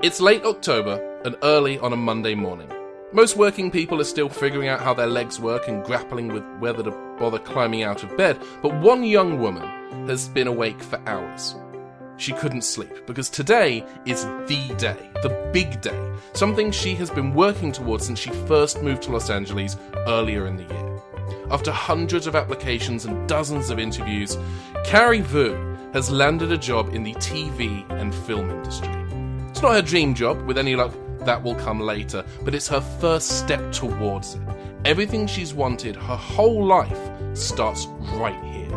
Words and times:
It's 0.00 0.20
late 0.20 0.44
October 0.44 1.20
and 1.24 1.34
early 1.42 1.76
on 1.80 1.92
a 1.92 1.96
Monday 1.96 2.36
morning. 2.36 2.70
Most 3.12 3.36
working 3.36 3.68
people 3.68 4.00
are 4.00 4.04
still 4.04 4.28
figuring 4.28 4.68
out 4.68 4.78
how 4.78 4.94
their 4.94 5.08
legs 5.08 5.40
work 5.40 5.66
and 5.66 5.84
grappling 5.84 6.28
with 6.28 6.44
whether 6.60 6.84
to 6.84 6.92
bother 7.18 7.40
climbing 7.40 7.82
out 7.82 8.04
of 8.04 8.16
bed, 8.16 8.38
but 8.62 8.72
one 8.76 9.02
young 9.02 9.40
woman 9.40 9.66
has 10.06 10.28
been 10.28 10.46
awake 10.46 10.80
for 10.80 11.00
hours. 11.08 11.56
She 12.16 12.32
couldn't 12.32 12.62
sleep 12.62 13.08
because 13.08 13.28
today 13.28 13.84
is 14.06 14.24
the 14.46 14.72
day, 14.78 15.10
the 15.22 15.50
big 15.52 15.80
day, 15.80 16.12
something 16.32 16.70
she 16.70 16.94
has 16.94 17.10
been 17.10 17.34
working 17.34 17.72
towards 17.72 18.06
since 18.06 18.20
she 18.20 18.30
first 18.46 18.80
moved 18.80 19.02
to 19.02 19.10
Los 19.10 19.30
Angeles 19.30 19.76
earlier 20.06 20.46
in 20.46 20.56
the 20.56 20.62
year. 20.62 21.00
After 21.50 21.72
hundreds 21.72 22.28
of 22.28 22.36
applications 22.36 23.04
and 23.04 23.28
dozens 23.28 23.68
of 23.68 23.80
interviews, 23.80 24.38
Carrie 24.84 25.22
Vu 25.22 25.76
has 25.92 26.08
landed 26.08 26.52
a 26.52 26.58
job 26.58 26.94
in 26.94 27.02
the 27.02 27.14
TV 27.14 27.84
and 28.00 28.14
film 28.14 28.48
industry. 28.48 29.07
It's 29.58 29.62
not 29.64 29.74
her 29.74 29.82
dream 29.82 30.14
job, 30.14 30.46
with 30.46 30.56
any 30.56 30.76
luck, 30.76 30.94
that 31.24 31.42
will 31.42 31.56
come 31.56 31.80
later, 31.80 32.24
but 32.44 32.54
it's 32.54 32.68
her 32.68 32.80
first 32.80 33.40
step 33.40 33.72
towards 33.72 34.36
it. 34.36 34.40
Everything 34.84 35.26
she's 35.26 35.52
wanted 35.52 35.96
her 35.96 36.14
whole 36.14 36.64
life 36.64 36.96
starts 37.34 37.86
right 38.12 38.40
here. 38.44 38.70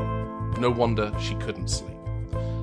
No 0.57 0.71
wonder 0.75 1.13
she 1.21 1.35
couldn't 1.35 1.67
sleep. 1.67 1.95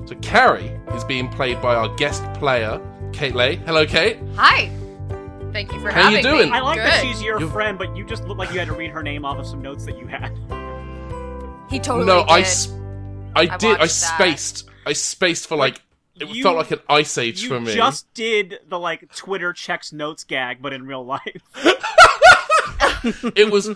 So 0.05 0.15
Carrie 0.21 0.77
is 0.93 1.05
being 1.05 1.29
played 1.29 1.61
by 1.61 1.75
our 1.75 1.87
guest 1.95 2.21
player, 2.33 2.81
Kate 3.13 3.35
Le. 3.35 3.55
Hello, 3.55 3.85
Kate. 3.85 4.17
Hi. 4.35 4.69
Thank 5.53 5.71
you 5.71 5.79
for 5.79 5.89
How 5.89 6.09
you 6.09 6.17
having 6.17 6.23
doing? 6.29 6.49
me. 6.51 6.57
I 6.57 6.59
like 6.59 6.79
that 6.79 7.01
she's 7.01 7.21
your 7.23 7.39
You- 7.39 7.49
friend, 7.49 7.77
but 7.77 7.95
you 7.95 8.03
just 8.05 8.25
look 8.25 8.37
like 8.37 8.51
you 8.51 8.59
had 8.59 8.67
to 8.67 8.73
read 8.73 8.91
her 8.91 9.01
name 9.01 9.23
off 9.23 9.37
of 9.39 9.47
some 9.47 9.61
notes 9.61 9.85
that 9.85 9.97
you 9.97 10.07
had. 10.07 10.31
He 11.69 11.79
totally 11.79 12.05
no, 12.05 12.25
did. 12.25 12.31
I 12.33 13.45
did. 13.55 13.77
I 13.77 13.79
watched 13.79 14.01
that. 14.01 14.17
spaced. 14.17 14.69
I 14.85 14.91
spaced 14.91 15.47
for 15.47 15.55
like. 15.55 15.79
It 16.19 16.29
you- 16.29 16.43
felt 16.43 16.57
like 16.57 16.71
an 16.71 16.79
ice 16.89 17.17
age 17.17 17.47
for 17.47 17.59
me. 17.59 17.73
just 17.73 18.13
did 18.13 18.59
the 18.67 18.77
like 18.79 19.13
Twitter 19.15 19.53
checks 19.53 19.91
notes 19.93 20.23
gag, 20.23 20.61
but 20.61 20.73
in 20.73 20.85
real 20.85 21.05
life. 21.05 21.41
it 23.35 23.51
was 23.51 23.69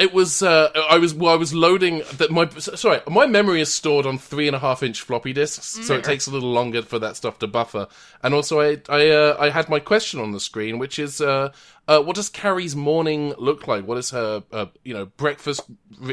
it 0.00 0.12
was 0.12 0.42
uh, 0.42 0.70
i 0.88 0.98
was 0.98 1.14
well, 1.14 1.32
i 1.32 1.36
was 1.36 1.54
loading 1.54 2.02
that 2.14 2.30
my 2.30 2.48
sorry 2.48 3.00
my 3.08 3.26
memory 3.26 3.60
is 3.60 3.72
stored 3.72 4.06
on 4.06 4.18
three 4.18 4.46
and 4.46 4.56
a 4.56 4.58
half 4.58 4.82
inch 4.82 5.02
floppy 5.02 5.32
disks 5.32 5.78
so 5.86 5.94
it 5.94 6.02
takes 6.02 6.26
a 6.26 6.30
little 6.30 6.50
longer 6.50 6.82
for 6.82 6.98
that 6.98 7.16
stuff 7.16 7.38
to 7.38 7.46
buffer 7.46 7.86
and 8.22 8.34
also 8.34 8.60
i 8.60 8.80
i 8.88 9.08
uh, 9.08 9.36
i 9.38 9.50
had 9.50 9.68
my 9.68 9.78
question 9.78 10.18
on 10.18 10.32
the 10.32 10.40
screen 10.40 10.78
which 10.78 10.98
is 10.98 11.20
uh 11.20 11.52
uh, 11.88 12.00
what 12.00 12.14
does 12.14 12.28
Carrie's 12.28 12.76
morning 12.76 13.34
look 13.36 13.66
like? 13.66 13.84
What 13.84 13.98
is 13.98 14.10
her, 14.10 14.44
uh, 14.52 14.66
you 14.84 14.94
know, 14.94 15.06
breakfast, 15.06 15.62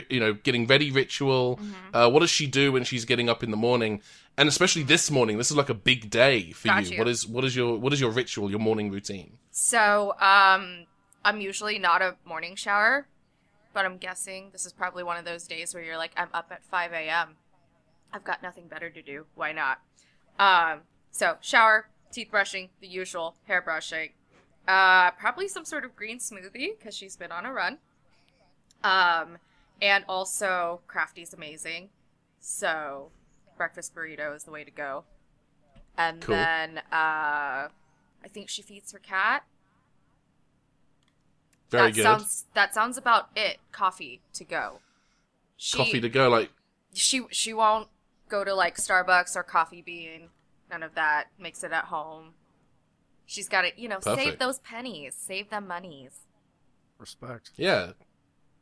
you 0.10 0.20
know, 0.20 0.34
getting 0.34 0.66
ready 0.66 0.90
ritual? 0.90 1.60
Uh, 1.94 2.10
what 2.10 2.22
does 2.22 2.32
she 2.32 2.48
do 2.48 2.72
when 2.72 2.84
she's 2.84 3.06
getting 3.06 3.30
up 3.30 3.44
in 3.44 3.52
the 3.52 3.58
morning? 3.58 4.02
And 4.40 4.50
especially 4.50 4.82
this 4.82 5.12
morning, 5.12 5.38
this 5.38 5.52
is 5.52 5.58
like 5.58 5.70
a 5.70 5.76
big 5.76 6.10
day 6.10 6.52
for 6.52 6.70
you. 6.70 6.82
you. 6.82 6.98
What 6.98 7.08
is 7.08 7.28
what 7.28 7.46
is 7.46 7.56
your 7.56 7.78
what 7.78 7.94
is 7.94 8.02
your 8.02 8.10
ritual, 8.10 8.50
your 8.50 8.60
morning 8.60 8.90
routine? 8.90 9.38
So, 9.52 10.16
um, 10.20 10.88
I'm 11.24 11.42
usually 11.42 11.78
not 11.78 12.02
a 12.02 12.16
morning 12.26 12.56
shower, 12.56 13.06
but 13.78 13.86
I'm 13.86 13.98
guessing 13.98 14.50
this 14.54 14.66
is 14.66 14.74
probably 14.74 15.04
one 15.04 15.18
of 15.18 15.26
those 15.26 15.46
days 15.46 15.72
where 15.72 15.84
you're 15.84 15.98
like, 16.00 16.10
I'm 16.18 16.30
up 16.34 16.48
at 16.50 16.64
5 16.64 16.94
a.m. 16.94 17.36
I've 18.12 18.24
got 18.24 18.42
nothing 18.42 18.68
better 18.68 18.90
to 18.90 19.04
do. 19.04 19.28
Why 19.36 19.52
not? 19.52 19.82
Um, 20.40 20.80
so 21.12 21.38
shower, 21.42 21.88
teeth 22.12 22.30
brushing, 22.32 22.70
the 22.82 22.88
usual, 22.88 23.36
hair 23.44 23.62
brushing. 23.62 24.14
Uh, 24.68 25.12
probably 25.12 25.48
some 25.48 25.64
sort 25.64 25.86
of 25.86 25.96
green 25.96 26.18
smoothie 26.18 26.72
because 26.76 26.98
she's 26.98 27.16
been 27.16 27.32
on 27.32 27.46
a 27.46 27.54
run. 27.54 27.78
Um, 28.84 29.38
and 29.80 30.04
also 30.10 30.82
Crafty's 30.88 31.32
amazing, 31.32 31.90
so 32.40 33.12
breakfast 33.58 33.94
burrito 33.94 34.36
is 34.36 34.44
the 34.44 34.50
way 34.50 34.64
to 34.64 34.72
go. 34.72 35.04
And 36.00 36.22
Cool. 36.22 36.34
then 36.34 36.80
uh, 36.92 37.70
I 37.70 38.28
think 38.28 38.50
she 38.50 38.64
feeds 38.64 38.92
her 38.94 38.98
cat. 39.00 39.44
Very 41.70 41.90
that 41.92 41.96
good. 41.96 42.04
Sounds, 42.04 42.46
that 42.54 42.74
sounds 42.74 42.98
about 42.98 43.30
it. 43.36 43.58
Coffee 43.72 44.22
to 44.34 44.44
go. 44.44 44.80
She, 45.58 45.78
Coffee 45.78 46.02
to 46.02 46.10
go, 46.10 46.30
like 46.30 46.52
She 46.94 47.24
she 47.32 47.54
won't 47.54 47.88
go 48.30 48.44
to 48.44 48.54
like 48.54 48.78
Starbucks 48.78 49.36
or 49.36 49.44
Coffee 49.44 49.82
Bean. 49.82 50.30
None 50.72 50.84
of 50.84 50.96
that. 50.96 51.26
Makes 51.40 51.64
it 51.64 51.72
at 51.72 51.86
home. 51.86 52.34
She's 53.26 53.50
got 53.50 53.64
to, 53.64 53.72
you 53.76 53.90
know, 53.90 54.00
save 54.00 54.40
those 54.40 54.60
pennies, 54.60 55.14
save 55.14 55.50
them 55.50 55.68
monies. 55.68 56.12
Respect. 56.98 57.52
Yeah. 57.58 57.92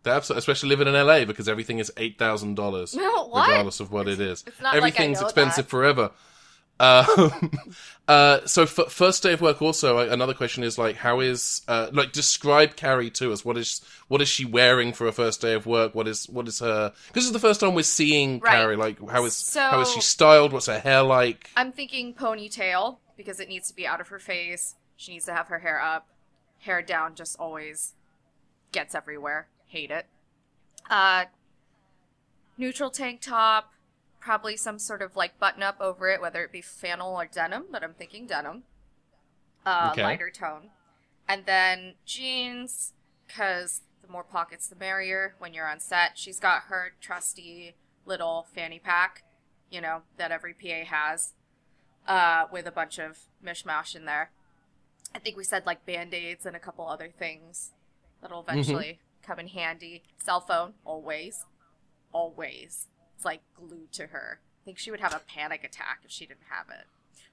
They 0.04 0.12
absolutely, 0.12 0.40
especially 0.40 0.70
living 0.70 0.88
in 0.88 0.94
LA 0.94 1.26
because 1.26 1.48
everything 1.50 1.80
is 1.80 1.92
eight 1.98 2.18
thousand 2.18 2.56
dollars, 2.56 2.96
No, 2.96 3.26
what? 3.30 3.48
regardless 3.50 3.80
of 3.80 3.92
what 3.92 4.08
it 4.08 4.20
is. 4.20 4.44
it's 4.48 4.60
not 4.62 4.74
like 4.74 4.74
I 4.74 4.78
Everything's 4.78 5.20
know 5.20 5.26
expensive 5.28 5.66
that. 5.66 5.70
forever. 5.72 6.12
Um, 6.80 7.52
uh, 8.08 8.46
so 8.46 8.64
f- 8.64 8.90
first 8.92 9.24
day 9.24 9.34
of 9.34 9.42
work. 9.42 9.62
Also, 9.62 9.98
uh, 9.98 10.08
another 10.12 10.34
question 10.34 10.64
is 10.64 10.78
like, 10.78 10.98
how 10.98 11.20
is 11.22 11.62
uh, 11.68 11.88
like 11.94 12.12
describe 12.12 12.76
Carrie 12.76 13.10
to 13.12 13.32
us? 13.32 13.46
What 13.46 13.58
is 13.58 13.82
what 14.08 14.22
is 14.22 14.28
she 14.28 14.46
wearing 14.46 14.92
for 14.94 15.08
a 15.08 15.12
first 15.12 15.42
day 15.42 15.54
of 15.54 15.66
work? 15.66 15.96
What 15.96 16.08
is 16.08 16.28
what 16.30 16.48
is 16.48 16.60
her? 16.60 16.90
Because 17.08 17.14
this 17.14 17.26
is 17.26 17.32
the 17.32 17.40
first 17.40 17.60
time 17.62 17.74
we're 17.76 17.84
seeing 17.84 18.40
Right. 18.40 18.52
Carrie. 18.56 18.76
Like, 18.76 18.98
how 19.10 19.24
is 19.26 19.36
So- 19.36 19.62
how 19.62 19.80
is 19.82 19.92
she 19.92 20.02
styled? 20.02 20.52
What's 20.54 20.66
her 20.68 20.80
hair 20.80 21.02
like? 21.04 21.50
I'm 21.56 21.72
thinking 21.72 22.14
ponytail 22.14 22.98
because 23.16 23.40
it 23.40 23.48
needs 23.48 23.68
to 23.70 23.76
be 23.76 23.88
out 23.88 24.02
of 24.02 24.10
her 24.10 24.20
face. 24.20 24.76
She 24.98 25.14
needs 25.14 25.26
to 25.26 25.34
have 25.34 25.48
her 25.48 25.60
hair 25.60 25.82
up. 25.82 26.08
Hair 26.60 26.82
down 26.82 27.16
just 27.16 27.38
always 27.40 27.94
gets 28.72 28.94
everywhere. 28.96 29.48
Hate 29.68 29.92
it. 29.92 30.08
Uh 30.90 31.26
neutral 32.58 32.90
tank 32.90 33.22
top, 33.22 33.72
probably 34.26 34.58
some 34.58 34.80
sort 34.80 35.04
of 35.04 35.16
like 35.16 35.40
button 35.40 35.62
up 35.62 35.80
over 35.80 36.10
it, 36.10 36.20
whether 36.20 36.44
it 36.44 36.52
be 36.52 36.60
flannel 36.62 37.16
or 37.16 37.28
denim, 37.28 37.66
but 37.72 37.84
I'm 37.84 37.94
thinking 37.94 38.26
denim. 38.26 38.64
Uh 39.64 39.90
Okay. 39.92 40.02
lighter 40.02 40.32
tone. 40.32 40.72
And 41.28 41.46
then 41.46 41.94
jeans 42.06 42.94
cuz 43.28 43.82
the 44.02 44.08
more 44.08 44.24
pockets 44.24 44.68
the 44.68 44.76
merrier 44.76 45.36
when 45.38 45.54
you're 45.54 45.68
on 45.70 45.80
set. 45.80 46.18
She's 46.18 46.40
got 46.40 46.64
her 46.64 46.94
trusty 47.00 47.76
little 48.04 48.48
fanny 48.52 48.80
pack, 48.80 49.24
you 49.70 49.80
know, 49.80 50.02
that 50.18 50.32
every 50.32 50.56
PA 50.56 50.86
has 50.86 51.34
uh, 52.08 52.46
with 52.52 52.66
a 52.68 52.72
bunch 52.72 53.00
of 53.00 53.26
mishmash 53.44 53.96
in 53.96 54.06
there. 54.06 54.32
I 55.14 55.20
think 55.20 55.38
we 55.38 55.44
said 55.44 55.68
like 55.68 55.86
band 55.86 56.14
aids 56.16 56.46
and 56.48 56.56
a 56.56 56.60
couple 56.60 56.88
other 56.88 57.10
things 57.10 57.74
that'll 58.22 58.42
eventually 58.42 59.00
come 59.24 59.40
in 59.40 59.48
handy. 59.48 60.04
Cell 60.18 60.40
phone, 60.42 60.74
always. 60.84 61.46
Always. 62.12 62.88
It's 63.16 63.26
like 63.26 63.42
glued 63.56 63.92
to 63.94 64.08
her. 64.08 64.40
I 64.42 64.66
think 64.66 64.78
she 64.78 64.92
would 64.92 65.00
have 65.00 65.14
a 65.14 65.20
panic 65.28 65.64
attack 65.64 66.02
if 66.04 66.12
she 66.12 66.26
didn't 66.26 66.48
have 66.50 66.68
it. 66.70 66.86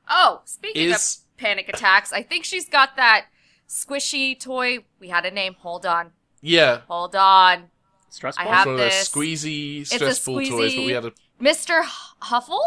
Oh, 0.08 0.42
speaking 0.44 0.90
Is- 0.90 1.22
of 1.24 1.38
panic 1.38 1.68
attacks, 1.68 2.12
I 2.12 2.22
think 2.22 2.44
she's 2.44 2.68
got 2.68 2.96
that 2.96 3.26
squishy 3.68 4.38
toy. 4.38 4.80
We 5.00 5.08
had 5.08 5.24
a 5.24 5.30
name. 5.30 5.54
Hold 5.60 5.86
on. 5.86 6.12
Yeah, 6.40 6.80
Hold 6.88 7.14
on. 7.16 7.70
Stress 8.10 8.36
I 8.36 8.44
ball? 8.44 8.52
have 8.52 8.66
one 8.66 8.74
of 8.74 8.80
those 8.80 8.90
this. 8.90 9.08
squeezy, 9.08 9.82
a 9.82 9.84
stressful 9.84 10.34
toys. 10.44 10.74
But 10.74 10.84
we 10.84 10.92
had 10.92 11.04
a 11.06 11.12
Mr. 11.40 11.82
Huffle? 12.20 12.60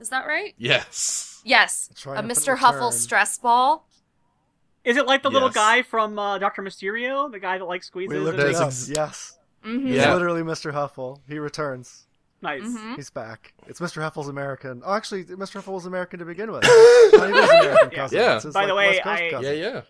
Is 0.00 0.08
that 0.08 0.26
right? 0.26 0.54
yes. 0.58 1.40
Yes. 1.44 1.88
A 2.06 2.22
Mr. 2.22 2.52
return. 2.54 2.56
Huffle 2.58 2.92
stress 2.92 3.38
ball. 3.38 3.86
Is 4.84 4.96
it 4.96 5.06
like 5.06 5.22
the 5.22 5.30
little 5.30 5.50
guy 5.50 5.82
from 5.82 6.18
uh, 6.18 6.38
Doctor 6.38 6.62
Mysterio, 6.62 7.30
the 7.30 7.38
guy 7.38 7.58
that 7.58 7.64
like 7.64 7.84
squeezes? 7.84 8.12
We 8.12 8.18
looked 8.18 8.38
it 8.40 8.54
up. 8.56 8.66
ex- 8.66 8.88
yes. 8.88 9.38
Mm-hmm. 9.64 9.86
He's 9.88 10.04
literally 10.04 10.42
Mr. 10.42 10.72
Huffle. 10.72 11.20
He 11.28 11.38
returns. 11.38 12.06
Nice. 12.40 12.62
Mhm. 12.62 12.96
He's 12.96 13.10
back. 13.10 13.52
It's 13.66 13.80
Mr. 13.80 14.00
Huffle's 14.00 14.28
American. 14.28 14.82
Oh, 14.84 14.94
actually, 14.94 15.24
Mr. 15.24 15.60
Huffle 15.60 15.72
was 15.74 15.86
American 15.86 16.18
to 16.20 16.24
begin 16.24 16.52
with. 16.52 16.62
Not 17.12 17.28
even 17.30 17.42
American 17.44 17.90
Yeah. 17.90 17.96
cousin. 17.96 18.18
Yeah. 18.18 18.34
It's 18.36 18.44
his, 18.44 18.54
By 18.54 18.66
the 18.66 18.74
way, 18.74 19.00
I- 19.04 19.30
cousin. 19.30 19.42
Yeah, 19.42 19.52
yeah. 19.52 19.80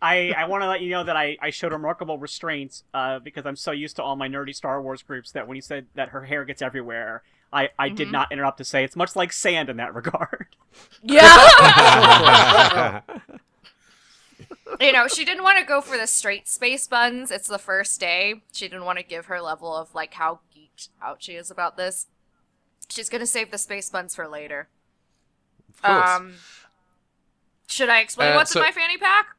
I, 0.00 0.32
I 0.36 0.44
want 0.46 0.62
to 0.62 0.68
let 0.68 0.80
you 0.80 0.90
know 0.90 1.02
that 1.04 1.16
I, 1.16 1.36
I 1.42 1.50
showed 1.50 1.72
remarkable 1.72 2.18
restraint 2.18 2.82
uh, 2.94 3.18
because 3.18 3.44
I'm 3.46 3.56
so 3.56 3.72
used 3.72 3.96
to 3.96 4.02
all 4.04 4.14
my 4.14 4.28
nerdy 4.28 4.54
Star 4.54 4.80
Wars 4.80 5.02
groups 5.02 5.32
that 5.32 5.48
when 5.48 5.56
you 5.56 5.60
said 5.62 5.86
that 5.96 6.10
her 6.10 6.24
hair 6.24 6.44
gets 6.44 6.62
everywhere, 6.62 7.22
I, 7.52 7.70
I 7.78 7.88
did 7.88 8.08
Mhm. 8.08 8.12
not 8.12 8.30
interrupt 8.32 8.58
to 8.58 8.64
say 8.64 8.84
it's 8.84 8.94
much 8.94 9.16
like 9.16 9.32
sand 9.32 9.68
in 9.68 9.76
that 9.78 9.94
regard. 9.94 10.46
Yeah. 11.02 13.00
you 14.80 14.92
know, 14.92 15.08
she 15.08 15.24
didn't 15.24 15.42
want 15.42 15.58
to 15.58 15.64
go 15.64 15.80
for 15.80 15.96
the 15.96 16.06
straight 16.06 16.46
space 16.48 16.86
buns. 16.86 17.30
It's 17.32 17.48
the 17.48 17.58
first 17.58 17.98
day. 17.98 18.42
She 18.52 18.68
didn't 18.68 18.84
want 18.84 18.98
to 18.98 19.04
give 19.04 19.26
her 19.26 19.40
level 19.40 19.74
of 19.74 19.94
like 19.94 20.14
how 20.14 20.38
geeked 20.47 20.47
out 21.02 21.22
she 21.22 21.34
is 21.34 21.50
about 21.50 21.76
this. 21.76 22.06
She's 22.88 23.08
gonna 23.08 23.26
save 23.26 23.50
the 23.50 23.58
space 23.58 23.90
buns 23.90 24.14
for 24.14 24.26
later. 24.28 24.68
Of 25.74 25.82
course. 25.82 26.10
Um, 26.10 26.34
should 27.66 27.88
I 27.88 28.00
explain 28.00 28.32
Uh, 28.32 28.36
what's 28.36 28.52
so- 28.52 28.60
in 28.60 28.66
my 28.66 28.72
fanny 28.72 28.96
pack? 28.96 29.34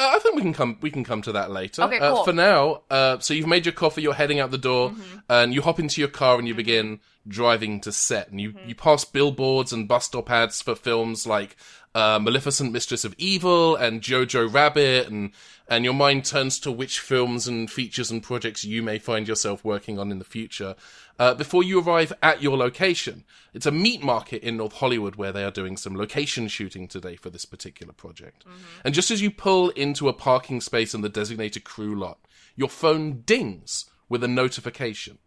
Uh, 0.00 0.12
I 0.14 0.18
think 0.20 0.36
we 0.36 0.42
can 0.42 0.54
come. 0.54 0.78
We 0.80 0.92
can 0.92 1.02
come 1.02 1.22
to 1.22 1.32
that 1.32 1.50
later. 1.50 1.82
Okay, 1.82 1.98
Uh, 1.98 2.14
cool. 2.14 2.24
for 2.24 2.32
now, 2.32 2.82
uh, 2.88 3.18
so 3.18 3.34
you've 3.34 3.48
made 3.48 3.66
your 3.66 3.72
coffee. 3.72 4.00
You're 4.00 4.14
heading 4.14 4.38
out 4.38 4.52
the 4.52 4.56
door, 4.58 4.90
Mm-hmm. 4.90 5.18
and 5.28 5.52
you 5.52 5.60
hop 5.62 5.80
into 5.80 6.00
your 6.00 6.08
car 6.08 6.38
and 6.38 6.46
you 6.46 6.54
begin 6.54 7.00
driving 7.26 7.80
to 7.80 7.90
set, 7.90 8.28
and 8.28 8.40
you 8.40 8.54
you 8.64 8.76
pass 8.76 9.04
billboards 9.04 9.72
and 9.72 9.88
bus 9.88 10.06
stop 10.06 10.30
ads 10.30 10.62
for 10.62 10.76
films 10.76 11.26
like 11.26 11.56
uh, 11.94 12.18
Maleficent, 12.18 12.72
Mistress 12.72 13.04
of 13.04 13.14
Evil, 13.18 13.76
and 13.76 14.02
Jojo 14.02 14.52
Rabbit, 14.52 15.08
and 15.08 15.32
and 15.68 15.84
your 15.84 15.94
mind 15.94 16.24
turns 16.24 16.58
to 16.60 16.72
which 16.72 17.00
films 17.00 17.46
and 17.46 17.70
features 17.70 18.10
and 18.10 18.22
projects 18.22 18.64
you 18.64 18.82
may 18.82 18.98
find 18.98 19.28
yourself 19.28 19.64
working 19.64 19.98
on 19.98 20.10
in 20.10 20.18
the 20.18 20.24
future. 20.24 20.74
Uh, 21.18 21.34
before 21.34 21.62
you 21.62 21.80
arrive 21.80 22.12
at 22.22 22.42
your 22.42 22.56
location, 22.56 23.24
it's 23.52 23.66
a 23.66 23.70
meat 23.70 24.02
market 24.02 24.42
in 24.42 24.56
North 24.56 24.74
Hollywood 24.74 25.16
where 25.16 25.32
they 25.32 25.44
are 25.44 25.50
doing 25.50 25.76
some 25.76 25.96
location 25.96 26.48
shooting 26.48 26.88
today 26.88 27.16
for 27.16 27.28
this 27.28 27.44
particular 27.44 27.92
project. 27.92 28.44
And 28.84 28.94
just 28.94 29.10
as 29.10 29.20
you 29.20 29.30
pull 29.30 29.70
into 29.70 30.08
a 30.08 30.12
parking 30.12 30.60
space 30.60 30.94
in 30.94 31.02
the 31.02 31.08
designated 31.08 31.64
crew 31.64 31.94
lot, 31.94 32.18
your 32.56 32.68
phone 32.68 33.22
dings 33.26 33.86
with 34.08 34.24
a 34.24 34.28
notification. 34.28 35.18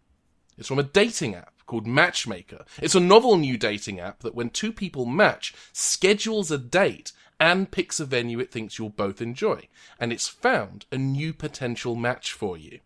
It's 0.58 0.68
from 0.68 0.80
a 0.80 0.84
dating 0.84 1.36
app 1.36 1.54
called 1.72 1.88
Matchmaker. 1.88 2.66
It's 2.82 2.96
a 2.96 3.00
novel 3.00 3.38
new 3.38 3.58
dating 3.58 4.02
app 4.02 4.20
that 4.24 4.36
when 4.36 4.50
two 4.50 4.74
people 4.74 5.06
match, 5.06 5.54
schedules 5.72 6.52
a 6.52 6.58
date 6.58 7.14
and 7.40 7.72
picks 7.72 7.98
a 7.98 8.06
venue 8.06 8.42
it 8.42 8.52
thinks 8.52 8.78
you'll 8.78 8.90
both 8.90 9.22
enjoy. 9.22 9.70
And 9.98 10.12
it's 10.12 10.28
found 10.28 10.86
a 10.92 10.98
new 10.98 11.32
potential 11.32 11.96
match 11.96 12.34
for 12.34 12.58
you. 12.58 12.82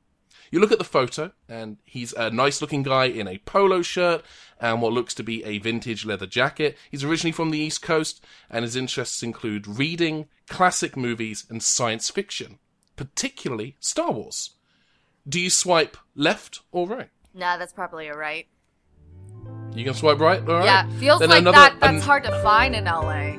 You 0.52 0.60
look 0.60 0.72
at 0.72 0.78
the 0.78 0.84
photo, 0.84 1.32
and 1.50 1.78
he's 1.84 2.14
a 2.14 2.30
nice 2.30 2.62
looking 2.62 2.84
guy 2.84 3.06
in 3.06 3.28
a 3.28 3.40
polo 3.40 3.82
shirt 3.82 4.24
and 4.62 4.84
what 4.84 4.94
looks 4.94 5.16
to 5.16 5.24
be 5.24 5.44
a 5.44 5.58
vintage 5.58 6.06
leather 6.06 6.28
jacket. 6.28 6.78
He's 6.92 7.04
originally 7.04 7.32
from 7.32 7.50
the 7.50 7.58
East 7.58 7.82
Coast, 7.82 8.24
and 8.52 8.62
his 8.62 8.76
interests 8.76 9.24
include 9.24 9.66
reading, 9.66 10.28
classic 10.48 10.96
movies, 10.96 11.48
and 11.50 11.64
science 11.64 12.12
fiction, 12.12 12.60
particularly 12.96 13.78
Star 13.80 14.12
Wars. 14.12 14.52
Do 15.28 15.40
you 15.40 15.50
swipe 15.50 15.98
left 16.14 16.62
or 16.72 16.88
right? 16.88 17.10
Nah, 17.34 17.58
that's 17.58 17.74
probably 17.74 18.08
a 18.08 18.16
right. 18.16 18.48
You 19.76 19.84
can 19.84 19.94
swipe 19.94 20.20
right, 20.20 20.40
all 20.48 20.56
right? 20.56 20.66
Yeah, 20.66 20.88
feels 21.00 21.20
Then 21.20 21.30
like 21.30 21.40
another- 21.40 21.58
that. 21.58 21.76
That's 21.82 21.96
an- 21.98 22.02
hard 22.02 22.24
to 22.24 22.32
find 22.42 22.74
in 22.76 22.86
LA. 22.86 23.36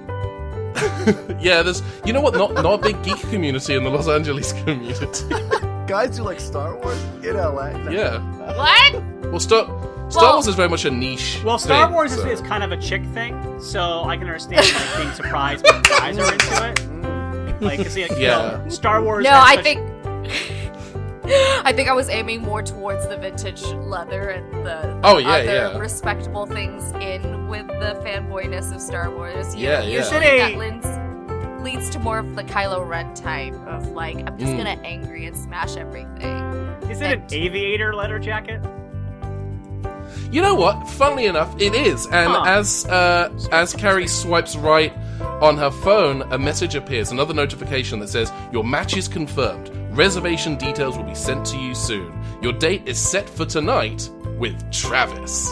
Yeah, 1.40 1.62
there's. 1.62 1.82
You 2.04 2.12
know 2.12 2.20
what? 2.20 2.34
Not 2.34 2.54
not 2.54 2.74
a 2.74 2.78
big 2.78 3.02
geek 3.02 3.18
community 3.30 3.74
in 3.74 3.84
the 3.84 3.90
Los 3.90 4.08
Angeles 4.08 4.52
community. 4.52 5.06
Guys 5.86 6.16
who 6.18 6.24
like 6.24 6.40
Star 6.40 6.76
Wars 6.76 7.00
in 7.24 7.36
LA. 7.36 7.68
yeah. 7.90 8.18
What? 8.56 9.02
Well, 9.30 9.40
Star 9.40 9.64
Star 10.10 10.22
Well- 10.22 10.32
Wars 10.34 10.46
is 10.48 10.54
very 10.54 10.68
much 10.68 10.84
a 10.84 10.90
niche. 10.90 11.40
Well, 11.44 11.58
Star 11.58 11.86
thing, 11.86 11.94
Wars 11.94 12.12
is, 12.12 12.20
so- 12.22 12.28
is 12.28 12.40
kind 12.42 12.62
of 12.64 12.72
a 12.72 12.76
chick 12.76 13.02
thing, 13.14 13.60
so 13.60 14.04
I 14.04 14.16
can 14.16 14.26
understand 14.26 14.66
like 14.66 14.96
being 14.98 15.12
surprised 15.12 15.64
when 15.64 15.82
guys 15.82 16.18
are 16.18 16.32
into 16.32 16.68
it. 16.70 16.82
Like, 17.62 17.78
'cause, 17.82 17.96
you 17.96 18.06
know, 18.10 18.16
Yeah. 18.18 18.68
Star 18.68 19.02
Wars. 19.02 19.24
No, 19.24 19.30
I 19.30 19.54
such- 19.54 19.64
think. 19.64 20.65
I 21.64 21.72
think 21.74 21.88
I 21.88 21.92
was 21.92 22.08
aiming 22.08 22.42
more 22.42 22.62
towards 22.62 23.06
the 23.08 23.16
vintage 23.16 23.62
leather 23.64 24.30
and 24.30 24.64
the 24.66 25.00
Oh, 25.04 25.18
yeah, 25.18 25.28
other 25.30 25.44
yeah. 25.44 25.78
respectable 25.78 26.46
things 26.46 26.90
in 27.02 27.48
with 27.48 27.66
the 27.68 28.00
fanboyness 28.04 28.74
of 28.74 28.80
Star 28.80 29.10
Wars. 29.10 29.54
You- 29.54 29.68
Yeah, 29.68 29.82
yeah. 29.82 29.98
Usually 29.98 30.20
Should 30.26 30.40
that 30.40 30.52
a- 30.52 30.58
leans, 30.58 31.62
leads 31.64 31.90
to 31.90 31.98
more 31.98 32.18
of 32.18 32.36
the 32.36 32.44
Kylo 32.44 32.86
Ren 32.88 33.12
type 33.14 33.54
of 33.66 33.88
like 33.88 34.16
I'm 34.18 34.38
just 34.38 34.52
Mm. 34.52 34.58
gonna 34.58 34.78
angry 34.84 35.26
and 35.26 35.36
smash 35.36 35.76
everything. 35.76 36.44
is 36.90 37.00
it 37.00 37.12
an 37.12 37.22
aviator 37.32 37.92
leather 37.94 38.18
jacket? 38.20 38.60
You 40.30 40.42
know 40.42 40.54
what? 40.54 40.88
Funnily 40.90 41.26
enough, 41.26 41.54
it 41.60 41.74
is. 41.74 42.06
And 42.06 42.30
Huh. 42.32 42.44
as 42.46 42.86
uh, 42.86 43.28
as 43.52 43.72
Carrie 43.72 44.06
swipes 44.08 44.56
right 44.56 44.92
on 45.40 45.56
her 45.56 45.70
phone, 45.70 46.22
a 46.32 46.38
message 46.38 46.74
appears, 46.74 47.10
another 47.10 47.34
notification 47.34 47.98
that 48.00 48.08
says 48.08 48.32
your 48.52 48.64
match 48.64 48.96
is 48.96 49.08
confirmed. 49.08 49.70
Reservation 49.96 50.56
details 50.56 50.98
will 50.98 51.04
be 51.04 51.14
sent 51.14 51.46
to 51.46 51.56
you 51.56 51.74
soon. 51.74 52.12
Your 52.42 52.52
date 52.52 52.86
is 52.86 53.00
set 53.00 53.26
for 53.26 53.46
tonight 53.46 54.10
with 54.38 54.70
Travis. 54.70 55.50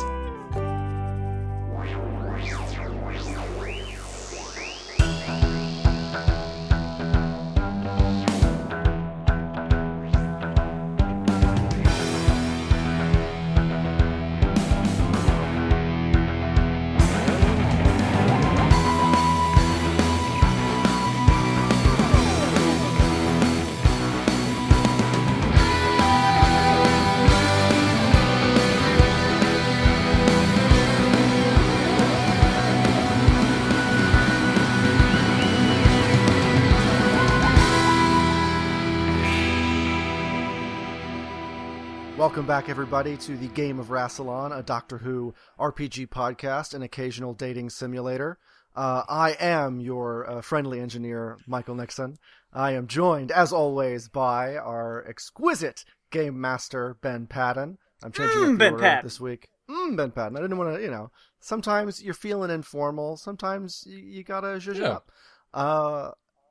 Back, 42.54 42.68
everybody, 42.68 43.16
to 43.16 43.36
the 43.36 43.48
Game 43.48 43.80
of 43.80 43.88
Rassilon, 43.88 44.56
a 44.56 44.62
Doctor 44.62 44.98
Who 44.98 45.34
RPG 45.58 46.06
podcast 46.10 46.72
and 46.72 46.84
occasional 46.84 47.34
dating 47.34 47.70
simulator. 47.70 48.38
Uh, 48.76 49.02
I 49.08 49.32
am 49.40 49.80
your 49.80 50.30
uh, 50.30 50.40
friendly 50.40 50.78
engineer, 50.78 51.36
Michael 51.48 51.74
Nixon. 51.74 52.16
I 52.52 52.70
am 52.74 52.86
joined, 52.86 53.32
as 53.32 53.52
always, 53.52 54.08
by 54.08 54.56
our 54.56 55.04
exquisite 55.08 55.84
game 56.12 56.40
master, 56.40 56.96
Ben 57.02 57.26
Patton. 57.26 57.78
I'm 58.04 58.12
changing 58.12 58.42
Mm, 58.42 58.52
up 58.52 58.58
the 58.60 58.70
order 58.70 58.82
Patton. 58.82 59.06
this 59.06 59.20
week. 59.20 59.48
Mm, 59.68 59.96
Ben 59.96 60.12
Patton. 60.12 60.36
I 60.36 60.40
didn't 60.40 60.56
want 60.56 60.76
to, 60.76 60.80
you 60.80 60.92
know, 60.92 61.10
sometimes 61.40 62.04
you're 62.04 62.14
feeling 62.14 62.50
informal, 62.52 63.16
sometimes 63.16 63.82
you, 63.84 63.98
you 63.98 64.22
gotta 64.22 64.46
zhuzh 64.58 64.76
Yeah. 64.76 64.90
up. 64.90 65.10
Uh, 65.52 66.10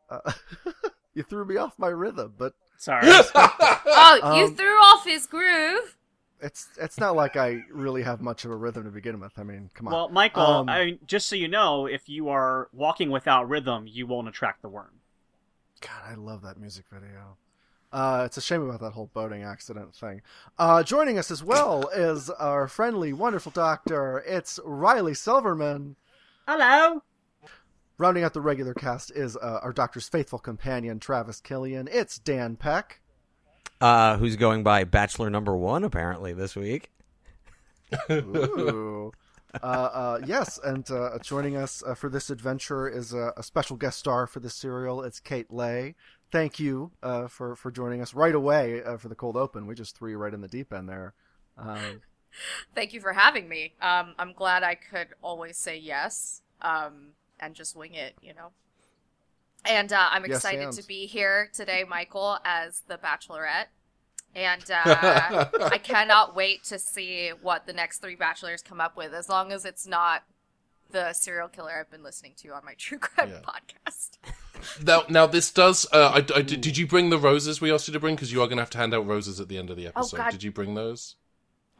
uh, 0.09 0.31
you 1.13 1.23
threw 1.23 1.45
me 1.45 1.55
off 1.55 1.79
my 1.79 1.87
rhythm, 1.87 2.33
but 2.37 2.55
Sorry. 2.83 3.07
Oh, 3.85 4.35
you 4.37 4.45
Um, 4.45 4.55
threw 4.55 4.75
off 4.77 5.05
his 5.05 5.25
groove. 5.25 5.97
it's 6.41 6.67
it's 6.79 6.99
not 6.99 7.15
like 7.15 7.35
I 7.37 7.63
really 7.71 8.03
have 8.03 8.21
much 8.21 8.43
of 8.45 8.51
a 8.51 8.55
rhythm 8.55 8.83
to 8.83 8.89
begin 8.91 9.19
with. 9.19 9.31
I 9.37 9.43
mean, 9.43 9.69
come 9.73 9.87
on. 9.87 9.93
well, 9.93 10.09
Michael, 10.09 10.43
Um, 10.43 10.69
I 10.69 10.85
mean, 10.85 10.99
just 11.05 11.27
so 11.27 11.35
you 11.35 11.47
know, 11.47 11.85
if 11.85 12.09
you 12.09 12.29
are 12.29 12.69
walking 12.73 13.09
without 13.09 13.47
rhythm, 13.47 13.85
you 13.87 14.05
won't 14.07 14.27
attract 14.27 14.61
the 14.61 14.69
worm. 14.69 14.99
God, 15.81 16.01
I 16.09 16.15
love 16.15 16.41
that 16.43 16.57
music 16.57 16.85
video. 16.91 17.37
Uh, 17.91 18.23
it's 18.25 18.37
a 18.37 18.41
shame 18.41 18.61
about 18.67 18.81
that 18.81 18.93
whole 18.93 19.09
boating 19.13 19.43
accident 19.43 19.93
thing. 19.95 20.21
Uh, 20.57 20.81
joining 20.83 21.17
us 21.19 21.29
as 21.31 21.43
well 21.43 21.87
is 21.95 22.29
our 22.31 22.67
friendly, 22.67 23.13
wonderful 23.13 23.51
doctor. 23.51 24.23
It's 24.25 24.59
Riley 24.65 25.13
Silverman. 25.13 25.95
Hello. 26.47 27.03
Rounding 27.99 28.23
out 28.23 28.33
the 28.33 28.41
regular 28.41 28.73
cast 28.73 29.11
is 29.11 29.37
uh, 29.37 29.59
our 29.61 29.71
doctor's 29.71 30.09
faithful 30.09 30.39
companion, 30.39 30.99
Travis 30.99 31.39
Killian. 31.39 31.87
It's 31.91 32.17
Dan 32.17 32.55
Peck. 32.55 33.01
uh, 33.81 34.17
who's 34.17 34.35
going 34.35 34.63
by 34.63 34.83
Bachelor 34.83 35.29
Number 35.29 35.55
One 35.55 35.83
apparently 35.83 36.33
this 36.33 36.55
week. 36.55 36.89
Ooh. 38.09 39.11
uh, 39.61 39.65
uh, 39.65 40.19
yes, 40.25 40.59
and 40.63 40.89
uh, 40.89 41.19
joining 41.21 41.55
us 41.55 41.83
uh, 41.85 41.93
for 41.93 42.09
this 42.09 42.31
adventure 42.31 42.87
is 42.89 43.13
a, 43.13 43.33
a 43.37 43.43
special 43.43 43.77
guest 43.77 43.99
star 43.99 44.25
for 44.25 44.39
this 44.39 44.55
serial. 44.55 45.03
It's 45.03 45.19
Kate 45.19 45.51
Le. 45.51 45.93
Thank 46.31 46.59
you 46.59 46.91
uh, 47.03 47.27
for 47.27 47.55
for 47.55 47.69
joining 47.69 48.01
us 48.01 48.15
right 48.15 48.33
away 48.33 48.81
uh, 48.83 48.97
for 48.97 49.07
the 49.07 49.15
cold 49.15 49.37
open. 49.37 49.67
We 49.67 49.75
just 49.75 49.95
threw 49.95 50.09
you 50.09 50.17
right 50.17 50.33
in 50.33 50.41
the 50.41 50.47
deep 50.47 50.73
end 50.73 50.89
there. 50.89 51.13
Um, 51.59 52.01
Thank 52.73 52.93
you 52.93 52.99
for 52.99 53.13
having 53.13 53.47
me. 53.47 53.75
Um, 53.79 54.15
I'm 54.17 54.33
glad 54.33 54.63
I 54.63 54.73
could 54.73 55.09
always 55.21 55.57
say 55.57 55.77
yes 55.77 56.41
um, 56.63 57.09
and 57.39 57.55
just 57.55 57.75
wing 57.75 57.93
it, 57.93 58.15
you 58.21 58.33
know. 58.33 58.49
And 59.65 59.93
uh, 59.93 60.09
I'm 60.11 60.25
excited 60.25 60.63
and. 60.65 60.73
to 60.73 60.85
be 60.85 61.05
here 61.05 61.49
today, 61.53 61.85
Michael, 61.87 62.37
as 62.43 62.81
the 62.87 62.97
Bachelorette. 62.97 63.67
And 64.35 64.63
uh, 64.69 65.45
I 65.71 65.77
cannot 65.81 66.35
wait 66.35 66.63
to 66.65 66.79
see 66.79 67.29
what 67.41 67.65
the 67.67 67.73
next 67.73 67.99
three 67.99 68.15
Bachelors 68.15 68.61
come 68.61 68.81
up 68.81 68.97
with, 68.97 69.13
as 69.13 69.29
long 69.29 69.51
as 69.51 69.63
it's 69.63 69.85
not 69.87 70.23
the 70.91 71.13
serial 71.13 71.47
killer 71.47 71.71
I've 71.79 71.89
been 71.91 72.03
listening 72.03 72.33
to 72.37 72.49
on 72.49 72.65
my 72.65 72.73
true 72.75 72.97
crime 72.99 73.29
Yeah. 73.29 73.39
podcast. 73.41 74.17
now, 74.85 75.03
now 75.09 75.27
this 75.27 75.51
does. 75.51 75.85
Uh, 75.93 76.11
I, 76.15 76.17
I- 76.37 76.41
did, 76.41 76.61
did 76.61 76.77
you 76.77 76.87
bring 76.87 77.09
the 77.09 77.17
roses 77.17 77.61
we 77.61 77.71
asked 77.71 77.87
you 77.87 77.93
to 77.93 77.99
bring? 77.99 78.15
Because 78.15 78.31
you 78.33 78.41
are 78.41 78.47
going 78.47 78.57
to 78.57 78.63
have 78.63 78.69
to 78.71 78.77
hand 78.79 78.93
out 78.93 79.05
roses 79.07 79.39
at 79.39 79.47
the 79.49 79.57
end 79.57 79.69
of 79.69 79.77
the 79.77 79.87
episode. 79.87 80.17
God. 80.17 80.31
Did 80.31 80.43
you 80.43 80.51
bring 80.51 80.73
those? 80.75 81.15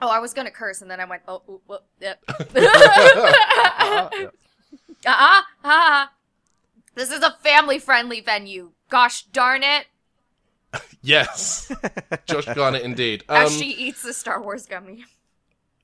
Oh, 0.02 0.10
I 0.10 0.20
was 0.20 0.34
gonna 0.34 0.52
curse, 0.52 0.82
and 0.82 0.92
then 0.92 1.00
I 1.00 1.06
went, 1.06 1.22
oh, 1.30 1.42
ooh, 1.48 1.62
whoop, 1.66 1.84
yep. 2.02 2.20
uh, 5.06 5.10
uh-uh, 5.10 5.42
yeah. 5.64 5.72
uh-uh. 5.72 6.08
This 6.96 7.12
is 7.12 7.24
a 7.24 7.32
family-friendly 7.42 8.22
venue. 8.22 8.72
Gosh 8.90 9.24
darn 9.24 9.64
it! 9.64 9.88
Yes, 11.06 11.70
Josh 12.26 12.46
Garnett, 12.46 12.84
indeed. 12.84 13.26
Um, 13.28 13.44
As 13.44 13.58
she 13.58 13.66
eats 13.66 14.04
the 14.04 14.14
Star 14.14 14.42
Wars 14.42 14.66
gummy. 14.66 15.04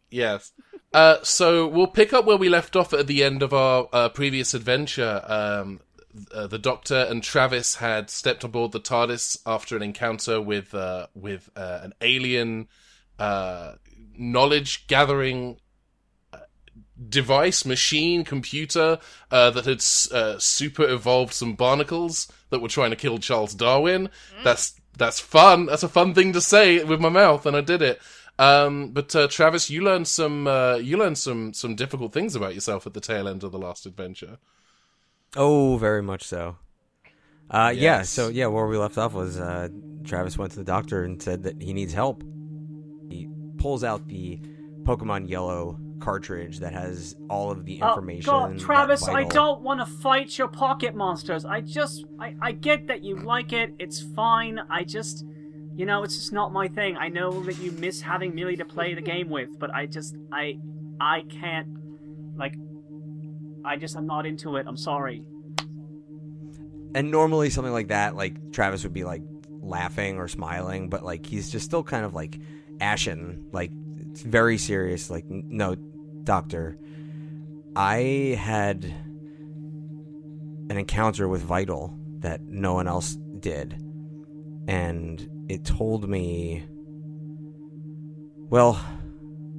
Yes. 0.10 0.54
Uh, 0.94 1.18
so 1.24 1.68
we'll 1.68 1.88
pick 1.88 2.14
up 2.14 2.24
where 2.26 2.38
we 2.38 2.48
left 2.48 2.76
off 2.78 2.94
at 2.94 3.08
the 3.08 3.24
end 3.24 3.44
of 3.44 3.54
our 3.54 3.90
uh, 3.92 4.08
previous 4.10 4.54
adventure. 4.54 5.22
Um, 5.28 5.82
uh, 6.34 6.48
the 6.48 6.58
Doctor 6.58 7.06
and 7.10 7.22
Travis 7.22 7.76
had 7.76 8.10
stepped 8.10 8.44
aboard 8.44 8.72
the 8.72 8.80
TARDIS 8.80 9.40
after 9.46 9.76
an 9.76 9.84
encounter 9.84 10.42
with 10.42 10.74
uh, 10.74 11.08
with 11.14 11.50
uh, 11.56 11.82
an 11.84 11.94
alien 12.02 12.68
uh, 13.20 13.74
knowledge 14.18 14.88
gathering 14.88 15.58
device, 17.08 17.65
machine, 17.65 18.24
computer 18.24 19.00
uh, 19.32 19.50
that 19.51 19.65
had 19.65 19.82
uh, 20.15 20.38
super 20.39 20.84
evolved 20.84 21.34
some 21.34 21.53
barnacles 21.53 22.32
that 22.50 22.60
were 22.60 22.68
trying 22.68 22.89
to 22.89 22.96
kill 22.96 23.18
Charles 23.20 23.53
Darwin. 23.53 24.10
That's 24.44 24.79
that's 24.98 25.20
fun. 25.20 25.68
That's 25.68 25.84
a 25.84 25.89
fun 25.89 26.13
thing 26.13 26.34
to 26.34 26.41
say 26.41 26.84
with 26.84 27.00
my 27.00 27.10
mouth, 27.10 27.46
and 27.46 27.56
I 27.56 27.62
did 27.62 27.82
it. 27.82 28.01
Um, 28.38 28.91
but 28.91 29.15
uh, 29.15 29.27
Travis, 29.27 29.70
you 29.70 29.82
learned 29.82 30.08
some 30.08 30.48
uh, 30.48 30.75
you 30.75 30.98
learned 30.98 31.18
some 31.18 31.53
some 31.53 31.75
difficult 31.75 32.13
things 32.13 32.36
about 32.36 32.53
yourself 32.53 32.86
at 32.88 32.94
the 32.94 33.01
tail 33.01 33.27
end 33.27 33.44
of 33.44 33.51
the 33.51 33.60
last 33.60 33.86
adventure. 33.86 34.38
Oh, 35.36 35.77
very 35.77 36.01
much 36.01 36.24
so. 36.24 36.58
Uh, 37.51 37.74
Yeah, 37.75 38.03
so 38.03 38.29
yeah, 38.29 38.48
where 38.48 38.68
we 38.68 38.77
left 38.77 38.98
off 38.98 39.13
was 39.13 39.39
uh, 39.39 39.70
Travis 40.03 40.38
went 40.38 40.51
to 40.51 40.58
the 40.58 40.63
doctor 40.63 41.03
and 41.03 41.22
said 41.22 41.44
that 41.44 41.62
he 41.62 41.74
needs 41.74 41.94
help. 41.94 42.24
He 43.10 43.27
pulls 43.58 43.84
out 43.84 44.08
the 44.08 44.39
Pokemon 44.84 45.29
Yellow 45.29 45.77
cartridge 46.00 46.60
that 46.60 46.74
has 46.74 47.15
all 47.29 47.51
of 47.51 47.65
the 47.65 47.79
information. 47.79 48.29
Oh, 48.29 48.48
God, 48.48 48.60
Travis, 48.60 49.08
I 49.08 49.24
don't 49.25 49.62
want 49.62 49.79
to 49.79 49.86
fight 49.86 50.38
your 50.38 50.48
pocket 50.48 50.96
monsters. 50.96 51.46
I 51.46 51.62
just, 51.62 52.06
I, 52.20 52.36
I 52.41 52.51
get 52.53 52.88
that 52.88 53.03
you 53.03 53.18
like 53.18 53.53
it. 53.53 53.74
It's 53.79 54.01
fine. 54.01 54.60
I 54.70 54.84
just, 54.84 55.25
you 55.75 55.86
know, 55.86 56.03
it's 56.03 56.15
just 56.15 56.34
not 56.34 56.51
my 56.53 56.68
thing. 56.68 56.98
I 56.98 57.10
know 57.10 57.44
that 57.44 57.60
you 57.60 57.72
miss 57.72 58.01
having 58.01 58.34
Millie 58.34 58.58
to 58.58 58.65
play 58.65 58.94
the 58.94 59.01
game 59.01 59.29
with, 59.29 59.60
but 59.60 59.74
I 59.74 59.86
just, 59.86 60.15
I, 60.32 60.60
I 61.00 61.24
can't, 61.29 61.68
like, 62.38 62.56
I 63.65 63.75
just, 63.75 63.96
I'm 63.96 64.08
not 64.08 64.25
into 64.25 64.56
it. 64.56 64.65
I'm 64.68 64.77
sorry. 64.77 65.24
And 66.96 67.12
normally 67.12 67.50
something 67.50 67.74
like 67.74 67.89
that, 67.89 68.15
like 68.15 68.51
Travis 68.51 68.84
would 68.84 68.94
be 68.94 69.03
like 69.03 69.22
laughing 69.62 70.18
or 70.18 70.27
smiling, 70.27 70.89
but 70.89 71.03
like 71.03 71.25
he's 71.25 71.51
just 71.51 71.65
still 71.65 71.84
kind 71.84 72.03
of 72.03 72.13
like 72.15 72.39
ashen, 72.82 73.48
like 73.51 73.72
it's 74.10 74.22
very 74.22 74.58
serious. 74.58 75.10
Like, 75.10 75.25
no, 75.27 75.75
doctor, 76.30 76.78
I 77.76 78.38
had 78.40 78.84
an 80.70 80.78
encounter 80.78 81.28
with 81.28 81.42
Vital 81.42 81.98
that 82.20 82.44
no 82.44 82.76
one 82.76 82.88
else 82.88 83.18
did, 83.40 83.74
and 84.68 85.28
it 85.50 85.66
told 85.66 86.08
me, 86.08 86.64
well, 88.48 88.80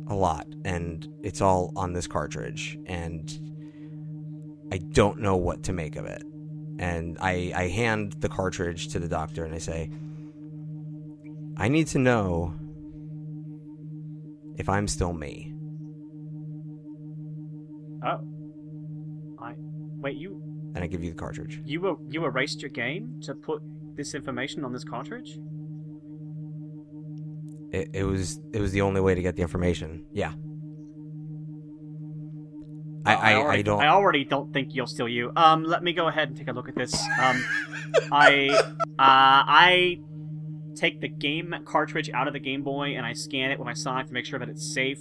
a 0.07 0.15
lot, 0.15 0.47
and 0.65 1.09
it's 1.25 1.41
all 1.41 1.73
on 1.75 1.93
this 1.93 2.07
cartridge, 2.07 2.79
and 2.87 3.29
I 4.73 4.79
don't 4.79 5.19
know 5.19 5.35
what 5.35 5.65
to 5.65 5.73
make 5.73 5.97
of 5.97 6.07
it. 6.07 6.23
And 6.79 7.19
I, 7.21 7.53
I 7.53 7.67
hand 7.67 8.12
the 8.21 8.29
cartridge 8.29 8.87
to 8.91 9.00
the 9.00 9.09
doctor 9.09 9.45
and 9.45 9.53
I 9.53 9.59
say, 9.59 9.91
I 11.57 11.67
need 11.67 11.89
to 11.89 11.99
know 11.99 12.55
if 14.57 14.69
I'm 14.69 14.87
still 14.87 15.12
me. 15.12 15.53
Oh, 18.04 18.21
I, 19.42 19.54
wait, 19.99 20.16
you, 20.16 20.42
And 20.75 20.83
I 20.83 20.87
give 20.87 21.02
you 21.04 21.11
the 21.11 21.19
cartridge. 21.19 21.61
you, 21.64 21.99
you 22.09 22.25
erased 22.25 22.62
your 22.62 22.71
game 22.71 23.21
to 23.25 23.35
put 23.35 23.62
this 23.97 24.14
information 24.14 24.64
on 24.64 24.73
this 24.73 24.85
cartridge? 24.85 25.38
It, 27.73 27.90
it 27.92 28.04
was 28.04 28.40
it 28.52 28.61
was 28.61 28.73
the 28.73 28.80
only 28.80 29.00
way 29.00 29.14
to 29.14 29.23
get 29.23 29.37
the 29.37 29.42
information. 29.42 30.04
Yeah. 30.12 30.33
I, 33.07 33.14
I, 33.14 33.33
I, 33.33 33.35
already, 33.37 33.62
don't. 33.62 33.83
I 33.83 33.88
already 33.88 34.25
don't 34.25 34.52
think 34.52 34.75
you'll 34.75 34.87
steal 34.87 35.09
you. 35.09 35.33
Um, 35.35 35.64
let 35.64 35.83
me 35.83 35.92
go 35.92 36.09
ahead 36.09 36.28
and 36.28 36.37
take 36.37 36.49
a 36.49 36.52
look 36.52 36.69
at 36.69 36.75
this. 36.75 36.95
Um, 37.21 37.42
I, 38.12 38.49
uh, 38.50 38.75
I 38.99 40.00
take 40.76 41.00
the 41.00 41.09
game 41.09 41.54
cartridge 41.64 42.11
out 42.11 42.26
of 42.26 42.35
the 42.35 42.40
Game 42.40 42.62
Boy 42.62 42.97
and 42.97 43.07
I 43.07 43.12
scan 43.14 43.50
it 43.50 43.59
with 43.59 43.66
my 43.66 43.73
Sonic 43.73 44.09
to 44.09 44.12
make 44.12 44.26
sure 44.26 44.38
that 44.38 44.49
it's 44.49 44.75
safe. 44.75 45.00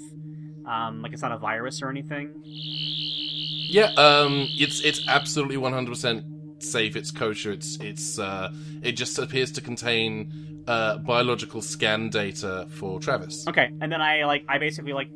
Um, 0.69 1.01
like 1.01 1.13
it's 1.13 1.21
not 1.23 1.31
a 1.31 1.37
virus 1.37 1.81
or 1.81 1.89
anything. 1.89 2.31
Yeah, 2.43 3.91
um, 3.97 4.47
it's 4.51 4.81
it's 4.81 5.01
absolutely 5.07 5.57
one 5.57 5.73
hundred 5.73 5.89
percent 5.91 6.25
safe. 6.59 6.95
It's 6.95 7.11
kosher. 7.11 7.51
It's 7.51 7.77
it's 7.77 8.19
uh, 8.19 8.53
it 8.83 8.93
just 8.93 9.17
appears 9.17 9.51
to 9.53 9.61
contain 9.61 10.63
uh, 10.67 10.99
biological 10.99 11.61
scan 11.61 12.09
data 12.09 12.67
for 12.69 12.99
Travis. 12.99 13.47
Okay, 13.47 13.69
and 13.81 13.91
then 13.91 14.01
I 14.01 14.25
like 14.25 14.45
I 14.47 14.59
basically 14.59 14.93
like 14.93 15.09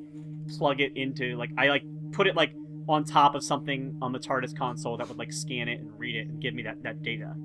plug 0.58 0.82
it 0.82 0.98
into 0.98 1.36
like 1.38 1.52
I 1.58 1.68
like 1.68 1.84
put 2.12 2.28
it 2.28 2.36
like 2.36 2.54
on 2.88 3.04
top 3.04 3.36
of 3.36 3.44
something 3.44 3.98
on 4.02 4.12
the 4.12 4.20
TARDIS 4.20 4.58
console 4.58 4.98
that 4.98 5.08
would 5.08 5.18
like 5.18 5.32
scan 5.32 5.70
it 5.70 5.80
and 5.80 5.98
read 5.98 6.16
it 6.16 6.28
and 6.28 6.42
give 6.42 6.54
me 6.54 6.64
that 6.64 6.82
that 6.84 7.04
data. 7.04 7.36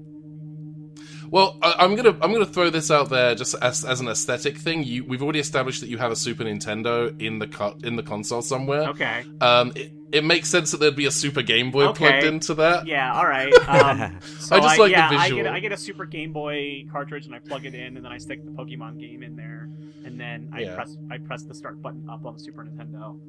Well, 1.30 1.58
I, 1.62 1.74
I'm 1.80 1.94
gonna 1.94 2.16
I'm 2.22 2.32
gonna 2.32 2.46
throw 2.46 2.70
this 2.70 2.90
out 2.90 3.10
there 3.10 3.34
just 3.34 3.54
as 3.60 3.84
as 3.84 4.00
an 4.00 4.08
aesthetic 4.08 4.56
thing. 4.58 4.82
You 4.84 5.04
we've 5.04 5.22
already 5.22 5.40
established 5.40 5.80
that 5.82 5.88
you 5.88 5.98
have 5.98 6.10
a 6.10 6.16
Super 6.16 6.44
Nintendo 6.44 7.20
in 7.20 7.38
the 7.38 7.46
co- 7.46 7.76
in 7.84 7.96
the 7.96 8.02
console 8.02 8.40
somewhere. 8.42 8.88
Okay. 8.90 9.24
Um, 9.40 9.72
it, 9.74 9.92
it 10.10 10.24
makes 10.24 10.48
sense 10.48 10.70
that 10.70 10.80
there'd 10.80 10.96
be 10.96 11.04
a 11.04 11.10
Super 11.10 11.42
Game 11.42 11.70
Boy 11.70 11.88
Okay. 11.88 12.08
plugged 12.10 12.24
into 12.24 12.54
that. 12.54 12.86
Yeah, 12.86 13.12
all 13.12 13.26
right. 13.26 13.52
Um, 13.68 14.18
so 14.38 14.56
I 14.56 14.60
just 14.60 14.78
like 14.78 14.86
the 14.86 14.90
yeah, 14.92 15.08
I 15.10 15.22
visual. 15.24 15.42
get, 15.42 15.52
I 15.52 15.60
get 15.60 15.72
a 15.72 15.76
Super 15.76 16.06
Game 16.06 16.32
Boy 16.32 16.86
cartridge 16.90 17.26
and 17.26 17.34
I 17.34 17.40
plug 17.40 17.66
it 17.66 17.74
in, 17.74 17.96
and 17.96 18.04
then 18.04 18.10
I 18.12 18.16
stick 18.16 18.42
the 18.44 18.50
Pokemon 18.50 18.98
game 18.98 19.22
in 19.22 19.36
there, 19.36 19.68
and 20.06 20.18
then 20.18 20.48
I 20.54 20.60
Yeah. 20.60 20.74
press 20.76 20.96
I 21.10 21.18
press 21.18 21.42
the 21.42 21.54
start 21.54 21.82
button 21.82 22.08
up 22.08 22.24
on 22.24 22.34
the 22.34 22.40
Super 22.40 22.64
Nintendo. 22.64 23.20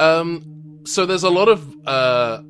Um, 0.00 0.80
so 0.84 1.06
there's 1.06 1.22
a 1.22 1.30
lot 1.30 1.48
of 1.48 1.76
uh, 1.86 2.42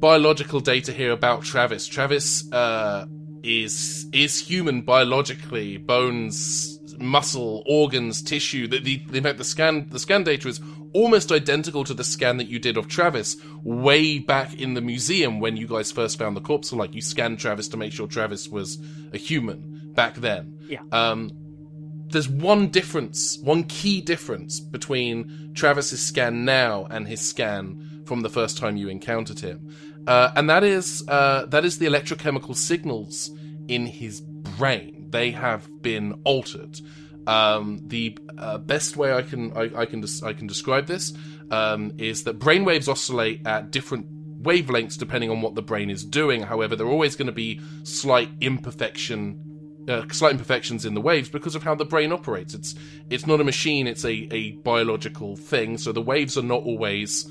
biological 0.00 0.60
data 0.60 0.92
here 0.92 1.12
about 1.12 1.42
Travis. 1.42 1.86
Travis 1.86 2.50
uh, 2.52 3.06
is 3.42 4.06
is 4.12 4.40
human 4.40 4.82
biologically, 4.82 5.76
bones, 5.76 6.78
muscle, 6.98 7.62
organs, 7.66 8.22
tissue. 8.22 8.66
The, 8.66 8.80
the, 8.80 9.02
in 9.16 9.22
fact, 9.22 9.38
the 9.38 9.44
scan 9.44 9.88
the 9.90 9.98
scan 9.98 10.24
data 10.24 10.48
is 10.48 10.60
almost 10.92 11.30
identical 11.30 11.84
to 11.84 11.94
the 11.94 12.04
scan 12.04 12.38
that 12.38 12.48
you 12.48 12.58
did 12.58 12.76
of 12.76 12.88
Travis 12.88 13.36
way 13.62 14.18
back 14.18 14.54
in 14.54 14.74
the 14.74 14.80
museum 14.80 15.38
when 15.38 15.56
you 15.56 15.66
guys 15.66 15.92
first 15.92 16.18
found 16.18 16.36
the 16.36 16.40
corpse. 16.40 16.70
So, 16.70 16.76
like, 16.76 16.94
you 16.94 17.02
scanned 17.02 17.38
Travis 17.38 17.68
to 17.68 17.76
make 17.76 17.92
sure 17.92 18.06
Travis 18.06 18.48
was 18.48 18.78
a 19.12 19.18
human 19.18 19.92
back 19.94 20.16
then. 20.16 20.58
Yeah. 20.68 20.80
Um, 20.92 21.30
there's 22.08 22.28
one 22.28 22.68
difference, 22.68 23.38
one 23.38 23.64
key 23.64 24.00
difference 24.00 24.58
between 24.58 25.52
Travis's 25.54 26.04
scan 26.04 26.44
now 26.44 26.86
and 26.90 27.06
his 27.06 27.20
scan 27.20 28.02
from 28.04 28.22
the 28.22 28.28
first 28.28 28.58
time 28.58 28.76
you 28.76 28.88
encountered 28.88 29.38
him, 29.38 29.72
uh, 30.06 30.30
and 30.36 30.48
that 30.48 30.64
is 30.64 31.04
uh, 31.08 31.46
that 31.46 31.64
is 31.64 31.78
the 31.78 31.86
electrochemical 31.86 32.56
signals 32.56 33.30
in 33.68 33.86
his 33.86 34.20
brain. 34.20 35.08
They 35.10 35.30
have 35.32 35.68
been 35.82 36.20
altered. 36.24 36.80
Um, 37.26 37.80
the 37.86 38.16
uh, 38.38 38.58
best 38.58 38.96
way 38.96 39.12
I 39.12 39.22
can 39.22 39.56
I, 39.56 39.70
I 39.80 39.86
can 39.86 40.00
des- 40.00 40.24
I 40.24 40.32
can 40.32 40.46
describe 40.46 40.86
this 40.86 41.12
um, 41.50 41.92
is 41.98 42.24
that 42.24 42.38
brainwaves 42.38 42.88
oscillate 42.88 43.46
at 43.46 43.70
different 43.70 44.06
wavelengths 44.42 44.98
depending 44.98 45.30
on 45.30 45.42
what 45.42 45.54
the 45.54 45.62
brain 45.62 45.90
is 45.90 46.04
doing. 46.04 46.42
However, 46.42 46.74
there 46.74 46.86
are 46.86 46.90
always 46.90 47.16
going 47.16 47.26
to 47.26 47.32
be 47.32 47.60
slight 47.84 48.30
imperfection 48.40 49.46
uh, 49.88 50.04
slight 50.12 50.32
imperfections 50.32 50.84
in 50.84 50.94
the 50.94 51.00
waves 51.00 51.28
because 51.28 51.54
of 51.54 51.62
how 51.62 51.74
the 51.74 51.84
brain 51.84 52.12
operates. 52.12 52.54
It's 52.54 52.74
it's 53.10 53.26
not 53.26 53.40
a 53.40 53.44
machine; 53.44 53.86
it's 53.86 54.04
a, 54.04 54.28
a 54.30 54.52
biological 54.52 55.36
thing. 55.36 55.78
So 55.78 55.92
the 55.92 56.02
waves 56.02 56.36
are 56.38 56.42
not 56.42 56.62
always, 56.62 57.30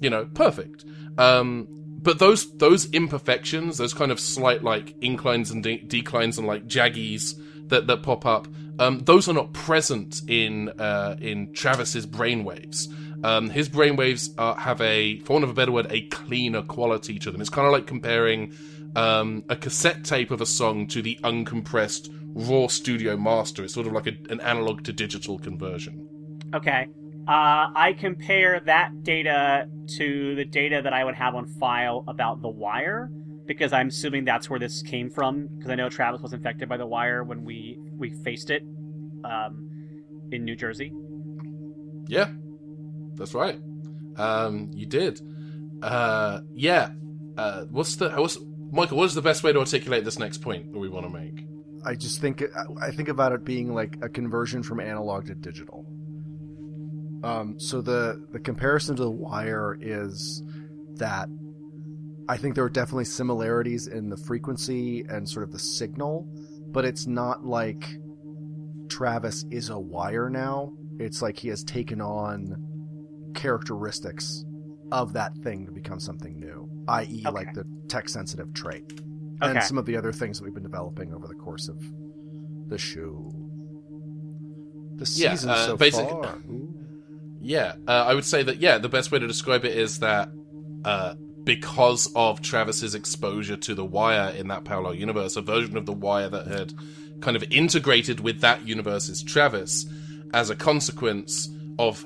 you 0.00 0.10
know, 0.10 0.26
perfect. 0.26 0.84
Um, 1.18 1.68
but 2.02 2.18
those 2.18 2.56
those 2.56 2.90
imperfections, 2.92 3.78
those 3.78 3.94
kind 3.94 4.10
of 4.10 4.20
slight 4.20 4.62
like 4.62 4.94
inclines 5.00 5.50
and 5.50 5.62
de- 5.62 5.82
declines 5.82 6.38
and 6.38 6.46
like 6.46 6.66
jaggies 6.66 7.34
that 7.68 7.86
that 7.86 8.02
pop 8.02 8.24
up, 8.26 8.48
um, 8.78 9.00
those 9.00 9.28
are 9.28 9.34
not 9.34 9.52
present 9.52 10.22
in 10.28 10.70
uh, 10.80 11.16
in 11.20 11.52
Travis's 11.52 12.06
brainwaves. 12.06 12.86
Um, 13.22 13.50
his 13.50 13.68
brainwaves 13.68 14.30
uh, 14.38 14.54
have 14.54 14.80
a, 14.80 15.20
for 15.20 15.34
want 15.34 15.44
of 15.44 15.50
a 15.50 15.54
better 15.54 15.72
word, 15.72 15.86
a 15.90 16.00
cleaner 16.08 16.62
quality 16.62 17.18
to 17.18 17.30
them. 17.30 17.42
It's 17.42 17.50
kind 17.50 17.66
of 17.66 17.72
like 17.72 17.86
comparing 17.86 18.54
um, 18.96 19.44
a 19.50 19.56
cassette 19.56 20.04
tape 20.04 20.30
of 20.30 20.40
a 20.40 20.46
song 20.46 20.86
to 20.88 21.02
the 21.02 21.18
uncompressed 21.22 22.08
raw 22.32 22.66
studio 22.66 23.18
master. 23.18 23.62
It's 23.62 23.74
sort 23.74 23.86
of 23.86 23.92
like 23.92 24.06
a, 24.06 24.16
an 24.30 24.40
analog 24.40 24.84
to 24.84 24.92
digital 24.92 25.38
conversion. 25.38 26.08
Okay. 26.54 26.88
Uh, 27.28 27.70
I 27.74 27.94
compare 27.98 28.60
that 28.60 29.02
data 29.02 29.68
to 29.96 30.34
the 30.34 30.44
data 30.44 30.80
that 30.82 30.92
I 30.92 31.04
would 31.04 31.14
have 31.14 31.34
on 31.34 31.46
file 31.46 32.04
about 32.08 32.42
the 32.42 32.48
wire 32.48 33.10
because 33.46 33.72
I'm 33.72 33.88
assuming 33.88 34.24
that's 34.24 34.48
where 34.48 34.58
this 34.58 34.82
came 34.82 35.10
from. 35.10 35.48
Because 35.56 35.70
I 35.70 35.74
know 35.74 35.88
Travis 35.88 36.20
was 36.22 36.32
infected 36.32 36.68
by 36.68 36.76
the 36.76 36.86
wire 36.86 37.22
when 37.22 37.44
we 37.44 37.78
we 37.96 38.10
faced 38.24 38.50
it 38.50 38.62
um, 39.24 39.68
in 40.32 40.44
New 40.44 40.56
Jersey. 40.56 40.92
Yeah, 42.06 42.30
that's 43.14 43.34
right. 43.34 43.60
Um, 44.16 44.70
you 44.72 44.86
did. 44.86 45.20
Uh, 45.82 46.40
yeah. 46.54 46.90
Uh, 47.36 47.64
what's 47.70 47.96
the 47.96 48.10
what's 48.10 48.38
Michael? 48.70 48.98
What 48.98 49.04
is 49.04 49.14
the 49.14 49.22
best 49.22 49.42
way 49.42 49.52
to 49.52 49.58
articulate 49.58 50.04
this 50.04 50.18
next 50.18 50.38
point 50.38 50.72
that 50.72 50.78
we 50.78 50.88
want 50.88 51.06
to 51.06 51.10
make? 51.10 51.44
I 51.84 51.94
just 51.94 52.20
think 52.20 52.42
I 52.80 52.90
think 52.90 53.08
about 53.08 53.32
it 53.32 53.44
being 53.44 53.74
like 53.74 53.96
a 54.02 54.08
conversion 54.08 54.62
from 54.62 54.80
analog 54.80 55.26
to 55.26 55.34
digital. 55.34 55.86
Um, 57.22 57.58
so 57.60 57.80
the 57.82 58.24
the 58.32 58.38
comparison 58.40 58.96
to 58.96 59.02
the 59.02 59.10
wire 59.10 59.76
is 59.80 60.42
that 60.94 61.28
I 62.28 62.36
think 62.36 62.54
there 62.54 62.64
are 62.64 62.70
definitely 62.70 63.04
similarities 63.06 63.86
in 63.86 64.08
the 64.08 64.16
frequency 64.16 65.04
and 65.08 65.28
sort 65.28 65.42
of 65.44 65.52
the 65.52 65.58
signal, 65.58 66.26
but 66.68 66.84
it's 66.84 67.06
not 67.06 67.44
like 67.44 67.88
Travis 68.88 69.44
is 69.50 69.68
a 69.70 69.78
wire 69.78 70.30
now. 70.30 70.72
It's 70.98 71.20
like 71.22 71.38
he 71.38 71.48
has 71.48 71.64
taken 71.64 72.00
on 72.00 72.56
characteristics 73.34 74.44
of 74.92 75.12
that 75.14 75.34
thing 75.38 75.66
to 75.66 75.72
become 75.72 76.00
something 76.00 76.38
new, 76.38 76.68
i.e., 76.88 77.22
Okay. 77.26 77.30
like 77.34 77.54
the 77.54 77.64
tech 77.88 78.08
sensitive 78.08 78.52
trait, 78.54 79.00
and 79.40 79.62
some 79.62 79.78
of 79.78 79.86
the 79.86 79.96
other 79.96 80.12
things 80.12 80.38
that 80.38 80.44
we've 80.44 80.54
been 80.54 80.62
developing 80.62 81.14
over 81.14 81.26
the 81.26 81.34
course 81.34 81.68
of 81.68 81.76
the 82.68 82.76
show. 82.78 83.32
The 84.96 85.10
Yeah, 85.16 85.30
season 85.32 85.50
uh, 85.50 85.66
so 85.66 85.76
basic- 85.76 86.08
far. 86.08 86.36
Ooh. 86.50 86.74
Yeah, 87.40 87.74
uh, 87.88 88.04
I 88.06 88.14
would 88.14 88.24
say 88.24 88.42
that, 88.42 88.58
yeah, 88.58 88.78
the 88.78 88.88
best 88.88 89.10
way 89.10 89.18
to 89.18 89.26
describe 89.26 89.64
it 89.64 89.76
is 89.76 90.00
that 90.00 90.28
uh, 90.84 91.14
because 91.44 92.12
of 92.14 92.42
Travis's 92.42 92.94
exposure 92.94 93.56
to 93.56 93.74
the 93.74 93.84
Wire 93.84 94.30
in 94.36 94.48
that 94.48 94.64
parallel 94.64 94.94
universe, 94.94 95.36
a 95.36 95.40
version 95.40 95.76
of 95.76 95.86
the 95.86 95.92
Wire 95.92 96.28
that 96.28 96.46
had 96.46 96.74
kind 97.20 97.36
of 97.36 97.44
integrated 97.50 98.20
with 98.20 98.40
that 98.40 98.66
universe 98.66 99.08
is 99.08 99.22
Travis, 99.22 99.86
as 100.32 100.50
a 100.50 100.56
consequence 100.56 101.48
of 101.78 102.04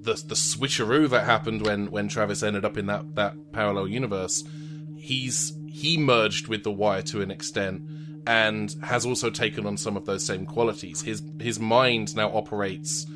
the 0.00 0.14
the 0.26 0.34
switcheroo 0.34 1.08
that 1.08 1.24
happened 1.24 1.62
when 1.62 1.90
when 1.90 2.08
Travis 2.08 2.42
ended 2.42 2.64
up 2.64 2.76
in 2.76 2.86
that 2.86 3.14
that 3.14 3.34
parallel 3.52 3.88
universe, 3.88 4.44
he's 4.96 5.56
he 5.68 5.96
merged 5.96 6.48
with 6.48 6.62
the 6.62 6.72
Wire 6.72 7.02
to 7.02 7.22
an 7.22 7.30
extent 7.30 7.82
and 8.26 8.74
has 8.82 9.04
also 9.06 9.30
taken 9.30 9.66
on 9.66 9.76
some 9.76 9.96
of 9.96 10.04
those 10.04 10.24
same 10.24 10.46
qualities. 10.46 11.02
His 11.02 11.22
his 11.40 11.58
mind 11.60 12.14
now 12.16 12.28
operates 12.36 13.06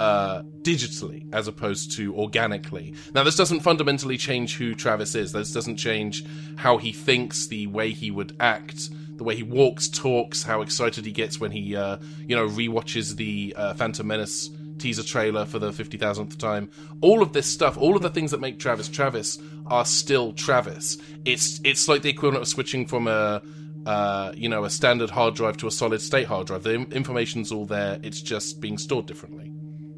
uh, 0.00 0.42
digitally 0.62 1.26
as 1.32 1.48
opposed 1.48 1.92
to 1.96 2.14
organically. 2.14 2.94
Now, 3.14 3.22
this 3.24 3.36
doesn't 3.36 3.60
fundamentally 3.60 4.16
change 4.16 4.56
who 4.56 4.74
Travis 4.74 5.14
is. 5.14 5.32
This 5.32 5.52
doesn't 5.52 5.76
change 5.76 6.24
how 6.56 6.78
he 6.78 6.92
thinks, 6.92 7.46
the 7.46 7.66
way 7.66 7.90
he 7.90 8.10
would 8.10 8.36
act, 8.40 8.90
the 9.16 9.24
way 9.24 9.34
he 9.34 9.42
walks, 9.42 9.88
talks, 9.88 10.42
how 10.42 10.62
excited 10.62 11.04
he 11.04 11.12
gets 11.12 11.40
when 11.40 11.50
he, 11.50 11.74
uh, 11.74 11.98
you 12.26 12.36
know, 12.36 12.46
rewatches 12.46 13.16
the 13.16 13.54
uh, 13.56 13.74
Phantom 13.74 14.06
Menace 14.06 14.50
teaser 14.78 15.02
trailer 15.02 15.44
for 15.44 15.58
the 15.58 15.72
50,000th 15.72 16.38
time. 16.38 16.70
All 17.00 17.22
of 17.22 17.32
this 17.32 17.46
stuff, 17.46 17.76
all 17.76 17.96
of 17.96 18.02
the 18.02 18.10
things 18.10 18.30
that 18.30 18.40
make 18.40 18.58
Travis 18.58 18.88
Travis 18.88 19.38
are 19.66 19.84
still 19.84 20.32
Travis. 20.32 20.98
It's 21.24 21.60
it's 21.64 21.88
like 21.88 22.02
the 22.02 22.10
equivalent 22.10 22.42
of 22.42 22.48
switching 22.48 22.86
from 22.86 23.08
a 23.08 23.42
uh, 23.86 24.32
you 24.36 24.48
know, 24.48 24.64
a 24.64 24.70
standard 24.70 25.08
hard 25.08 25.34
drive 25.34 25.56
to 25.56 25.66
a 25.66 25.70
solid 25.70 26.00
state 26.02 26.26
hard 26.26 26.46
drive. 26.46 26.62
The 26.62 26.74
information's 26.74 27.50
all 27.50 27.64
there. 27.64 27.98
It's 28.02 28.20
just 28.20 28.60
being 28.60 28.76
stored 28.76 29.06
differently. 29.06 29.50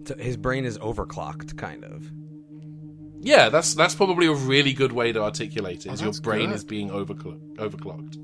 So 0.06 0.14
his 0.16 0.36
brain 0.36 0.64
is 0.64 0.78
overclocked, 0.78 1.56
kind 1.56 1.84
of. 1.84 2.10
Yeah, 3.20 3.48
that's 3.50 3.74
that's 3.74 3.94
probably 3.94 4.26
a 4.26 4.32
really 4.32 4.72
good 4.72 4.92
way 4.92 5.12
to 5.12 5.22
articulate 5.22 5.84
it. 5.86 5.90
Oh, 5.90 5.92
Is 5.92 6.00
your 6.02 6.12
brain 6.22 6.48
good. 6.48 6.54
is 6.56 6.64
being 6.64 6.88
overclo- 6.90 7.38
overclocked. 7.56 8.16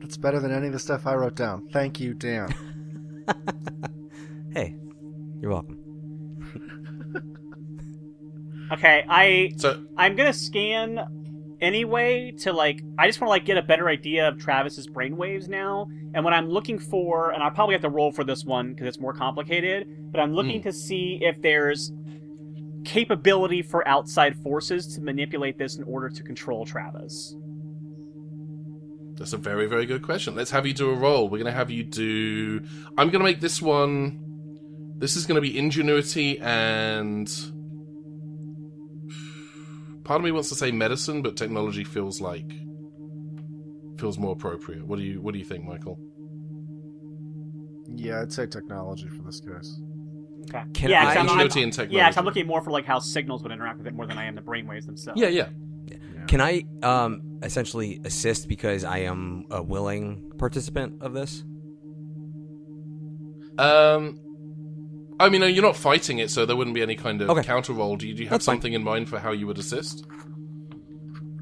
That's 0.00 0.16
better 0.16 0.38
than 0.38 0.52
any 0.52 0.68
of 0.68 0.72
the 0.72 0.78
stuff 0.78 1.06
I 1.06 1.14
wrote 1.14 1.34
down. 1.34 1.68
Thank 1.72 1.98
you, 2.00 2.14
Dan. 2.14 2.54
Hey, 4.54 4.74
you're 5.40 5.50
welcome. 5.50 5.82
Okay, 8.72 9.04
I 9.08 9.52
So 9.58 9.84
I'm 9.96 10.16
gonna 10.16 10.32
scan 10.32 10.98
anyway 11.60 12.32
to 12.32 12.52
like 12.52 12.82
I 12.98 13.06
just 13.06 13.20
want 13.20 13.28
to 13.28 13.30
like 13.30 13.44
get 13.44 13.56
a 13.56 13.62
better 13.62 13.88
idea 13.88 14.28
of 14.28 14.38
Travis's 14.38 14.86
brainwaves 14.86 15.48
now. 15.48 15.88
And 16.14 16.24
what 16.24 16.32
I'm 16.32 16.48
looking 16.48 16.78
for, 16.78 17.30
and 17.30 17.42
I 17.42 17.50
probably 17.50 17.74
have 17.74 17.82
to 17.82 17.90
roll 17.90 18.12
for 18.12 18.24
this 18.24 18.44
one 18.44 18.72
because 18.72 18.86
it's 18.86 19.00
more 19.00 19.12
complicated, 19.12 20.12
but 20.12 20.20
I'm 20.20 20.32
looking 20.32 20.60
hmm. 20.60 20.68
to 20.68 20.72
see 20.72 21.18
if 21.22 21.40
there's 21.42 21.92
capability 22.84 23.62
for 23.62 23.86
outside 23.86 24.36
forces 24.36 24.94
to 24.94 25.00
manipulate 25.00 25.58
this 25.58 25.76
in 25.76 25.82
order 25.84 26.08
to 26.08 26.22
control 26.22 26.64
Travis. 26.64 27.34
that's 29.14 29.32
a 29.32 29.36
very 29.36 29.66
very 29.66 29.86
good 29.86 30.02
question. 30.02 30.34
Let's 30.34 30.50
have 30.50 30.66
you 30.66 30.72
do 30.72 30.90
a 30.90 30.94
roll. 30.94 31.28
We're 31.28 31.38
gonna 31.38 31.52
have 31.52 31.70
you 31.70 31.84
do. 31.84 32.62
I'm 32.96 33.10
gonna 33.10 33.24
make 33.24 33.40
this 33.40 33.60
one. 33.60 34.22
This 34.98 35.16
is 35.16 35.26
gonna 35.26 35.40
be 35.40 35.56
ingenuity 35.58 36.38
and. 36.40 37.28
Part 40.06 40.20
of 40.20 40.24
me 40.24 40.30
wants 40.30 40.48
to 40.50 40.54
say 40.54 40.70
medicine, 40.70 41.20
but 41.20 41.36
technology 41.36 41.82
feels 41.82 42.20
like 42.20 42.48
feels 43.98 44.18
more 44.18 44.32
appropriate. 44.32 44.86
What 44.86 44.98
do 45.00 45.04
you 45.04 45.20
What 45.20 45.32
do 45.32 45.38
you 45.40 45.44
think, 45.44 45.64
Michael? 45.64 45.98
yeah, 47.94 48.20
I'd 48.22 48.32
say 48.32 48.46
technology 48.46 49.08
for 49.08 49.22
this 49.22 49.40
case. 49.40 49.80
Okay. 50.48 50.62
Can 50.74 50.90
yeah, 50.90 51.00
I- 51.02 51.04
'cause 51.06 51.16
I'm, 51.16 51.20
I'm, 51.22 51.28
Ingenuity 51.40 51.62
and 51.64 51.72
technology. 51.72 51.96
yeah, 51.96 52.06
'cause 52.08 52.16
I'm 52.18 52.24
looking 52.24 52.46
more 52.46 52.60
for 52.62 52.70
like 52.70 52.84
how 52.84 52.98
signals 53.00 53.42
would 53.42 53.50
interact 53.50 53.78
with 53.78 53.86
it 53.88 53.94
more 53.94 54.06
than 54.06 54.16
I 54.18 54.26
am 54.26 54.34
the 54.36 54.42
brainwaves 54.42 54.86
themselves. 54.86 55.20
Yeah, 55.20 55.28
yeah. 55.28 55.48
Can 56.28 56.40
I 56.40 56.64
um, 56.82 57.38
essentially 57.42 58.00
assist 58.04 58.48
because 58.48 58.84
I 58.84 58.98
am 58.98 59.44
a 59.50 59.62
willing 59.62 60.30
participant 60.38 61.00
of 61.02 61.14
this? 61.14 61.44
Um, 63.58 64.18
I 65.18 65.28
mean, 65.30 65.42
you're 65.54 65.62
not 65.62 65.76
fighting 65.76 66.18
it, 66.18 66.30
so 66.30 66.44
there 66.44 66.56
wouldn't 66.56 66.74
be 66.74 66.82
any 66.82 66.94
kind 66.94 67.22
of 67.22 67.30
Okay. 67.30 67.42
counter 67.42 67.72
roll. 67.72 67.96
Do 67.96 68.06
you, 68.06 68.14
do 68.14 68.22
you 68.22 68.28
have 68.28 68.34
That's 68.38 68.46
fine. 68.46 68.56
something 68.56 68.72
in 68.74 68.84
mind 68.84 69.08
for 69.08 69.18
how 69.18 69.32
you 69.32 69.46
would 69.46 69.58
assist? 69.58 70.04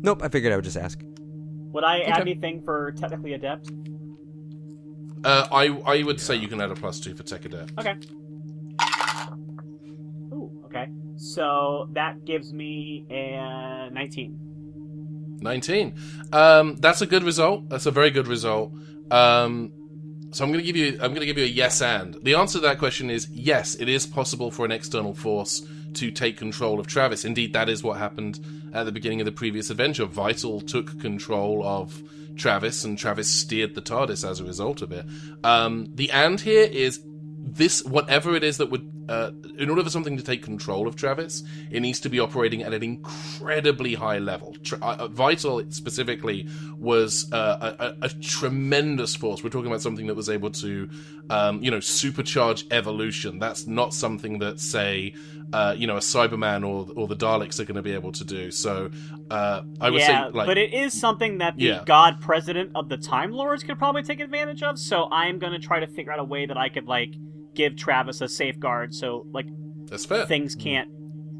Nope, 0.01 0.23
I 0.23 0.29
figured 0.29 0.53
I 0.53 0.57
would 0.57 0.65
just 0.65 0.77
ask. 0.77 1.01
Would 1.03 1.83
I 1.85 2.01
add 2.03 2.21
anything 2.21 2.63
for 2.63 2.93
technically 2.93 3.33
adept? 3.33 3.71
Uh, 5.25 5.49
I 5.51 5.69
I 5.87 6.03
would 6.03 6.21
say 6.21 6.37
you 6.37 6.47
can 6.49 6.61
add 6.61 6.71
a 6.71 6.75
plus 6.75 7.01
two 7.01 7.15
for 7.15 7.23
Tech 7.23 7.45
Adept. 7.47 7.73
Okay. 7.81 7.95
Ooh, 10.33 10.63
okay. 10.67 10.89
So 11.17 11.89
that 11.93 12.25
gives 12.25 12.53
me 12.53 13.07
a 13.11 13.89
19. 13.91 15.39
19. 15.41 15.95
Um, 16.33 16.77
that's 16.77 17.01
a 17.01 17.07
good 17.07 17.23
result. 17.23 17.69
That's 17.71 17.87
a 17.87 17.91
very 17.91 18.11
good 18.11 18.27
result. 18.29 18.73
Um, 19.11 19.73
so 20.35 20.45
I'm 20.45 20.51
going 20.51 20.65
to 20.65 20.67
give 20.67 20.77
you 20.77 20.99
I'm 21.01 21.13
going 21.13 21.21
to 21.21 21.27
give 21.27 21.39
you 21.39 21.45
a 21.45 21.49
yes 21.49 21.81
and. 21.81 22.15
The 22.23 22.35
answer 22.35 22.59
to 22.59 22.63
that 22.63 22.79
question 22.79 23.09
is 23.09 23.29
yes, 23.31 23.77
it 23.77 23.89
is 23.89 24.05
possible 24.05 24.51
for 24.51 24.65
an 24.65 24.73
external 24.73 25.15
force 25.15 25.63
to 25.95 26.11
take 26.11 26.37
control 26.37 26.81
of 26.81 26.89
Travis. 26.89 27.25
Indeed, 27.25 27.53
that 27.53 27.69
is 27.69 27.85
what 27.85 27.99
happened 27.99 28.45
at 28.73 28.85
the 28.85 28.91
beginning 28.91 29.21
of 29.21 29.27
the 29.27 29.33
previous 29.33 29.71
adventure. 29.71 30.07
Vital 30.07 30.61
took 30.61 31.01
control 31.01 31.65
of 31.65 32.03
Travis 32.37 32.85
and 32.85 32.99
Travis 32.99 33.31
steered 33.31 33.77
the 33.77 33.81
TARDIS 33.81 34.29
as 34.29 34.41
a 34.41 34.45
result 34.45 34.83
of 34.83 34.91
it. 34.91 35.07
Um, 35.45 35.89
the 35.95 36.11
and 36.11 36.41
here 36.41 36.65
is 36.65 37.01
this 37.05 37.85
whatever 37.85 38.35
it 38.35 38.43
is 38.43 38.57
that 38.57 38.71
would 38.71 38.91
uh, 39.09 39.31
in 39.59 39.71
order 39.71 39.83
for 39.83 39.91
something 39.91 40.17
to 40.17 40.23
take 40.23 40.43
control 40.43 40.87
of 40.87 40.97
Travis, 40.97 41.43
it 41.71 41.81
needs 41.81 42.01
to 42.01 42.09
be 42.09 42.21
operating 42.21 42.63
at 42.63 42.73
an 42.73 42.83
incredibly 42.83 43.95
high 43.95 44.19
level. 44.19 44.57
Tra- 44.63 44.79
uh, 44.81 44.97
uh, 45.01 45.09
Vital 45.09 45.63
specifically 45.71 46.49
was 46.79 47.31
uh, 47.33 47.75
a, 47.79 48.07
a, 48.07 48.09
tremendous 48.09 49.15
force. 49.15 49.45
We're 49.45 49.51
talking 49.51 49.67
about 49.67 49.83
something 49.83 50.07
that 50.07 50.15
was 50.15 50.31
able 50.31 50.51
to, 50.53 50.89
um, 51.31 51.63
you 51.63 51.71
know, 51.71 51.79
supercharge 51.79 52.65
evolution. 52.71 53.39
That's 53.39 53.67
not 53.67 53.93
something 53.93 54.39
that, 54.39 54.61
say, 54.61 55.15
uh, 55.53 55.75
you 55.77 55.87
know, 55.87 55.97
a 55.97 56.01
Cyberman 56.01 56.67
or 56.67 56.89
or 56.97 57.07
the 57.07 57.17
Daleks 57.17 57.61
are 57.61 57.65
going 57.65 57.77
to 57.77 57.83
be 57.83 57.93
able 57.93 58.13
to 58.13 58.25
do. 58.25 58.51
So, 58.51 58.91
uh, 59.31 59.63
I 59.81 59.91
would 59.91 60.01
yeah, 60.01 60.27
say, 60.27 60.31
like, 60.33 60.47
but 60.47 60.59
it 60.59 60.73
is 60.73 60.99
something 60.99 61.39
that 61.39 61.57
the 61.57 61.65
Yeah. 61.65 61.83
God 61.85 62.21
President 62.21 62.73
of 62.75 62.89
the 62.89 62.97
Time 62.97 63.33
Lords 63.33 63.63
could 63.63 63.79
probably 63.79 64.03
take 64.03 64.21
advantage 64.21 64.63
of. 64.63 64.79
So 64.79 65.09
I'm 65.11 65.39
gonna 65.39 65.59
try 65.59 65.81
to 65.81 65.87
figure 65.87 66.13
out 66.13 66.19
a 66.19 66.25
way 66.25 66.47
that 66.47 66.57
I 66.57 66.69
could 66.69 66.87
like 66.87 67.15
give 67.55 67.77
Travis 67.77 68.21
a 68.21 68.29
safeguard, 68.29 68.95
so 68.95 69.27
like 69.33 69.47
things 70.27 70.55
can't 70.55 70.89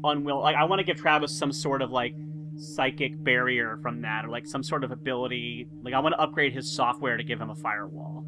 unwill. 0.03 0.41
Like 0.41 0.55
I 0.55 0.63
want 0.65 0.79
to 0.79 0.83
give 0.85 0.97
Travis 0.97 1.37
some 1.37 1.51
sort 1.51 1.81
of 1.81 1.91
like 1.91 2.13
psychic 2.57 3.21
barrier 3.23 3.77
from 3.81 4.01
that, 4.01 4.25
or 4.25 4.29
like 4.29 4.47
some 4.47 4.63
sort 4.63 4.83
of 4.83 4.91
ability. 4.91 5.67
Like 5.83 5.93
I 5.93 5.99
want 5.99 6.13
to 6.13 6.21
upgrade 6.21 6.53
his 6.53 6.71
software 6.71 7.17
to 7.17 7.23
give 7.23 7.39
him 7.39 7.49
a 7.49 7.55
firewall. 7.55 8.25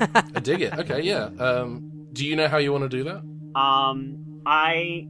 I 0.00 0.40
dig 0.40 0.62
it. 0.62 0.78
Okay, 0.78 1.02
yeah. 1.02 1.30
Um, 1.38 2.08
do 2.12 2.26
you 2.26 2.36
know 2.36 2.48
how 2.48 2.58
you 2.58 2.72
want 2.72 2.82
to 2.82 2.88
do 2.88 3.04
that? 3.04 3.22
Um, 3.58 4.40
I. 4.46 5.08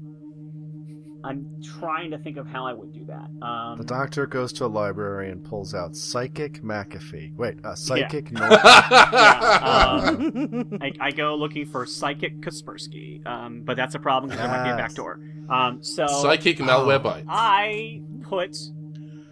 I'm 1.24 1.46
trying 1.78 2.10
to 2.10 2.18
think 2.18 2.36
of 2.36 2.46
how 2.46 2.66
I 2.66 2.72
would 2.72 2.92
do 2.92 3.04
that. 3.06 3.28
Um, 3.46 3.78
The 3.78 3.84
doctor 3.84 4.26
goes 4.26 4.52
to 4.54 4.64
a 4.64 4.66
library 4.66 5.30
and 5.30 5.44
pulls 5.44 5.74
out 5.74 5.94
Psychic 5.96 6.62
McAfee. 6.62 7.34
Wait, 7.36 7.64
uh, 7.64 7.74
Psychic 7.74 8.32
Norton. 8.32 8.58
yeah, 8.62 9.60
um, 9.62 10.78
I, 10.80 10.92
I 11.00 11.10
go 11.10 11.34
looking 11.36 11.66
for 11.66 11.86
Psychic 11.86 12.40
Kaspersky, 12.40 13.24
um, 13.26 13.62
but 13.62 13.76
that's 13.76 13.94
a 13.94 13.98
problem 13.98 14.30
because 14.30 14.42
there 14.42 14.50
might 14.50 14.64
be 14.64 14.70
a 14.70 14.76
Yes. 14.76 14.88
backdoor. 14.94 15.20
Um, 15.48 15.82
so 15.82 16.06
Psychic 16.06 16.58
Malwarebytes. 16.58 17.24
I 17.28 18.02
put 18.22 18.56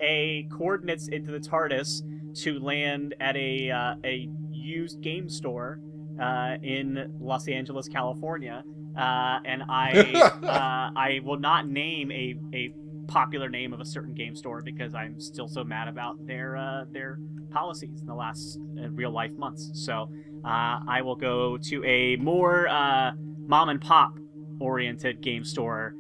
a 0.01 0.47
coordinates 0.51 1.09
into 1.09 1.31
the 1.33 1.39
TARDIS 1.41 2.03
to 2.43 2.59
land 2.61 3.15
at 3.21 3.37
a 3.37 3.71
uh, 3.71 3.95
a 4.05 4.29
used 4.51 5.01
game 5.01 5.29
store 5.29 5.81
uh, 6.21 6.57
in 6.63 7.13
Los 7.21 7.49
Angeles, 7.49 7.89
California, 7.89 8.63
uh, 9.01 9.39
and 9.45 9.63
I 9.69 9.91
uh, 10.43 10.99
I 10.99 11.21
will 11.25 11.39
not 11.39 11.67
name 11.69 12.11
a 12.13 12.37
a 12.55 12.73
popular 13.09 13.49
name 13.49 13.73
of 13.73 13.81
a 13.81 13.85
certain 13.85 14.15
game 14.15 14.37
store 14.37 14.63
because 14.63 14.95
I'm 14.95 15.19
still 15.21 15.49
so 15.49 15.65
mad 15.65 15.89
about 15.89 16.25
their 16.27 16.57
uh, 16.57 16.85
their 16.93 17.19
policies 17.51 18.01
in 18.01 18.07
the 18.07 18.15
last 18.15 18.59
uh, 18.79 18.89
real 18.91 19.11
life 19.11 19.33
months. 19.37 19.71
So 19.75 20.11
uh, 20.45 20.81
I 20.89 21.03
will 21.03 21.17
go 21.17 21.57
to 21.57 21.85
a 21.85 22.17
more 22.17 22.69
uh, 22.69 23.13
mom 23.47 23.69
and 23.71 23.81
pop 23.81 24.17
oriented 24.61 25.21
game 25.21 25.45
store 25.45 25.95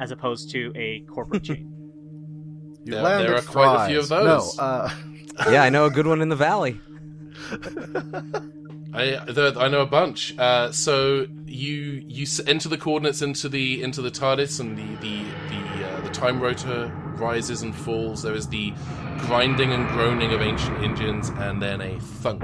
as 0.00 0.10
opposed 0.10 0.50
to 0.50 0.72
a 0.74 1.00
corporate 1.12 1.44
chain. 1.44 1.72
You 2.84 2.94
There- 2.94 3.02
landed 3.02 3.28
there 3.28 3.36
are 3.36 3.42
quite 3.42 3.84
a 3.84 3.88
few 3.88 3.98
of 3.98 4.08
those. 4.08 4.56
No, 4.56 4.62
uh, 4.62 4.90
yeah, 5.50 5.62
I 5.62 5.68
know 5.68 5.84
a 5.84 5.90
good 5.90 6.06
one 6.06 6.22
in 6.22 6.30
the 6.30 6.36
valley. 6.36 6.80
I 8.98 9.16
I 9.22 9.24
there, 9.32 9.58
I 9.58 9.68
know 9.68 9.80
a 9.82 9.86
bunch. 9.86 10.36
Uh, 10.38 10.72
so 10.72 11.26
you 11.46 12.02
you 12.06 12.26
enter 12.46 12.68
the 12.68 12.78
coordinates 12.78 13.22
into 13.22 13.48
the 13.48 13.82
into 13.82 14.02
the 14.02 14.10
TARDIS, 14.10 14.60
and 14.60 14.76
the 14.76 14.96
the 15.00 15.24
the 15.48 15.88
uh, 15.88 16.00
the 16.02 16.10
time 16.10 16.40
rotor 16.40 16.92
rises 17.16 17.62
and 17.62 17.74
falls. 17.74 18.22
There 18.22 18.34
is 18.34 18.48
the 18.48 18.72
grinding 19.18 19.72
and 19.72 19.88
groaning 19.88 20.32
of 20.32 20.40
ancient 20.40 20.78
engines, 20.82 21.28
and 21.30 21.62
then 21.62 21.80
a 21.80 21.98
thunk 22.00 22.42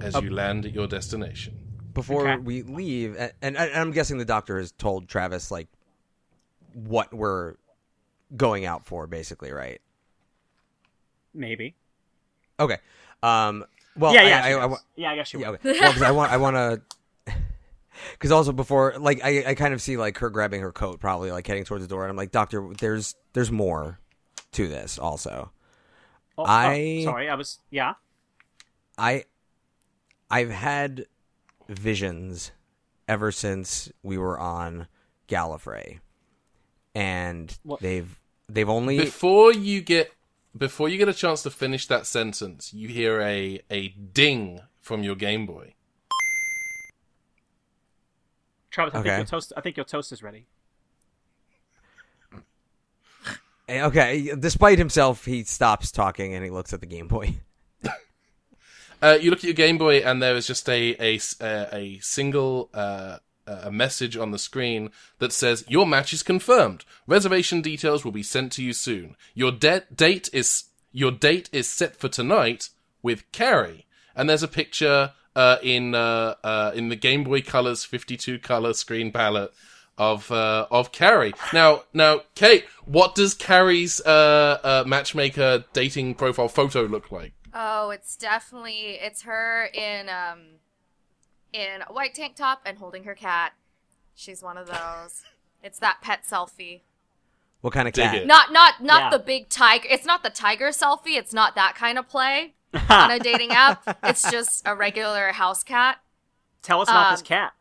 as 0.00 0.14
you 0.20 0.30
land 0.30 0.66
at 0.66 0.74
your 0.74 0.86
destination. 0.86 1.58
Before 1.94 2.28
Okay. 2.28 2.42
we 2.42 2.62
leave, 2.62 3.16
and, 3.16 3.32
and, 3.42 3.56
and 3.56 3.72
I'm 3.74 3.90
guessing 3.90 4.18
the 4.18 4.24
doctor 4.24 4.58
has 4.58 4.70
told 4.70 5.08
Travis 5.08 5.50
like 5.50 5.66
what 6.74 7.12
we're 7.12 7.54
going 8.36 8.66
out 8.66 8.86
for, 8.86 9.06
basically, 9.08 9.50
right? 9.52 9.80
Maybe. 11.34 11.74
Okay. 12.60 12.78
Um. 13.22 13.64
Well, 13.98 14.14
yeah, 14.14 14.22
yeah, 14.22 14.38
I- 14.44 14.48
she 14.48 14.54
I 14.54 14.68
does. 14.68 14.84
yeah. 14.96 15.10
I 15.10 15.16
guess 15.16 15.32
you. 15.32 15.40
Yeah, 15.40 15.48
okay. 15.50 15.72
Well, 15.80 15.90
because 15.92 16.02
I 16.02 16.10
want, 16.10 16.32
I 16.32 16.36
want 16.36 16.56
to, 17.26 17.34
because 18.12 18.30
also 18.32 18.52
before, 18.52 18.94
like, 18.98 19.22
I, 19.24 19.44
I 19.48 19.54
kind 19.54 19.74
of 19.74 19.82
see 19.82 19.96
like 19.96 20.18
her 20.18 20.30
grabbing 20.30 20.60
her 20.60 20.72
coat, 20.72 21.00
probably 21.00 21.30
like 21.32 21.46
heading 21.46 21.64
towards 21.64 21.84
the 21.84 21.88
door, 21.88 22.02
and 22.04 22.10
I'm 22.10 22.16
like, 22.16 22.30
Doctor, 22.32 22.68
there's, 22.78 23.14
there's 23.32 23.50
more 23.50 23.98
to 24.52 24.68
this. 24.68 24.98
Also, 24.98 25.50
Oh, 26.40 26.44
oh, 26.44 27.02
sorry, 27.04 27.28
I 27.28 27.34
was. 27.34 27.58
Yeah. 27.70 27.94
I, 28.96 29.24
I've 30.30 30.50
had 30.50 31.06
visions 31.68 32.52
ever 33.08 33.32
since 33.32 33.90
we 34.04 34.18
were 34.18 34.38
on 34.38 34.86
Gallifrey, 35.28 35.98
and 36.94 37.56
What- 37.64 37.80
they've, 37.80 38.20
they've 38.48 38.68
only, 38.68 38.98
Before 38.98 39.52
you 39.52 39.80
get 39.80 40.12
before 40.56 40.88
you 40.88 40.98
get 40.98 41.08
a 41.08 41.14
chance 41.14 41.42
to 41.42 41.50
finish 41.50 41.86
that 41.86 42.06
sentence, 42.06 42.72
you 42.74 42.88
hear 42.88 43.20
a 43.20 43.60
a 43.70 43.88
ding 43.88 44.60
from 44.80 45.02
your 45.02 45.14
Game 45.14 45.46
Boy. 45.46 45.74
Travis, 48.70 48.94
I 48.94 48.98
Okay. 48.98 49.08
think 49.10 49.18
your 49.18 49.26
toast. 49.26 49.52
I 49.56 49.60
think 49.60 49.76
your 49.76 49.84
toast 49.84 50.12
is 50.12 50.22
ready. 50.22 50.46
eh, 53.68 53.82
okay. 53.84 54.34
Despite 54.38 54.78
himself, 54.78 55.24
he 55.24 55.44
stops 55.44 55.90
talking 55.90 56.34
and 56.34 56.44
he 56.44 56.50
looks 56.50 56.72
at 56.72 56.80
the 56.80 56.86
Game 56.86 57.08
Boy. 57.08 57.34
Uh, 59.00 59.16
you 59.20 59.30
look 59.30 59.38
at 59.38 59.44
your 59.44 59.52
Game 59.54 59.78
Boy, 59.78 59.98
and 59.98 60.20
there 60.20 60.34
is 60.34 60.44
just 60.44 60.68
a 60.68 60.96
a, 60.98 61.20
a 61.72 62.00
single 62.00 62.68
uh, 62.74 63.18
a 63.64 63.70
message 63.70 64.16
on 64.16 64.30
the 64.30 64.38
screen 64.38 64.90
that 65.18 65.32
says 65.32 65.64
your 65.68 65.86
match 65.86 66.12
is 66.12 66.22
confirmed. 66.22 66.84
Reservation 67.06 67.60
details 67.60 68.04
will 68.04 68.12
be 68.12 68.22
sent 68.22 68.52
to 68.52 68.62
you 68.62 68.72
soon. 68.72 69.16
Your 69.34 69.52
de- 69.52 69.84
date 69.94 70.28
is 70.32 70.64
your 70.92 71.10
date 71.10 71.48
is 71.52 71.68
set 71.68 71.96
for 71.96 72.08
tonight 72.08 72.70
with 73.02 73.30
Carrie, 73.32 73.86
and 74.16 74.28
there's 74.28 74.42
a 74.42 74.48
picture 74.48 75.12
uh, 75.36 75.58
in 75.62 75.94
uh, 75.94 76.34
uh, 76.42 76.72
in 76.74 76.88
the 76.88 76.96
Game 76.96 77.24
Boy 77.24 77.42
Color's 77.42 77.84
52 77.84 78.38
color 78.38 78.72
screen 78.72 79.12
palette 79.12 79.52
of 79.96 80.30
uh, 80.30 80.66
of 80.70 80.92
Carrie. 80.92 81.34
Now, 81.52 81.82
now, 81.92 82.22
Kate, 82.34 82.64
what 82.84 83.14
does 83.14 83.34
Carrie's 83.34 84.00
uh, 84.00 84.58
uh, 84.62 84.84
matchmaker 84.86 85.64
dating 85.72 86.14
profile 86.14 86.48
photo 86.48 86.82
look 86.82 87.10
like? 87.10 87.34
Oh, 87.52 87.90
it's 87.90 88.16
definitely 88.16 88.98
it's 89.00 89.22
her 89.22 89.66
in 89.66 90.08
um 90.08 90.40
in 91.58 91.82
a 91.82 91.92
white 91.92 92.14
tank 92.14 92.36
top 92.36 92.60
and 92.64 92.78
holding 92.78 93.04
her 93.04 93.14
cat. 93.14 93.52
She's 94.14 94.42
one 94.42 94.56
of 94.56 94.66
those. 94.66 95.22
It's 95.62 95.78
that 95.80 95.98
pet 96.02 96.22
selfie. 96.28 96.82
What 97.60 97.72
kind 97.72 97.88
of 97.88 97.94
Dig 97.94 98.04
cat? 98.04 98.14
it. 98.14 98.26
Not 98.26 98.52
not 98.52 98.80
not 98.82 99.00
Yeah. 99.00 99.10
the 99.10 99.18
big 99.18 99.48
tiger. 99.48 99.86
It's 99.90 100.06
not 100.06 100.22
the 100.22 100.30
tiger 100.30 100.68
selfie. 100.68 101.16
It's 101.16 101.32
not 101.32 101.54
that 101.56 101.74
kind 101.74 101.98
of 101.98 102.08
play 102.08 102.54
on 102.88 103.10
a 103.10 103.18
dating 103.18 103.50
app. 103.50 103.98
It's 104.04 104.30
just 104.30 104.62
a 104.66 104.74
regular 104.76 105.32
house 105.32 105.64
cat. 105.64 105.98
Tell 106.62 106.80
us 106.80 106.88
about 106.88 107.10
this 107.12 107.20
Um, 107.20 107.26
cat. 107.26 107.52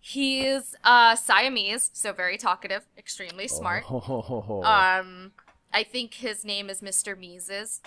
He's 0.00 0.74
uh 0.84 1.16
Siamese, 1.16 1.90
so 1.92 2.12
very 2.12 2.36
talkative, 2.38 2.86
extremely 2.96 3.48
smart. 3.48 3.84
Oh. 3.90 4.62
Um 4.64 5.32
I 5.72 5.82
think 5.82 6.14
his 6.14 6.44
name 6.44 6.70
is 6.70 6.80
Mr. 6.80 7.18
Mises. 7.18 7.80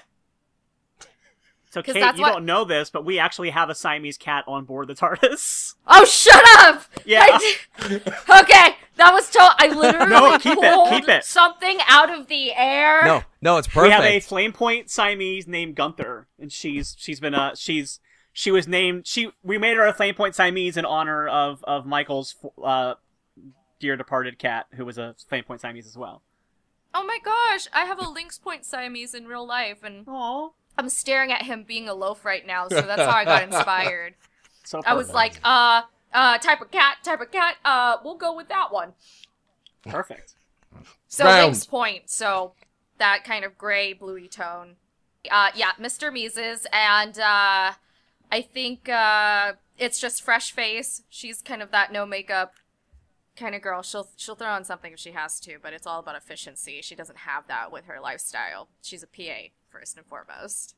So 1.71 1.81
'cause 1.81 1.93
Kate, 1.93 2.01
that's 2.01 2.17
you 2.17 2.23
what- 2.23 2.34
don't 2.34 2.45
know 2.45 2.63
this, 2.65 2.89
but 2.89 3.05
we 3.05 3.17
actually 3.17 3.49
have 3.51 3.69
a 3.69 3.75
Siamese 3.75 4.17
cat 4.17 4.43
on 4.47 4.65
board 4.65 4.88
the 4.88 4.93
TARDIS. 4.95 5.75
Oh, 5.88 6.05
shut 6.05 6.43
up! 6.60 6.84
Yeah. 7.05 7.25
I 7.25 7.55
okay, 8.41 8.75
that 8.97 9.12
was 9.13 9.29
told. 9.29 9.51
I 9.57 9.67
literally 9.67 10.10
No, 10.10 10.38
keep 10.38 10.57
it, 10.57 10.73
pulled 10.73 10.89
keep 10.89 11.07
it. 11.10 11.23
something 11.23 11.79
out 11.88 12.10
of 12.13 12.27
the 12.27 12.53
air. 12.53 13.03
No, 13.05 13.23
no, 13.41 13.57
it's 13.57 13.67
perfect. 13.67 13.86
We 13.86 13.91
have 13.91 14.03
a 14.03 14.19
flame 14.19 14.51
point 14.53 14.89
Siamese 14.89 15.47
named 15.47 15.75
Gunther, 15.75 16.27
and 16.39 16.51
she's 16.51 16.95
she's 16.99 17.19
been 17.19 17.34
uh 17.36 17.55
she's 17.55 17.99
she 18.34 18.51
was 18.51 18.67
named 18.67 19.07
she 19.07 19.31
we 19.43 19.57
made 19.57 19.75
her 19.77 19.86
a 19.88 19.93
flame 19.93 20.13
point 20.15 20.36
Siamese 20.36 20.77
in 20.77 20.86
honor 20.86 21.27
of 21.27 21.63
of 21.65 21.86
Michael's 21.86 22.36
uh 22.63 22.93
dear 23.79 23.95
departed 23.97 24.38
cat 24.38 24.67
who 24.73 24.86
was 24.86 24.97
a 24.97 25.15
flame 25.27 25.43
point 25.45 25.62
Siamese 25.62 25.88
as 25.88 25.97
well. 25.97 26.21
Oh 26.93 27.05
my 27.05 27.17
gosh, 27.23 27.67
I 27.73 27.86
have 27.86 27.99
a 27.99 28.07
Lynx 28.10 28.38
Point 28.38 28.65
Siamese 28.65 29.13
in 29.13 29.25
real 29.25 29.47
life, 29.47 29.81
and 29.84 30.03
Oh, 30.07 30.53
I'm 30.77 30.89
staring 30.89 31.31
at 31.31 31.43
him 31.43 31.63
being 31.67 31.88
a 31.89 31.93
loaf 31.93 32.25
right 32.25 32.45
now, 32.45 32.67
so 32.67 32.81
that's 32.81 33.01
how 33.01 33.17
I 33.17 33.25
got 33.25 33.43
inspired. 33.51 34.15
so 34.63 34.81
I 34.86 34.93
was 34.93 35.12
like, 35.13 35.39
uh, 35.43 35.84
uh, 36.13 36.38
type 36.39 36.62
of 36.62 36.71
cat, 36.71 36.97
type 37.03 37.21
of 37.21 37.31
cat, 37.31 37.55
uh, 37.65 37.97
we'll 38.03 38.17
go 38.17 38.36
with 38.36 38.47
that 38.49 38.71
one. 38.71 38.93
perfect. 39.88 40.36
So 41.07 41.25
Round. 41.25 41.47
Lynx 41.47 41.65
Point, 41.65 42.10
so 42.10 42.53
that 42.97 43.23
kind 43.23 43.43
of 43.43 43.57
gray, 43.57 43.93
bluey 43.93 44.27
tone. 44.27 44.75
Uh, 45.29 45.49
yeah, 45.53 45.71
Mr. 45.79 46.12
Mises, 46.12 46.65
and 46.71 47.19
uh, 47.19 47.73
I 48.31 48.41
think 48.41 48.88
uh, 48.89 49.53
it's 49.77 49.99
just 49.99 50.23
fresh 50.23 50.51
face. 50.51 51.03
She's 51.10 51.41
kind 51.41 51.62
of 51.62 51.71
that 51.71 51.91
no 51.91 52.05
makeup 52.05 52.53
kind 53.41 53.56
of 53.56 53.62
girl. 53.62 53.82
She'll 53.82 54.08
she'll 54.15 54.36
throw 54.36 54.49
on 54.51 54.63
something 54.63 54.93
if 54.93 54.99
she 54.99 55.12
has 55.12 55.39
to, 55.41 55.58
but 55.62 55.73
it's 55.73 55.88
all 55.88 55.99
about 55.99 56.15
efficiency. 56.15 56.82
She 56.82 56.95
doesn't 56.95 57.19
have 57.19 57.47
that 57.47 57.71
with 57.71 57.86
her 57.86 57.99
lifestyle. 57.99 58.67
She's 58.82 59.04
a 59.04 59.08
PA 59.08 59.49
first 59.69 59.97
and 59.97 60.06
foremost. 60.06 60.75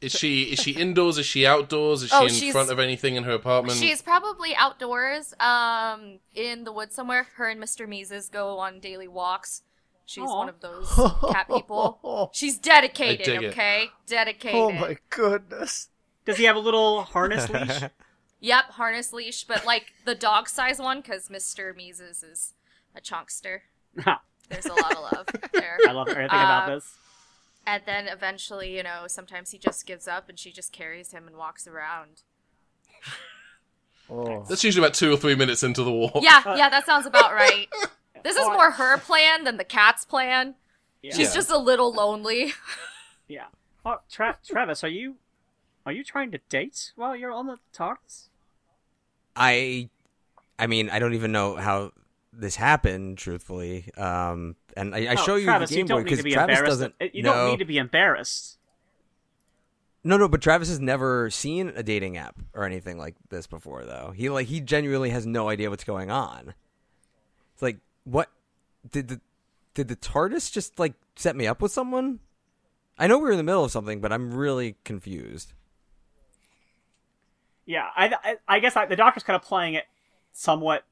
Is 0.00 0.12
she 0.12 0.44
is 0.44 0.58
she 0.58 0.72
indoors? 0.72 1.18
Is 1.18 1.26
she 1.26 1.46
outdoors? 1.46 2.02
Is 2.02 2.10
she 2.10 2.16
Oh, 2.16 2.26
in 2.26 2.52
front 2.52 2.70
of 2.70 2.78
anything 2.80 3.14
in 3.14 3.22
her 3.24 3.32
apartment? 3.32 3.78
She's 3.78 4.02
probably 4.02 4.54
outdoors, 4.56 5.34
um, 5.38 6.18
in 6.34 6.64
the 6.64 6.72
woods 6.72 6.94
somewhere. 6.94 7.28
Her 7.36 7.48
and 7.48 7.62
Mr. 7.62 7.88
Mises 7.88 8.28
go 8.28 8.58
on 8.58 8.80
daily 8.80 9.06
walks. 9.08 9.62
She's 10.06 10.24
Aw. 10.24 10.36
one 10.36 10.48
of 10.48 10.60
those 10.60 10.90
cat 11.32 11.46
people. 11.48 12.30
She's 12.34 12.58
dedicated, 12.58 13.28
I 13.28 13.32
dig 13.32 13.42
it. 13.44 13.46
okay? 13.52 13.86
Dedicated. 14.06 14.60
Oh 14.60 14.72
my 14.72 14.98
goodness. 15.10 15.88
Does 16.26 16.36
he 16.38 16.44
have 16.44 16.56
a 16.56 16.60
little 16.60 17.02
harness 17.02 17.48
leash? 17.48 17.82
Yep, 18.40 18.64
harness 18.72 19.12
leash, 19.12 19.44
but 19.44 19.64
like 19.64 19.92
the 20.04 20.14
dog 20.14 20.48
size 20.48 20.78
one, 20.78 21.00
because 21.00 21.28
Mr. 21.28 21.74
Mises 21.74 22.22
is 22.22 22.54
a 22.94 23.00
chunkster. 23.00 23.62
There's 24.50 24.66
a 24.66 24.74
lot 24.74 24.92
of 24.96 25.02
love 25.12 25.26
there. 25.52 25.78
I 25.88 25.92
love 25.92 26.08
everything 26.08 26.26
about 26.26 26.68
Uh, 26.70 26.74
this. 26.74 26.94
And 27.66 27.82
then 27.86 28.08
eventually, 28.08 28.76
you 28.76 28.82
know, 28.82 29.04
sometimes 29.06 29.50
he 29.52 29.58
just 29.58 29.86
gives 29.86 30.06
up 30.06 30.28
and 30.28 30.38
she 30.38 30.52
just 30.52 30.70
carries 30.72 31.12
him 31.12 31.26
and 31.26 31.36
walks 31.36 31.66
around. 31.66 32.22
Oh. 34.10 34.44
That's 34.48 34.62
usually 34.62 34.84
about 34.84 34.94
two 34.94 35.12
or 35.12 35.16
three 35.16 35.34
minutes 35.34 35.62
into 35.62 35.82
the 35.82 35.90
walk. 35.90 36.18
Yeah, 36.20 36.42
yeah, 36.56 36.68
that 36.68 36.84
sounds 36.86 37.06
about 37.06 37.32
right. 37.32 37.68
This 38.22 38.36
is 38.36 38.46
more 38.46 38.70
her 38.70 38.96
plan 38.96 39.44
than 39.44 39.58
the 39.58 39.64
cat's 39.64 40.06
plan. 40.06 40.54
Yeah. 41.02 41.12
She's 41.14 41.34
just 41.34 41.50
a 41.50 41.58
little 41.58 41.92
lonely. 41.92 42.54
yeah. 43.28 43.44
Oh, 43.84 43.96
Tra- 44.10 44.38
Travis, 44.46 44.82
are 44.82 44.88
you 44.88 45.16
are 45.86 45.92
you 45.92 46.04
trying 46.04 46.30
to 46.32 46.38
date 46.48 46.92
while 46.96 47.14
you're 47.14 47.32
on 47.32 47.46
the 47.46 47.58
TARDIS? 47.74 48.28
I, 49.36 49.88
I 50.58 50.66
mean, 50.66 50.90
I 50.90 50.98
don't 50.98 51.14
even 51.14 51.32
know 51.32 51.56
how 51.56 51.92
this 52.32 52.56
happened, 52.56 53.18
truthfully. 53.18 53.90
Um, 53.96 54.56
and 54.76 54.94
I, 54.94 55.12
I 55.12 55.12
Oh, 55.12 55.16
show 55.16 55.36
you 55.36 55.46
Travis, 55.46 55.70
the 55.70 55.76
Game 55.76 55.86
you 55.86 55.94
Boy 55.94 56.02
because 56.04 56.22
be 56.22 56.32
Travis 56.32 56.60
doesn't. 56.60 56.94
You 57.12 57.22
don't 57.22 57.50
need 57.50 57.58
to 57.58 57.64
be 57.64 57.78
embarrassed. 57.78 58.58
No, 60.06 60.18
no, 60.18 60.28
but 60.28 60.42
Travis 60.42 60.68
has 60.68 60.80
never 60.80 61.30
seen 61.30 61.72
a 61.74 61.82
dating 61.82 62.18
app 62.18 62.38
or 62.52 62.64
anything 62.64 62.98
like 62.98 63.14
this 63.30 63.46
before, 63.46 63.84
though. 63.86 64.12
He 64.14 64.28
like 64.28 64.48
he 64.48 64.60
genuinely 64.60 65.10
has 65.10 65.26
no 65.26 65.48
idea 65.48 65.70
what's 65.70 65.84
going 65.84 66.10
on. 66.10 66.52
It's 67.54 67.62
like, 67.62 67.78
what 68.04 68.30
did 68.90 69.08
the 69.08 69.20
did 69.72 69.88
the 69.88 69.96
TARDIS 69.96 70.52
just 70.52 70.78
like 70.78 70.92
set 71.16 71.36
me 71.36 71.46
up 71.46 71.62
with 71.62 71.72
someone? 71.72 72.20
I 72.98 73.06
know 73.06 73.18
we 73.18 73.28
are 73.28 73.32
in 73.32 73.38
the 73.38 73.42
middle 73.42 73.64
of 73.64 73.70
something, 73.72 74.00
but 74.00 74.12
I'm 74.12 74.34
really 74.34 74.76
confused. 74.84 75.52
Yeah, 77.66 77.88
I, 77.96 78.14
I, 78.22 78.36
I 78.48 78.58
guess 78.60 78.76
I, 78.76 78.86
the 78.86 78.96
doctor's 78.96 79.22
kind 79.22 79.36
of 79.36 79.42
playing 79.42 79.74
it 79.74 79.84
somewhat 80.32 80.84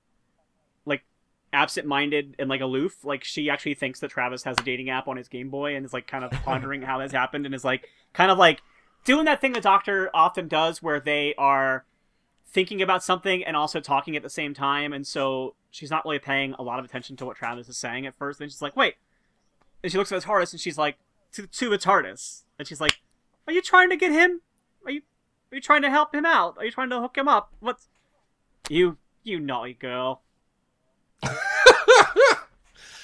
like 0.87 1.05
absent-minded 1.53 2.37
and 2.39 2.49
like 2.49 2.61
aloof. 2.61 3.05
Like 3.05 3.25
she 3.25 3.51
actually 3.51 3.75
thinks 3.75 4.01
that 4.01 4.11
Travis 4.11 4.45
has 4.45 4.57
a 4.59 4.63
dating 4.63 4.89
app 4.89 5.09
on 5.09 5.17
his 5.17 5.29
Game 5.29 5.51
Boy 5.51 5.77
and 5.77 5.85
is 5.85 5.93
like 5.93 6.07
kind 6.07 6.25
of 6.25 6.31
pondering 6.31 6.83
how 6.83 6.99
this 6.99 7.13
happened 7.13 7.45
and 7.47 7.55
is 7.55 7.65
like 7.65 7.89
kind 8.13 8.31
of 8.31 8.39
like 8.39 8.63
doing 9.05 9.25
that 9.27 9.41
thing 9.41 9.53
the 9.53 9.61
doctor 9.61 10.11
often 10.15 10.49
does 10.49 10.83
where 10.83 11.01
they 11.01 11.35
are 11.37 11.85
thinking 12.47 12.83
about 12.83 13.03
something 13.03 13.43
and 13.45 13.57
also 13.57 13.81
talking 13.81 14.17
at 14.17 14.23
the 14.23 14.31
same 14.31 14.55
time. 14.55 14.93
And 14.93 15.07
so 15.07 15.55
she's 15.71 15.91
not 15.91 16.05
really 16.05 16.19
paying 16.19 16.55
a 16.59 16.63
lot 16.63 16.79
of 16.79 16.85
attention 16.85 17.17
to 17.17 17.27
what 17.27 17.37
Travis 17.37 17.69
is 17.69 17.77
saying 17.77 18.07
at 18.07 18.15
first. 18.15 18.41
And 18.41 18.51
she's 18.51 18.63
like, 18.63 18.77
wait. 18.77 18.95
And 19.83 19.91
she 19.91 19.99
looks 19.99 20.13
at 20.13 20.21
the 20.21 20.27
TARDIS 20.27 20.53
and 20.53 20.61
she's 20.61 20.79
like, 20.79 20.97
to, 21.33 21.47
to 21.47 21.71
the 21.71 21.79
TARDIS. 21.79 22.43
And 22.59 22.69
she's 22.69 22.81
like, 22.81 23.01
are 23.47 23.53
you 23.53 23.63
trying 23.63 23.91
to 23.91 23.97
get 23.97 24.13
him? 24.13 24.43
Are 24.85 24.91
you 24.93 25.03
Are 25.53 25.55
you 25.55 25.61
trying 25.61 25.83
to 25.83 25.91
help 25.91 26.15
him 26.15 26.25
out? 26.25 26.57
Are 26.57 26.65
you 26.65 26.71
trying 26.71 26.89
to 26.91 27.01
hook 27.01 27.17
him 27.17 27.29
up? 27.29 27.53
What's 27.61 27.89
you 28.71 28.97
you 29.23 29.39
naughty 29.39 29.75
girl? 29.75 30.23
I 31.23 31.29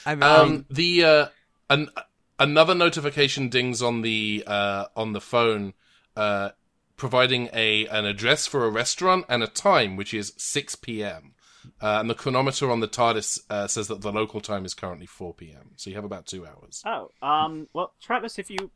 mean, 0.15 0.23
Um, 0.23 0.67
the 0.71 1.05
uh, 1.05 1.27
an, 1.69 1.91
another 2.39 2.75
notification 2.75 3.51
dings 3.51 3.83
on 3.83 4.01
the 4.01 4.45
uh, 4.47 4.87
on 4.97 5.13
the 5.13 5.21
phone, 5.21 5.75
uh, 6.17 6.51
providing 6.97 7.51
a 7.53 7.87
an 7.89 8.07
address 8.07 8.47
for 8.47 8.65
a 8.65 8.71
restaurant 8.71 9.27
and 9.29 9.43
a 9.43 9.47
time, 9.47 9.97
which 9.97 10.15
is 10.15 10.33
six 10.39 10.75
p.m. 10.75 11.35
Uh, 11.83 11.99
and 12.01 12.09
the 12.09 12.15
chronometer 12.15 12.71
on 12.71 12.81
the 12.81 12.89
TARDIS 12.89 13.41
uh, 13.51 13.67
says 13.67 13.89
that 13.89 14.01
the 14.01 14.11
local 14.11 14.41
time 14.41 14.65
is 14.65 14.73
currently 14.73 15.05
four 15.07 15.35
p.m. 15.35 15.73
So 15.77 15.91
you 15.91 15.97
have 15.97 16.05
about 16.05 16.25
two 16.25 16.47
hours. 16.47 16.83
Oh, 16.87 17.11
um, 17.21 17.69
well, 17.75 17.93
Travis, 18.01 18.39
if 18.39 18.49
you, 18.49 18.71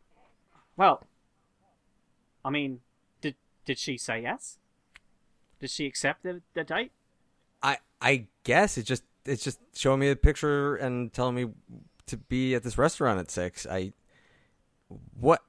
well, 0.76 1.02
I 2.44 2.50
mean, 2.50 2.80
did 3.64 3.72
did 3.72 3.78
she 3.78 3.96
say 3.96 4.22
yes? 4.22 4.58
Did 5.60 5.70
she 5.70 5.86
accept 5.86 6.22
the, 6.22 6.42
the 6.54 6.64
date? 6.64 6.92
I 7.62 7.78
I 8.00 8.26
guess 8.44 8.76
it 8.78 8.84
just 8.84 9.04
it's 9.24 9.44
just 9.44 9.60
showing 9.74 10.00
me 10.00 10.10
a 10.10 10.16
picture 10.16 10.76
and 10.76 11.12
telling 11.12 11.34
me 11.36 11.46
to 12.06 12.16
be 12.16 12.54
at 12.54 12.62
this 12.62 12.76
restaurant 12.76 13.20
at 13.20 13.30
six. 13.30 13.66
I 13.66 13.92
what 15.18 15.42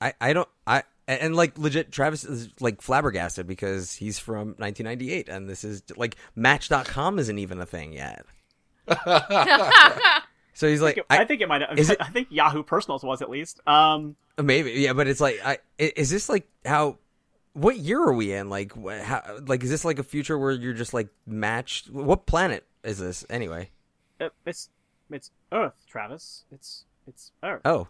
I 0.00 0.12
I 0.20 0.32
don't 0.32 0.48
I 0.66 0.82
and, 1.08 1.20
and, 1.20 1.36
like 1.36 1.56
legit 1.56 1.92
Travis 1.92 2.24
is 2.24 2.48
like 2.58 2.82
flabbergasted 2.82 3.46
because 3.46 3.94
he's 3.94 4.18
from 4.18 4.56
1998 4.58 5.28
and 5.28 5.48
this 5.48 5.62
is 5.62 5.84
like 5.96 6.16
Match.com 6.34 7.20
isn't 7.20 7.38
even 7.38 7.60
a 7.60 7.66
thing 7.66 7.92
yet. 7.92 8.26
So 10.56 10.66
he's 10.66 10.80
like, 10.80 10.98
I, 11.10 11.26
think 11.26 11.42
it 11.42 11.48
might. 11.48 11.60
is 11.78 11.90
it- 11.90 12.00
I 12.00 12.08
think 12.08 12.28
Yahoo 12.30 12.62
Personals 12.62 13.04
was 13.04 13.20
at 13.20 13.28
least. 13.28 13.60
Um, 13.66 14.16
Maybe, 14.42 14.72
yeah, 14.72 14.94
but 14.94 15.06
it's 15.06 15.20
like, 15.20 15.38
I 15.44 15.58
i- 15.78 15.92
is 15.96 16.08
this 16.08 16.30
like 16.30 16.48
how? 16.64 16.96
What 17.56 17.78
year 17.78 18.02
are 18.02 18.12
we 18.12 18.34
in? 18.34 18.50
Like, 18.50 18.72
how? 19.02 19.38
Like, 19.46 19.64
is 19.64 19.70
this 19.70 19.82
like 19.82 19.98
a 19.98 20.02
future 20.02 20.38
where 20.38 20.52
you're 20.52 20.74
just 20.74 20.92
like 20.92 21.08
matched? 21.26 21.88
What 21.88 22.26
planet 22.26 22.66
is 22.84 22.98
this 22.98 23.24
anyway? 23.30 23.70
it- 24.20 24.32
it's 24.44 24.68
it's 25.10 25.30
Earth, 25.50 25.84
Travis. 25.88 26.44
It's 26.52 26.84
it's 27.06 27.32
Earth. 27.42 27.62
Oh, 27.64 27.88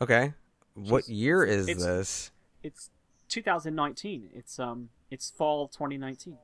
okay. 0.00 0.32
What 0.74 1.06
year 1.06 1.44
is 1.44 1.68
it's- 1.68 1.84
this? 1.84 2.30
It's 2.62 2.88
2019. 3.28 4.30
It's 4.34 4.58
um 4.58 4.88
it's 5.10 5.28
fall 5.30 5.68
2019. 5.68 6.38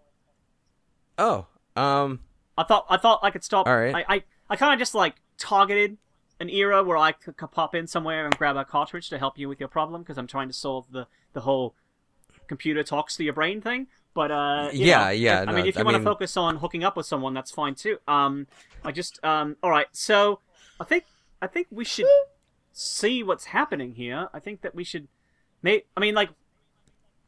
Oh, 1.17 1.47
um, 1.77 2.21
I 2.59 2.65
thought 2.65 2.85
I 2.91 2.99
thought 2.99 3.21
I 3.23 3.31
could 3.31 3.43
stop. 3.43 3.67
All 3.67 3.75
right. 3.77 3.95
I 3.95 4.17
I, 4.17 4.25
I 4.51 4.57
kind 4.57 4.75
of 4.75 4.79
just 4.79 4.95
like 4.95 5.15
targeted 5.39 5.97
an 6.41 6.51
era 6.51 6.83
where 6.83 6.99
I 6.99 7.13
could, 7.13 7.39
could 7.39 7.53
pop 7.53 7.75
in 7.75 7.87
somewhere 7.87 8.27
and 8.27 8.37
grab 8.37 8.57
a 8.57 8.67
cartridge 8.67 9.09
to 9.09 9.19
help 9.19 9.39
you 9.39 9.49
with 9.49 9.61
your 9.61 9.69
problem 9.69 10.03
because 10.03 10.19
I'm 10.19 10.27
trying 10.27 10.49
to 10.49 10.55
solve 10.55 10.91
the 10.93 11.07
the 11.33 11.41
whole 11.41 11.75
computer 12.49 12.83
talks 12.83 13.17
to 13.17 13.25
your 13.25 13.33
brain 13.33 13.61
thing. 13.61 13.87
But 14.15 14.31
uh, 14.31 14.71
Yeah, 14.73 15.05
know, 15.05 15.11
yeah, 15.11 15.41
I 15.41 15.45
no, 15.47 15.53
mean, 15.53 15.67
if 15.67 15.75
you 15.77 15.81
I 15.81 15.85
want 15.85 15.97
to 15.97 16.03
focus 16.03 16.37
on 16.37 16.57
hooking 16.57 16.85
up 16.85 16.97
with 16.97 17.07
someone, 17.07 17.35
that's 17.35 17.51
fine 17.51 17.75
too. 17.75 17.99
Um, 18.07 18.47
I 18.85 18.93
just 18.93 19.23
um, 19.25 19.57
all 19.63 19.71
right. 19.71 19.87
So 19.93 20.41
I 20.81 20.85
think 20.85 21.05
I 21.43 21.47
think 21.47 21.67
we 21.71 21.85
should 21.85 22.07
see 22.73 23.23
what's 23.23 23.47
happening 23.47 23.95
here. 23.95 24.29
I 24.33 24.39
think 24.39 24.61
that 24.63 24.75
we 24.75 24.85
should. 24.85 25.09
May 25.63 25.83
I 25.97 26.01
mean, 26.01 26.15
like, 26.15 26.31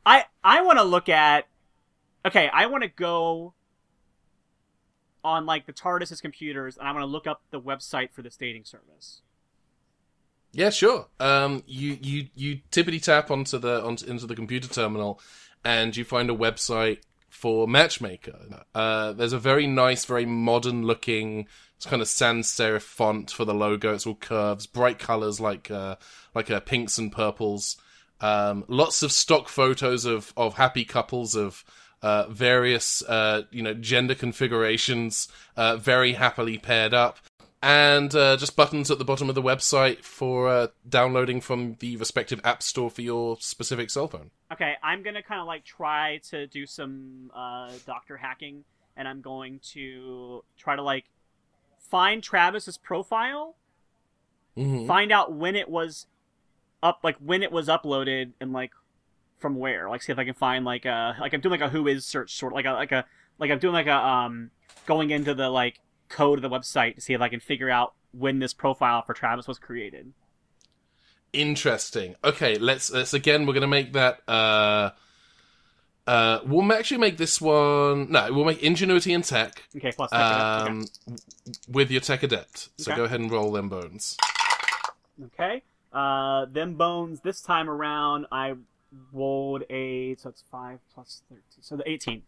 I 0.05 0.25
I 0.45 0.63
want 0.63 0.79
to 0.79 0.85
look 0.85 1.09
at. 1.09 1.47
Okay, 2.25 2.49
I 2.53 2.67
want 2.67 2.83
to 2.83 2.89
go 2.89 3.55
on 5.25 5.45
like 5.45 5.67
the 5.67 5.73
TARDIS's 5.73 6.21
computers, 6.21 6.77
and 6.77 6.87
I'm 6.87 6.95
gonna 6.95 7.07
look 7.07 7.27
up 7.27 7.43
the 7.51 7.61
website 7.61 8.13
for 8.13 8.23
this 8.23 8.37
dating 8.37 8.65
service. 8.65 9.23
Yeah, 10.57 10.71
sure. 10.71 11.07
Um, 11.21 11.63
you 11.67 11.99
you 12.01 12.29
you 12.35 12.61
tippity 12.73 13.03
tap 13.03 13.31
onto 13.31 13.59
the 13.59 13.85
onto 13.85 14.07
into 14.07 14.27
the 14.27 14.35
computer 14.35 14.69
terminal, 14.69 15.21
and 15.63 15.95
you 15.95 16.03
find 16.03 16.31
a 16.31 16.35
website 16.35 17.01
for 17.29 17.69
Matchmaker. 17.69 18.65
Uh, 18.75 19.13
there's 19.13 19.35
a 19.35 19.39
very 19.39 19.67
nice, 19.67 20.07
very 20.07 20.25
modern 20.25 20.87
looking, 20.87 21.47
it's 21.77 21.85
kind 21.85 22.01
of 22.01 22.09
sans 22.09 22.49
serif 22.49 22.81
font 22.81 23.31
for 23.31 23.45
the 23.45 23.53
logo. 23.53 23.93
It's 23.93 24.07
all 24.07 24.15
curves, 24.15 24.67
bright 24.67 24.99
colors 24.99 25.41
like 25.41 25.71
uh, 25.71 25.97
like 26.35 26.51
uh, 26.51 26.61
pinks 26.61 26.97
and 26.97 27.13
purples. 27.13 27.77
Um, 28.23 28.65
lots 28.67 29.03
of 29.03 29.13
stock 29.13 29.49
photos 29.49 30.07
of 30.07 30.33
of 30.39 30.55
happy 30.55 30.87
couples 30.87 31.35
of 31.37 31.65
uh, 32.01 32.29
various 32.29 33.03
uh, 33.03 33.43
you 33.51 33.63
know 33.63 33.75
gender 33.75 34.15
configurations, 34.15 35.29
uh, 35.55 35.77
very 35.77 36.15
happily 36.15 36.57
paired 36.57 36.95
up 36.95 37.19
and 37.63 38.15
uh, 38.15 38.37
just 38.37 38.55
buttons 38.57 38.91
at 38.91 38.99
the 38.99 39.05
bottom 39.05 39.29
of 39.29 39.35
the 39.35 39.43
website 39.43 40.05
for 40.05 40.49
uh, 40.49 40.67
downloading 40.89 41.41
from 41.41 41.77
the 41.81 41.97
respective 41.97 42.41
app 42.45 42.63
store 42.63 42.91
for 42.91 43.03
your 43.03 43.37
specific 43.41 43.91
cell 43.91 44.09
phone. 44.09 44.31
Okay, 44.53 44.75
I'm 44.83 45.03
gonna 45.03 45.23
kind 45.23 45.41
of 45.41 45.47
like 45.47 45.65
try 45.65 46.21
to 46.31 46.47
do 46.47 46.67
some 46.67 47.31
uh, 47.35 47.71
doctor 47.87 48.17
hacking, 48.17 48.65
and 48.97 49.09
I'm 49.09 49.21
going 49.21 49.61
to 49.73 50.45
try 50.59 50.77
to 50.77 50.83
like 50.83 51.07
find 51.79 52.23
Travis's 52.23 52.79
profile, 52.79 53.57
Mm-hmm. 54.57 54.87
find 54.87 55.13
out 55.13 55.35
when 55.35 55.55
it 55.55 55.69
was 55.69 56.07
up, 56.83 57.01
like 57.03 57.17
when 57.19 57.43
it 57.43 57.53
was 57.53 57.69
uploaded, 57.69 58.33
and 58.41 58.53
like 58.53 58.71
from 59.39 59.57
where. 59.57 59.91
Like, 59.91 60.03
see 60.03 60.13
if 60.13 60.19
I 60.19 60.25
can 60.25 60.35
find 60.35 60.65
like 60.65 60.85
a 60.87 61.15
like 61.21 61.35
I'm 61.35 61.41
doing 61.41 61.61
like 61.61 61.69
a 61.69 61.75
WHOIS 61.75 62.05
search 62.05 62.35
sort 62.35 62.53
of 62.53 62.57
like 62.57 62.65
a 62.65 62.73
like 62.73 62.93
a 62.93 63.05
like 63.39 63.51
I'm 63.51 63.59
doing 63.59 63.75
like 63.75 63.87
a 63.87 63.97
um 63.97 64.51
going 64.87 65.11
into 65.11 65.35
the 65.35 65.51
like 65.51 65.81
code 66.09 66.39
of 66.39 66.43
the 66.43 66.51
website 66.51 66.95
to 66.97 67.01
see 67.01 67.13
if 67.15 67.21
I 67.21 67.29
can 67.29 67.41
figure 67.41 67.71
out 67.71 67.95
when 68.13 68.39
this 68.39 68.53
profile 68.55 69.03
for 69.03 69.15
Travis 69.15 69.47
was 69.47 69.59
created. 69.59 70.13
Interesting. 71.33 72.15
Okay, 72.25 72.57
let's 72.57 72.91
let's 72.91 73.13
again. 73.13 73.47
We're 73.47 73.55
gonna 73.55 73.67
make 73.67 73.93
that. 73.93 74.21
Uh, 74.27 74.91
uh, 76.07 76.41
we'll 76.47 76.73
actually 76.73 76.99
make 76.99 77.17
this 77.17 77.41
one. 77.41 78.11
No, 78.11 78.33
we'll 78.33 78.45
make 78.45 78.63
ingenuity 78.63 79.13
and 79.13 79.25
tech. 79.25 79.63
Okay, 79.77 79.93
plus 79.93 80.11
tech 80.11 80.21
adept, 80.21 80.63
okay. 80.63 80.71
Um, 80.71 80.87
with 81.69 81.91
your 81.91 82.01
tech 82.01 82.23
adept. 82.23 82.71
So 82.79 82.93
Okay. 82.93 82.97
go 82.97 83.05
ahead 83.05 83.21
and 83.21 83.31
roll 83.31 83.53
them 83.53 83.69
bones. 83.69 84.17
Okay. 85.25 85.63
Uh, 85.93 86.45
them 86.47 86.75
bones 86.75 87.21
this 87.21 87.41
time 87.41 87.69
around, 87.69 88.27
I 88.31 88.55
rolled 89.13 89.65
a 89.69 90.15
so 90.17 90.29
it's 90.31 90.45
five 90.51 90.79
plus 90.95 91.23
thirteen, 91.29 91.43
so 91.61 91.77
the 91.77 91.89
eighteen. 91.91 92.23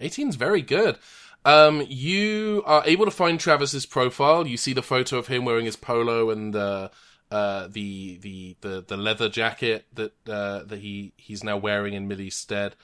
18's 0.00 0.36
very 0.36 0.62
good. 0.62 0.98
Um, 1.44 1.84
you 1.88 2.62
are 2.66 2.82
able 2.84 3.06
to 3.06 3.10
find 3.10 3.40
Travis's 3.40 3.86
profile. 3.86 4.46
You 4.46 4.56
see 4.56 4.72
the 4.74 4.82
photo 4.82 5.18
of 5.18 5.28
him 5.28 5.44
wearing 5.44 5.64
his 5.64 5.76
polo 5.76 6.30
and 6.30 6.54
uh, 6.54 6.88
uh, 7.30 7.68
the, 7.70 8.18
the 8.18 8.56
the 8.60 8.84
the 8.86 8.96
leather 8.96 9.28
jacket 9.28 9.86
that 9.94 10.12
uh, 10.28 10.64
that 10.64 10.78
he 10.80 11.12
he's 11.16 11.42
now 11.42 11.56
wearing 11.56 11.94
in 11.94 12.08
Millie's 12.08 12.36
stead. 12.36 12.74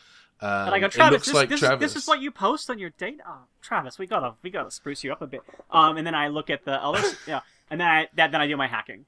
Um, 0.41 0.67
And 0.67 0.75
I 0.75 0.79
go, 0.81 0.87
it 0.87 0.93
Travis, 0.93 1.13
looks 1.13 1.27
this, 1.27 1.35
like 1.35 1.49
this, 1.49 1.61
Travis. 1.61 1.93
this 1.95 2.03
is 2.03 2.09
what 2.09 2.21
you 2.21 2.31
post 2.31 2.71
on 2.71 2.79
your 2.79 2.91
date. 2.91 3.21
Oh, 3.27 3.41
Travis, 3.63 3.99
we 3.99 4.07
gotta 4.07 4.35
we 4.43 4.51
gotta 4.51 4.71
spruce 4.71 5.03
you 5.05 5.13
up 5.13 5.21
a 5.23 5.27
bit. 5.27 5.43
Um, 5.71 5.97
and 5.97 6.07
then 6.07 6.15
I 6.15 6.29
look 6.29 6.49
at 6.51 6.65
the 6.65 6.83
others, 6.83 7.15
yeah, 7.27 7.41
and 7.71 7.81
then 7.81 7.89
I 7.89 8.09
that 8.17 8.33
then 8.33 8.41
I 8.41 8.47
do 8.47 8.57
my 8.57 8.69
hacking. 8.69 9.05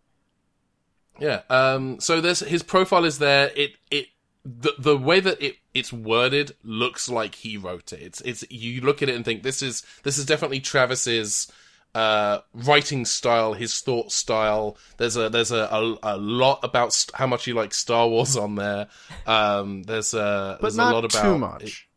Yeah. 1.19 1.43
Um. 1.51 2.01
So 2.01 2.21
there's 2.21 2.41
his 2.41 2.63
profile 2.63 3.05
is 3.05 3.19
there. 3.19 3.51
It 3.57 3.73
it 3.91 4.07
the 4.49 4.73
the 4.79 4.97
way 4.97 5.21
that 5.21 5.43
it 5.43 5.57
it's 5.75 5.93
worded 5.93 6.53
looks 6.63 7.09
like 7.09 7.35
he 7.35 7.57
wrote 7.57 7.93
it. 7.93 8.01
It's 8.01 8.21
it's 8.23 8.45
you 8.51 8.81
look 8.81 9.03
at 9.03 9.09
it 9.09 9.15
and 9.15 9.25
think 9.25 9.43
this 9.43 9.63
is 9.63 9.83
this 10.05 10.17
is 10.17 10.25
definitely 10.25 10.61
Travis's 10.61 11.53
uh 11.95 12.39
writing 12.55 13.05
style, 13.05 13.53
his 13.53 13.81
thought 13.81 14.11
style. 14.11 14.79
There's 14.97 15.17
a 15.17 15.29
there's 15.29 15.53
a 15.53 15.69
a, 15.71 15.99
a 16.03 16.17
lot 16.17 16.61
about 16.63 16.95
st- 16.95 17.15
how 17.17 17.27
much 17.27 17.45
he 17.45 17.53
likes 17.53 17.77
Star 17.77 18.09
Wars 18.09 18.37
on 18.37 18.55
there. 18.55 18.89
Um. 19.27 19.83
There's 19.83 20.15
a 20.15 20.57
but 20.61 20.63
there's 20.63 20.77
not 20.77 20.93
a 20.93 20.95
lot 20.95 21.05
about 21.05 21.23
too 21.23 21.39
much. 21.39 21.89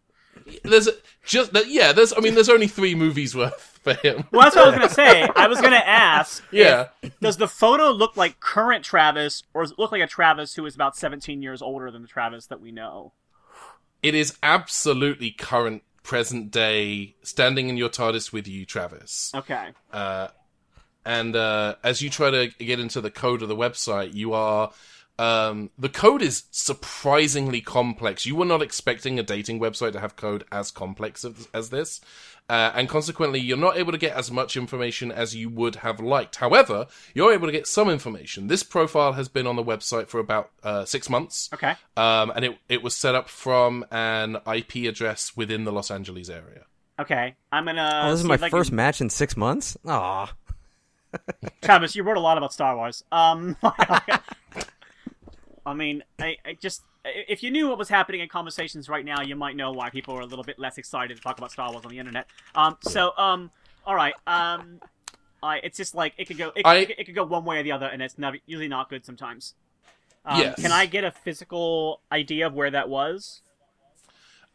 There's 0.63 0.87
a, 0.87 0.93
just 1.25 1.53
that 1.53 1.69
yeah. 1.69 1.93
There's 1.93 2.13
I 2.13 2.19
mean 2.19 2.35
there's 2.35 2.49
only 2.49 2.67
three 2.67 2.95
movies 2.95 3.35
worth 3.35 3.70
for 3.81 3.93
him. 3.93 4.25
Well, 4.31 4.43
that's 4.43 4.55
what 4.55 4.65
I 4.65 4.69
was 4.69 4.79
gonna 4.79 4.89
say. 4.89 5.29
I 5.35 5.47
was 5.47 5.61
gonna 5.61 5.75
ask. 5.77 6.43
Yeah. 6.51 6.89
Does 7.21 7.37
the 7.37 7.47
photo 7.47 7.91
look 7.91 8.17
like 8.17 8.39
current 8.39 8.83
Travis, 8.83 9.43
or 9.53 9.63
does 9.63 9.71
it 9.71 9.79
look 9.79 9.91
like 9.91 10.01
a 10.01 10.07
Travis 10.07 10.53
who 10.53 10.65
is 10.65 10.75
about 10.75 10.95
seventeen 10.95 11.41
years 11.41 11.61
older 11.61 11.89
than 11.89 12.01
the 12.01 12.07
Travis 12.07 12.47
that 12.47 12.61
we 12.61 12.71
know? 12.71 13.13
It 14.03 14.15
is 14.15 14.37
absolutely 14.43 15.31
current, 15.31 15.83
present 16.03 16.51
day, 16.51 17.15
standing 17.23 17.69
in 17.69 17.77
your 17.77 17.89
TARDIS 17.89 18.33
with 18.33 18.47
you, 18.47 18.65
Travis. 18.65 19.31
Okay. 19.35 19.69
Uh, 19.93 20.29
and 21.05 21.35
uh, 21.35 21.75
as 21.83 22.01
you 22.01 22.09
try 22.09 22.31
to 22.31 22.47
get 22.59 22.79
into 22.79 23.01
the 23.01 23.11
code 23.11 23.41
of 23.41 23.49
the 23.49 23.55
website, 23.55 24.13
you 24.13 24.33
are. 24.33 24.71
Um, 25.19 25.69
the 25.77 25.89
code 25.89 26.23
is 26.23 26.45
surprisingly 26.49 27.61
complex. 27.61 28.25
You 28.25 28.35
were 28.35 28.45
not 28.45 28.63
expecting 28.63 29.19
a 29.19 29.23
dating 29.23 29.59
website 29.59 29.91
to 29.91 29.99
have 29.99 30.15
code 30.15 30.45
as 30.51 30.71
complex 30.71 31.23
as, 31.23 31.47
as 31.53 31.69
this. 31.69 32.01
Uh, 32.51 32.69
and 32.75 32.89
consequently, 32.89 33.39
you're 33.39 33.55
not 33.55 33.77
able 33.77 33.93
to 33.93 33.97
get 33.97 34.13
as 34.13 34.29
much 34.29 34.57
information 34.57 35.09
as 35.09 35.33
you 35.33 35.47
would 35.49 35.77
have 35.77 36.01
liked. 36.01 36.35
However, 36.35 36.85
you're 37.13 37.31
able 37.31 37.47
to 37.47 37.51
get 37.53 37.65
some 37.65 37.89
information. 37.89 38.47
This 38.47 38.61
profile 38.61 39.13
has 39.13 39.29
been 39.29 39.47
on 39.47 39.55
the 39.55 39.63
website 39.63 40.09
for 40.09 40.19
about 40.19 40.51
uh, 40.61 40.83
six 40.83 41.09
months. 41.09 41.49
Okay. 41.53 41.75
Um, 41.95 42.29
and 42.35 42.43
it, 42.43 42.57
it 42.67 42.83
was 42.83 42.93
set 42.93 43.15
up 43.15 43.29
from 43.29 43.85
an 43.89 44.35
IP 44.53 44.75
address 44.89 45.31
within 45.37 45.63
the 45.63 45.71
Los 45.71 45.89
Angeles 45.89 46.27
area. 46.27 46.65
Okay. 46.99 47.35
I'm 47.53 47.63
gonna. 47.63 48.01
oh, 48.03 48.11
this 48.11 48.19
is 48.19 48.25
my 48.25 48.35
if 48.35 48.41
first 48.49 48.71
can- 48.71 48.75
match 48.75 48.99
in 48.99 49.09
six 49.09 49.37
months. 49.37 49.77
Aw. 49.87 50.33
Travis, 51.61 51.95
you 51.95 52.03
wrote 52.03 52.17
a 52.17 52.19
lot 52.21 52.37
about 52.37 52.51
Star 52.51 52.75
Wars. 52.75 53.01
Um, 53.13 53.55
I 55.65 55.73
mean, 55.73 56.03
I, 56.19 56.35
I 56.45 56.57
just 56.59 56.81
i- 56.81 56.90
if 57.05 57.41
you 57.43 57.51
knew 57.51 57.67
what 57.67 57.77
was 57.77 57.89
happening 57.89 58.21
in 58.21 58.27
conversations 58.29 58.87
right 58.89 59.03
now, 59.05 59.21
you 59.21 59.35
might 59.35 59.55
know 59.55 59.71
why 59.71 59.89
people 59.89 60.15
are 60.15 60.21
a 60.21 60.25
little 60.25 60.43
bit 60.43 60.59
less 60.59 60.77
excited 60.77 61.17
to 61.17 61.21
talk 61.23 61.37
about 61.37 61.51
Star 61.51 61.71
Wars 61.71 61.83
on 61.85 61.91
the 61.91 61.99
internet. 61.99 62.27
Um, 62.55 62.77
so 62.81 63.11
um, 63.17 63.49
all 63.85 63.95
right, 63.95 64.13
um, 64.27 64.79
I 65.41 65.57
it's 65.57 65.77
just 65.77 65.95
like 65.95 66.13
it 66.17 66.25
could 66.27 66.37
go 66.37 66.51
it, 66.55 66.65
I- 66.65 66.75
it, 66.77 66.85
could- 66.87 66.99
it 66.99 67.03
could 67.05 67.15
go 67.15 67.23
one 67.25 67.45
way 67.45 67.59
or 67.59 67.63
the 67.63 67.71
other, 67.71 67.87
and 67.87 68.01
it's 68.01 68.17
never, 68.17 68.37
usually 68.45 68.67
not 68.67 68.89
good 68.89 69.05
sometimes. 69.05 69.55
Um, 70.25 70.39
Yes. 70.39 70.61
Can 70.61 70.71
I 70.71 70.85
get 70.85 71.03
a 71.03 71.09
physical 71.11 72.01
idea 72.11 72.45
of 72.45 72.53
where 72.53 72.69
that 72.69 72.87
was? 72.89 73.41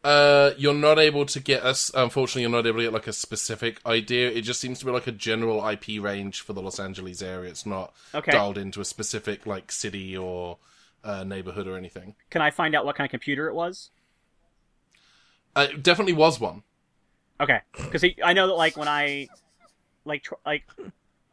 Uh, 0.03 0.51
you're 0.57 0.73
not 0.73 0.99
able 0.99 1.25
to 1.25 1.39
get 1.39 1.63
us. 1.63 1.91
Unfortunately, 1.93 2.41
you're 2.43 2.51
not 2.51 2.65
able 2.65 2.77
to 2.77 2.83
get 2.83 2.93
like 2.93 3.07
a 3.07 3.13
specific 3.13 3.81
idea. 3.85 4.29
It 4.29 4.41
just 4.41 4.61
seems 4.61 4.79
to 4.79 4.85
be 4.85 4.91
like 4.91 5.07
a 5.07 5.11
general 5.11 5.67
IP 5.67 6.01
range 6.01 6.41
for 6.41 6.53
the 6.53 6.61
Los 6.61 6.79
Angeles 6.79 7.21
area. 7.21 7.49
It's 7.49 7.65
not 7.65 7.93
Okay. 8.15 8.31
dialed 8.31 8.57
into 8.57 8.79
a 8.79 8.85
specific 8.85 9.45
like 9.45 9.71
city 9.71 10.15
or 10.15 10.57
uh, 11.07 11.23
neighborhood 11.23 11.67
or 11.67 11.77
anything. 11.77 12.15
Can 12.29 12.41
I 12.41 12.51
find 12.51 12.75
out 12.75 12.85
what 12.85 12.95
kind 12.95 13.05
of 13.05 13.11
computer 13.11 13.47
it 13.47 13.55
was? 13.55 13.91
Uh, 15.55 15.67
it 15.71 15.81
definitely 15.81 16.13
was 16.13 16.39
one. 16.39 16.63
Okay, 17.39 17.59
because 17.73 18.03
I 18.23 18.33
know 18.33 18.47
that 18.47 18.53
like 18.53 18.75
when 18.77 18.87
I 18.87 19.29
like 20.05 20.23
tr- 20.23 20.35
like 20.45 20.63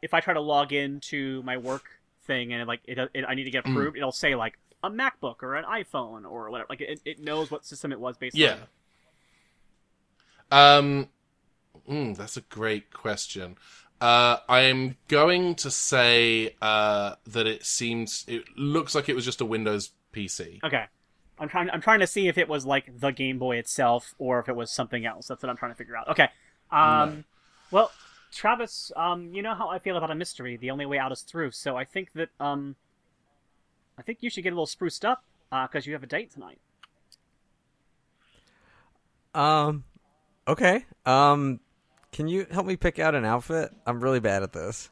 if 0.01 0.13
I 0.13 0.19
try 0.19 0.33
to 0.33 0.41
log 0.41 0.71
into 0.71 1.41
my 1.43 1.57
work 1.57 1.83
thing 2.25 2.53
and 2.53 2.67
like 2.67 2.81
it, 2.85 2.97
it 3.13 3.25
I 3.27 3.33
need 3.35 3.45
to 3.45 3.51
get 3.51 3.67
approved, 3.67 3.97
it'll 3.97 4.11
say 4.11 4.35
like 4.35 4.57
a 4.83 4.89
MacBook 4.89 5.41
or 5.41 5.55
an 5.55 5.65
iPhone 5.65 6.29
or 6.29 6.49
whatever. 6.49 6.67
Like 6.69 6.81
it, 6.81 7.01
it 7.05 7.19
knows 7.19 7.49
what 7.51 7.65
system 7.65 7.91
it 7.91 7.99
was 7.99 8.17
based 8.17 8.35
Yeah. 8.35 8.57
on. 10.51 10.79
Um, 10.79 11.09
mm, 11.89 12.15
that's 12.15 12.37
a 12.37 12.41
great 12.41 12.93
question. 12.93 13.57
Uh, 14.01 14.37
I 14.49 14.61
am 14.61 14.97
going 15.07 15.55
to 15.55 15.71
say 15.71 16.55
uh, 16.61 17.15
that 17.27 17.47
it 17.47 17.65
seems 17.65 18.25
it 18.27 18.43
looks 18.57 18.93
like 18.93 19.07
it 19.09 19.15
was 19.15 19.25
just 19.25 19.41
a 19.41 19.45
Windows 19.45 19.91
PC. 20.13 20.59
Okay, 20.63 20.85
I'm 21.39 21.47
trying. 21.49 21.69
I'm 21.69 21.81
trying 21.81 22.01
to 22.01 22.07
see 22.07 22.27
if 22.27 22.37
it 22.37 22.49
was 22.49 22.65
like 22.65 22.99
the 22.99 23.11
Game 23.11 23.39
Boy 23.39 23.57
itself 23.57 24.13
or 24.17 24.39
if 24.39 24.49
it 24.49 24.55
was 24.55 24.71
something 24.71 25.05
else. 25.05 25.27
That's 25.27 25.41
what 25.41 25.49
I'm 25.49 25.57
trying 25.57 25.71
to 25.71 25.77
figure 25.77 25.95
out. 25.95 26.09
Okay. 26.09 26.27
Um, 26.71 27.23
well, 27.71 27.91
Travis, 28.33 28.91
um, 28.97 29.33
you 29.33 29.41
know 29.41 29.55
how 29.55 29.69
I 29.69 29.79
feel 29.79 29.95
about 29.95 30.11
a 30.11 30.15
mystery. 30.15 30.57
The 30.57 30.71
only 30.71 30.85
way 30.85 30.97
out 30.97 31.11
is 31.11 31.21
through. 31.21 31.51
So 31.51 31.77
I 31.77 31.85
think 31.85 32.11
that 32.13 32.29
um, 32.39 32.75
I 33.97 34.01
think 34.01 34.19
you 34.21 34.29
should 34.29 34.43
get 34.43 34.49
a 34.49 34.55
little 34.55 34.65
spruced 34.65 35.05
up 35.05 35.23
because 35.49 35.85
you 35.85 35.93
have 35.93 36.03
a 36.03 36.07
date 36.07 36.31
tonight. 36.31 36.59
Um, 39.33 39.83
okay. 40.47 40.85
Um, 41.05 41.59
can 42.15 42.29
you 42.29 42.47
help 42.49 42.65
me 42.65 42.77
pick 42.77 42.97
out 42.97 43.13
an 43.13 43.25
outfit? 43.25 43.73
I'm 43.85 43.99
really 43.99 44.21
bad 44.21 44.41
at 44.41 44.53
this. 44.53 44.89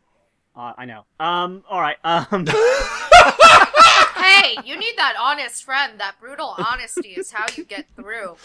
Uh, 0.54 0.74
I 0.78 0.84
know. 0.84 1.06
Um, 1.22 1.64
all 1.70 1.80
right. 1.80 1.96
Um, 2.04 2.46
hey, 4.18 4.58
you 4.66 4.78
need 4.78 4.98
that 4.98 5.16
honest 5.18 5.64
friend. 5.64 6.02
That 6.02 6.16
brutal 6.20 6.54
honesty 6.58 7.12
is 7.12 7.32
how 7.32 7.46
you 7.56 7.64
get 7.64 7.86
through. 7.96 8.36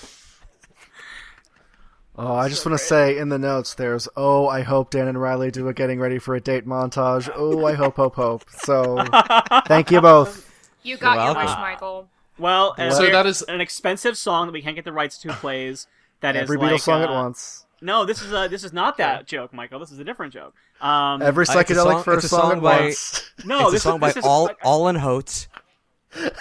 Oh, 2.16 2.34
I 2.34 2.48
just 2.48 2.64
want 2.64 2.78
to 2.78 2.84
say 2.84 3.18
in 3.18 3.30
the 3.30 3.38
notes 3.38 3.74
there's, 3.74 4.08
oh, 4.16 4.46
I 4.46 4.62
hope 4.62 4.90
Dan 4.92 5.08
and 5.08 5.20
Riley 5.20 5.50
do 5.50 5.66
a 5.66 5.74
getting 5.74 5.98
ready 5.98 6.20
for 6.20 6.36
a 6.36 6.40
date 6.40 6.64
montage. 6.64 7.28
Oh, 7.34 7.66
I 7.66 7.74
hope, 7.74 7.96
hope, 7.96 8.14
hope. 8.14 8.44
So, 8.48 9.04
thank 9.66 9.90
you 9.90 10.00
both. 10.00 10.48
You 10.84 10.98
got 10.98 11.16
your 11.16 11.24
welcome. 11.34 11.42
wish, 11.42 11.56
Michael. 11.56 12.08
well, 12.38 12.76
uh, 12.78 12.92
So 12.92 13.10
that 13.10 13.26
is- 13.26 13.42
an 13.42 13.60
expensive 13.60 14.16
song 14.16 14.46
that 14.46 14.52
we 14.52 14.62
can't 14.62 14.76
get 14.76 14.84
the 14.84 14.92
rights 14.92 15.18
to 15.18 15.32
plays. 15.32 15.88
That 16.20 16.36
is 16.36 16.42
Every 16.42 16.58
like, 16.58 16.74
Beatles 16.74 16.80
song 16.80 17.02
at 17.02 17.10
uh, 17.10 17.14
once. 17.14 17.64
No, 17.80 18.04
this 18.04 18.22
is 18.22 18.32
a 18.32 18.48
this 18.48 18.64
is 18.64 18.72
not 18.72 18.96
that 18.98 19.26
joke, 19.26 19.52
Michael. 19.52 19.78
This 19.78 19.92
is 19.92 19.98
a 19.98 20.04
different 20.04 20.32
joke. 20.32 20.54
Um, 20.80 21.22
Every 21.22 21.42
it's 21.42 21.54
a 21.54 21.56
psychedelic 21.64 21.92
song- 21.92 22.02
first 22.02 22.24
it's 22.24 22.32
a 22.32 22.36
song, 22.36 22.40
song 22.40 22.52
at 22.58 22.62
by- 22.62 22.80
once. 22.80 23.30
no, 23.44 23.58
it's 23.60 23.68
a 23.68 23.72
this 23.72 23.82
song 23.82 23.94
is, 23.96 24.00
by 24.00 24.06
this 24.08 24.16
is 24.18 24.24
All 24.24 24.44
like- 24.44 24.60
Hall 24.62 24.88
and 24.88 24.98
Oates. 24.98 25.48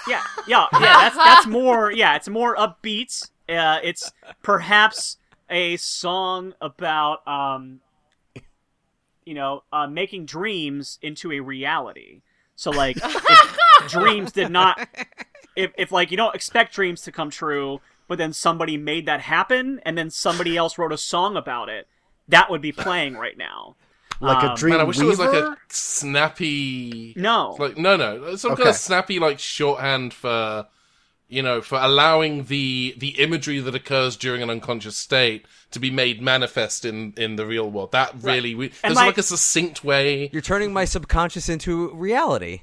Yeah, 0.08 0.24
yeah, 0.48 0.66
yeah. 0.74 0.80
That's 0.80 1.16
that's 1.18 1.48
more. 1.48 1.92
Yeah, 1.92 2.16
it's 2.16 2.30
more 2.30 2.56
upbeat. 2.56 3.30
Uh, 3.50 3.80
it's 3.84 4.12
perhaps 4.42 5.18
a 5.50 5.76
song 5.78 6.54
about 6.62 7.28
um, 7.28 7.82
you 9.26 9.34
know, 9.34 9.64
uh, 9.74 9.88
making 9.88 10.26
dreams 10.26 10.98
into 11.02 11.32
a 11.34 11.40
reality. 11.42 12.22
So 12.56 12.72
like, 12.72 12.98
if 13.04 13.88
dreams 13.90 14.32
did 14.32 14.50
not, 14.50 14.88
if 15.56 15.72
if 15.78 15.92
like 15.92 16.12
you 16.12 16.18
don't 16.18 16.34
expect 16.34 16.74
dreams 16.74 17.02
to 17.02 17.12
come 17.12 17.30
true, 17.30 17.82
but 18.08 18.18
then 18.18 18.34
somebody 18.34 18.78
made 18.78 19.06
that 19.06 19.22
happen, 19.22 19.80
and 19.86 19.98
then 19.98 20.10
somebody 20.10 20.56
else 20.58 20.78
wrote 20.78 20.92
a 20.94 20.98
song 20.98 21.36
about 21.38 21.70
it, 21.70 21.88
that 22.28 22.50
would 22.50 22.62
be 22.62 22.72
playing 22.72 23.16
right 23.16 23.38
now. 23.38 23.76
Like 24.20 24.44
Um, 24.44 24.52
a 24.52 24.56
dream 24.56 24.72
Man, 24.74 24.82
I 24.82 24.84
wish 24.84 25.00
it 25.00 25.04
was 25.06 25.20
like 25.20 25.34
a 25.34 25.56
snappy. 25.70 27.14
No, 27.16 27.56
Like 27.60 27.78
no, 27.78 27.96
no, 27.96 28.36
some 28.36 28.56
kind 28.56 28.70
of 28.70 28.76
snappy 28.76 29.20
like 29.20 29.40
shorthand 29.40 30.14
for, 30.14 30.66
you 31.28 31.42
know, 31.44 31.62
for 31.62 31.78
allowing 31.80 32.46
the 32.46 32.96
the 32.98 33.10
imagery 33.20 33.60
that 33.60 33.76
occurs 33.76 34.16
during 34.18 34.42
an 34.42 34.50
unconscious 34.50 34.98
state 34.98 35.46
to 35.72 35.80
be 35.80 35.92
made 35.92 36.22
manifest 36.22 36.84
in 36.86 37.14
in 37.18 37.36
the 37.36 37.46
real 37.46 37.70
world. 37.70 37.92
That 37.92 38.14
really, 38.22 38.56
we, 38.56 38.70
there's 38.82 38.96
like- 38.96 39.08
like 39.08 39.18
a 39.18 39.24
succinct 39.24 39.84
way. 39.84 40.30
You're 40.34 40.42
turning 40.42 40.74
my 40.74 40.86
subconscious 40.86 41.48
into 41.50 41.94
reality. 41.94 42.62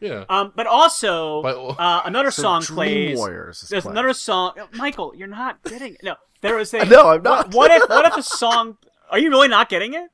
Yeah. 0.00 0.24
Um, 0.28 0.52
but 0.56 0.66
also 0.66 1.42
By- 1.42 1.52
uh, 1.52 2.02
another 2.06 2.30
So 2.30 2.42
song 2.42 2.62
Dream 2.62 2.76
plays. 2.76 3.16
Warriors 3.18 3.60
There's 3.68 3.82
playing. 3.84 3.96
another 3.98 4.12
song. 4.12 4.52
Michael, 4.74 5.14
you're 5.16 5.28
not 5.28 5.62
getting 5.64 5.94
it. 5.94 6.00
no. 6.02 6.16
There 6.40 6.56
was 6.56 6.74
a. 6.74 6.84
No, 6.86 7.08
I'm 7.08 7.22
not. 7.22 7.46
What, 7.54 7.70
what 7.70 7.70
if 7.70 7.88
what 7.88 8.06
if 8.06 8.16
a 8.16 8.22
song? 8.38 8.76
Are 9.10 9.18
you 9.18 9.30
really 9.30 9.48
not 9.48 9.68
getting 9.68 9.94
it? 9.94 10.10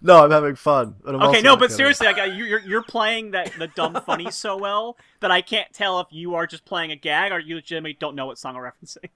No, 0.00 0.24
I'm 0.24 0.30
having 0.30 0.54
fun. 0.54 0.94
but 1.04 1.14
I'm 1.14 1.22
Okay, 1.24 1.42
no, 1.42 1.54
but 1.54 1.70
seriously, 1.70 2.06
like, 2.06 2.18
uh, 2.18 2.22
you- 2.24 2.44
you're 2.46 2.60
you're 2.60 2.82
playing 2.82 3.32
that 3.32 3.52
the 3.58 3.66
dumb 3.68 3.94
funny 4.06 4.30
so 4.30 4.56
well 4.56 4.96
that 5.20 5.30
I 5.30 5.42
can't 5.42 5.70
tell 5.72 6.00
if 6.00 6.06
you 6.10 6.34
are 6.34 6.46
just 6.46 6.64
playing 6.64 6.90
a 6.92 6.96
gag 6.96 7.30
or 7.32 7.38
you 7.38 7.56
legitimately 7.56 7.96
don't 8.00 8.14
know 8.16 8.26
what 8.26 8.38
song 8.38 8.56
I'm 8.56 8.62
referencing. 8.62 9.10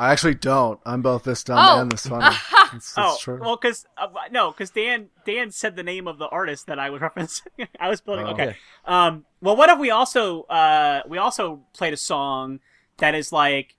I 0.00 0.12
actually 0.12 0.34
don't. 0.34 0.80
I'm 0.86 1.02
both 1.02 1.24
this 1.24 1.44
dumb 1.44 1.58
Oh. 1.58 1.80
and 1.82 1.92
this 1.92 2.06
funny. 2.06 2.34
It's, 2.72 2.86
it's 2.86 2.94
oh, 2.96 3.16
true. 3.20 3.40
well, 3.40 3.56
because 3.56 3.84
uh, 3.98 4.06
no, 4.30 4.52
because 4.52 4.70
Dan 4.70 5.08
Dan 5.26 5.50
said 5.50 5.74
the 5.74 5.82
name 5.82 6.06
of 6.06 6.18
the 6.18 6.28
artist 6.28 6.68
that 6.68 6.78
I 6.78 6.88
was 6.88 7.02
referencing. 7.02 7.66
I 7.80 7.88
was 7.88 8.00
building. 8.00 8.26
Oh. 8.26 8.30
okay. 8.30 8.56
Um. 8.84 9.24
Well, 9.42 9.56
what 9.56 9.68
if 9.70 9.78
we 9.78 9.90
also 9.90 10.42
uh 10.44 11.02
we 11.08 11.18
also 11.18 11.62
played 11.74 11.92
a 11.92 11.96
song 11.96 12.60
that 12.98 13.14
is 13.16 13.32
like, 13.32 13.76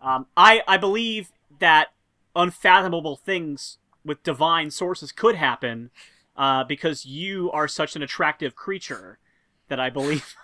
um 0.00 0.26
I 0.36 0.62
I 0.66 0.78
believe 0.78 1.30
that 1.58 1.88
unfathomable 2.34 3.16
things 3.16 3.76
with 4.04 4.22
divine 4.22 4.70
sources 4.70 5.12
could 5.12 5.34
happen, 5.36 5.90
uh 6.34 6.64
because 6.64 7.04
you 7.04 7.50
are 7.52 7.68
such 7.68 7.94
an 7.94 8.02
attractive 8.02 8.56
creature 8.56 9.18
that 9.68 9.78
I 9.78 9.90
believe 9.90 10.34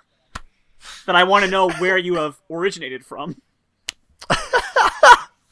that 1.07 1.17
I 1.17 1.25
want 1.25 1.47
to 1.47 1.51
know 1.51 1.71
where 1.71 1.97
you 1.97 2.17
have 2.17 2.37
originated 2.51 3.07
from. 3.07 3.41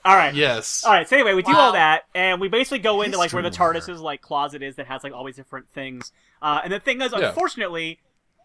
All 0.04 0.14
right. 0.16 0.34
Yes. 0.34 0.84
All 0.84 0.92
right. 0.92 1.08
So 1.08 1.16
anyway, 1.16 1.32
we 1.34 1.42
do 1.42 1.52
Wow. 1.52 1.60
all 1.60 1.72
that, 1.72 2.04
and 2.14 2.40
we 2.40 2.48
basically 2.48 2.80
go 2.80 3.00
into 3.02 3.16
like 3.16 3.32
where 3.32 3.42
the 3.42 3.48
History 3.48 3.64
TARDIS's 3.66 4.00
like 4.00 4.20
closet 4.20 4.62
is 4.62 4.76
that 4.76 4.86
has 4.86 5.02
like 5.02 5.14
all 5.14 5.24
these 5.24 5.36
different 5.36 5.68
things. 5.70 6.12
Uh, 6.42 6.60
and 6.62 6.72
the 6.72 6.78
thing 6.80 7.00
is, 7.00 7.12
Yeah. 7.12 7.28
unfortunately, 7.28 8.00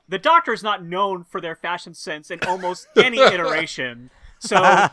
the 0.08 0.18
Doctor 0.18 0.54
is 0.54 0.64
not 0.64 0.84
known 0.84 1.24
for 1.26 1.42
their 1.42 1.56
fashion 1.56 1.94
sense 1.94 2.32
in 2.32 2.40
almost 2.48 2.88
any 2.96 3.20
iteration. 3.20 4.10
So 4.40 4.88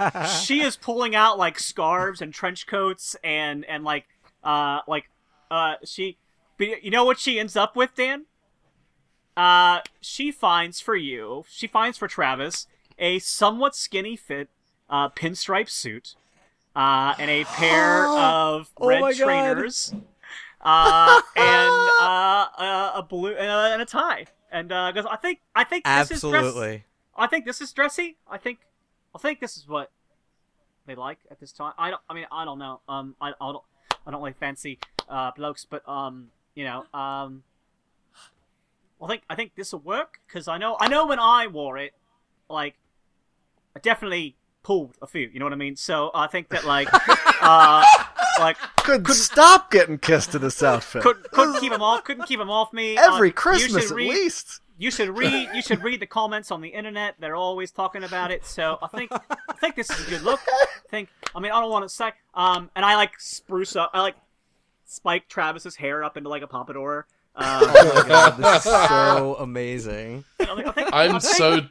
she 0.44 0.60
is 0.62 0.76
pulling 0.76 1.14
out 1.14 1.38
like 1.38 1.58
scarves 1.60 2.20
and 2.20 2.34
trench 2.34 2.66
coats 2.66 3.14
and 3.22 3.64
and 3.66 3.84
like 3.84 4.06
uh 4.42 4.80
like 4.88 5.08
uh 5.52 5.74
she, 5.84 6.16
but 6.58 6.82
you 6.82 6.90
know 6.90 7.04
what 7.04 7.20
she 7.20 7.38
ends 7.38 7.54
up 7.54 7.76
with, 7.76 7.94
Dan? 7.94 8.26
Uh, 9.36 9.80
she 10.00 10.32
finds 10.32 10.80
for 10.80 10.96
you, 10.96 11.44
she 11.48 11.66
finds 11.66 11.96
for 11.98 12.08
Travis 12.08 12.66
a 12.98 13.18
somewhat 13.18 13.76
skinny 13.76 14.16
fit 14.16 14.48
uh, 14.88 15.08
pinstripe 15.10 15.68
suit 15.68 16.14
uh, 16.76 17.14
and 17.18 17.30
a 17.30 17.44
pair 17.44 18.06
of 18.08 18.70
Oh 18.76 18.86
red 18.86 19.00
my 19.00 19.12
trainers, 19.12 19.92
uh, 20.60 21.20
and 21.34 21.90
uh, 22.00 22.46
uh, 22.58 22.92
a 22.96 23.06
blue 23.08 23.32
and 23.32 23.48
a, 23.48 23.72
and 23.72 23.82
a 23.82 23.86
tie. 23.86 24.26
And 24.52 24.68
because 24.68 25.06
I 25.06 25.16
think 25.16 25.40
I 25.54 25.64
think 25.64 25.84
this 25.84 26.10
is 26.12 26.20
dress- 26.20 26.34
Absolutely. 26.34 26.84
I 27.16 27.26
think 27.26 27.46
this 27.46 27.60
is 27.60 27.72
dressy. 27.72 28.18
I 28.30 28.36
think 28.38 28.60
I 29.14 29.18
think 29.18 29.40
this 29.40 29.56
is 29.56 29.66
what 29.66 29.90
they 30.86 30.94
like 30.94 31.18
at 31.30 31.40
this 31.40 31.50
time. 31.50 31.72
I 31.78 31.90
don't. 31.90 32.02
I 32.08 32.14
mean, 32.14 32.26
I 32.30 32.44
don't 32.44 32.58
know. 32.58 32.80
Um, 32.88 33.16
I, 33.20 33.30
I 33.40 33.52
don't. 33.52 33.64
I 34.06 34.10
don't 34.10 34.22
like 34.22 34.38
fancy 34.38 34.78
uh, 35.08 35.32
blokes, 35.34 35.64
but 35.68 35.86
um, 35.88 36.28
you 36.54 36.64
know, 36.64 36.84
um, 36.94 37.42
I 39.02 39.08
think 39.08 39.22
I 39.28 39.34
think 39.34 39.54
this 39.56 39.72
will 39.72 39.80
work 39.80 40.20
because 40.26 40.46
I 40.46 40.58
know 40.58 40.76
I 40.78 40.88
know 40.88 41.06
when 41.06 41.18
I 41.18 41.46
wore 41.46 41.78
it, 41.78 41.94
like, 42.48 42.74
I 43.74 43.80
definitely 43.80 44.36
pulled 44.66 44.96
a 45.00 45.06
few. 45.06 45.28
You 45.32 45.38
know 45.38 45.46
what 45.46 45.52
I 45.52 45.56
mean? 45.56 45.76
So 45.76 46.10
I 46.12 46.26
think 46.26 46.48
that 46.48 46.64
like, 46.64 46.88
uh, 47.42 47.84
like 48.40 48.56
couldn't, 48.78 49.06
stop 49.14 49.70
getting 49.70 49.96
kissed 49.98 50.34
in 50.34 50.40
this 50.42 50.60
outfit. 50.62 51.02
couldn't 51.02 51.30
couldn't 51.30 51.60
keep 51.60 51.70
them 51.70 51.82
off. 51.82 52.02
Couldn't 52.04 52.26
keep 52.26 52.38
them 52.40 52.50
off 52.50 52.72
me. 52.72 52.96
Every 52.98 53.16
Um, 53.18 53.24
you 53.26 53.32
Christmas 53.32 53.82
should 53.88 53.92
at 53.92 53.96
least. 53.96 54.60
you 54.76 54.90
should 54.90 55.16
read 55.16 55.48
you 55.54 55.62
should 55.62 55.82
read 55.84 56.00
the 56.00 56.06
comments 56.06 56.50
on 56.50 56.60
the 56.60 56.68
internet. 56.70 57.14
They're 57.20 57.36
always 57.36 57.70
talking 57.70 58.02
about 58.02 58.30
it. 58.32 58.44
So 58.44 58.78
I 58.82 58.88
think 58.88 59.12
I 59.12 59.52
think 59.60 59.76
this 59.76 59.88
is 59.90 60.06
a 60.06 60.10
good 60.10 60.22
look. 60.22 60.40
I 60.48 60.66
think 60.90 61.08
I 61.34 61.38
mean 61.40 61.52
I 61.52 61.60
don't 61.60 61.70
want 61.70 61.84
to 61.88 61.94
say 61.94 62.10
um 62.34 62.68
and 62.74 62.84
I 62.84 62.96
like 62.96 63.20
spruce 63.20 63.76
up 63.76 63.90
I 63.94 64.00
like 64.00 64.16
spike 64.84 65.28
Travis's 65.28 65.76
hair 65.76 66.02
up 66.04 66.16
into 66.16 66.28
like 66.28 66.42
a 66.42 66.46
pompadour. 66.48 67.06
Um, 67.36 67.44
Oh 67.46 67.92
my 68.02 68.08
god, 68.08 68.36
this 68.38 68.66
is 68.66 68.72
so 68.72 69.36
amazing. 69.40 70.24
I 70.40 70.44
think- 70.46 70.66
I 70.66 70.72
think- 70.72 70.88
I'm 70.92 71.16
I 71.16 71.18
think- 71.20 71.36
so 71.36 71.52
I 71.54 71.68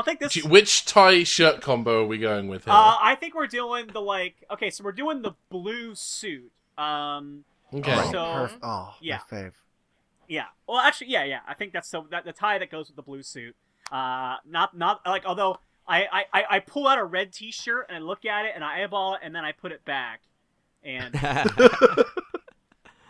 I'll 0.00 0.04
take 0.04 0.18
this. 0.18 0.42
Which 0.44 0.86
tie 0.86 1.24
shirt 1.24 1.60
combo 1.60 2.04
are 2.04 2.06
we 2.06 2.16
going 2.16 2.48
with 2.48 2.64
here? 2.64 2.72
Uh, 2.72 2.96
I 3.02 3.16
think 3.20 3.34
we're 3.34 3.46
doing 3.46 3.86
the 3.88 4.00
like. 4.00 4.34
Okay, 4.50 4.70
so 4.70 4.82
we're 4.82 4.92
doing 4.92 5.20
the 5.20 5.32
blue 5.50 5.94
suit. 5.94 6.50
Um, 6.78 7.44
okay. 7.74 7.92
Oh, 7.94 8.10
So- 8.10 8.18
perf- 8.18 8.58
oh, 8.62 8.94
yeah. 9.02 9.18
fave. 9.30 9.52
yeah. 10.26 10.46
Well, 10.66 10.78
actually, 10.78 11.08
yeah, 11.10 11.24
yeah. 11.24 11.40
I 11.46 11.52
think 11.52 11.74
that's 11.74 11.88
so 11.90 12.06
that 12.10 12.24
the 12.24 12.32
tie 12.32 12.56
that 12.58 12.70
goes 12.70 12.86
with 12.86 12.96
the 12.96 13.02
blue 13.02 13.22
suit. 13.22 13.54
Uh, 13.92 14.36
not 14.48 14.74
not 14.74 15.02
like 15.04 15.26
although 15.26 15.58
I 15.86 16.06
I 16.10 16.24
I, 16.32 16.44
I 16.50 16.60
pull 16.60 16.88
out 16.88 16.96
a 16.98 17.04
red 17.04 17.32
T-shirt 17.34 17.86
and 17.90 17.98
I 17.98 18.00
look 18.00 18.24
at 18.24 18.46
it 18.46 18.52
and 18.54 18.64
I 18.64 18.82
eyeball 18.82 19.14
it 19.16 19.20
and 19.22 19.34
then 19.34 19.44
I 19.44 19.52
put 19.52 19.70
it 19.72 19.84
back. 19.84 20.22
And 20.82 21.12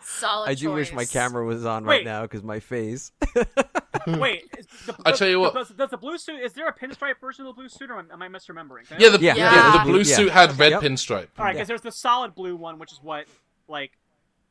Solid 0.03 0.49
I 0.49 0.53
do 0.55 0.71
wish 0.71 0.91
my 0.93 1.05
camera 1.05 1.45
was 1.45 1.65
on 1.65 1.85
Wait. 1.85 1.97
right 1.97 2.05
now 2.05 2.23
because 2.23 2.43
my 2.43 2.59
face. 2.59 3.11
wait, 4.07 4.49
is 4.57 4.67
the, 4.85 4.95
I 5.05 5.11
tell 5.11 5.27
you 5.27 5.39
what. 5.39 5.53
does, 5.53 5.69
does 5.69 5.89
the 5.89 5.97
blue 5.97 6.17
suit? 6.17 6.41
Is 6.41 6.53
there 6.53 6.67
a 6.67 6.73
pinstripe 6.73 7.19
version 7.21 7.45
of 7.45 7.55
the 7.55 7.59
blue 7.61 7.69
suit, 7.69 7.89
or 7.91 7.99
am 7.99 8.07
I, 8.09 8.13
am 8.13 8.21
I 8.21 8.27
misremembering? 8.27 8.89
Yeah, 8.97 9.09
the, 9.09 9.19
Yeah. 9.19 9.35
yeah. 9.35 9.53
Yeah. 9.75 9.83
the 9.83 9.89
blue 9.91 9.99
Yeah. 9.99 10.15
suit 10.15 10.31
had 10.31 10.57
red 10.59 10.71
Yep. 10.71 10.81
pinstripe. 10.81 11.27
All 11.37 11.45
right, 11.45 11.49
Yeah. 11.49 11.53
because 11.53 11.67
there's 11.67 11.81
the 11.81 11.91
solid 11.91 12.35
blue 12.35 12.55
one, 12.55 12.79
which 12.79 12.91
is 12.91 12.99
what 13.01 13.27
like 13.67 13.91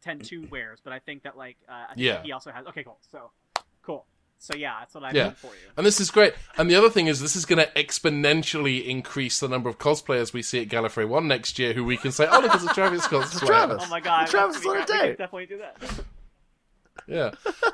Tennant 0.03 0.51
wears, 0.51 0.81
but 0.83 0.93
I 0.93 0.99
think 0.99 1.25
that 1.25 1.37
like 1.37 1.57
uh, 1.69 1.73
I 1.73 1.95
think 1.95 1.99
Yeah. 2.01 2.23
he 2.23 2.33
also 2.33 2.51
has. 2.53 2.67
Okay, 2.69 2.85
cool. 2.85 2.99
So 3.11 3.19
cool. 3.19 3.33
So 4.43 4.55
yeah, 4.57 4.77
that's 4.81 4.95
what 4.95 5.05
I 5.05 5.11
Yeah. 5.13 5.25
meant 5.25 5.37
for 5.37 5.49
you. 5.49 5.69
And 5.77 5.85
this 5.87 6.01
is 6.01 6.11
great. 6.11 6.33
And 6.57 6.71
the 6.71 6.75
other 6.75 6.89
thing 6.89 7.09
is, 7.09 7.21
this 7.21 7.37
is 7.37 7.45
going 7.45 7.59
to 7.59 7.71
exponentially 7.75 8.87
increase 8.87 9.39
the 9.39 9.49
number 9.49 9.69
of 9.69 9.77
cosplayers 9.79 10.33
we 10.33 10.41
see 10.41 10.63
at 10.63 10.69
Gallifrey 10.69 11.07
1 11.07 11.29
next 11.29 11.59
year 11.59 11.75
who 11.75 11.85
we 11.85 11.99
can 11.99 12.11
say, 12.11 12.27
oh, 12.31 12.41
look, 12.41 12.55
it's 12.55 12.65
a 12.65 12.73
Travis 12.73 13.07
cosplayer. 13.07 13.47
Travis. 13.47 13.83
Oh 13.87 13.89
my 13.91 14.01
god, 14.01 14.29
Travis 14.29 14.57
is 14.57 14.65
on 14.67 14.77
a 14.77 14.87
gonna 14.87 14.87
be 14.87 14.93
great. 14.93 15.03
We 15.03 15.09
date. 15.09 15.19
definitely 15.19 15.47
do 15.47 15.59
that. 15.59 16.05
Yeah. 17.07 17.31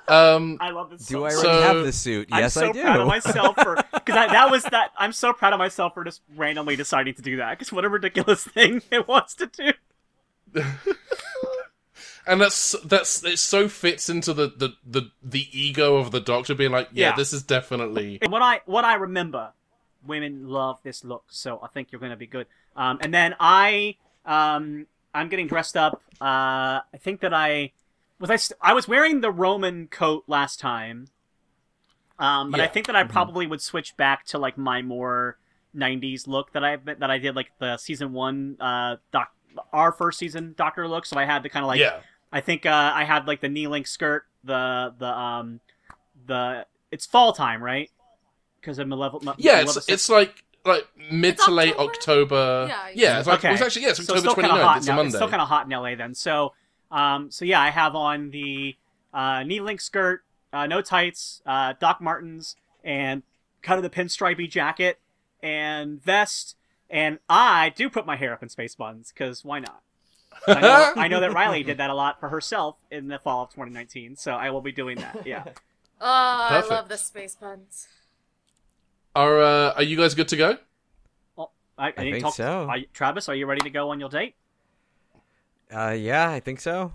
Um, 0.09 0.59
I 0.61 0.71
love 0.71 0.91
this. 0.91 1.07
Suit. 1.07 1.15
Do 1.15 1.21
so 1.21 1.25
I 1.25 1.29
much. 1.29 1.45
already 1.45 1.61
So- 1.63 1.75
have 1.77 1.85
the 1.87 1.93
suit? 1.93 2.29
I'm 2.33 2.41
Yes, 2.41 2.55
so 2.55 2.69
I 2.69 2.73
do. 2.73 2.83
proud 2.83 3.01
of 3.01 3.07
myself 3.07 3.57
for 3.63 3.75
because 3.95 4.15
that 4.15 4.51
was 4.51 4.63
that. 4.65 4.91
I'm 4.99 5.13
so 5.13 5.33
proud 5.33 5.53
of 5.53 5.61
myself 5.61 5.95
for 5.95 6.03
just 6.03 6.21
randomly 6.35 6.75
deciding 6.75 7.15
to 7.15 7.23
do 7.23 7.37
that. 7.37 7.51
Because 7.59 7.73
what 7.73 7.85
a 7.85 7.89
ridiculous 7.89 8.43
thing 8.45 8.83
it 8.91 9.07
wants 9.07 9.35
to 9.37 9.47
do. 9.47 10.65
And 12.27 12.41
that's 12.41 12.75
that's 12.85 13.25
it 13.25 13.39
so 13.39 13.69
fits 13.69 14.09
into 14.09 14.33
the, 14.33 14.49
the, 14.57 14.71
the, 14.85 15.11
the 15.23 15.47
ego 15.53 15.97
of 15.97 16.11
the 16.11 16.21
doctor 16.21 16.55
being 16.55 16.73
like, 16.73 16.89
yeah, 16.93 17.11
Yeah. 17.11 17.17
this 17.17 17.33
is 17.33 17.43
definitely. 17.43 18.19
What 18.29 18.43
I 18.43 18.61
what 18.67 18.85
I 18.85 18.95
remember, 18.95 19.53
women 20.05 20.49
love 20.49 20.81
this 20.83 21.05
look, 21.05 21.25
so 21.29 21.61
I 21.63 21.69
think 21.69 21.93
you're 21.93 22.01
going 22.01 22.11
to 22.11 22.17
be 22.17 22.27
good. 22.27 22.47
Um, 22.75 22.99
and 23.01 23.13
then 23.15 23.35
I 23.41 23.97
um, 24.25 24.87
I'm 25.15 25.29
getting 25.29 25.47
dressed 25.47 25.77
up. 25.77 26.03
Uh, 26.21 26.81
I 26.93 26.99
think 26.99 27.21
that 27.21 27.33
I 27.33 27.73
was 28.19 28.31
I 28.31 28.37
st- 28.37 28.59
I 28.61 28.73
was 28.75 28.89
wearing 28.89 29.21
the 29.21 29.31
Roman 29.31 29.87
coat 29.87 30.25
last 30.27 30.59
time. 30.61 31.09
Um, 32.19 32.51
but 32.51 32.61
I 32.61 32.67
think 32.67 32.87
that 32.87 32.97
I 32.97 33.05
probably 33.05 33.47
would 33.47 33.61
switch 33.61 33.97
back 33.97 34.25
to 34.27 34.39
like 34.39 34.57
my 34.57 34.81
more 34.83 35.37
'90s 35.77 36.27
look 36.27 36.53
that 36.55 36.65
I 36.65 36.77
that 36.77 37.11
I 37.11 37.19
did 37.19 37.37
like 37.37 37.51
the 37.59 37.77
season 37.77 38.15
one 38.15 38.57
uh 38.59 38.97
doc 39.13 39.33
our 39.73 39.93
first 39.93 40.19
season 40.19 40.55
Doctor 40.57 40.89
look. 40.89 41.05
So 41.05 41.19
I 41.19 41.25
had 41.27 41.43
the 41.43 41.51
kind 41.51 41.63
of 41.63 41.69
like 41.69 41.79
yeah. 41.81 41.99
I 42.33 42.41
think 42.41 42.67
uh, 42.67 42.93
I 42.95 43.05
had 43.05 43.27
like 43.27 43.41
the 43.41 43.49
knee 43.49 43.67
length 43.67 43.89
skirt, 43.89 44.25
the 44.45 44.95
the 44.99 45.07
um 45.09 45.61
the 46.27 46.67
it's 46.91 47.07
fall 47.07 47.33
time, 47.33 47.63
right? 47.63 47.91
Because 48.61 48.79
of 48.79 48.89
Malevolent. 48.89 49.39
Yeah, 49.39 49.61
it's, 49.61 49.89
it's 49.89 50.09
like 50.09 50.43
like 50.65 50.87
mid 51.11 51.35
It's 51.35 51.45
to 51.45 51.51
late 51.53 51.75
October? 51.77 51.93
October. 51.93 52.67
Yeah, 52.69 52.89
Yeah, 52.95 53.19
it's 53.19 53.29
like, 53.29 53.39
Okay. 53.39 53.49
it 53.51 53.53
was 53.53 53.63
actually, 53.63 53.83
yeah, 53.83 53.89
it's 53.91 53.99
so 53.99 54.15
October 54.15 54.19
still 54.31 54.35
kind 54.35 54.47
of 54.53 54.59
29th. 54.59 54.63
hot 54.63 54.77
It's 54.79 54.89
a. 54.89 54.95
Monday. 54.95 55.07
It's 55.09 55.17
still 55.17 55.29
kind 55.29 55.43
of 55.43 55.49
hot 55.49 55.67
in 55.67 55.71
LA 55.71 55.95
then. 55.95 56.15
So 56.15 56.53
um 56.91 57.31
so 57.31 57.45
yeah, 57.45 57.61
I 57.61 57.71
have 57.71 57.95
on 57.95 58.31
the 58.31 58.77
uh, 59.15 59.43
knee 59.45 59.61
length 59.61 59.83
skirt, 59.83 60.23
uh, 60.53 60.67
no 60.67 60.83
tights, 60.83 61.41
uh, 61.47 61.73
Doc 61.81 62.01
Martens, 62.03 62.57
and 62.85 63.23
kind 63.63 63.83
of 63.83 63.83
the 63.91 63.97
pinstripey 63.97 64.51
jacket 64.51 64.99
and 65.43 66.03
vest. 66.03 66.57
And 66.91 67.19
I 67.29 67.71
do 67.71 67.89
put 67.89 68.05
my 68.07 68.17
hair 68.17 68.33
up 68.35 68.43
in 68.43 68.49
space 68.49 68.75
buns 68.75 69.13
because 69.13 69.45
why 69.45 69.59
not? 69.61 69.81
I 70.47 70.61
know, 70.61 70.93
I 70.97 71.09
know 71.09 71.21
that 71.21 71.33
Riley 71.33 71.63
did 71.65 71.79
that 71.79 71.91
a 71.91 71.95
lot 71.95 72.21
for 72.21 72.29
herself 72.29 72.77
in 72.91 73.09
the 73.09 73.19
fall 73.19 73.45
of 73.45 73.51
2019, 73.51 74.17
so 74.17 74.33
I 74.33 74.51
will 74.51 74.61
be 74.61 74.73
doing 74.73 74.99
that. 74.99 75.27
Yeah. 75.27 75.45
Oh, 75.99 76.05
I 76.07 76.49
Perfect. 76.51 76.71
love 76.73 76.89
the 76.91 76.99
space 76.99 77.35
puns. 77.37 77.89
Are, 79.15 79.41
uh, 79.41 79.73
are 79.77 79.83
you 79.83 79.97
guys 79.97 80.15
good 80.15 80.29
to 80.29 80.37
go? 80.37 80.59
Well, 81.37 81.53
I, 81.79 81.87
I, 81.87 81.89
I 81.97 82.11
think 82.11 82.23
talk, 82.23 82.35
so. 82.35 82.67
Are 82.69 82.77
you- 82.77 82.87
Travis, 82.93 83.31
are 83.31 83.35
you 83.35 83.47
ready 83.47 83.63
to 83.63 83.71
go 83.71 83.89
on 83.89 83.99
your 83.99 84.11
date? 84.11 84.35
Uh, 85.75 85.97
yeah, 85.99 86.31
I 86.31 86.41
think 86.41 86.61
so. 86.61 86.93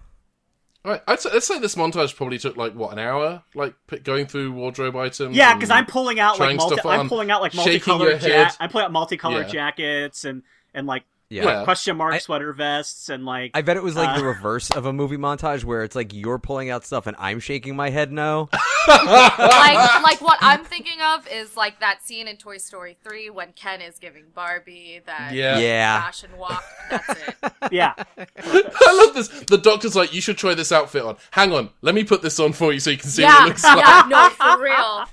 All 0.85 0.91
right, 0.91 1.01
I'd 1.07 1.19
say, 1.19 1.29
let's 1.33 1.47
say 1.47 1.57
this 1.59 1.73
montage 1.73 2.15
probably 2.15 2.37
took 2.37 2.57
like 2.57 2.73
what 2.75 2.91
an 2.93 2.99
hour, 2.99 3.41
like 3.55 3.73
p- 3.87 3.97
going 3.99 4.27
through 4.27 4.51
wardrobe 4.51 4.95
items. 4.95 5.35
Yeah, 5.35 5.53
because 5.55 5.71
I'm 5.71 5.85
pulling 5.87 6.19
out 6.19 6.39
like 6.39 6.55
multi- 6.57 6.87
I'm 6.87 7.07
pulling 7.09 7.31
out 7.31 7.41
like 7.41 7.53
multicolored 7.55 8.21
ja- 8.23 8.51
I'm 8.59 8.69
pulling 8.69 8.85
out 8.85 8.91
multicolored 8.91 9.47
Yeah. 9.47 9.51
jackets 9.51 10.25
and 10.25 10.43
and 10.75 10.85
like 10.87 11.03
Yeah. 11.31 11.45
Yeah. 11.45 11.63
question 11.63 11.95
mark 11.97 12.13
I- 12.13 12.17
sweter 12.19 12.51
vests 12.53 13.07
and 13.09 13.25
like 13.25 13.51
I 13.53 13.61
bet 13.61 13.77
it 13.77 13.83
was 13.83 13.95
like 13.95 14.09
Uh, 14.09 14.17
the 14.19 14.25
reverse 14.25 14.69
of 14.71 14.85
a 14.85 14.91
movie 14.93 15.15
montage 15.17 15.63
where 15.63 15.83
it's 15.83 15.95
like 15.95 16.13
you're 16.13 16.39
pulling 16.39 16.69
out 16.69 16.85
stuff 16.85 17.07
and 17.07 17.15
I'm 17.17 17.39
shaking 17.39 17.75
my 17.75 17.89
head 17.89 18.11
no. 18.11 18.49
like, 18.87 20.03
like 20.03 20.21
what 20.21 20.37
I'm 20.41 20.63
thinking 20.63 21.01
of 21.01 21.27
is 21.29 21.55
like 21.55 21.79
that 21.79 22.03
scene 22.03 22.27
in 22.27 22.37
Toy 22.37 22.57
Story 22.57 22.97
3 23.03 23.29
when 23.29 23.53
Ken 23.53 23.81
is 23.81 23.97
giving 23.97 24.25
Barbie 24.35 25.01
that 25.05 25.33
Yeah. 25.33 25.57
Yeah. 25.59 26.01
fashion 26.01 26.31
walk. 26.37 26.63
That's 26.89 27.09
it. 27.09 27.35
yeah. 27.71 27.93
I 28.17 29.03
love 29.05 29.15
this. 29.15 29.27
The 29.45 29.57
doctor's 29.57 29.95
like, 29.95 30.13
you 30.13 30.21
should 30.21 30.37
try 30.37 30.53
this 30.53 30.71
outfit 30.71 31.03
on. 31.03 31.15
Hang 31.31 31.53
on, 31.53 31.69
let 31.81 31.95
me 31.95 32.03
put 32.03 32.21
this 32.21 32.39
on 32.39 32.53
for 32.53 32.73
you 32.73 32.79
so 32.79 32.89
you 32.89 32.97
can 32.97 33.09
see 33.09 33.23
what 33.23 33.43
it 33.43 33.47
looks 33.47 33.63
like. 33.63 33.77
yeah, 33.77 34.03
no, 34.09 34.29
for 34.31 34.61
real. 34.61 35.05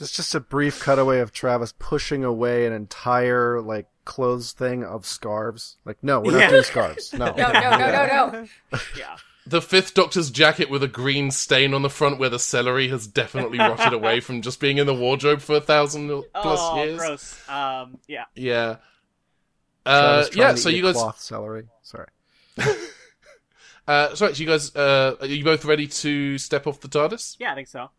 It's 0.00 0.10
just 0.10 0.34
a 0.34 0.40
brief 0.40 0.82
cutaway 0.82 1.20
of 1.20 1.32
Travis 1.32 1.72
pushing 1.78 2.24
away 2.24 2.66
an 2.66 2.72
entire 2.72 3.60
like 3.60 3.86
clothes 4.04 4.52
thing 4.52 4.84
of 4.84 5.06
scarves. 5.06 5.76
Like, 5.84 5.98
no, 6.02 6.20
we're 6.20 6.32
not 6.32 6.40
Yeah. 6.40 6.50
doing 6.50 6.62
scarves. 6.62 7.12
No. 7.12 7.26
No, 7.36 7.52
no, 7.52 7.60
no, 7.60 7.78
no, 7.78 8.30
no. 8.30 8.78
Yeah. 8.98 9.16
The 9.46 9.60
fifth 9.60 9.92
doctor's 9.92 10.30
jacket 10.30 10.70
with 10.70 10.82
a 10.82 10.88
green 10.88 11.30
stain 11.30 11.74
on 11.74 11.82
the 11.82 11.90
front 11.90 12.18
where 12.18 12.30
the 12.30 12.38
celery 12.38 12.88
has 12.88 13.06
definitely 13.06 13.58
rotted 13.60 13.92
away 13.92 14.20
from 14.20 14.40
just 14.40 14.58
being 14.58 14.78
in 14.78 14.86
the 14.86 14.94
wardrobe 14.94 15.40
for 15.40 15.56
a 15.56 15.60
thousand 15.60 16.08
plus 16.08 16.60
oh, 16.62 16.82
years. 16.82 16.98
gross. 16.98 17.48
Um, 17.48 17.98
yeah. 18.08 18.24
Yeah. 18.34 18.76
Uh, 19.84 20.24
Travis 20.24 20.28
trying 20.30 20.48
yeah, 20.48 20.54
so 20.54 20.68
you 20.70 20.82
guys, 20.82 20.94
cloth 20.94 21.20
celery. 21.20 21.68
Sorry. 21.82 22.08
uh, 23.86 24.14
sorry, 24.14 24.34
so 24.34 24.40
you 24.40 24.46
guys, 24.46 24.74
uh, 24.74 25.16
are 25.20 25.26
you 25.26 25.44
both 25.44 25.66
ready 25.66 25.88
to 25.88 26.38
step 26.38 26.66
off 26.66 26.80
the 26.80 26.88
TARDIS? 26.88 27.36
Yeah, 27.38 27.52
I 27.52 27.54
think 27.54 27.68
so. 27.68 27.90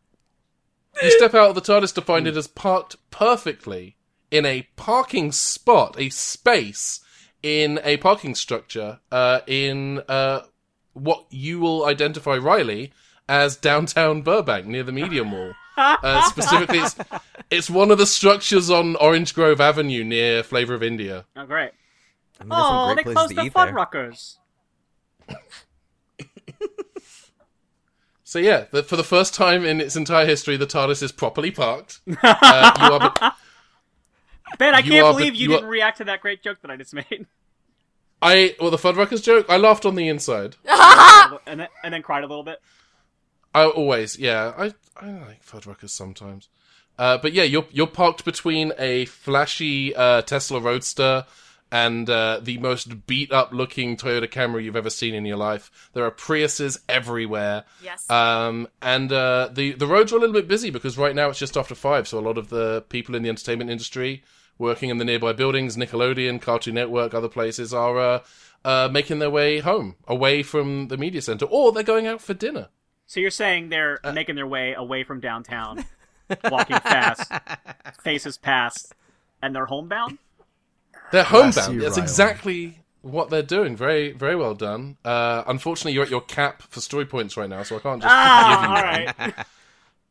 You 1.03 1.11
step 1.11 1.35
out 1.35 1.49
of 1.49 1.55
the 1.55 1.61
TARDIS 1.61 1.93
to 1.95 2.01
find 2.01 2.25
it 2.25 2.37
as 2.37 2.47
parked 2.47 2.95
perfectly 3.11 3.97
in 4.31 4.45
a 4.45 4.63
parking 4.75 5.31
spot, 5.31 5.95
a 5.99 6.09
space 6.09 7.01
in 7.43 7.79
a 7.83 7.97
parking 7.97 8.35
structure, 8.35 8.99
uh, 9.11 9.41
in 9.47 9.99
uh, 10.07 10.41
what 10.93 11.25
you 11.29 11.59
will 11.59 11.85
identify, 11.85 12.35
Riley, 12.37 12.91
as 13.29 13.55
downtown 13.55 14.21
Burbank 14.21 14.65
near 14.65 14.83
the 14.83 14.91
Media 14.91 15.23
Mall. 15.25 15.53
Uh, 15.77 16.21
specifically, 16.29 16.79
it's, 16.79 16.95
it's 17.51 17.69
one 17.69 17.91
of 17.91 17.97
the 17.97 18.05
structures 18.05 18.69
on 18.69 18.95
Orange 18.95 19.35
Grove 19.35 19.59
Avenue 19.61 20.03
near 20.03 20.41
Flavor 20.41 20.73
of 20.73 20.81
India. 20.83 21.25
Oh, 21.35 21.45
great. 21.45 21.71
I 22.39 22.43
mean, 22.43 22.51
Oh, 22.53 22.93
great 22.93 23.05
they 23.05 23.13
closed 23.13 23.35
the 23.35 23.43
eat 23.43 23.53
there. 23.53 23.67
Fuddruckers. 23.73 24.37
So 28.27 28.39
yeah, 28.39 28.65
the, 28.71 28.83
for 28.83 28.97
the 28.97 29.03
first 29.03 29.33
time 29.33 29.63
in 29.63 29.79
its 29.79 29.95
entire 29.95 30.25
history, 30.25 30.57
the 30.57 30.65
TARDIS 30.67 31.01
is 31.03 31.11
properly 31.13 31.51
parked. 31.51 31.99
Uh, 32.23 32.71
you 32.81 32.93
are, 33.21 33.33
Ben, 34.57 34.75
I 34.75 34.79
You 34.79 34.91
can't 34.91 35.15
believe 35.15 35.33
the- 35.33 35.39
you, 35.39 35.49
you 35.49 35.55
are- 35.55 35.57
didn't 35.59 35.69
react 35.69 35.97
to 35.97 36.03
that 36.05 36.21
great 36.21 36.41
joke 36.43 36.59
that 36.61 36.71
I 36.71 36.77
just 36.77 36.93
made. 36.93 37.25
I 38.21 38.55
well, 38.59 38.71
the 38.71 38.77
Fuddruckers 38.77 39.21
joke. 39.23 39.45
I 39.49 39.57
laughed 39.57 39.85
on 39.85 39.95
the 39.95 40.07
inside. 40.07 40.55
and 40.67 41.59
then 41.59 41.67
and 41.83 41.93
then 41.93 42.01
cried 42.01 42.23
a 42.23 42.27
little 42.27 42.43
bit. 42.43 42.59
I 43.53 43.65
always, 43.65 44.17
yeah. 44.17 44.53
I 44.57 44.73
I 44.97 45.11
like 45.11 45.45
Fuddruckers 45.45 45.89
sometimes. 45.89 46.49
Uh, 46.97 47.17
but 47.17 47.33
yeah, 47.33 47.43
you're 47.43 47.67
you're 47.71 47.87
parked 47.87 48.23
between 48.25 48.71
a 48.79 49.05
flashy 49.05 49.93
uh, 49.95 50.21
Tesla 50.23 50.59
Roadster 50.59 51.25
and 51.71 52.09
uh, 52.09 52.39
the 52.41 52.57
most 52.59 53.05
beat 53.05 53.33
up 53.33 53.51
looking 53.51 53.97
Toyota 53.97 54.29
Camry 54.29 54.63
you've 54.63 54.75
ever 54.77 54.89
seen 54.89 55.13
in 55.13 55.25
your 55.25 55.37
life. 55.37 55.89
There 55.93 56.05
are 56.05 56.11
Priuses 56.11 56.79
everywhere. 56.87 57.65
Yes. 57.83 58.09
Um, 58.09 58.67
and 58.81 59.11
uh, 59.11 59.49
the 59.51 59.73
the 59.73 59.87
roads 59.87 60.13
are 60.13 60.17
a 60.17 60.19
little 60.19 60.33
bit 60.35 60.47
busy 60.47 60.69
because 60.69 60.97
right 60.97 61.13
now 61.15 61.29
it's 61.29 61.39
just 61.39 61.57
after 61.57 61.75
five, 61.75 62.07
so 62.07 62.17
a 62.17 62.21
lot 62.21 62.37
of 62.37 62.49
the 62.49 62.85
people 62.89 63.13
in 63.13 63.23
the 63.23 63.29
entertainment 63.29 63.69
industry 63.69 64.23
working 64.57 64.89
in 64.89 64.97
the 64.97 65.05
nearby 65.05 65.33
buildings, 65.33 65.75
Nickelodeon, 65.77 66.41
Cartoon 66.41 66.75
Network, 66.75 67.13
other 67.13 67.27
places, 67.29 67.73
are 67.73 67.97
uh, 67.99 68.19
uh, 68.63 68.89
making 68.91 69.19
their 69.19 69.29
way 69.29 69.59
home, 69.59 69.95
away 70.07 70.43
from 70.43 70.87
the 70.87 70.97
media 70.97 71.21
center, 71.21 71.45
or 71.45 71.71
they're 71.71 71.83
going 71.83 72.07
out 72.07 72.21
for 72.21 72.33
dinner. 72.33 72.69
So 73.05 73.19
you're 73.19 73.29
saying 73.31 73.69
they're 73.69 73.99
Uh, 74.03 74.11
making 74.13 74.35
their 74.35 74.47
way 74.47 74.73
away 74.73 75.03
from 75.03 75.19
downtown, 75.19 75.85
walking 76.51 76.79
fast, 76.79 77.31
faces 78.01 78.37
past, 78.37 78.93
and 79.41 79.55
they're 79.55 79.67
homebound? 79.67 80.17
They're 81.11 81.23
homebound. 81.23 81.75
you, 81.75 81.81
That's 81.81 81.97
Riley. 81.97 82.01
exactly 82.03 82.79
what 83.01 83.29
they're 83.29 83.43
doing. 83.43 83.75
Very, 83.75 84.11
very 84.11 84.35
well 84.35 84.55
done. 84.55 84.97
Uh, 85.05 85.43
unfortunately, 85.45 85.93
you're 85.93 86.03
at 86.05 86.09
your 86.09 86.21
cap 86.21 86.63
for 86.63 86.81
story 86.81 87.05
points 87.05 87.37
right 87.37 87.47
now, 87.49 87.61
so 87.61 87.75
I 87.75 87.79
can't 87.79 88.01
just 88.01 88.11
Ah, 88.11 88.49
give 88.49 88.49
you 88.49 88.67
all 88.67 88.73
one. 88.73 89.35
right. 89.35 89.45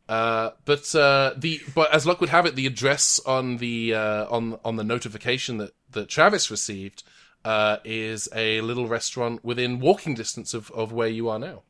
Uh, 0.08 0.50
but 0.64 0.94
uh, 0.94 1.32
the 1.36 1.60
but 1.74 1.92
as 1.92 2.06
luck 2.06 2.20
would 2.20 2.28
have 2.30 2.44
it, 2.46 2.54
the 2.56 2.66
address 2.66 3.20
on 3.24 3.56
the 3.56 3.94
uh, 3.94 4.26
on 4.28 4.58
on 4.64 4.76
the 4.76 4.84
notification 4.84 5.56
that 5.58 5.72
that 5.92 6.08
Travis 6.08 6.50
received 6.50 7.02
uh, 7.44 7.78
is 7.84 8.28
a 8.34 8.60
little 8.60 8.86
restaurant 8.86 9.42
within 9.44 9.80
walking 9.80 10.14
distance 10.14 10.52
of, 10.52 10.70
of 10.72 10.92
where 10.92 11.08
you 11.08 11.28
are 11.28 11.38
now. 11.38 11.62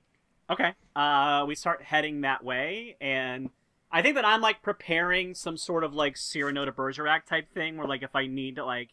Okay. 0.51 0.75
Uh, 0.95 1.45
we 1.49 1.55
start 1.55 1.83
heading 1.83 2.21
that 2.21 2.45
way, 2.45 2.97
and 3.01 3.51
I 3.91 4.03
think 4.03 4.15
that 4.17 4.25
I'm 4.25 4.41
like 4.41 4.63
preparing 4.63 5.35
some 5.35 5.57
sort 5.57 5.85
of 5.85 5.95
like 5.95 6.17
Cyrano 6.17 6.65
de 6.65 6.73
Bergerac 6.73 7.27
type 7.27 7.53
thing, 7.53 7.77
where 7.77 7.87
like 7.87 8.03
if 8.03 8.15
I 8.15 8.27
need 8.27 8.57
to 8.57 8.65
like 8.65 8.91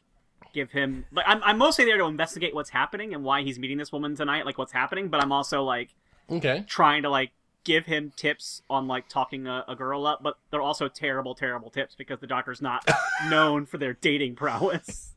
give 0.53 0.71
him, 0.71 1.05
like 1.11 1.25
I'm 1.27 1.43
I'm 1.43 1.57
mostly 1.57 1.85
there 1.85 1.97
to 1.97 2.05
investigate 2.05 2.55
what's 2.55 2.69
happening 2.69 3.13
and 3.13 3.23
why 3.23 3.43
he's 3.43 3.59
meeting 3.59 3.77
this 3.77 3.91
woman 3.91 4.15
tonight, 4.15 4.45
like 4.45 4.57
what's 4.57 4.71
happening, 4.71 5.09
but 5.09 5.21
I'm 5.21 5.31
also 5.31 5.63
like 5.63 5.93
Okay. 6.29 6.65
trying 6.67 7.03
to 7.03 7.09
like 7.09 7.31
give 7.63 7.85
him 7.85 8.11
tips 8.15 8.61
on 8.69 8.87
like 8.87 9.07
talking 9.07 9.47
a, 9.47 9.63
a 9.67 9.75
girl 9.75 10.05
up, 10.07 10.21
but 10.23 10.37
they're 10.49 10.61
also 10.61 10.87
terrible, 10.87 11.35
terrible 11.35 11.69
tips 11.69 11.95
because 11.95 12.19
the 12.19 12.27
doctor's 12.27 12.61
not 12.61 12.87
known 13.29 13.65
for 13.65 13.77
their 13.77 13.93
dating 13.93 14.35
prowess. 14.35 15.13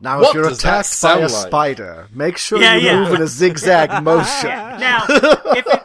Now, 0.00 0.18
What 0.20 0.28
if 0.28 0.34
you're 0.34 0.48
attacked 0.48 1.00
by 1.02 1.18
a 1.18 1.20
like? 1.22 1.30
spider, 1.30 2.08
make 2.12 2.36
sure 2.36 2.60
Yeah, 2.60 2.74
you 2.76 2.86
yeah. 2.86 3.00
move 3.04 3.14
in 3.14 3.22
a 3.22 3.26
zigzag 3.26 4.02
motion. 4.02 4.48
Now, 4.50 5.04
if 5.08 5.66
it, 5.66 5.82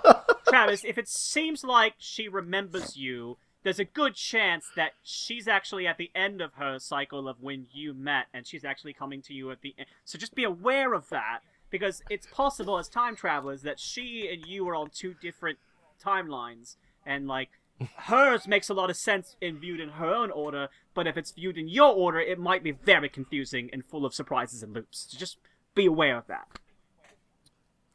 Travis, 0.47 0.83
if 0.83 0.97
it 0.97 1.07
seems 1.07 1.63
like 1.63 1.93
she 1.97 2.27
remembers 2.27 2.97
you, 2.97 3.37
there's 3.63 3.79
a 3.79 3.85
good 3.85 4.15
chance 4.15 4.65
that 4.75 4.91
she's 5.03 5.47
actually 5.47 5.87
at 5.87 5.97
the 5.97 6.11
end 6.13 6.41
of 6.41 6.55
her 6.55 6.79
cycle 6.79 7.29
of 7.29 7.37
when 7.41 7.67
you 7.71 7.93
met, 7.93 8.25
and 8.33 8.45
she's 8.45 8.65
actually 8.65 8.93
coming 8.93 9.21
to 9.21 9.33
you 9.33 9.51
at 9.51 9.61
the 9.61 9.73
end. 9.77 9.87
So 10.03 10.17
just 10.17 10.35
be 10.35 10.43
aware 10.43 10.93
of 10.93 11.07
that, 11.09 11.39
because 11.69 12.01
it's 12.09 12.27
possible 12.27 12.77
as 12.77 12.89
time 12.89 13.15
travelers 13.15 13.61
that 13.61 13.79
she 13.79 14.29
and 14.31 14.45
you 14.45 14.67
are 14.67 14.75
on 14.75 14.89
two 14.93 15.15
different 15.21 15.59
timelines, 16.05 16.75
and 17.05 17.27
like 17.27 17.49
hers 17.97 18.47
makes 18.47 18.69
a 18.69 18.73
lot 18.73 18.89
of 18.89 18.95
sense 18.97 19.35
in 19.41 19.59
viewed 19.59 19.79
in 19.79 19.89
her 19.89 20.13
own 20.13 20.31
order, 20.31 20.69
but 20.93 21.07
if 21.07 21.17
it's 21.17 21.31
viewed 21.31 21.57
in 21.57 21.67
your 21.67 21.93
order, 21.93 22.19
it 22.19 22.39
might 22.39 22.63
be 22.63 22.71
very 22.71 23.09
confusing 23.09 23.69
and 23.73 23.83
full 23.85 24.05
of 24.05 24.13
surprises 24.13 24.63
and 24.63 24.73
loops. 24.73 25.07
So 25.09 25.17
just 25.17 25.37
be 25.75 25.85
aware 25.85 26.17
of 26.17 26.27
that. 26.27 26.47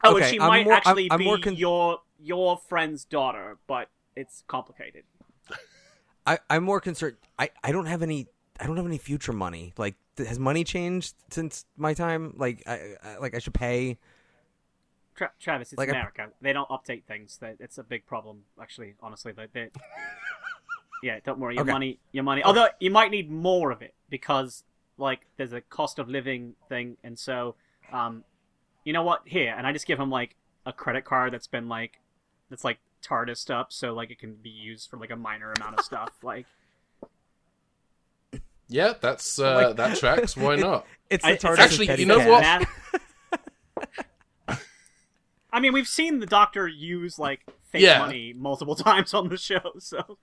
Oh, 0.04 0.16
and 0.16 0.26
she 0.26 0.38
I'm 0.40 0.48
might 0.48 0.64
more- 0.64 0.74
I'm- 0.74 0.82
actually 0.86 1.09
I'm 1.11 1.18
be 1.18 1.24
more 1.24 1.38
con- 1.38 1.54
your 1.56 1.98
your 2.20 2.56
friend's 2.68 3.04
daughter, 3.04 3.59
but 3.66 3.88
it's 4.16 4.42
complicated. 4.48 5.04
I, 6.26 6.38
I'm 6.50 6.62
more 6.64 6.80
concerned. 6.80 7.16
I, 7.38 7.50
I 7.64 7.72
don't 7.72 7.86
have 7.86 8.02
any. 8.02 8.26
I 8.61 8.66
don't 8.66 8.76
have 8.76 8.84
any 8.86 8.98
future 8.98 9.32
money. 9.32 9.72
Like, 9.78 9.94
has 10.18 10.38
money 10.38 10.62
changed 10.64 11.14
since 11.30 11.64
my 11.76 11.94
time? 11.94 12.34
Like, 12.36 12.62
I, 12.66 12.96
I 13.02 13.16
like 13.18 13.34
I 13.34 13.38
should 13.38 13.54
pay. 13.54 13.98
Tra- 15.19 15.33
Travis, 15.41 15.73
it's 15.73 15.79
Like, 15.79 15.89
I- 15.89 15.93
America. 15.93 16.29
They 16.41 16.53
don't 16.53 16.69
update 16.71 17.05
things. 17.05 17.37
That 17.39 17.57
it's 17.61 17.77
a 17.79 17.83
big 17.83 18.07
problem, 18.07 18.45
actually. 18.61 18.95
Honestly, 19.03 19.33
they, 19.33 19.47
they... 19.53 19.69
yeah, 21.03 21.19
don't 21.25 21.39
worry. 21.41 21.55
Your 21.57 21.62
Okay. 21.64 21.73
money, 21.73 21.99
your 22.12 22.25
money. 22.25 22.43
Although 22.45 22.69
you 22.81 22.91
might 22.91 23.11
need 23.11 23.31
more 23.31 23.71
of 23.73 23.83
it 23.83 23.95
because, 24.09 24.62
like, 24.97 25.27
there's 25.37 25.53
a 25.53 25.61
cost 25.61 25.99
of 25.99 26.09
living 26.09 26.55
thing, 26.69 26.97
and 27.03 27.19
so, 27.19 27.57
um, 27.93 28.23
you 28.85 28.93
know 28.93 29.03
what? 29.03 29.23
Here, 29.27 29.55
and 29.59 29.66
I 29.66 29.73
just 29.73 29.87
give 29.87 29.99
him 29.99 30.11
like 30.11 30.37
a 30.64 30.73
credit 30.73 31.05
card 31.05 31.33
that's 31.33 31.47
been 31.49 31.69
like, 31.69 31.99
that's 32.49 32.64
like 32.64 32.79
TARDISed 33.03 33.51
up, 33.51 33.73
so 33.73 33.93
like 33.95 34.11
it 34.11 34.19
can 34.19 34.35
be 34.35 34.51
used 34.51 34.89
for 34.89 34.97
like 34.99 35.11
a 35.11 35.16
minor 35.16 35.53
amount 35.53 35.79
of 35.79 35.85
stuff. 35.85 36.11
Like, 36.23 36.47
Yeah, 38.69 38.95
that's 39.01 39.39
uh, 39.41 39.55
Like- 39.55 39.77
that 39.77 39.99
tracks. 39.99 40.37
Why 40.37 40.57
not? 40.57 40.87
It's 41.11 41.25
I- 41.25 41.31
the 41.31 41.35
it's 41.35 41.45
TARDIS 41.45 41.59
actually, 41.59 41.99
you 42.01 42.07
know 42.07 42.19
cash. 42.19 42.66
what? 43.75 43.89
I 45.59 45.61
mean, 45.61 45.72
we've 45.72 45.88
seen 45.88 46.20
the 46.20 46.26
Doctor 46.26 46.68
use 46.68 47.18
like 47.18 47.40
fake 47.72 47.82
Yeah. 47.82 47.98
money 47.98 48.32
multiple 48.32 48.74
times 48.88 49.12
on 49.12 49.28
the 49.28 49.36
show, 49.36 49.72
so 49.80 50.16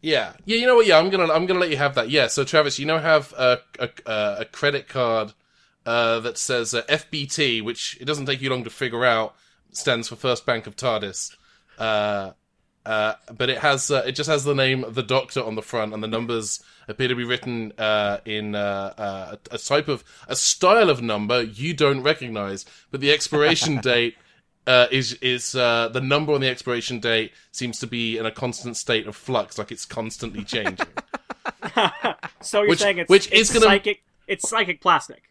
Yeah, 0.00 0.34
yeah. 0.44 0.58
You 0.58 0.66
know 0.68 0.76
what? 0.76 0.86
Yeah, 0.86 0.96
I'm 0.98 1.10
gonna 1.10 1.32
I'm 1.32 1.44
gonna 1.46 1.58
let 1.58 1.70
you 1.70 1.76
have 1.76 1.96
that. 1.96 2.08
Yeah. 2.08 2.28
So 2.28 2.44
Travis, 2.44 2.78
you 2.78 2.86
now 2.86 2.98
have 2.98 3.32
a 3.32 3.58
a, 3.80 3.90
a, 4.06 4.44
credit 4.44 4.88
card 4.88 5.32
uh, 5.84 6.20
that 6.20 6.38
says 6.38 6.72
uh, 6.72 6.82
FBT, 6.82 7.64
which 7.64 7.98
it 8.00 8.04
doesn't 8.04 8.26
take 8.26 8.40
you 8.40 8.50
long 8.50 8.62
to 8.62 8.70
figure 8.70 9.04
out 9.04 9.34
stands 9.72 10.08
for 10.08 10.14
First 10.14 10.46
Bank 10.46 10.68
of 10.68 10.76
TARDIS. 10.76 11.36
Uh, 11.76 12.30
uh, 12.86 13.14
but 13.36 13.50
it 13.50 13.58
has 13.58 13.90
uh, 13.90 14.04
it 14.06 14.12
just 14.12 14.30
has 14.30 14.44
the 14.44 14.54
name 14.54 14.84
of 14.84 14.94
the 14.94 15.02
Doctor 15.02 15.42
on 15.42 15.56
the 15.56 15.62
front, 15.62 15.92
and 15.92 16.00
the 16.00 16.06
numbers 16.06 16.62
appear 16.86 17.08
to 17.08 17.16
be 17.16 17.24
written 17.24 17.72
uh, 17.76 18.18
in 18.24 18.54
uh, 18.54 18.94
uh, 18.96 19.36
a, 19.50 19.56
a 19.56 19.58
type 19.58 19.88
of 19.88 20.04
a 20.28 20.36
style 20.36 20.90
of 20.90 21.02
number 21.02 21.42
you 21.42 21.74
don't 21.74 22.04
recognize. 22.04 22.64
But 22.92 23.00
the 23.00 23.10
expiration 23.10 23.78
date 23.82 24.14
uh, 24.68 24.86
is 24.92 25.14
is 25.14 25.54
uh, 25.56 25.88
the 25.88 26.00
number 26.00 26.32
on 26.32 26.40
the 26.40 26.48
expiration 26.48 27.00
date 27.00 27.32
seems 27.50 27.80
to 27.80 27.86
be 27.86 28.18
in 28.18 28.26
a 28.26 28.30
constant 28.30 28.76
state 28.76 29.06
of 29.08 29.16
flux, 29.16 29.58
like 29.58 29.72
it's 29.72 29.84
constantly 29.84 30.44
changing. 30.44 30.86
so 32.40 32.60
you're 32.60 32.68
Which- 32.70 32.78
saying 32.78 32.98
it's 32.98 33.08
which 33.10 33.26
it's 33.32 33.50
is 33.50 33.50
gonna- 33.50 33.66
psychic 33.66 34.02
it's 34.26 34.48
psychic 34.48 34.80
plastic. 34.80 35.22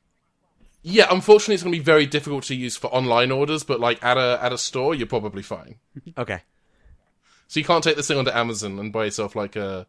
yeah, 0.81 1.07
unfortunately, 1.11 1.53
it's 1.55 1.63
going 1.63 1.73
to 1.73 1.79
be 1.79 1.83
very 1.83 2.05
difficult 2.07 2.43
to 2.45 2.55
use 2.55 2.75
for 2.75 2.87
online 2.87 3.31
orders, 3.31 3.63
but 3.63 3.79
like 3.79 4.03
at 4.03 4.17
a 4.17 4.39
at 4.41 4.51
a 4.51 4.57
store, 4.57 4.95
you're 4.95 5.07
probably 5.07 5.43
fine. 5.43 5.75
Okay. 6.17 6.41
So 7.47 7.59
you 7.59 7.65
can't 7.65 7.83
take 7.83 7.95
this 7.95 8.07
thing 8.07 8.17
onto 8.17 8.31
Amazon 8.31 8.77
and 8.79 8.91
buy 8.91 9.05
yourself 9.05 9.35
like 9.35 9.55
a, 9.55 9.87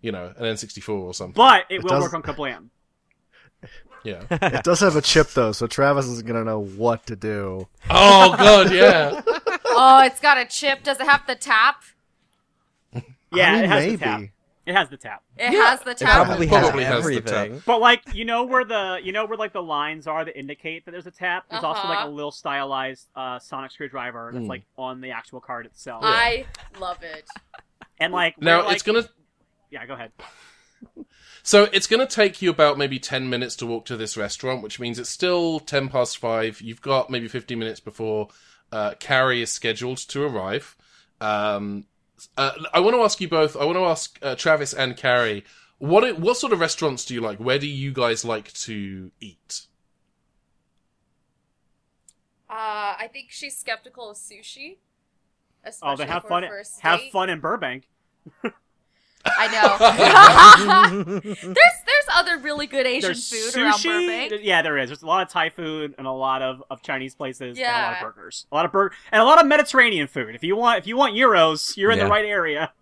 you 0.00 0.12
know, 0.12 0.32
an 0.38 0.44
N64 0.44 0.88
or 0.88 1.12
something. 1.12 1.34
But 1.34 1.64
it, 1.68 1.82
will 1.82 1.90
does- 1.90 2.04
work 2.04 2.14
on 2.14 2.22
Kablam. 2.22 2.68
Yeah. 4.06 4.22
It 4.30 4.64
does 4.64 4.80
have 4.80 4.96
a 4.96 5.02
chip 5.02 5.28
though, 5.30 5.52
so 5.52 5.66
Travis 5.66 6.06
isn't 6.06 6.26
gonna 6.26 6.44
know 6.44 6.60
what 6.62 7.06
to 7.06 7.16
do. 7.16 7.68
oh 7.90 8.36
god, 8.36 8.72
yeah. 8.72 9.20
Oh, 9.78 10.02
it's 10.04 10.20
got 10.20 10.38
a 10.38 10.46
chip. 10.46 10.82
Does 10.82 10.98
it 11.00 11.06
have 11.06 11.26
the 11.26 11.34
tap? 11.34 11.82
Yeah, 13.32 13.52
I 13.52 13.54
mean, 13.56 13.64
it 13.64 13.68
has 13.68 13.84
maybe. 13.84 13.96
the 13.96 14.04
tap. 14.04 14.20
It 14.64 14.74
has 14.74 14.88
the 14.88 14.96
tap. 14.96 15.22
It 15.36 15.50
has 15.52 15.80
the 15.80 15.90
It 15.90 15.96
tap. 15.98 16.24
probably, 16.26 16.48
Probably 16.48 16.82
has 16.84 16.94
has 17.04 17.04
the 17.04 17.16
everything. 17.16 17.62
But 17.66 17.80
like 17.80 18.14
you 18.14 18.24
know 18.24 18.44
where 18.44 18.64
the 18.64 18.98
you 19.02 19.12
know 19.12 19.26
where 19.26 19.36
like 19.36 19.52
the 19.52 19.62
lines 19.62 20.06
are 20.06 20.24
that 20.24 20.36
indicate 20.38 20.84
that 20.86 20.90
there's 20.92 21.06
a 21.06 21.10
tap. 21.10 21.44
There's 21.50 21.62
also 21.62 21.86
like 21.86 21.98
Uh-huh. 21.98 22.08
a 22.08 22.10
little 22.10 22.30
stylized 22.32 23.06
uh, 23.14 23.38
sonic 23.38 23.70
screwdriver 23.70 24.30
that's 24.32 24.44
Mm. 24.44 24.48
like 24.48 24.62
on 24.78 25.00
the 25.00 25.10
actual 25.10 25.40
card 25.40 25.66
itself. 25.66 26.02
I 26.04 26.46
love 26.80 26.98
it. 27.02 27.28
and 28.00 28.12
like 28.12 28.40
Now 28.40 28.66
we're, 28.66 28.72
it's 28.72 28.82
gonna 28.82 29.04
yeah 29.70 29.84
go 29.86 29.94
ahead. 29.94 30.10
So 31.46 31.68
it's 31.72 31.86
going 31.86 32.04
to 32.04 32.12
take 32.12 32.42
you 32.42 32.50
about 32.50 32.76
maybe 32.76 32.98
10 32.98 33.30
minutes 33.30 33.54
to 33.56 33.66
walk 33.66 33.84
to 33.84 33.96
this 33.96 34.16
restaurant, 34.16 34.64
which 34.64 34.80
means 34.80 34.98
it's 34.98 35.08
still 35.08 35.60
10 35.60 35.88
past 35.88 36.18
5. 36.18 36.60
You've 36.60 36.82
got 36.82 37.08
maybe 37.08 37.28
15 37.28 37.56
minutes 37.56 37.78
before 37.78 38.30
uh, 38.72 38.94
Carrie 38.98 39.42
is 39.42 39.52
scheduled 39.52 39.98
to 39.98 40.24
arrive. 40.24 40.76
Um, 41.20 41.86
uh, 42.36 42.50
I 42.74 42.80
want 42.80 42.96
to 42.96 43.02
ask 43.02 43.20
you 43.20 43.28
both, 43.28 43.56
I 43.56 43.64
want 43.64 43.76
to 43.78 43.84
ask 43.84 44.18
uh, 44.22 44.34
Travis 44.34 44.74
and 44.74 44.96
Carrie, 44.96 45.44
what 45.78 46.02
it, 46.02 46.18
what 46.18 46.36
sort 46.36 46.52
of 46.52 46.58
restaurants 46.58 47.04
do 47.04 47.14
you 47.14 47.20
like? 47.20 47.38
Where 47.38 47.60
do 47.60 47.68
you 47.68 47.92
guys 47.92 48.24
like 48.24 48.52
to 48.54 49.12
eat? 49.20 49.66
Uh, 52.50 52.98
I 52.98 53.08
think 53.12 53.28
she's 53.30 53.56
skeptical 53.56 54.10
of 54.10 54.16
sushi. 54.16 54.78
Oh, 55.80 55.94
they 55.94 56.06
have 56.06 56.22
for 56.22 56.28
fun. 56.28 56.42
a 56.42 56.50
Have 56.80 57.02
fun 57.12 57.30
in 57.30 57.38
Burbank. 57.38 57.86
I 59.38 59.48
know. 61.08 61.20
there's 61.20 61.44
there's 61.44 62.06
other 62.14 62.38
really 62.38 62.66
good 62.66 62.86
Asian 62.86 63.08
There's 63.08 63.52
food 63.52 63.62
around 63.62 63.82
Burbank. 63.82 64.32
Yeah, 64.42 64.62
there 64.62 64.78
is. 64.78 64.88
There's 64.88 65.02
a 65.02 65.06
lot 65.06 65.22
of 65.22 65.28
Thai 65.28 65.50
food 65.50 65.94
and 65.98 66.06
a 66.06 66.12
lot 66.12 66.42
of, 66.42 66.62
of 66.70 66.82
Chinese 66.82 67.14
places 67.14 67.58
and 67.58 67.66
a 67.66 67.70
lot 67.70 67.92
of 67.94 68.00
burgers. 68.00 68.46
A 68.50 68.54
lot 68.54 68.64
of 68.64 68.72
burger 68.72 68.94
and 69.12 69.20
a 69.20 69.24
lot 69.24 69.40
of 69.40 69.46
Mediterranean 69.46 70.06
food. 70.06 70.34
If 70.34 70.42
you 70.42 70.56
want 70.56 70.78
if 70.78 70.86
you 70.86 70.96
want 70.96 71.16
gyros, 71.16 71.76
you're 71.76 71.90
in 71.90 71.98
Yeah. 71.98 72.04
the 72.04 72.10
right 72.10 72.24
area. 72.24 72.72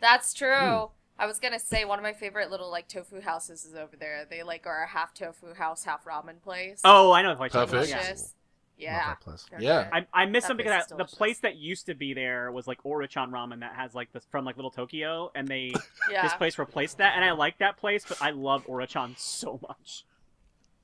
That's 0.00 0.32
true. 0.32 0.54
Hmm. 0.56 0.84
I 1.18 1.26
was 1.26 1.38
gonna 1.38 1.58
say 1.58 1.84
one 1.84 1.98
of 1.98 2.02
my 2.02 2.14
favorite 2.14 2.50
little 2.50 2.70
like 2.70 2.88
tofu 2.88 3.20
houses 3.20 3.64
is 3.66 3.74
over 3.74 3.94
there. 3.96 4.24
They 4.28 4.42
like 4.42 4.66
are 4.66 4.82
a 4.84 4.88
half 4.88 5.12
tofu 5.12 5.52
house, 5.54 5.84
half 5.84 6.04
ramen 6.06 6.40
place. 6.42 6.80
Oh, 6.84 7.12
I 7.12 7.20
know 7.22 7.30
the 7.30 7.36
place. 7.36 7.52
you're 7.52 7.66
Perfect. 7.66 7.90
talking 7.90 7.92
about, 7.94 8.04
delicious. 8.06 8.34
Not 8.80 8.84
Yeah. 8.92 9.06
that 9.08 9.20
place. 9.20 9.46
Yeah. 9.58 9.88
I, 9.92 10.06
I 10.12 10.26
miss 10.26 10.44
That 10.44 10.48
them 10.48 10.56
because 10.56 10.72
place 10.72 10.86
that, 10.88 10.98
the 10.98 11.04
place 11.16 11.38
that 11.40 11.56
used 11.56 11.86
to 11.86 11.94
be 11.94 12.14
there 12.14 12.50
was 12.52 12.66
like 12.66 12.82
Orochon 12.82 13.30
Ramen 13.30 13.60
that 13.60 13.74
has 13.76 13.94
like 13.94 14.12
this 14.12 14.24
from 14.30 14.44
like 14.44 14.56
Little 14.56 14.70
Tokyo, 14.70 15.30
and 15.34 15.46
they 15.48 15.72
yeah. 16.10 16.22
this 16.22 16.34
place 16.34 16.58
replaced 16.58 16.98
that, 16.98 17.14
and 17.16 17.24
I 17.24 17.32
like 17.32 17.58
that 17.58 17.76
place, 17.76 18.04
but 18.08 18.20
I 18.22 18.30
love 18.30 18.66
Orochon 18.66 19.18
so 19.18 19.60
much. 19.66 20.04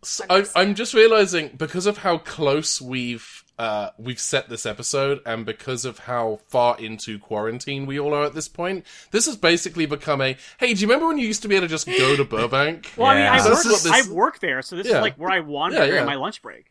So 0.02 0.24
I 0.30 0.36
I'm, 0.38 0.46
I'm 0.54 0.74
just 0.74 0.94
realizing 0.94 1.48
because 1.56 1.86
of 1.86 1.98
how 1.98 2.18
close 2.18 2.80
we've 2.80 3.42
uh, 3.58 3.88
we've 3.98 4.20
set 4.20 4.48
this 4.50 4.66
episode, 4.66 5.20
and 5.24 5.46
because 5.46 5.86
of 5.86 6.00
how 6.00 6.40
far 6.48 6.78
into 6.78 7.18
quarantine 7.18 7.86
we 7.86 7.98
all 7.98 8.12
are 8.12 8.24
at 8.24 8.34
this 8.34 8.46
point, 8.48 8.84
this 9.10 9.24
has 9.24 9.36
basically 9.36 9.86
become 9.86 10.20
a 10.20 10.36
hey. 10.58 10.74
Do 10.74 10.80
you 10.82 10.86
remember 10.86 11.06
when 11.08 11.16
you 11.18 11.26
used 11.26 11.40
to 11.42 11.48
be 11.48 11.56
able 11.56 11.66
to 11.66 11.70
just 11.70 11.86
go 11.86 12.14
to 12.14 12.24
Burbank? 12.36 12.92
Well, 12.96 13.06
I 13.08 13.14
mean, 13.14 13.22
I 13.24 13.36
Yeah. 13.36 13.42
So 13.42 13.50
work, 13.50 13.56
this 13.62 13.66
is 13.66 13.72
what 13.72 13.96
this- 13.96 14.08
I 14.10 14.12
work 14.12 14.38
there, 14.40 14.60
so 14.62 14.76
this 14.76 14.86
Yeah. 14.86 14.96
is 14.96 15.02
like 15.02 15.16
where 15.16 15.30
I 15.30 15.40
wander 15.40 15.78
Yeah, 15.78 15.84
yeah. 15.84 15.90
during 15.90 16.04
my 16.06 16.16
lunch 16.16 16.42
break. 16.42 16.66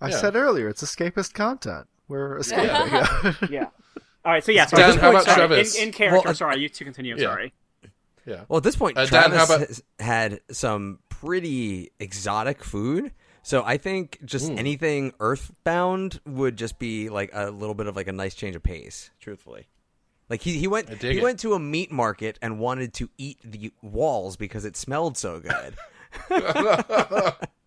I 0.00 0.08
Yeah. 0.10 0.16
said 0.18 0.36
earlier, 0.36 0.68
it's 0.68 0.82
escapist 0.82 1.34
content. 1.34 1.86
We're 2.08 2.38
escaping. 2.38 2.66
Yeah. 2.66 3.32
Yeah. 3.50 3.66
All 4.24 4.32
right, 4.32 4.44
so 4.44 4.52
yeah, 4.52 4.66
so 4.66 4.76
Dan, 4.76 4.90
at 4.90 4.96
how 5.00 5.10
about 5.10 5.24
sorry, 5.24 5.36
Travis? 5.36 5.76
In, 5.76 5.84
in 5.88 5.92
character, 5.92 6.20
Well, 6.24 6.30
uh, 6.30 6.34
sorry, 6.34 6.60
you 6.60 6.68
two 6.68 6.84
continue. 6.84 7.16
Yeah. 7.16 7.22
Sorry. 7.28 7.52
Yeah. 8.26 8.44
Well, 8.48 8.58
at 8.58 8.62
this 8.64 8.76
point, 8.76 8.98
Uh, 8.98 9.06
Dan, 9.06 9.30
Travis 9.30 9.38
how 9.38 9.44
about- 9.54 9.68
has 9.68 9.82
had 10.00 10.40
some 10.50 10.98
pretty 11.08 11.90
exotic 11.98 12.62
food. 12.62 13.12
So 13.42 13.62
I 13.64 13.78
think 13.78 14.18
just 14.24 14.50
Mm. 14.50 14.58
anything 14.58 15.12
earthbound 15.20 16.20
would 16.26 16.56
just 16.58 16.78
be 16.78 17.08
like 17.08 17.30
a 17.32 17.50
little 17.50 17.74
bit 17.74 17.86
of 17.86 17.96
like 17.96 18.06
a 18.08 18.12
nice 18.12 18.34
change 18.34 18.54
of 18.54 18.62
pace. 18.62 19.10
Truthfully, 19.20 19.68
Like 20.28 20.42
he, 20.42 20.58
he 20.58 20.66
went 20.66 20.90
he 21.00 21.18
it. 21.18 21.22
went 21.22 21.40
to 21.40 21.54
a 21.54 21.58
meat 21.58 21.90
market 21.90 22.38
and 22.42 22.58
wanted 22.58 22.92
to 22.94 23.08
eat 23.16 23.38
the 23.42 23.72
walls 23.80 24.36
because 24.36 24.66
it 24.66 24.76
smelled 24.76 25.16
so 25.16 25.40
good. 25.40 25.74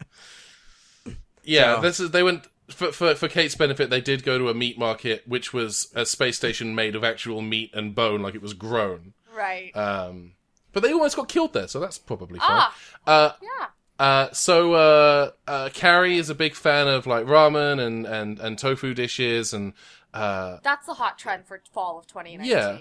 Yeah, 1.44 1.76
So- 1.76 1.82
this 1.82 2.00
is 2.00 2.12
they 2.12 2.24
went 2.24 2.48
for, 2.70 2.92
for 2.92 3.16
for 3.16 3.28
Kate's 3.28 3.56
benefit. 3.56 3.89
They 3.89 4.02
did 4.02 4.24
go 4.24 4.38
to 4.38 4.50
a 4.50 4.54
meat 4.54 4.78
market, 4.80 5.28
which 5.28 5.54
was 5.54 5.92
a 5.96 6.06
space 6.06 6.38
station 6.38 6.74
made 6.76 6.96
of 6.96 7.04
actual 7.04 7.42
meat 7.42 7.72
and 7.74 7.94
bone, 7.96 8.22
like 8.22 8.36
it 8.36 8.42
was 8.42 8.54
grown. 8.54 9.14
Right. 9.34 9.76
Um, 9.76 10.34
but 10.74 10.84
they 10.84 10.94
almost 10.94 11.16
got 11.16 11.28
killed 11.28 11.54
there, 11.54 11.68
so 11.68 11.80
that's 11.80 11.98
probably 11.98 12.39
fine. 12.39 12.48
ah, 12.50 12.76
Uh, 13.08 13.32
yeah. 13.42 13.68
uh, 14.00 14.32
so 14.32 14.74
uh, 14.74 15.32
uh, 15.48 15.70
Carrie 15.74 16.18
is 16.18 16.30
a 16.30 16.36
big 16.36 16.56
fan 16.56 16.88
of 16.88 17.06
like 17.08 17.26
ramen 17.26 17.80
and 17.86 18.06
and 18.06 18.39
and 18.39 18.58
tofu 18.58 18.94
dishes 18.94 19.54
and 19.54 19.74
uh, 20.14 20.58
That's 20.64 20.86
the 20.86 20.94
hot 20.96 21.18
trend 21.18 21.46
for 21.48 21.62
fall 21.74 21.98
of 22.00 22.08
2019. 22.08 22.50
Yeah. 22.50 22.78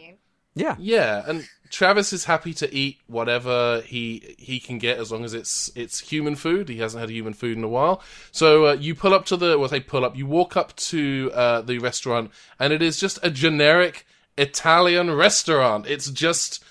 Yeah. 0.61 0.76
yeah, 0.78 1.24
and 1.26 1.48
Travis 1.70 2.12
is 2.12 2.24
happy 2.24 2.52
to 2.54 2.74
eat 2.74 2.98
whatever 3.06 3.80
he 3.82 4.34
he 4.38 4.58
can 4.58 4.78
get 4.78 4.98
as 4.98 5.11
long 5.11 5.24
as 5.24 5.34
it's 5.34 5.70
it's 5.74 6.00
human 6.00 6.34
food. 6.34 6.68
He 6.68 6.78
hasn't 6.78 7.00
had 7.00 7.11
human 7.11 7.32
food 7.32 7.56
in 7.56 7.64
a 7.64 7.68
while. 7.68 8.02
So 8.32 8.66
uh, 8.66 8.72
you 8.74 8.94
pull 8.94 9.14
up 9.14 9.24
to 9.26 9.36
the 9.36 9.58
well, 9.58 9.68
they 9.68 9.80
pull 9.80 10.04
up. 10.04 10.16
You 10.16 10.26
walk 10.26 10.56
up 10.56 10.74
to 10.76 11.30
uh, 11.32 11.61
the 11.62 11.78
restaurant, 11.78 12.32
and 12.58 12.72
it 12.72 12.82
is 12.82 12.98
just 12.98 13.18
a 13.22 13.30
generic 13.30 14.06
Italian 14.36 15.12
restaurant. 15.14 15.86
It's 15.86 16.11
just 16.11 16.62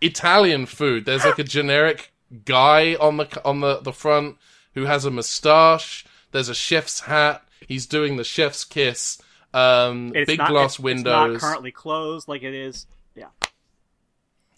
Italian 0.00 0.66
food. 0.66 1.06
There's 1.06 1.24
like 1.24 1.38
a 1.38 1.44
generic 1.44 2.12
guy 2.44 2.94
on 2.96 3.16
the 3.16 3.42
on 3.44 3.60
the 3.60 3.80
the 3.80 3.92
front 3.92 4.36
who 4.74 4.84
has 4.84 5.04
a 5.04 5.10
mustache. 5.10 6.04
There's 6.32 6.50
a 6.50 6.54
chef's 6.54 7.00
hat. 7.00 7.42
He's 7.66 7.86
doing 7.86 8.16
the 8.16 8.24
chef's 8.24 8.64
kiss. 8.64 9.18
Um, 9.54 10.10
big 10.10 10.38
not, 10.38 10.50
glass 10.50 10.74
it's, 10.74 10.80
windows. 10.80 11.36
It's 11.36 11.42
not 11.42 11.48
currently 11.48 11.72
closed 11.72 12.28
like 12.28 12.42
it 12.42 12.52
is. 12.52 12.86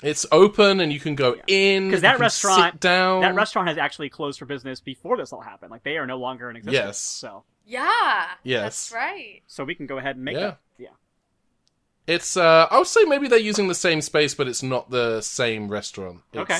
Yeah. 0.02 0.10
It's 0.10 0.26
open 0.30 0.80
and 0.80 0.92
you 0.92 1.00
can 1.00 1.14
go 1.14 1.36
in. 1.46 1.88
Because 1.88 2.02
that 2.02 2.18
restaurant, 2.20 2.74
sit 2.74 2.80
down. 2.80 3.22
that 3.22 3.34
restaurant 3.34 3.68
has 3.68 3.78
actually 3.78 4.08
closed 4.10 4.38
for 4.38 4.44
business 4.44 4.80
before 4.80 5.16
this 5.16 5.32
all 5.32 5.40
happened. 5.40 5.70
Like 5.70 5.82
they 5.82 5.96
are 5.96 6.06
no 6.06 6.18
longer 6.18 6.48
in 6.50 6.56
existence. 6.56 6.84
Yes. 6.86 6.98
So, 6.98 7.44
Yeah. 7.66 8.26
Yes. 8.44 8.90
That's 8.90 8.92
right. 8.92 9.42
so 9.46 9.64
we 9.64 9.74
can 9.74 9.86
go 9.86 9.98
ahead 9.98 10.16
and 10.16 10.24
make 10.24 10.36
Yeah. 10.36 10.40
that. 10.40 10.58
Yeah. 10.78 10.88
It's. 12.06 12.36
Uh, 12.36 12.66
I 12.70 12.78
would 12.78 12.86
say 12.86 13.04
maybe 13.04 13.28
they're 13.28 13.38
using 13.38 13.68
the 13.68 13.74
same 13.74 14.00
space, 14.00 14.34
but 14.34 14.48
it's 14.48 14.62
not 14.62 14.90
the 14.90 15.20
same 15.20 15.68
restaurant. 15.68 16.20
Okay. 16.34 16.58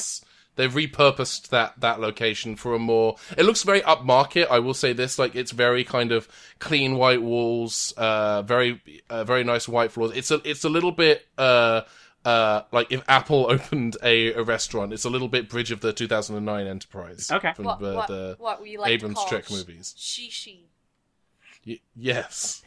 They've 0.57 0.73
repurposed 0.73 1.51
that 1.51 1.81
that 1.81 2.01
location 2.01 2.57
for 2.57 2.75
a 2.75 2.79
more. 2.81 3.15
It 3.37 3.45
looks 3.45 3.63
very 3.63 3.81
upmarket. 3.83 4.49
I 4.51 4.59
will 4.59 4.75
say 4.75 4.93
this: 4.93 5.17
like 5.19 5.37
it's 5.37 5.53
very 5.53 5.85
kind 5.85 6.11
of 6.11 6.27
clean 6.59 6.97
white 6.97 7.23
walls, 7.23 7.95
uh, 7.97 8.43
very 8.43 8.83
uh, 9.09 9.23
very 9.23 9.45
nice 9.45 9.69
white 9.69 9.93
floors. 9.93 10.13
It's 10.17 10.33
a 10.33 10.41
it's 10.45 10.65
a 10.65 10.69
little 10.69 10.91
bit 10.91 11.27
uh 11.39 11.83
uh 12.25 12.63
like 12.73 12.91
if 12.91 13.03
Apple 13.09 13.47
opened 13.51 13.97
a, 14.03 14.33
a 14.35 14.43
restaurant. 14.43 14.93
It's 14.93 15.05
a 15.05 15.11
little 15.11 15.29
bit 15.29 15.49
Bridge 15.49 15.71
of 15.71 15.81
the 15.81 15.93
2009 15.93 16.67
Enterprise. 16.67 17.31
Okay. 17.31 17.53
From 17.55 17.65
What, 17.67 17.81
the, 17.81 17.95
what, 17.95 18.09
the 18.09 18.37
what 18.39 18.63
we 18.63 18.77
like 18.77 18.91
Abrams 18.91 19.15
to 19.15 19.21
call 19.21 19.29
Trek 19.29 19.51
movies. 19.51 19.95
Shishi. 19.97 20.61
Y- 21.67 21.81
yes. 21.97 22.63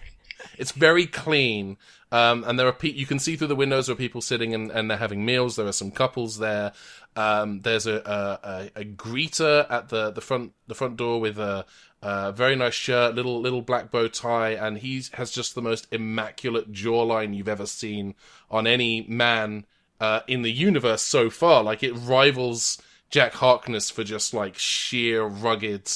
It's 0.58 0.72
very 0.72 1.06
clean. 1.06 1.78
Um, 2.12 2.44
and 2.46 2.60
there 2.60 2.68
are 2.68 2.74
pe- 2.74 2.90
you 2.92 3.06
can 3.06 3.20
see 3.20 3.36
through 3.36 3.48
the 3.48 3.56
windows 3.56 3.88
there 3.88 3.94
are 3.94 3.98
people 3.98 4.22
sitting 4.22 4.54
and, 4.54 4.72
and 4.72 4.90
they're 4.90 4.98
having 4.98 5.24
meals. 5.24 5.56
There 5.56 5.68
are 5.68 5.72
some 5.72 5.92
couples 5.92 6.40
there. 6.40 6.74
Um, 7.16 7.62
there's 7.62 7.88
a, 7.88 7.96
a, 7.96 8.48
a, 8.78 8.82
a 8.82 8.86
greeter 8.86 9.70
at 9.72 9.90
the, 9.90 10.12
the 10.12 10.22
front 10.22 10.54
the 10.68 10.76
front 10.76 10.98
door 10.98 11.20
with 11.22 11.38
a, 11.38 11.66
a 12.02 12.32
very 12.32 12.56
nice 12.56 12.74
shirt, 12.74 13.16
little 13.16 13.40
little 13.40 13.62
black 13.62 13.92
bow 13.92 14.08
tie, 14.08 14.52
and 14.52 14.80
he 14.80 15.04
has 15.14 15.32
just 15.32 15.56
the 15.56 15.62
most 15.62 15.88
immaculate 15.92 16.72
jawline 16.72 17.36
you've 17.36 17.48
ever 17.48 17.66
seen 17.66 18.16
on 18.50 18.66
any 18.66 19.02
man 19.08 19.66
uh, 20.00 20.22
in 20.28 20.42
the 20.42 20.52
universe 20.52 21.02
so 21.02 21.30
far. 21.30 21.64
Like 21.64 21.84
it 21.84 21.94
rivals 21.94 22.82
Jack 23.10 23.34
Harkness 23.34 23.92
for 23.92 24.04
just 24.04 24.34
like 24.34 24.58
sheer 24.58 25.24
rugged, 25.24 25.90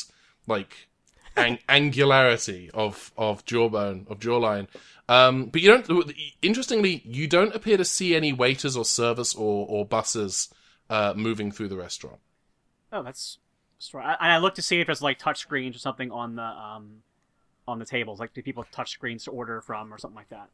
like 0.46 0.88
ang- 1.36 1.60
angularity 1.70 2.70
of 2.74 3.12
of 3.18 3.44
jawbone 3.46 4.06
of 4.10 4.20
jawline. 4.20 4.68
Um, 5.08 5.46
but 5.46 5.62
you 5.62 5.70
don't. 5.72 6.14
Interestingly, 6.42 7.02
you 7.06 7.28
don't 7.28 7.56
appear 7.56 7.78
to 7.78 7.86
see 7.86 8.16
any 8.16 8.34
waiters 8.34 8.78
or 8.78 8.86
service 8.86 9.34
or 9.34 9.66
or 9.68 9.86
buses 9.86 10.54
uh, 10.90 11.14
moving 11.16 11.52
through 11.52 11.70
the 11.70 11.78
restaurant. 11.78 12.20
Oh, 12.92 13.04
that's. 13.04 13.40
And 13.94 14.04
I 14.20 14.38
look 14.38 14.56
to 14.56 14.62
see 14.62 14.80
if 14.80 14.88
there's 14.88 15.02
like 15.02 15.20
touch 15.20 15.40
screens 15.40 15.76
or 15.76 15.80
something 15.80 16.12
on 16.12 16.36
the 16.36 16.44
um, 16.44 17.04
on 17.68 17.80
the 17.80 17.86
tables. 17.86 18.20
Like, 18.20 18.34
do 18.34 18.42
people 18.42 18.66
touch 18.72 18.92
screens 18.92 19.26
to 19.26 19.32
order 19.32 19.62
from 19.62 19.94
or 19.94 19.98
something 19.98 20.16
like 20.16 20.30
that? 20.30 20.50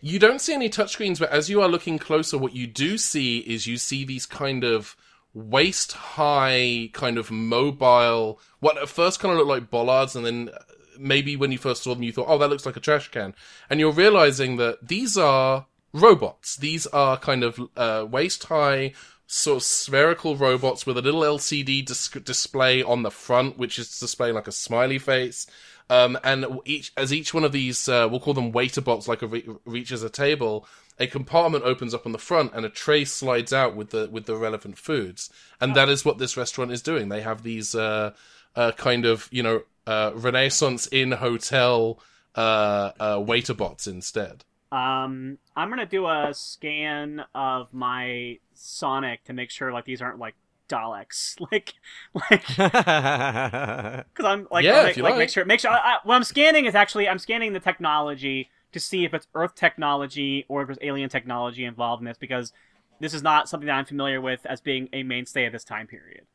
You 0.00 0.18
don't 0.18 0.40
see 0.40 0.54
any 0.54 0.68
touchscreens, 0.68 1.18
but 1.18 1.30
as 1.30 1.50
you 1.50 1.60
are 1.60 1.68
looking 1.68 1.98
closer, 1.98 2.38
what 2.38 2.54
you 2.54 2.66
do 2.66 2.98
see 2.98 3.38
is 3.38 3.66
you 3.66 3.76
see 3.76 4.04
these 4.04 4.26
kind 4.26 4.62
of 4.62 4.96
waist 5.34 5.92
high, 5.92 6.90
kind 6.92 7.18
of 7.18 7.30
mobile, 7.30 8.40
what 8.60 8.78
at 8.78 8.88
first 8.88 9.20
kind 9.20 9.32
of 9.32 9.38
look 9.38 9.48
like 9.48 9.70
bollards, 9.70 10.14
and 10.14 10.24
then 10.24 10.50
maybe 10.98 11.36
when 11.36 11.52
you 11.52 11.58
first 11.58 11.82
saw 11.82 11.94
them, 11.94 12.02
you 12.02 12.12
thought, 12.12 12.28
oh, 12.28 12.38
that 12.38 12.48
looks 12.48 12.64
like 12.64 12.76
a 12.76 12.80
trash 12.80 13.10
can. 13.10 13.34
And 13.68 13.80
you're 13.80 13.92
realizing 13.92 14.56
that 14.56 14.86
these 14.86 15.16
are 15.18 15.66
robots. 15.92 16.56
These 16.56 16.86
are 16.88 17.16
kind 17.16 17.42
of 17.42 17.60
uh, 17.76 18.06
waist 18.08 18.44
high, 18.44 18.92
sort 19.26 19.56
of 19.56 19.62
spherical 19.62 20.36
robots 20.36 20.86
with 20.86 20.96
a 20.96 21.02
little 21.02 21.22
LCD 21.22 21.84
dis- 21.84 22.08
display 22.08 22.82
on 22.82 23.02
the 23.02 23.10
front, 23.10 23.58
which 23.58 23.78
is 23.78 23.98
displaying 23.98 24.34
like 24.34 24.48
a 24.48 24.52
smiley 24.52 24.98
face. 24.98 25.46
Um, 25.88 26.18
and 26.24 26.46
each, 26.64 26.92
as 26.96 27.12
each 27.12 27.32
one 27.32 27.44
of 27.44 27.52
these, 27.52 27.88
uh, 27.88 28.08
we'll 28.10 28.20
call 28.20 28.34
them 28.34 28.52
waiter 28.52 28.80
bots, 28.80 29.06
like 29.06 29.22
a 29.22 29.26
re- 29.26 29.48
reaches 29.64 30.02
a 30.02 30.10
table, 30.10 30.66
a 30.98 31.06
compartment 31.06 31.64
opens 31.64 31.94
up 31.94 32.06
on 32.06 32.12
the 32.12 32.18
front 32.18 32.52
and 32.54 32.64
a 32.64 32.70
tray 32.70 33.04
slides 33.04 33.52
out 33.52 33.76
with 33.76 33.90
the 33.90 34.08
with 34.10 34.26
the 34.26 34.36
relevant 34.36 34.78
foods. 34.78 35.30
And 35.60 35.74
that 35.74 35.88
is 35.88 36.04
what 36.04 36.18
this 36.18 36.36
restaurant 36.36 36.72
is 36.72 36.82
doing. 36.82 37.08
They 37.08 37.20
have 37.20 37.42
these 37.42 37.74
uh, 37.74 38.12
uh, 38.54 38.72
kind 38.72 39.04
of 39.04 39.28
you 39.30 39.42
know 39.42 39.62
uh, 39.86 40.12
Renaissance 40.14 40.88
Inn 40.90 41.12
hotel 41.12 42.00
uh, 42.34 42.92
uh, 42.98 43.22
waiter 43.24 43.54
bots 43.54 43.86
instead. 43.86 44.44
Um, 44.72 45.38
I'm 45.54 45.68
gonna 45.70 45.86
do 45.86 46.06
a 46.06 46.30
scan 46.32 47.24
of 47.34 47.72
my 47.72 48.38
Sonic 48.54 49.24
to 49.24 49.32
make 49.32 49.50
sure 49.50 49.72
like 49.72 49.84
these 49.84 50.02
aren't 50.02 50.18
like 50.18 50.34
Daleks, 50.68 51.40
like 51.52 51.74
like 52.14 52.46
because 54.14 54.24
I'm 54.24 54.48
like, 54.50 54.64
Yeah, 54.64 54.82
make, 54.84 54.96
like, 54.96 55.02
like. 55.10 55.18
make 55.18 55.30
sure 55.30 55.44
make 55.44 55.60
sure. 55.60 55.70
I, 55.70 55.76
I, 55.76 55.98
what 56.04 56.14
I'm 56.16 56.24
scanning 56.24 56.64
is 56.66 56.74
actually 56.74 57.08
I'm 57.08 57.18
scanning 57.18 57.52
the 57.52 57.60
technology 57.60 58.50
to 58.72 58.80
see 58.80 59.04
if 59.04 59.14
it's 59.14 59.28
Earth 59.34 59.54
technology 59.54 60.44
or 60.48 60.62
if 60.62 60.68
there's 60.68 60.78
alien 60.82 61.08
technology 61.08 61.64
involved 61.64 62.00
in 62.02 62.06
this 62.06 62.18
because 62.18 62.52
this 63.00 63.14
is 63.14 63.22
not 63.22 63.48
something 63.48 63.66
that 63.66 63.74
I'm 63.74 63.84
familiar 63.84 64.20
with 64.20 64.44
as 64.46 64.60
being 64.60 64.88
a 64.92 65.02
mainstay 65.02 65.46
of 65.46 65.52
this 65.52 65.64
time 65.64 65.86
period. 65.86 66.26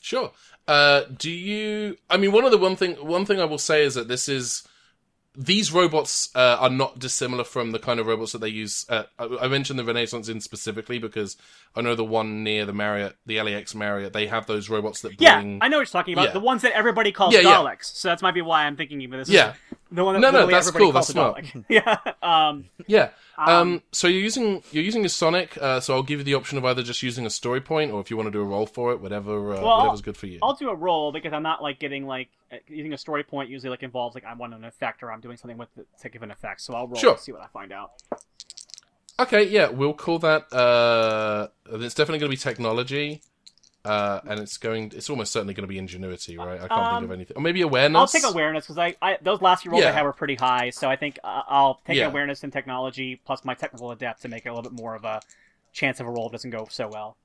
Sure. 0.00 0.32
Uh, 0.66 1.02
do 1.16 1.30
you? 1.30 1.96
I 2.08 2.16
mean, 2.16 2.32
one 2.32 2.44
of 2.44 2.50
the 2.50 2.58
one 2.58 2.76
thing 2.76 2.94
one 2.94 3.26
thing 3.26 3.40
I 3.40 3.44
will 3.44 3.58
say 3.58 3.84
is 3.84 3.94
that 3.94 4.08
this 4.08 4.28
is 4.28 4.67
these 5.40 5.72
robots 5.72 6.34
uh, 6.34 6.56
are 6.58 6.68
not 6.68 6.98
dissimilar 6.98 7.44
from 7.44 7.70
the 7.70 7.78
kind 7.78 8.00
of 8.00 8.06
robots 8.06 8.32
that 8.32 8.40
they 8.40 8.48
use. 8.48 8.84
At, 8.88 9.08
I, 9.20 9.38
I 9.42 9.48
mentioned 9.48 9.78
the 9.78 9.84
Renaissance 9.84 10.28
Inn 10.28 10.40
specifically 10.40 10.98
because 10.98 11.36
I 11.76 11.80
know 11.80 11.94
the 11.94 12.04
one 12.04 12.42
near 12.42 12.66
the 12.66 12.72
Marriott, 12.72 13.16
the 13.24 13.40
LAX 13.40 13.72
Marriott, 13.72 14.12
they 14.12 14.26
have 14.26 14.46
those 14.46 14.68
robots 14.68 15.02
that 15.02 15.16
bring... 15.16 15.52
Yeah. 15.52 15.58
I 15.62 15.68
know 15.68 15.76
what 15.76 15.82
you're 15.82 15.86
talking 15.86 16.14
about. 16.14 16.26
Yeah. 16.26 16.32
The 16.32 16.40
ones 16.40 16.62
that 16.62 16.72
everybody 16.72 17.12
calls 17.12 17.32
Yeah, 17.32 17.40
yeah. 17.40 17.54
Daleks. 17.54 17.84
So 17.84 18.08
that's 18.08 18.20
might 18.20 18.34
be 18.34 18.42
why 18.42 18.64
I'm 18.64 18.76
thinking 18.76 19.04
of 19.04 19.12
this. 19.12 19.28
Yeah. 19.28 19.54
The 19.90 20.04
one 20.04 20.14
that 20.14 20.20
No, 20.20 20.30
no, 20.30 20.46
that's 20.46 20.70
cool, 20.70 20.92
that's 20.92 21.08
smart. 21.08 21.44
Yeah. 21.68 21.96
Um. 22.22 22.66
Yeah. 22.86 23.10
Um, 23.38 23.48
Um, 23.48 23.82
so 23.92 24.08
you're 24.08 24.20
using 24.20 24.62
you're 24.72 24.82
using 24.82 25.04
a 25.04 25.08
Sonic, 25.08 25.56
uh, 25.60 25.78
so 25.80 25.94
I'll 25.94 26.02
give 26.02 26.18
you 26.18 26.24
the 26.24 26.34
option 26.34 26.58
of 26.58 26.64
either 26.64 26.82
just 26.82 27.02
using 27.02 27.24
a 27.24 27.30
story 27.30 27.60
point 27.60 27.92
or 27.92 28.00
if 28.00 28.10
you 28.10 28.16
want 28.16 28.26
to 28.26 28.30
do 28.32 28.40
a 28.40 28.44
roll 28.44 28.66
for 28.66 28.90
it, 28.92 29.00
whatever 29.00 29.54
uh, 29.54 29.62
Well, 29.62 29.78
whatever's 29.78 30.00
good 30.02 30.16
for 30.16 30.26
you. 30.26 30.40
I'll 30.42 30.54
do 30.54 30.70
a 30.70 30.74
roll 30.74 31.12
because 31.12 31.32
I'm 31.32 31.44
not 31.44 31.62
like 31.62 31.78
getting 31.78 32.06
like 32.06 32.28
using 32.66 32.92
a 32.92 32.98
story 32.98 33.22
point 33.22 33.48
usually 33.50 33.70
like 33.70 33.82
involves 33.82 34.14
like 34.14 34.24
I 34.24 34.34
want 34.34 34.54
an 34.54 34.64
effect 34.64 35.02
or 35.02 35.12
I'm 35.12 35.20
doing 35.20 35.36
something 35.36 35.58
with 35.58 35.68
it 35.78 35.86
to 36.02 36.08
give 36.08 36.22
an 36.22 36.30
effect. 36.30 36.60
So 36.62 36.74
I'll 36.74 36.88
roll 36.88 36.96
Sure. 37.00 37.12
and 37.12 37.20
see 37.20 37.32
what 37.32 37.42
I 37.42 37.46
find 37.48 37.72
out. 37.72 37.92
Okay, 39.20 39.44
yeah, 39.48 39.68
we'll 39.68 39.94
call 39.94 40.18
that. 40.20 40.52
Uh, 40.52 41.48
it's 41.72 41.94
definitely 41.94 42.20
going 42.20 42.30
to 42.30 42.36
be 42.36 42.40
technology, 42.40 43.20
uh, 43.88 44.20
and 44.28 44.38
it's 44.40 44.56
going. 44.58 44.92
It's 44.94 45.08
almost 45.10 45.32
certainly 45.32 45.54
going 45.54 45.62
to 45.64 45.68
be 45.68 45.78
ingenuity, 45.78 46.36
right? 46.38 46.60
I 46.60 46.68
can't 46.68 46.88
think 46.88 46.98
Um, 46.98 47.04
of 47.04 47.10
anything. 47.12 47.36
Or 47.36 47.40
maybe 47.42 47.62
awareness. 47.62 47.98
I'll 47.98 48.06
take 48.20 48.30
awareness 48.30 48.64
because 48.66 48.78
I, 48.78 48.94
I 49.00 49.18
those 49.22 49.40
last 49.42 49.62
few 49.62 49.70
rolls 49.72 49.84
I 49.84 49.90
had 49.90 50.02
were 50.02 50.12
pretty 50.12 50.34
high. 50.36 50.70
So 50.70 50.88
I 50.88 50.96
think 50.96 51.18
uh, 51.24 51.42
I'll 51.48 51.80
take 51.86 51.96
Yeah. 51.96 52.06
awareness 52.06 52.44
and 52.44 52.52
technology 52.52 53.20
plus 53.24 53.44
my 53.44 53.54
technical 53.54 53.90
adept 53.90 54.22
to 54.22 54.28
make 54.28 54.44
it 54.46 54.50
a 54.50 54.54
little 54.54 54.70
bit 54.70 54.78
more 54.80 54.94
of 54.94 55.04
a 55.04 55.20
chance 55.72 55.98
of 56.00 56.06
a 56.06 56.10
roll 56.10 56.28
that 56.28 56.32
doesn't 56.36 56.50
go 56.50 56.66
so 56.70 56.88
well. 56.88 57.16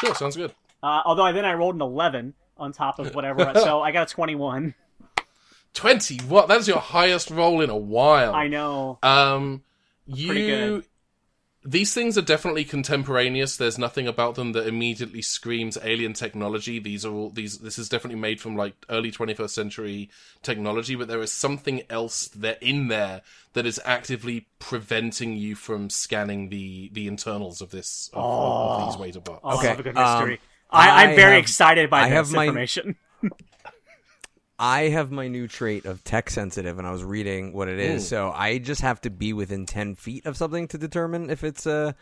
Sure, 0.00 0.14
sounds 0.14 0.36
good. 0.36 0.52
Uh, 0.82 1.02
although 1.04 1.24
I, 1.24 1.32
then 1.32 1.44
I 1.44 1.54
rolled 1.54 1.74
an 1.74 1.80
11 1.82 2.34
on 2.56 2.72
top 2.72 2.98
of 2.98 3.14
whatever, 3.14 3.50
so 3.54 3.80
I 3.82 3.90
got 3.92 4.10
a 4.10 4.14
21. 4.14 4.74
Twenty. 5.74 6.16
What? 6.26 6.48
That's 6.48 6.66
your 6.66 6.78
highest 6.78 7.30
roll 7.30 7.60
in 7.60 7.70
a 7.70 7.76
while. 7.76 8.34
I 8.34 8.48
know. 8.48 8.98
Um, 9.02 9.62
you 10.06 10.32
good. 10.34 10.84
These 11.64 11.92
things 11.92 12.16
are 12.16 12.22
definitely 12.22 12.64
contemporaneous. 12.64 13.56
There's 13.56 13.78
nothing 13.78 14.06
about 14.06 14.36
them 14.36 14.52
that 14.52 14.66
immediately 14.66 15.22
screams 15.22 15.76
alien 15.82 16.12
technology. 16.12 16.78
These 16.78 17.04
are 17.04 17.12
all 17.12 17.30
these. 17.30 17.58
This 17.58 17.78
is 17.78 17.88
definitely 17.88 18.20
made 18.20 18.40
from 18.40 18.56
like 18.56 18.74
early 18.88 19.10
21st 19.10 19.50
century 19.50 20.10
technology, 20.42 20.94
but 20.94 21.08
there 21.08 21.20
is 21.20 21.32
something 21.32 21.82
else 21.90 22.28
that 22.28 22.62
in 22.62 22.88
there 22.88 23.22
that 23.54 23.66
is 23.66 23.80
actively 23.84 24.46
preventing 24.60 25.36
you 25.36 25.54
from 25.56 25.90
scanning 25.90 26.48
the 26.48 26.90
the 26.92 27.08
internals 27.08 27.60
of 27.60 27.70
this 27.70 28.08
of, 28.14 28.22
of, 28.24 28.80
of 28.82 28.92
these 28.92 28.98
Waiter 29.00 29.20
bots. 29.20 29.40
Oh, 29.42 29.58
Okay, 29.58 29.66
I 29.66 29.70
love 29.70 29.80
a 29.80 29.82
good 29.82 29.96
um, 29.96 30.18
mystery. 30.20 30.40
I, 30.70 31.02
I'm 31.04 31.10
I 31.10 31.16
very 31.16 31.34
have- 31.34 31.42
excited 31.42 31.90
by 31.90 32.02
I 32.02 32.08
this 32.08 32.14
have 32.14 32.32
my- 32.32 32.44
information. 32.46 32.96
I 34.58 34.88
have 34.88 35.10
my 35.10 35.28
new 35.28 35.46
trait 35.46 35.84
of 35.84 36.02
tech 36.02 36.30
sensitive, 36.30 36.78
and 36.78 36.86
I 36.86 36.90
was 36.90 37.04
reading 37.04 37.52
what 37.52 37.68
it 37.68 37.78
is. 37.78 38.04
Ooh. 38.04 38.06
So 38.06 38.32
I 38.32 38.58
just 38.58 38.80
have 38.80 39.00
to 39.02 39.10
be 39.10 39.32
within 39.32 39.66
ten 39.66 39.94
feet 39.94 40.26
of 40.26 40.36
something 40.36 40.68
to 40.68 40.78
determine 40.78 41.30
if 41.30 41.44
it's 41.44 41.66
a 41.66 41.94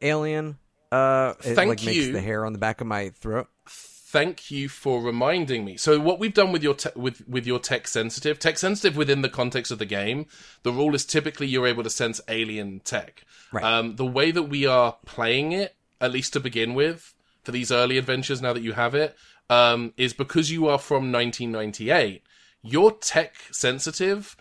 alien. 0.00 0.58
Uh, 0.90 1.34
it 1.40 1.54
Thank 1.54 1.68
like 1.68 1.84
makes 1.84 1.96
you. 2.06 2.12
the 2.12 2.20
hair 2.20 2.46
on 2.46 2.54
the 2.54 2.58
back 2.58 2.80
of 2.80 2.86
my 2.86 3.10
throat. 3.10 3.48
Thank 3.68 4.50
you 4.50 4.70
for 4.70 5.02
reminding 5.02 5.66
me. 5.66 5.76
So 5.76 6.00
what 6.00 6.18
we've 6.18 6.32
done 6.32 6.50
with 6.50 6.62
your 6.62 6.72
te- 6.72 6.96
with 6.96 7.28
with 7.28 7.46
your 7.46 7.58
tech 7.58 7.86
sensitive, 7.86 8.38
tech 8.38 8.56
sensitive 8.56 8.96
within 8.96 9.20
the 9.20 9.28
context 9.28 9.70
of 9.70 9.78
the 9.78 9.84
game, 9.84 10.24
the 10.62 10.72
rule 10.72 10.94
is 10.94 11.04
typically 11.04 11.46
you're 11.46 11.66
able 11.66 11.82
to 11.82 11.90
sense 11.90 12.22
alien 12.26 12.80
tech. 12.80 13.24
Right. 13.52 13.62
Um, 13.62 13.96
the 13.96 14.06
way 14.06 14.30
that 14.30 14.44
we 14.44 14.64
are 14.64 14.96
playing 15.04 15.52
it, 15.52 15.76
at 16.00 16.10
least 16.10 16.32
to 16.32 16.40
begin 16.40 16.72
with, 16.72 17.14
for 17.42 17.52
these 17.52 17.70
early 17.70 17.98
adventures, 17.98 18.40
now 18.40 18.54
that 18.54 18.62
you 18.62 18.72
have 18.72 18.94
it, 18.94 19.14
um, 19.50 19.92
is 19.96 20.12
because 20.12 20.50
you 20.50 20.66
are 20.68 20.78
from 20.78 21.10
1998. 21.12 22.22
You're 22.62 22.92
tech 22.92 23.34
sensitive. 23.50 24.36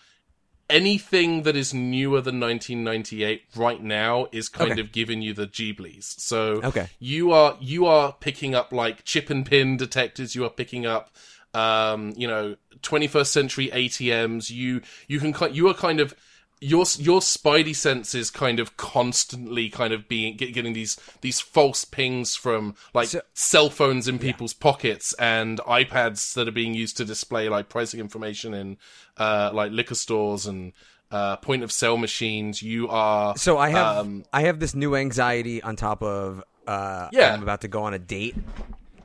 Anything 0.70 1.44
that 1.44 1.56
is 1.56 1.74
newer 1.74 2.20
than 2.20 2.42
1998 2.42 3.44
right 3.56 3.82
now 3.82 4.28
is 4.34 4.50
kind 4.50 4.74
Okay. 4.74 4.82
of 4.82 4.92
giving 4.92 5.22
you 5.22 5.34
the 5.34 5.48
Ghibli's. 5.48 6.16
So 6.22 6.62
Okay. 6.62 6.90
you 7.00 7.32
are 7.32 7.58
you 7.62 7.86
are 7.86 8.12
picking 8.20 8.54
up 8.54 8.74
like 8.74 9.06
chip 9.06 9.30
and 9.30 9.46
pin 9.46 9.78
detectors. 9.78 10.36
You 10.36 10.44
are 10.44 10.50
picking 10.50 10.86
up, 10.86 11.16
um, 11.54 12.12
you 12.18 12.28
know, 12.28 12.58
21st 12.82 13.28
century 13.28 13.70
ATMs. 13.74 14.50
You 14.50 14.82
you 15.08 15.22
can 15.22 15.34
you 15.54 15.70
are 15.70 15.74
kind 15.74 16.02
of 16.02 16.14
your 16.60 16.86
your 16.98 17.20
spidey 17.20 17.76
sense 17.76 18.16
is 18.16 18.30
kind 18.32 18.60
of 18.60 18.78
constantly 18.78 19.70
kind 19.70 19.94
of 19.94 20.08
being 20.08 20.36
get, 20.36 20.54
getting 20.54 20.74
these 20.74 20.98
these 21.22 21.40
false 21.40 21.86
pings 21.86 22.36
from 22.36 22.76
like 22.94 23.10
So- 23.10 23.22
cell 23.34 23.70
phones 23.70 24.08
in 24.08 24.18
people's 24.20 24.54
pockets 24.54 25.14
and 25.20 25.60
iPads 25.60 26.34
that 26.34 26.48
are 26.48 26.52
being 26.52 26.74
used 26.74 26.98
to 26.98 27.06
display 27.06 27.48
like 27.50 27.70
pricing 27.70 28.00
information 28.00 28.54
in 28.54 28.78
uh, 29.18 29.52
like 29.54 29.72
liquor 29.72 29.96
stores 29.96 30.46
and 30.48 30.74
uh, 31.12 31.38
point 31.38 31.64
of 31.64 31.72
sale 31.72 31.98
machines. 31.98 32.62
You 32.62 32.90
are 32.90 33.38
So 33.38 33.58
I 33.58 33.70
have 33.70 33.98
um, 33.98 34.26
I 34.34 34.42
have 34.42 34.60
this 34.60 34.74
new 34.76 34.96
anxiety 34.96 35.62
on 35.62 35.76
top 35.76 36.02
of 36.02 36.44
uh, 36.66 37.10
Yeah. 37.14 37.34
I'm 37.34 37.44
about 37.44 37.62
to 37.62 37.68
go 37.68 37.84
on 37.84 37.94
a 37.94 38.00
date 38.00 38.36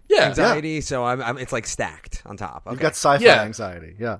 yeah 0.08 0.24
anxiety. 0.28 0.80
So 0.80 1.04
I'm, 1.04 1.22
I'm 1.22 1.38
it's 1.38 1.52
like 1.52 1.66
stacked 1.66 2.22
on 2.26 2.36
top. 2.36 2.62
Okay. 2.66 2.72
You've 2.72 2.80
got 2.80 2.92
sci-fi 2.92 3.22
Yeah. 3.24 3.42
anxiety. 3.42 3.94
Yeah. 3.98 4.18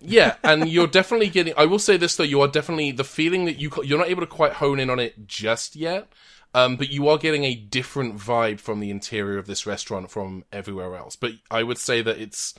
Yeah, 0.00 0.36
and 0.42 0.68
you're 0.68 0.86
definitely 0.86 1.28
getting. 1.28 1.54
I 1.56 1.66
will 1.66 1.78
say 1.78 1.96
this 1.96 2.16
though, 2.16 2.24
you 2.24 2.40
are 2.40 2.48
definitely 2.48 2.92
the 2.92 3.04
feeling 3.04 3.44
that 3.44 3.58
you 3.58 3.70
you're 3.84 3.98
not 3.98 4.08
able 4.08 4.22
to 4.22 4.26
quite 4.26 4.54
hone 4.54 4.80
in 4.80 4.90
on 4.90 4.98
it 4.98 5.26
just 5.26 5.76
yet. 5.76 6.08
Um, 6.52 6.76
but 6.76 6.90
you 6.90 7.08
are 7.08 7.18
getting 7.18 7.44
a 7.44 7.54
different 7.54 8.16
vibe 8.16 8.58
from 8.58 8.80
the 8.80 8.90
interior 8.90 9.38
of 9.38 9.46
this 9.46 9.66
restaurant 9.66 10.10
from 10.10 10.44
everywhere 10.52 10.96
else. 10.96 11.14
But 11.14 11.32
I 11.50 11.62
would 11.62 11.78
say 11.78 12.02
that 12.02 12.18
it's, 12.18 12.54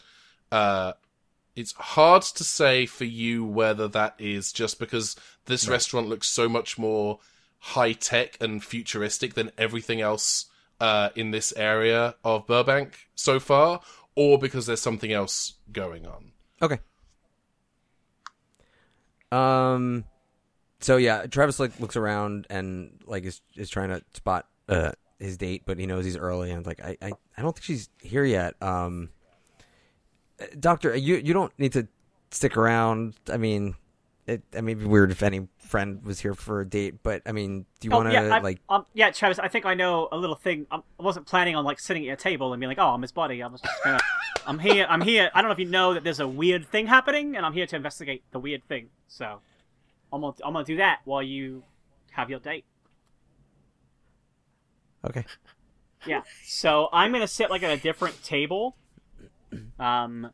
uh, 0.52 0.94
it's 1.58 1.74
hard 1.74 2.22
to 2.22 2.44
say 2.44 2.86
for 2.86 3.04
you 3.04 3.44
whether 3.44 3.90
that 3.90 4.16
is 4.18 4.54
just 4.54 4.80
because 4.80 5.18
this 5.46 5.68
restaurant 5.68 6.08
looks 6.08 6.28
so 6.28 6.48
much 6.48 6.78
more 6.78 7.20
high 7.60 7.92
tech 7.92 8.38
and 8.40 8.64
futuristic 8.64 9.34
than 9.34 9.52
everything 9.58 10.00
else 10.00 10.46
uh, 10.80 11.10
in 11.16 11.32
this 11.32 11.54
area 11.58 12.16
of 12.24 12.48
Burbank 12.48 13.08
so 13.14 13.40
far, 13.40 13.82
or 14.16 14.40
because 14.40 14.66
there's 14.68 14.82
something 14.82 15.12
else 15.12 15.56
going 15.72 16.08
on. 16.08 16.32
Okay. 16.62 16.80
Um. 19.32 20.06
So 20.80 20.98
yeah, 20.98 21.26
Travis 21.28 21.60
like 21.60 21.80
looks 21.80 21.96
around 21.96 22.48
and 22.50 23.00
like 23.06 23.24
is 23.24 23.42
is 23.56 23.70
trying 23.70 23.90
to 23.90 24.02
spot 24.14 24.48
uh 24.68 24.92
his 25.20 25.38
date, 25.38 25.64
but 25.66 25.78
he 25.78 25.86
knows 25.86 26.06
he's 26.06 26.18
early 26.18 26.52
and 26.52 26.66
like 26.66 26.84
I 26.84 26.98
I, 27.02 27.12
I 27.38 27.42
don't 27.42 27.54
think 27.54 27.64
she's 27.64 27.90
here 28.02 28.24
yet. 28.24 28.56
Um. 28.62 29.10
uh, 30.42 30.46
Doctor, 30.60 30.96
you 30.96 31.18
you 31.18 31.34
don't 31.34 31.54
need 31.60 31.74
to 31.74 31.88
stick 32.32 32.58
around. 32.58 33.14
I 33.32 33.38
mean, 33.38 33.76
it 34.28 34.44
I 34.56 34.62
mean, 34.62 34.78
it'd 34.78 34.84
be 34.88 34.90
weird 34.90 35.12
if 35.12 35.24
any 35.24 35.48
friend 35.58 36.04
was 36.04 36.20
here 36.20 36.34
for 36.34 36.62
a 36.62 36.66
date, 36.66 37.02
but 37.04 37.22
I 37.26 37.32
mean, 37.32 37.66
do 37.80 37.88
you 37.88 37.94
Oh, 37.94 37.98
want 37.98 38.10
to 38.10 38.14
yeah, 38.14 38.40
like? 38.40 38.60
um, 38.70 38.86
yeah, 38.94 39.10
Travis. 39.12 39.40
I 39.40 39.48
think 39.48 39.66
I 39.66 39.74
know 39.74 40.08
a 40.12 40.18
little 40.18 40.36
thing. 40.36 40.68
I 40.72 40.80
wasn't 41.00 41.26
planning 41.26 41.56
on 41.56 41.64
like 41.66 41.80
sitting 41.80 42.08
at 42.10 42.20
a 42.20 42.22
table 42.22 42.54
and 42.54 42.60
being 42.60 42.70
like, 42.70 42.80
"Oh, 42.80 42.90
I'm 42.90 43.02
his 43.02 43.12
buddy." 43.12 43.42
I 43.42 43.48
was 43.48 43.62
just 43.62 43.84
gonna. 43.84 44.00
I'm 44.48 44.60
here. 44.60 44.86
I'm 44.90 45.02
here. 45.02 45.30
I 45.34 45.42
don't 45.42 45.50
know 45.50 45.54
if 45.54 45.60
you 45.60 45.66
know 45.66 45.94
that 45.94 46.04
there's 46.04 46.20
a 46.20 46.28
weird 46.28 46.68
thing 46.68 46.88
happening, 46.88 47.36
and 47.36 47.46
I'm 47.46 47.54
here 47.54 47.66
to 47.68 47.76
investigate 47.76 48.24
the 48.32 48.40
weird 48.40 48.64
thing. 48.68 48.90
So, 49.08 49.40
I'm 50.14 50.22
gonna 50.22 50.34
I'm 50.44 50.54
gonna 50.54 50.66
do 50.66 50.78
that 50.78 51.00
while 51.06 51.24
you 51.24 51.64
have 52.12 52.30
your 52.30 52.40
date. 52.40 52.66
Okay. 55.06 55.26
Yeah. 56.06 56.22
So 56.46 56.90
I'm 56.92 57.12
gonna 57.12 57.28
sit 57.28 57.50
like 57.50 57.64
at 57.64 57.72
a 57.72 57.78
different 57.82 58.24
table, 58.24 58.76
um, 59.80 60.32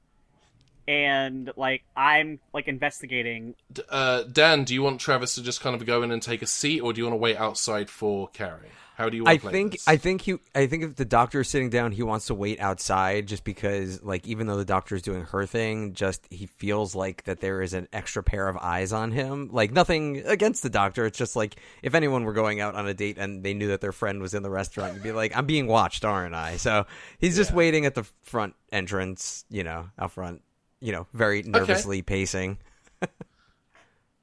and 0.87 1.51
like 1.57 1.83
I'm 1.95 2.39
like 2.53 2.67
investigating. 2.67 3.55
D- 3.71 3.81
Uh, 3.89 4.23
Dan, 4.23 4.63
do 4.63 4.73
you 4.73 4.81
want 4.81 4.99
Travis 5.01 5.35
to 5.35 5.43
just 5.43 5.61
kind 5.61 5.75
of 5.75 5.85
go 5.85 6.03
in 6.03 6.11
and 6.11 6.21
take 6.21 6.41
a 6.41 6.47
seat, 6.47 6.79
or 6.81 6.93
do 6.93 6.99
you 7.01 7.05
want 7.05 7.13
to 7.13 7.17
wait 7.17 7.37
outside 7.37 7.89
for 7.89 8.27
Carrie? 8.29 8.69
How 8.95 9.09
do 9.09 9.15
you 9.15 9.25
want 9.25 9.33
I 9.33 9.35
to 9.35 9.41
play 9.43 9.51
think 9.51 9.71
this? 9.73 9.87
I 9.87 9.97
think 9.97 10.21
he 10.21 10.39
I 10.55 10.65
think 10.65 10.83
if 10.83 10.95
the 10.95 11.05
doctor 11.05 11.41
is 11.41 11.47
sitting 11.49 11.69
down, 11.69 11.91
he 11.91 12.01
wants 12.01 12.25
to 12.27 12.33
wait 12.33 12.59
outside 12.59 13.27
just 13.27 13.43
because 13.43 14.01
like 14.01 14.25
even 14.25 14.47
though 14.47 14.57
the 14.57 14.65
doctor 14.65 14.95
is 14.95 15.03
doing 15.03 15.21
her 15.25 15.45
thing, 15.45 15.93
just 15.93 16.25
he 16.31 16.47
feels 16.47 16.95
like 16.95 17.23
that 17.25 17.39
there 17.39 17.61
is 17.61 17.75
an 17.75 17.87
extra 17.93 18.23
pair 18.23 18.47
of 18.47 18.57
eyes 18.57 18.91
on 18.93 19.11
him. 19.11 19.49
Like 19.51 19.71
nothing 19.71 20.23
against 20.25 20.63
the 20.63 20.71
doctor, 20.71 21.05
it's 21.05 21.17
just 21.19 21.35
like 21.35 21.57
if 21.83 21.93
anyone 21.93 22.23
were 22.23 22.33
going 22.33 22.59
out 22.59 22.73
on 22.73 22.87
a 22.87 22.93
date 22.95 23.19
and 23.19 23.43
they 23.43 23.53
knew 23.53 23.67
that 23.67 23.81
their 23.81 23.91
friend 23.91 24.19
was 24.19 24.33
in 24.33 24.41
the 24.41 24.49
restaurant, 24.49 24.95
you'd 24.95 25.03
be 25.03 25.11
like, 25.11 25.37
I'm 25.37 25.45
being 25.45 25.67
watched, 25.67 26.03
aren't 26.03 26.33
I? 26.33 26.57
So 26.57 26.87
he's 27.19 27.35
just 27.35 27.53
waiting 27.53 27.85
at 27.85 27.93
the 27.93 28.03
front 28.23 28.55
entrance, 28.71 29.45
you 29.51 29.63
know, 29.63 29.91
out 29.99 30.11
front, 30.13 30.41
you 30.79 30.91
know, 30.91 31.07
very 31.13 31.43
nervously 31.43 32.01
pacing. 32.01 32.57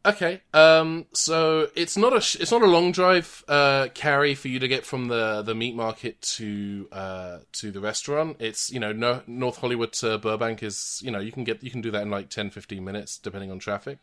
Okay. 0.07 0.43
Um. 0.53 1.07
So 1.15 1.69
it's 1.75 1.97
not 1.97 2.15
a 2.15 2.21
sh- 2.21 2.37
it's 2.37 2.51
not 2.53 2.61
a 2.61 2.67
long 2.67 2.93
drive, 2.93 3.43
uh, 3.49 3.89
Carrie, 3.95 4.35
for 4.35 4.49
you 4.49 4.59
to 4.59 4.69
get 4.69 4.85
from 4.85 5.09
the 5.09 5.41
the 5.41 5.55
meat 5.55 5.75
market 5.75 6.21
to 6.37 6.89
uh 6.93 7.39
to 7.53 7.71
the 7.71 7.81
restaurant. 7.81 8.37
It's 8.39 8.71
you 8.71 8.79
know 8.81 8.93
no, 8.93 9.23
North 9.27 9.57
Hollywood 9.57 9.95
to 9.95 10.19
Burbank 10.19 10.63
is 10.63 11.01
you 11.03 11.11
know 11.11 11.21
you 11.21 11.33
can 11.33 11.43
get 11.45 11.63
you 11.63 11.71
can 11.71 11.81
do 11.81 11.91
that 11.93 12.03
in 12.03 12.11
like 12.11 12.29
10, 12.29 12.51
15 12.51 12.85
minutes 12.85 13.17
depending 13.17 13.51
on 13.51 13.59
traffic. 13.59 13.99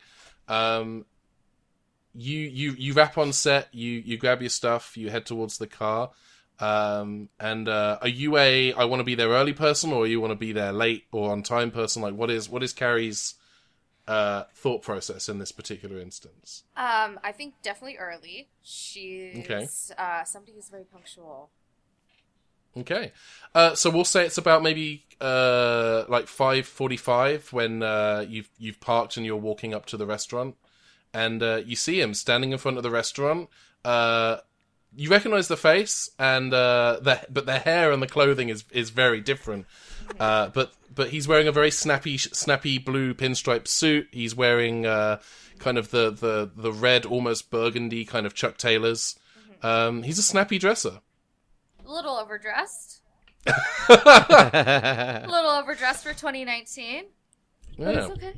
Um. 0.48 1.06
You 2.14 2.40
you 2.40 2.72
you 2.72 2.94
wrap 2.94 3.18
on 3.18 3.32
set. 3.32 3.70
You 3.72 3.92
you 3.92 4.18
grab 4.18 4.42
your 4.42 4.50
stuff. 4.50 4.98
You 4.98 5.12
head 5.12 5.28
towards 5.28 5.60
the 5.60 5.68
car. 5.68 6.10
Um. 6.62 7.30
And 7.40 7.68
uh, 7.68 7.98
are 8.02 8.08
you 8.08 8.38
a 8.38 8.74
I 8.74 8.86
want 8.86 9.00
to 9.02 9.04
be 9.04 9.16
there 9.16 9.30
early 9.30 9.54
person, 9.54 9.92
or 9.92 10.06
you 10.08 10.22
want 10.22 10.32
to 10.32 10.36
be 10.36 10.52
there 10.54 10.72
late 10.72 11.06
or 11.12 11.32
on 11.32 11.44
time 11.44 11.72
person? 11.72 12.02
Like 12.02 12.14
what 12.14 12.30
is 12.30 12.48
what 12.48 12.64
is 12.64 12.72
Carrie's 12.74 13.36
uh, 14.08 14.44
thought 14.56 14.82
process 14.82 15.30
in 15.30 15.40
this 15.40 15.52
particular 15.52 16.00
instance. 16.00 16.64
Um, 16.76 17.20
I 17.24 17.32
think 17.32 17.56
definitely 17.62 17.98
early. 17.98 18.50
She's 18.62 19.40
Okay. 19.40 19.68
uh, 19.98 20.24
somebody 20.24 20.54
who's 20.54 20.70
very 20.70 20.84
punctual. 20.84 21.50
Okay, 22.78 23.12
uh, 23.54 23.76
so 23.76 23.90
we'll 23.90 24.06
say 24.06 24.26
it's 24.26 24.38
about 24.38 24.64
maybe 24.64 25.06
uh, 25.20 26.06
like 26.08 26.28
five 26.28 26.66
forty-five 26.66 27.52
when 27.52 27.84
uh, 27.84 28.26
you've 28.28 28.50
you've 28.58 28.80
parked 28.80 29.18
and 29.18 29.26
you're 29.26 29.36
walking 29.36 29.74
up 29.74 29.86
to 29.88 29.98
the 29.98 30.06
restaurant, 30.06 30.56
and 31.14 31.44
uh, 31.44 31.62
you 31.66 31.76
see 31.76 32.00
him 32.00 32.14
standing 32.14 32.54
in 32.54 32.58
front 32.58 32.78
of 32.78 32.84
the 32.84 32.90
restaurant. 32.90 33.50
Uh, 33.84 34.38
you 34.96 35.10
recognize 35.10 35.48
the 35.48 35.58
face, 35.58 36.10
and 36.20 36.54
uh, 36.54 37.00
the 37.02 37.22
but 37.30 37.46
the 37.46 37.60
hair 37.60 37.92
and 37.92 38.02
the 38.02 38.08
clothing 38.08 38.50
is 38.50 38.64
is 38.72 38.90
very 38.90 39.22
different. 39.22 39.66
Uh, 40.20 40.50
but 40.50 40.74
but 40.94 41.10
he's 41.10 41.28
wearing 41.28 41.48
a 41.48 41.52
very 41.52 41.72
snappy 41.72 42.18
snappy 42.18 42.78
blue 42.78 43.14
pinstripe 43.14 43.68
suit. 43.68 44.08
He's 44.12 44.36
wearing 44.36 44.86
uh, 44.86 45.20
kind 45.60 45.78
of 45.78 45.92
the, 45.92 46.12
the 46.12 46.52
the 46.56 46.72
red, 46.74 47.06
almost 47.06 47.50
burgundy 47.50 48.04
kind 48.06 48.26
of 48.26 48.34
Chuck 48.34 48.58
Taylors. 48.58 49.18
Um, 49.64 50.04
he's 50.04 50.18
a 50.20 50.24
snappy 50.24 50.58
dresser. 50.58 51.00
A 51.86 51.92
little 51.92 52.16
overdressed. 52.18 53.02
A 53.90 55.26
little 55.28 55.50
overdressed 55.52 56.04
for 56.04 56.12
2019. 56.14 57.06
But 57.78 57.96
Yeah. 57.96 58.02
it's 58.02 58.12
okay. 58.12 58.34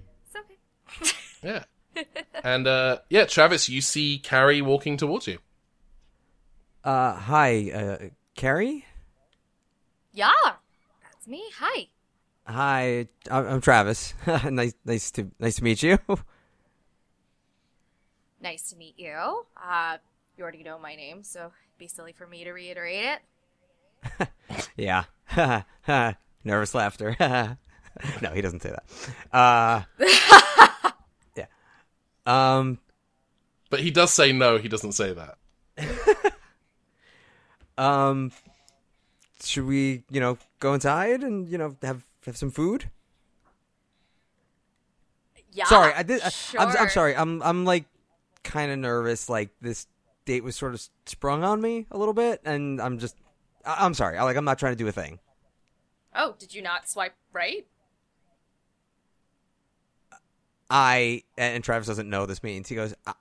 It's 1.02 1.12
okay. 1.12 1.24
Yeah. 1.44 2.04
and 2.44 2.68
uh 2.68 3.00
yeah, 3.10 3.26
Travis, 3.26 3.70
you 3.70 3.82
see 3.82 4.18
Carrie 4.18 4.62
walking 4.62 4.98
towards 4.98 5.28
you. 5.28 5.40
Uh 6.84 7.14
hi, 7.14 7.72
uh 7.74 7.98
Carrie? 8.36 8.86
Yeah, 10.12 10.32
that's 11.02 11.28
me. 11.28 11.44
Hi. 11.58 11.88
Hi, 12.46 13.08
I'm 13.32 13.48
I'm 13.48 13.62
Travis. 13.62 14.14
nice, 14.50 14.74
nice 14.86 15.12
to 15.12 15.32
nice 15.40 15.56
to 15.58 15.64
meet 15.64 15.84
you. 15.84 15.98
Nice 18.42 18.72
to 18.72 18.76
meet 18.76 18.96
you. 19.00 19.46
Uh, 19.56 19.96
you 20.36 20.44
already 20.44 20.64
know 20.64 20.78
my 20.78 20.96
name, 20.98 21.24
so 21.24 21.40
it'd 21.40 21.78
be 21.78 21.88
silly 21.88 22.12
for 22.12 22.28
me 22.28 22.44
to 22.44 22.52
reiterate 22.52 23.06
it. 24.20 24.28
Yeah. 24.76 25.06
Nervous 26.44 26.76
laughter. 26.76 27.16
no, 28.22 28.32
he 28.34 28.42
doesn't 28.42 28.62
say 28.62 28.72
that. 28.72 28.84
Uh, 29.32 29.84
yeah. 31.38 31.46
Um. 32.26 32.80
But 33.70 33.80
he 33.80 33.92
does 33.92 34.12
say 34.12 34.34
no. 34.34 34.58
He 34.58 34.68
doesn't 34.68 34.92
say 34.92 35.14
that. 35.14 35.38
Um. 37.78 38.32
Should 39.44 39.66
we, 39.66 40.04
you 40.10 40.22
know, 40.22 40.38
go 40.60 40.74
inside 40.74 41.22
and 41.22 41.50
you 41.50 41.58
know 41.58 41.76
have 41.82 42.06
have 42.26 42.38
some 42.38 42.50
food? 42.50 42.90
Yeah. 45.52 45.66
sorry, 45.66 45.94
I 45.94 46.04
did. 46.04 46.22
I, 46.22 46.32
I'm 46.58 46.78
I'm 46.78 46.90
sorry. 46.90 47.16
I'm 47.16 47.42
I'm 47.44 47.66
like 47.66 47.86
kind 48.44 48.72
of 48.72 48.80
nervous. 48.80 49.30
Like 49.30 49.50
this 49.62 49.88
date 50.26 50.44
was 50.44 50.56
sort 50.56 50.74
of 50.74 50.88
sprung 51.06 51.44
on 51.44 51.62
me 51.62 51.86
a 51.92 51.98
little 51.98 52.14
bit, 52.14 52.42
and 52.46 52.82
I'm 52.82 53.00
just. 53.00 53.16
I, 53.66 53.86
I'm 53.86 53.94
sorry. 53.94 54.18
I, 54.18 54.24
like 54.24 54.38
I'm 54.38 54.46
not 54.46 54.58
trying 54.60 54.74
to 54.74 54.78
do 54.78 54.88
a 54.88 54.92
thing. 54.92 55.20
Oh, 56.16 56.36
did 56.38 56.54
you 56.54 56.62
not 56.62 56.90
swipe 56.90 57.14
right? 57.32 57.66
I 60.70 61.24
and 61.38 61.64
Travis 61.64 61.88
doesn't 61.88 62.10
know 62.10 62.26
this 62.26 62.42
means. 62.42 62.68
He 62.70 62.76
goes, 62.76 62.96
I, 63.06 63.14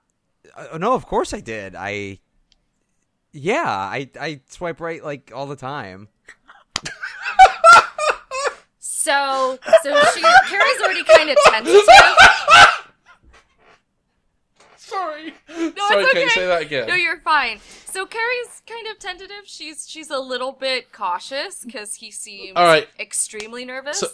I, 0.55 0.77
"No, 0.77 0.93
of 0.93 1.05
course 1.05 1.33
I 1.33 1.39
did. 1.39 1.75
I, 1.75 2.19
yeah, 3.33 3.65
I 3.67 4.09
I 4.19 4.39
swipe 4.49 4.79
right 4.79 5.03
like 5.03 5.31
all 5.35 5.45
the 5.47 5.55
time." 5.57 6.07
So, 8.79 9.59
so 9.83 10.01
she 10.15 10.21
Carrie's 10.47 10.81
already 10.81 11.03
kind 11.03 11.29
of 11.29 11.37
tentative. 11.45 11.81
Sorry. 14.77 15.33
No, 15.49 15.71
Sorry, 15.87 16.03
it's 16.03 16.11
can 16.11 16.21
you 16.21 16.25
okay. 16.27 16.29
say 16.29 16.45
that 16.47 16.61
again? 16.61 16.87
No, 16.87 16.93
you're 16.95 17.19
fine. 17.19 17.59
So 17.85 18.05
Carrie's 18.05 18.61
kind 18.67 18.87
of 18.87 18.99
tentative. 18.99 19.43
She's 19.45 19.89
she's 19.89 20.09
a 20.09 20.19
little 20.19 20.51
bit 20.53 20.91
cautious 20.91 21.63
because 21.65 21.95
he 21.95 22.11
seems 22.11 22.53
All 22.55 22.65
right. 22.65 22.87
extremely 22.99 23.65
nervous. 23.65 23.99
So- 23.99 24.07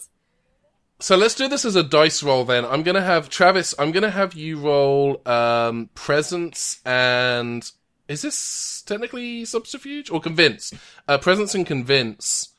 So 1.02 1.16
let's 1.16 1.36
do 1.36 1.48
this 1.48 1.66
as 1.66 1.76
a 1.76 1.84
dice 1.84 2.22
roll 2.24 2.44
then. 2.46 2.66
I'm 2.66 2.84
gonna 2.84 3.02
have 3.04 3.30
Travis. 3.30 3.74
I'm 3.80 3.92
gonna 3.92 4.10
have 4.12 4.34
you 4.34 4.60
roll 4.60 5.22
um, 5.28 5.90
presence 5.96 6.82
and 6.86 7.70
is 8.10 8.24
this 8.24 8.82
technically 8.86 9.46
subterfuge 9.46 10.10
or 10.10 10.20
convince? 10.20 10.74
Uh, 11.08 11.20
presence 11.20 11.54
and 11.54 11.66
convince. 11.66 12.50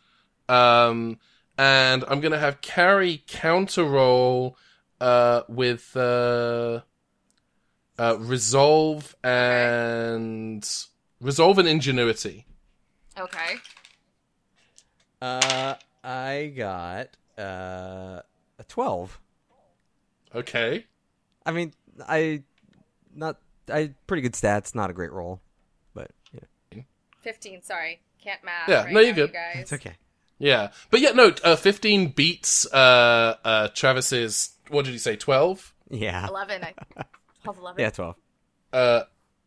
Um, 0.49 1.19
and 1.59 2.05
I'm 2.09 2.21
gonna 2.21 2.39
have 2.39 2.61
Carrie 2.61 3.23
counter 3.27 3.85
roll 3.85 4.57
uh, 5.01 5.43
with 5.49 5.95
uh, 5.97 6.81
uh, 7.99 8.17
resolve 8.19 9.15
and 9.25 10.67
resolve 11.21 11.59
and 11.59 11.69
ingenuity. 11.69 12.47
okay. 13.19 13.57
Uh, 15.21 15.75
I 16.03 16.53
got 16.57 17.09
uh 17.37 18.23
a 18.59 18.65
twelve. 18.69 19.21
Okay. 20.35 20.87
I 21.45 21.51
mean, 21.51 21.75
I 22.09 22.45
not 23.15 23.41
I 23.71 23.95
pretty 24.07 24.23
good 24.23 24.33
stats. 24.33 24.75
Not 24.75 24.91
a 24.91 24.93
great 24.93 25.13
roll, 25.13 25.41
but 25.95 26.11
yeah, 26.33 26.83
Fifteen. 27.21 27.63
Sorry, 27.63 28.01
can't 28.23 28.43
math. 28.45 28.69
Yeah, 28.69 28.85
right 28.85 28.93
no, 28.93 29.01
you're 29.01 29.11
now, 29.11 29.15
good. 29.17 29.29
You 29.31 29.35
guys. 29.35 29.57
it's 29.61 29.73
okay. 29.73 29.95
Yeah, 30.39 30.71
but 30.91 31.01
yeah, 31.01 31.11
no. 31.11 31.33
Uh, 31.45 31.57
Fifteen 31.57 32.09
beats 32.09 32.67
uh, 32.73 33.37
uh, 33.45 33.69
Travis's. 33.75 34.51
What 34.69 34.85
did 34.85 34.93
he 34.93 34.99
say? 34.99 35.17
Twelve. 35.17 35.75
Yeah, 35.91 36.27
Eleven. 36.29 36.63
I, 36.65 36.75
12, 37.45 37.59
11. 37.59 37.81
yeah, 37.81 37.91
twelve. 37.91 38.15
Uh, 38.73 39.03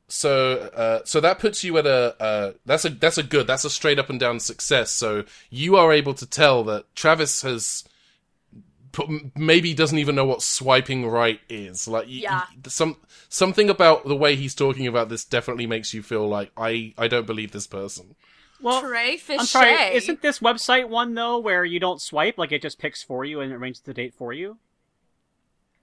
so 0.08 0.54
uh, 0.76 1.00
so 1.06 1.20
that 1.22 1.40
puts 1.40 1.64
you 1.64 1.78
at 1.78 1.88
a 1.88 2.22
uh, 2.22 2.52
that's 2.66 2.86
a 2.86 2.90
that's 2.90 3.18
a 3.18 3.24
good 3.24 3.48
that's 3.48 3.66
a 3.66 3.70
straight 3.70 3.98
up 3.98 4.10
and 4.10 4.20
down 4.20 4.40
success. 4.40 4.92
So 4.92 5.24
you 5.50 5.76
are 5.78 5.92
able 5.92 6.14
to 6.16 6.26
tell 6.26 6.64
that 6.66 6.94
Travis 6.96 7.42
has 7.42 7.84
put, 7.84 7.92
maybe 9.36 9.74
doesn't 9.74 9.98
even 9.98 10.16
know 10.16 10.26
what 10.26 10.42
swiping 10.42 11.08
right 11.08 11.40
is. 11.50 11.88
Like 11.88 12.06
Yeah. 12.08 12.44
some 12.68 12.98
something 13.30 13.70
about 13.70 14.06
the 14.08 14.16
way 14.16 14.36
he's 14.36 14.56
talking 14.56 14.88
about 14.88 15.10
this 15.10 15.26
definitely 15.26 15.68
makes 15.68 15.94
you 15.94 16.04
feel 16.04 16.28
like 16.28 16.52
I 16.58 16.94
I 16.98 17.08
don't 17.08 17.26
believe 17.28 17.52
this 17.52 17.68
person. 17.68 18.16
Well, 18.62 18.82
Trey 18.82 19.18
Fichet. 19.18 19.40
I'm 19.40 19.46
sorry. 19.46 19.96
Isn't 19.96 20.22
this 20.22 20.40
website 20.40 20.88
one 20.88 21.14
though 21.16 21.38
where 21.40 21.66
you 21.66 21.80
don't 21.80 22.02
swipe, 22.02 22.38
like 22.38 22.52
it 22.52 22.62
just 22.62 22.80
picks 22.80 23.04
for 23.04 23.26
you 23.26 23.42
and 23.42 23.52
arranges 23.52 23.82
the 23.82 23.94
date 23.94 24.14
for 24.14 24.32
you? 24.32 24.58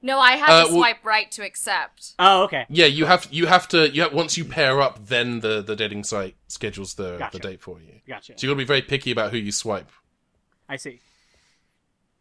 No, 0.03 0.19
I 0.19 0.33
have 0.37 0.49
Uh, 0.49 0.63
to 0.65 0.69
well- 0.73 0.77
swipe 0.79 1.05
right 1.05 1.31
to 1.33 1.45
accept. 1.45 2.15
Oh, 2.19 2.45
okay. 2.45 2.65
Yeah, 2.71 2.87
you 2.87 3.05
have 3.05 3.29
you 3.31 3.47
have 3.47 3.69
to 3.69 3.91
you 3.91 4.01
have, 4.03 4.15
once 4.15 4.39
you 4.39 4.47
pair 4.47 4.81
up, 4.81 5.09
then 5.09 5.41
the 5.41 5.61
the 5.61 5.77
dating 5.77 6.05
site 6.05 6.37
schedules 6.49 6.95
the 6.95 7.19
Gotcha. 7.19 7.37
the 7.37 7.49
date 7.49 7.61
for 7.61 7.79
you. 7.81 8.01
Gotcha. 8.09 8.33
So 8.39 8.47
you 8.47 8.51
got 8.51 8.55
to 8.55 8.59
be 8.59 8.65
very 8.65 8.81
picky 8.83 9.11
about 9.11 9.31
who 9.33 9.37
you 9.37 9.53
swipe. 9.53 9.91
I 10.71 10.77
see. 10.77 11.01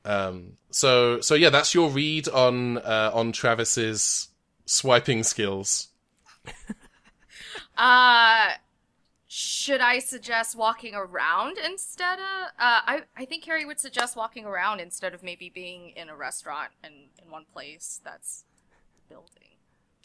Um, 0.06 0.54
so 0.72 1.20
so 1.22 1.36
yeah, 1.36 1.50
that's 1.50 1.74
your 1.74 1.90
read 1.90 2.28
on 2.30 2.78
uh, 2.80 3.12
on 3.14 3.32
Travis's 3.32 4.30
swiping 4.66 5.24
skills. 5.24 5.88
Uh, 7.78 8.50
should 9.28 9.80
I 9.80 10.00
suggest 10.00 10.56
walking 10.56 10.96
around 10.96 11.58
instead 11.58 12.20
of? 12.20 12.48
Uh, 12.60 12.82
I 12.86 13.02
I 13.16 13.26
think 13.26 13.46
Harry 13.46 13.64
would 13.66 13.80
suggest 13.80 14.16
walking 14.18 14.46
around 14.46 14.82
instead 14.82 15.14
of 15.14 15.24
maybe 15.24 15.50
being 15.50 15.92
in 15.92 16.10
a 16.10 16.16
restaurant 16.16 16.72
and 16.84 16.94
in 17.24 17.32
one 17.32 17.46
place 17.54 18.02
that's 18.04 18.44
building. 19.08 19.30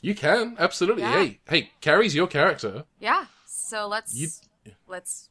You 0.02 0.14
can 0.14 0.56
absolutely. 0.58 1.02
Yeah. 1.02 1.12
Hey 1.24 1.40
hey, 1.48 1.70
Carrie's 1.80 2.14
your 2.14 2.26
character. 2.28 2.84
Yeah. 3.00 3.26
So 3.46 3.88
let's 3.88 4.14
You- 4.14 4.28
let's 4.86 5.30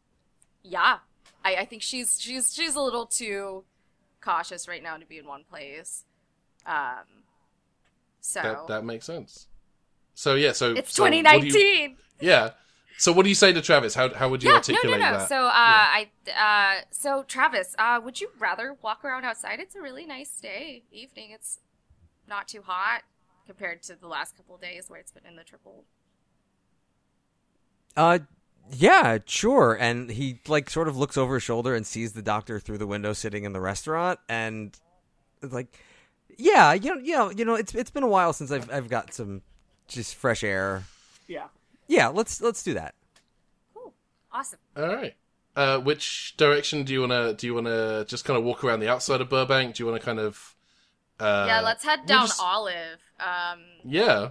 yeah. 0.63 0.97
I 1.45 1.55
I 1.57 1.65
think 1.65 1.81
she's 1.81 2.19
she's 2.19 2.53
she's 2.53 2.75
a 2.75 2.81
little 2.81 3.05
too 3.05 3.63
cautious 4.23 4.67
right 4.67 4.81
now 4.83 4.97
to 4.97 5.05
be 5.05 5.17
in 5.17 5.27
one 5.27 5.43
place. 5.43 6.05
Um. 6.65 7.23
So 8.21 8.41
That 8.41 8.67
that 8.67 8.85
makes 8.85 9.05
sense. 9.05 9.47
So 10.13 10.35
yeah, 10.35 10.53
so 10.53 10.73
it's 10.73 10.93
so 10.93 11.03
what 11.03 11.13
you- 11.13 11.23
2019. 11.23 11.97
yeah. 12.21 12.51
So 12.97 13.11
what 13.11 13.23
do 13.23 13.29
you 13.29 13.35
say 13.35 13.51
to 13.51 13.61
Travis? 13.61 13.95
How 13.95 14.13
how 14.13 14.29
would 14.29 14.43
you 14.43 14.49
yeah, 14.49 14.57
articulate 14.57 14.99
no, 14.99 15.11
no. 15.11 15.17
that? 15.17 15.27
So, 15.27 15.47
uh, 15.47 15.49
I, 15.51 16.09
uh, 16.29 16.81
so 16.91 17.23
Travis, 17.23 17.75
uh, 17.79 17.99
would 18.03 18.21
you 18.21 18.29
rather 18.37 18.77
walk 18.81 19.03
around 19.03 19.25
outside? 19.25 19.59
It's 19.59 19.75
a 19.75 19.81
really 19.81 20.05
nice 20.05 20.29
day, 20.39 20.83
evening. 20.91 21.31
It's 21.31 21.59
not 22.27 22.47
too 22.47 22.61
hot 22.61 23.01
compared 23.47 23.81
to 23.83 23.95
the 23.95 24.07
last 24.07 24.37
couple 24.37 24.55
of 24.55 24.61
days 24.61 24.89
where 24.89 24.99
it's 24.99 25.11
been 25.11 25.25
in 25.25 25.35
the 25.35 25.43
triple. 25.43 25.85
Uh, 27.97 28.19
yeah, 28.71 29.17
sure. 29.25 29.77
And 29.79 30.09
he 30.09 30.39
like 30.47 30.69
sort 30.69 30.87
of 30.87 30.97
looks 30.97 31.17
over 31.17 31.35
his 31.35 31.43
shoulder 31.43 31.75
and 31.75 31.85
sees 31.85 32.13
the 32.13 32.21
doctor 32.21 32.59
through 32.59 32.77
the 32.77 32.87
window 32.87 33.13
sitting 33.13 33.43
in 33.43 33.53
the 33.53 33.61
restaurant, 33.61 34.19
and 34.29 34.77
like, 35.41 35.77
yeah, 36.37 36.73
you 36.73 36.95
know, 36.95 37.01
you 37.01 37.15
know, 37.15 37.31
you 37.31 37.45
know, 37.45 37.55
it's 37.55 37.75
it's 37.75 37.91
been 37.91 38.03
a 38.03 38.07
while 38.07 38.33
since 38.33 38.51
I've 38.51 38.71
I've 38.71 38.89
got 38.89 39.13
some 39.13 39.41
just 39.87 40.15
fresh 40.15 40.43
air. 40.43 40.83
Yeah. 41.27 41.47
Yeah, 41.87 42.07
let's 42.07 42.41
let's 42.41 42.63
do 42.63 42.73
that. 42.75 42.95
Cool, 43.73 43.93
awesome. 44.31 44.59
All 44.77 44.87
right. 44.87 45.15
Uh, 45.55 45.77
which 45.79 46.35
direction 46.37 46.83
do 46.83 46.93
you 46.93 47.01
wanna 47.01 47.33
do? 47.33 47.45
You 47.47 47.53
wanna 47.55 48.05
just 48.05 48.25
kind 48.25 48.37
of 48.39 48.43
walk 48.43 48.63
around 48.63 48.79
the 48.79 48.89
outside 48.89 49.21
of 49.21 49.29
Burbank? 49.29 49.75
Do 49.75 49.83
you 49.83 49.87
wanna 49.87 49.99
kind 49.99 50.19
of? 50.19 50.55
Uh, 51.19 51.45
yeah, 51.47 51.59
let's 51.61 51.83
head 51.83 51.99
we'll 51.99 52.07
down 52.07 52.27
just- 52.27 52.41
Olive, 52.41 52.99
um, 53.19 53.59
Yeah. 53.83 54.29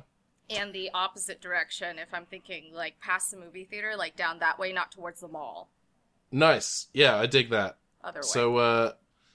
And 0.56 0.72
the 0.72 0.90
opposite 0.94 1.40
direction. 1.40 1.98
If 1.98 2.08
I'm 2.12 2.26
thinking 2.26 2.72
like 2.74 2.98
past 3.00 3.30
the 3.30 3.36
movie 3.38 3.64
theater, 3.64 3.94
like 3.96 4.16
down 4.16 4.38
that 4.40 4.58
way, 4.58 4.72
not 4.72 4.92
towards 4.92 5.20
the 5.20 5.28
mall. 5.28 5.68
Nice. 6.30 6.86
Yeah, 6.92 7.16
I 7.16 7.26
dig 7.26 7.50
that. 7.50 7.76
Other 8.02 8.20
way. 8.20 8.26
So, 8.26 8.56
uh, 8.56 8.92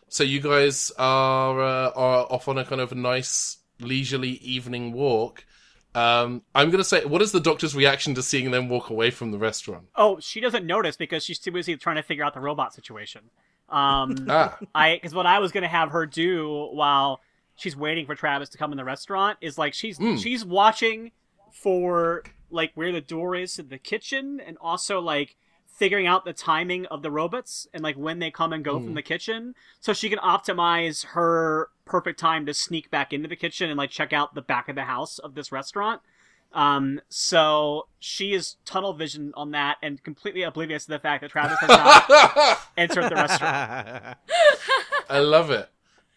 so 0.10 0.24
you 0.24 0.40
guys 0.42 0.92
are 0.98 1.62
uh, 1.62 1.90
are 1.96 2.26
off 2.30 2.48
on 2.48 2.58
a 2.58 2.66
kind 2.66 2.82
of 2.82 2.94
nice 2.96 3.58
leisurely 3.80 4.32
evening 4.32 4.94
walk. 4.94 5.46
Um, 5.96 6.44
I'm 6.54 6.70
gonna 6.70 6.84
say, 6.84 7.06
what 7.06 7.22
is 7.22 7.32
the 7.32 7.40
doctor's 7.40 7.76
reaction 7.76 8.14
to 8.16 8.24
seeing 8.24 8.52
them 8.52 8.70
walk 8.70 8.90
away 8.90 9.10
from 9.10 9.32
the 9.32 9.38
restaurant? 9.38 9.88
Oh, 9.96 10.20
she 10.20 10.40
doesn't 10.40 10.66
notice 10.66 10.96
because 10.96 11.24
she's 11.24 11.40
too 11.40 11.52
busy 11.52 11.76
trying 11.78 11.96
to 11.96 12.04
figure 12.04 12.24
out 12.24 12.34
the 12.34 12.40
robot 12.40 12.74
situation. 12.74 13.30
Um, 13.70 14.16
Ah, 14.30 14.58
I 14.76 14.96
because 14.96 15.14
what 15.14 15.26
I 15.26 15.40
was 15.40 15.52
gonna 15.52 15.68
have 15.68 15.92
her 15.92 16.06
do 16.06 16.70
while 16.72 17.22
she's 17.58 17.76
waiting 17.76 18.06
for 18.06 18.16
Travis 18.16 18.48
to 18.50 18.58
come 18.58 18.72
in 18.72 18.78
the 18.78 18.86
restaurant 18.86 19.38
is 19.42 19.58
like 19.58 19.74
she's 19.74 20.00
Mm. 20.00 20.18
she's 20.22 20.46
watching 20.46 21.12
for 21.52 22.24
like 22.50 22.72
where 22.76 22.92
the 22.94 23.02
door 23.02 23.36
is 23.36 23.56
to 23.56 23.64
the 23.64 23.78
kitchen 23.78 24.40
and 24.40 24.58
also 24.62 25.00
like 25.02 25.36
figuring 25.66 26.08
out 26.08 26.24
the 26.26 26.34
timing 26.34 26.86
of 26.88 27.02
the 27.04 27.12
robots 27.12 27.68
and 27.74 27.84
like 27.84 27.96
when 27.96 28.20
they 28.20 28.32
come 28.32 28.54
and 28.54 28.64
go 28.64 28.80
from 28.80 28.94
Mm. 28.94 28.96
the 28.96 29.02
kitchen 29.02 29.54
so 29.80 29.92
she 29.94 30.10
can 30.10 30.20
optimize 30.20 31.06
her 31.08 31.70
perfect 31.86 32.20
time 32.20 32.46
to 32.46 32.54
sneak 32.54 32.90
back 32.90 33.12
into 33.14 33.28
the 33.28 33.36
kitchen 33.36 33.70
and 33.70 33.78
like 33.78 33.90
check 33.92 34.12
out 34.14 34.34
the 34.34 34.42
back 34.42 34.70
of 34.70 34.76
the 34.76 34.84
house 34.86 35.20
of 35.20 35.36
this 35.36 35.52
restaurant 35.52 36.02
um 36.54 37.00
so 37.10 37.88
she 38.00 38.34
is 38.34 38.56
tunnel 38.66 38.94
vision 38.94 39.34
on 39.36 39.52
that 39.52 39.78
and 39.84 40.02
completely 40.04 40.44
oblivious 40.44 40.86
to 40.86 40.92
the 40.92 41.00
fact 41.00 41.22
that 41.22 41.30
Travis 41.30 41.60
has 41.60 41.70
not 41.70 42.60
entered 42.78 43.10
the 43.10 43.16
restaurant 43.16 44.18
I 45.10 45.20
love 45.20 45.52
it. 45.52 45.70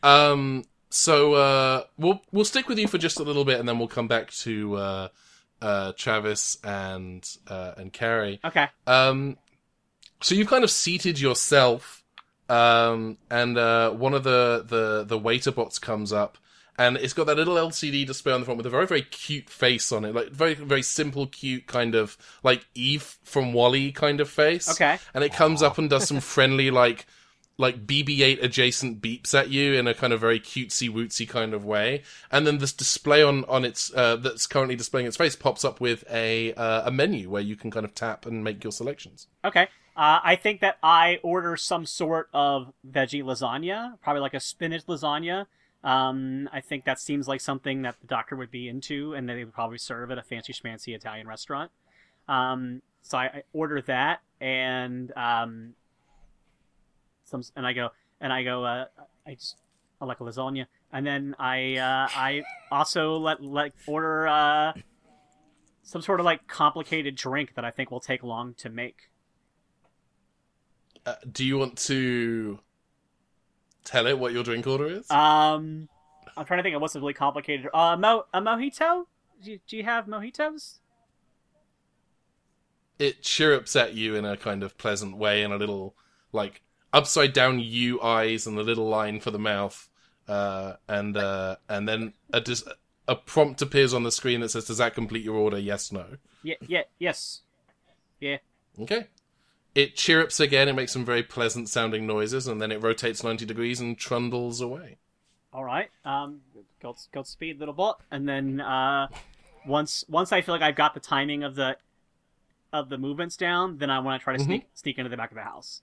Um, 0.02 0.64
so 0.90 1.34
uh, 1.34 1.84
we'll 1.96 2.20
we'll 2.32 2.44
stick 2.44 2.68
with 2.68 2.78
you 2.78 2.88
for 2.88 2.98
just 2.98 3.20
a 3.20 3.22
little 3.22 3.44
bit, 3.44 3.60
and 3.60 3.68
then 3.68 3.78
we'll 3.78 3.88
come 3.88 4.08
back 4.08 4.30
to 4.30 4.74
uh, 4.76 5.08
uh, 5.62 5.92
Travis 5.96 6.58
and 6.64 7.28
uh, 7.48 7.72
and 7.76 7.92
Carrie. 7.92 8.40
Okay. 8.44 8.68
Um, 8.86 9.38
so 10.20 10.34
you've 10.34 10.48
kind 10.48 10.64
of 10.64 10.70
seated 10.70 11.20
yourself, 11.20 12.04
um, 12.48 13.18
and 13.30 13.56
uh, 13.56 13.90
one 13.92 14.14
of 14.14 14.24
the, 14.24 14.64
the 14.66 15.04
the 15.04 15.18
waiter 15.18 15.52
bots 15.52 15.78
comes 15.78 16.12
up, 16.12 16.36
and 16.76 16.96
it's 16.96 17.12
got 17.12 17.26
that 17.28 17.36
little 17.36 17.54
LCD 17.54 18.04
display 18.04 18.32
on 18.32 18.40
the 18.40 18.44
front 18.44 18.58
with 18.58 18.66
a 18.66 18.70
very 18.70 18.86
very 18.86 19.02
cute 19.02 19.48
face 19.48 19.92
on 19.92 20.04
it, 20.04 20.14
like 20.14 20.30
very 20.30 20.54
very 20.54 20.82
simple, 20.82 21.26
cute 21.26 21.66
kind 21.66 21.94
of 21.94 22.18
like 22.42 22.66
Eve 22.74 23.18
from 23.22 23.52
WALL-E 23.52 23.92
kind 23.92 24.20
of 24.20 24.28
face. 24.28 24.68
Okay. 24.70 24.98
and 25.14 25.22
it 25.22 25.32
comes 25.32 25.62
up 25.62 25.78
and 25.78 25.88
does 25.88 26.08
some 26.08 26.20
friendly 26.20 26.70
like 26.70 27.06
like 27.60 27.86
BB-8 27.86 28.42
adjacent 28.42 29.00
beeps 29.00 29.38
at 29.38 29.50
you 29.50 29.74
in 29.74 29.86
a 29.86 29.94
kind 29.94 30.12
of 30.12 30.20
very 30.20 30.40
cutesy 30.40 30.90
wootsy 30.90 31.28
kind 31.28 31.54
of 31.54 31.64
way, 31.64 32.02
and 32.32 32.46
then 32.46 32.58
this 32.58 32.72
display 32.72 33.22
on 33.22 33.44
on 33.44 33.64
its 33.64 33.92
uh, 33.94 34.16
that's 34.16 34.46
currently 34.46 34.74
displaying 34.74 35.06
its 35.06 35.16
face 35.16 35.36
pops 35.36 35.64
up 35.64 35.80
with 35.80 36.02
a 36.10 36.54
uh, 36.54 36.82
a 36.86 36.90
menu 36.90 37.30
where 37.30 37.42
you 37.42 37.54
can 37.54 37.70
kind 37.70 37.84
of 37.84 37.94
tap 37.94 38.26
and 38.26 38.42
make 38.42 38.64
your 38.64 38.72
selections. 38.72 39.28
Okay. 39.44 39.68
Uh, 39.96 40.20
I 40.22 40.36
think 40.36 40.60
that 40.60 40.78
I 40.82 41.18
order 41.22 41.56
some 41.56 41.84
sort 41.84 42.30
of 42.32 42.72
veggie 42.88 43.22
lasagna, 43.22 44.00
probably 44.02 44.22
like 44.22 44.34
a 44.34 44.40
spinach 44.40 44.86
lasagna. 44.86 45.46
Um, 45.82 46.48
I 46.52 46.60
think 46.60 46.84
that 46.84 47.00
seems 47.00 47.28
like 47.28 47.40
something 47.40 47.82
that 47.82 48.00
the 48.00 48.06
doctor 48.06 48.36
would 48.36 48.50
be 48.50 48.68
into, 48.68 49.14
and 49.14 49.28
they 49.28 49.44
would 49.44 49.52
probably 49.52 49.78
serve 49.78 50.10
at 50.10 50.18
a 50.18 50.22
fancy 50.22 50.52
schmancy 50.52 50.94
Italian 50.94 51.26
restaurant. 51.26 51.70
Um, 52.28 52.82
so 53.02 53.18
I, 53.18 53.24
I 53.24 53.42
order 53.52 53.82
that, 53.82 54.20
and 54.40 55.12
um, 55.16 55.74
some, 57.30 57.42
and 57.56 57.66
I 57.66 57.72
go, 57.72 57.90
and 58.20 58.32
I 58.32 58.42
go, 58.42 58.64
uh, 58.64 58.86
I 59.26 59.34
just, 59.34 59.56
I 60.00 60.04
like 60.04 60.20
a 60.20 60.24
lasagna, 60.24 60.66
and 60.92 61.06
then 61.06 61.34
I, 61.38 61.76
uh, 61.76 62.08
I 62.14 62.42
also 62.70 63.16
let 63.16 63.42
let 63.42 63.72
order 63.86 64.26
uh, 64.26 64.72
some 65.82 66.02
sort 66.02 66.20
of 66.20 66.26
like 66.26 66.46
complicated 66.46 67.14
drink 67.14 67.54
that 67.54 67.64
I 67.64 67.70
think 67.70 67.90
will 67.90 68.00
take 68.00 68.22
long 68.22 68.54
to 68.54 68.68
make. 68.68 69.10
Uh, 71.06 71.14
do 71.30 71.44
you 71.44 71.58
want 71.58 71.78
to 71.78 72.58
tell 73.84 74.06
it 74.06 74.18
what 74.18 74.32
your 74.32 74.44
drink 74.44 74.66
order 74.66 74.86
is? 74.86 75.10
Um, 75.10 75.88
I'm 76.36 76.44
trying 76.44 76.58
to 76.58 76.62
think 76.62 76.76
of 76.76 76.82
what's 76.82 76.94
a 76.94 77.00
really 77.00 77.14
complicated. 77.14 77.68
Uh, 77.72 77.96
mo- 77.96 78.26
a 78.34 78.40
mojito? 78.40 79.06
Do 79.42 79.52
you, 79.52 79.60
do 79.66 79.76
you 79.78 79.84
have 79.84 80.06
mojitos? 80.06 80.80
it 83.00 83.22
chirrups 83.22 83.74
at 83.74 83.94
you 83.94 84.14
in 84.14 84.26
a 84.26 84.36
kind 84.36 84.62
of 84.62 84.76
pleasant 84.76 85.16
way, 85.16 85.42
in 85.42 85.50
a 85.50 85.56
little 85.56 85.96
like 86.32 86.60
upside 86.92 87.32
down 87.32 87.60
U 87.60 88.00
eyes 88.00 88.46
and 88.46 88.56
the 88.56 88.62
little 88.62 88.88
line 88.88 89.20
for 89.20 89.30
the 89.30 89.38
mouth, 89.38 89.88
uh, 90.28 90.74
and 90.88 91.16
uh, 91.16 91.56
and 91.68 91.88
then 91.88 92.14
a 92.32 92.40
dis- 92.40 92.68
a 93.08 93.16
prompt 93.16 93.62
appears 93.62 93.92
on 93.94 94.02
the 94.02 94.12
screen 94.12 94.40
that 94.40 94.50
says, 94.50 94.66
"Does 94.66 94.78
that 94.78 94.94
complete 94.94 95.24
your 95.24 95.36
order? 95.36 95.58
Yes, 95.58 95.92
no." 95.92 96.16
Yeah, 96.42 96.56
yeah, 96.66 96.82
yes, 96.98 97.42
yeah. 98.20 98.38
Okay. 98.80 99.08
It 99.74 99.94
chirrups 99.94 100.40
again. 100.40 100.68
It 100.68 100.74
makes 100.74 100.92
some 100.92 101.04
very 101.04 101.22
pleasant 101.22 101.68
sounding 101.68 102.06
noises, 102.06 102.46
and 102.46 102.60
then 102.60 102.72
it 102.72 102.82
rotates 102.82 103.22
ninety 103.22 103.46
degrees 103.46 103.80
and 103.80 103.96
trundles 103.96 104.60
away. 104.60 104.96
All 105.52 105.64
right. 105.64 105.90
Um, 106.04 106.40
go 106.80 106.96
go 107.12 107.22
speed, 107.22 107.58
little 107.58 107.74
bot, 107.74 108.00
and 108.10 108.28
then 108.28 108.60
uh, 108.60 109.08
once 109.66 110.04
once 110.08 110.32
I 110.32 110.40
feel 110.40 110.54
like 110.54 110.62
I've 110.62 110.76
got 110.76 110.94
the 110.94 111.00
timing 111.00 111.42
of 111.42 111.54
the 111.54 111.76
of 112.72 112.88
the 112.88 112.98
movements 112.98 113.36
down, 113.36 113.78
then 113.78 113.90
I 113.90 113.98
want 113.98 114.20
to 114.20 114.24
try 114.24 114.36
to 114.36 114.42
sneak 114.42 114.66
sneak 114.74 114.98
into 114.98 115.08
the 115.08 115.16
back 115.16 115.30
of 115.30 115.36
the 115.36 115.42
house. 115.42 115.82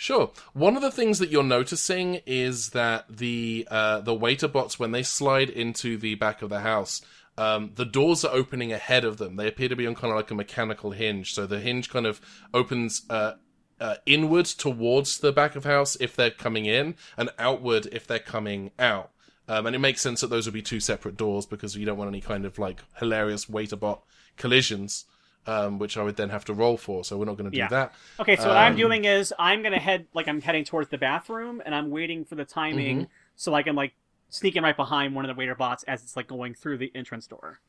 Sure. 0.00 0.30
One 0.52 0.76
of 0.76 0.82
the 0.82 0.92
things 0.92 1.18
that 1.18 1.30
you're 1.30 1.42
noticing 1.42 2.20
is 2.24 2.70
that 2.70 3.06
the 3.08 3.66
uh, 3.68 4.00
the 4.00 4.14
waiter 4.14 4.46
bots, 4.46 4.78
when 4.78 4.92
they 4.92 5.02
slide 5.02 5.50
into 5.50 5.98
the 5.98 6.14
back 6.14 6.40
of 6.40 6.50
the 6.50 6.60
house, 6.60 7.02
um, 7.36 7.72
the 7.74 7.84
doors 7.84 8.24
are 8.24 8.32
opening 8.32 8.72
ahead 8.72 9.04
of 9.04 9.16
them. 9.16 9.34
They 9.34 9.48
appear 9.48 9.68
to 9.68 9.74
be 9.74 9.88
on 9.88 9.96
kind 9.96 10.12
of 10.12 10.16
like 10.16 10.30
a 10.30 10.36
mechanical 10.36 10.92
hinge. 10.92 11.34
So 11.34 11.48
the 11.48 11.58
hinge 11.58 11.90
kind 11.90 12.06
of 12.06 12.20
opens 12.54 13.02
uh, 13.10 13.34
uh, 13.80 13.96
inward 14.06 14.46
towards 14.46 15.18
the 15.18 15.32
back 15.32 15.56
of 15.56 15.64
house 15.64 15.96
if 15.98 16.14
they're 16.14 16.30
coming 16.30 16.66
in, 16.66 16.94
and 17.16 17.30
outward 17.36 17.88
if 17.90 18.06
they're 18.06 18.20
coming 18.20 18.70
out. 18.78 19.10
Um, 19.48 19.66
and 19.66 19.74
it 19.74 19.80
makes 19.80 20.00
sense 20.00 20.20
that 20.20 20.30
those 20.30 20.46
would 20.46 20.54
be 20.54 20.62
two 20.62 20.78
separate 20.78 21.16
doors 21.16 21.44
because 21.44 21.74
you 21.74 21.84
don't 21.84 21.98
want 21.98 22.08
any 22.08 22.20
kind 22.20 22.44
of 22.44 22.56
like 22.56 22.84
hilarious 22.98 23.48
waiter 23.48 23.74
bot 23.74 24.04
collisions. 24.36 25.06
Um, 25.48 25.78
which 25.78 25.96
I 25.96 26.02
would 26.02 26.16
then 26.16 26.28
have 26.28 26.44
to 26.44 26.52
roll 26.52 26.76
for, 26.76 27.04
so 27.04 27.16
we're 27.16 27.24
not 27.24 27.38
going 27.38 27.50
to 27.50 27.50
do 27.50 27.56
Yeah. 27.56 27.68
that. 27.68 27.94
Okay, 28.20 28.36
so 28.36 28.48
what 28.48 28.58
I'm 28.58 28.72
Um, 28.72 28.78
doing 28.78 29.06
is 29.06 29.32
I'm 29.38 29.62
gonna 29.62 29.78
head 29.78 30.06
like 30.12 30.28
I'm 30.28 30.42
heading 30.42 30.62
towards 30.62 30.90
the 30.90 30.98
bathroom, 30.98 31.62
and 31.64 31.74
I'm 31.74 31.88
waiting 31.90 32.26
for 32.26 32.34
the 32.34 32.44
timing 32.44 32.96
Mm-hmm. 32.98 33.12
so 33.34 33.54
I 33.54 33.62
can 33.62 33.74
like 33.74 33.94
sneak 34.28 34.56
in 34.56 34.62
right 34.62 34.76
behind 34.76 35.14
one 35.14 35.24
of 35.24 35.34
the 35.34 35.38
waiter 35.38 35.54
bots 35.54 35.84
as 35.84 36.02
it's 36.02 36.16
like 36.16 36.26
going 36.26 36.52
through 36.54 36.76
the 36.76 36.92
entrance 36.94 37.26
door. 37.26 37.60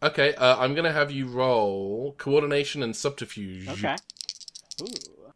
Okay, 0.00 0.34
uh, 0.36 0.56
I'm 0.58 0.76
gonna 0.76 0.92
have 0.92 1.10
you 1.10 1.26
roll 1.26 2.14
coordination 2.16 2.84
and 2.84 2.94
subterfuge. 2.94 3.66
Okay. 3.68 3.96
Ooh. 4.82 5.32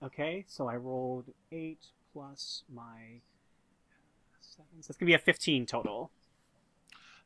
Okay, 0.00 0.44
so 0.46 0.68
I 0.68 0.76
rolled 0.76 1.24
eight 1.50 1.80
plus 2.12 2.62
my 2.72 3.20
seven. 4.40 4.80
So 4.80 4.90
it's 4.90 4.96
gonna 4.96 5.08
be 5.08 5.14
a 5.14 5.18
fifteen 5.18 5.66
total. 5.66 6.12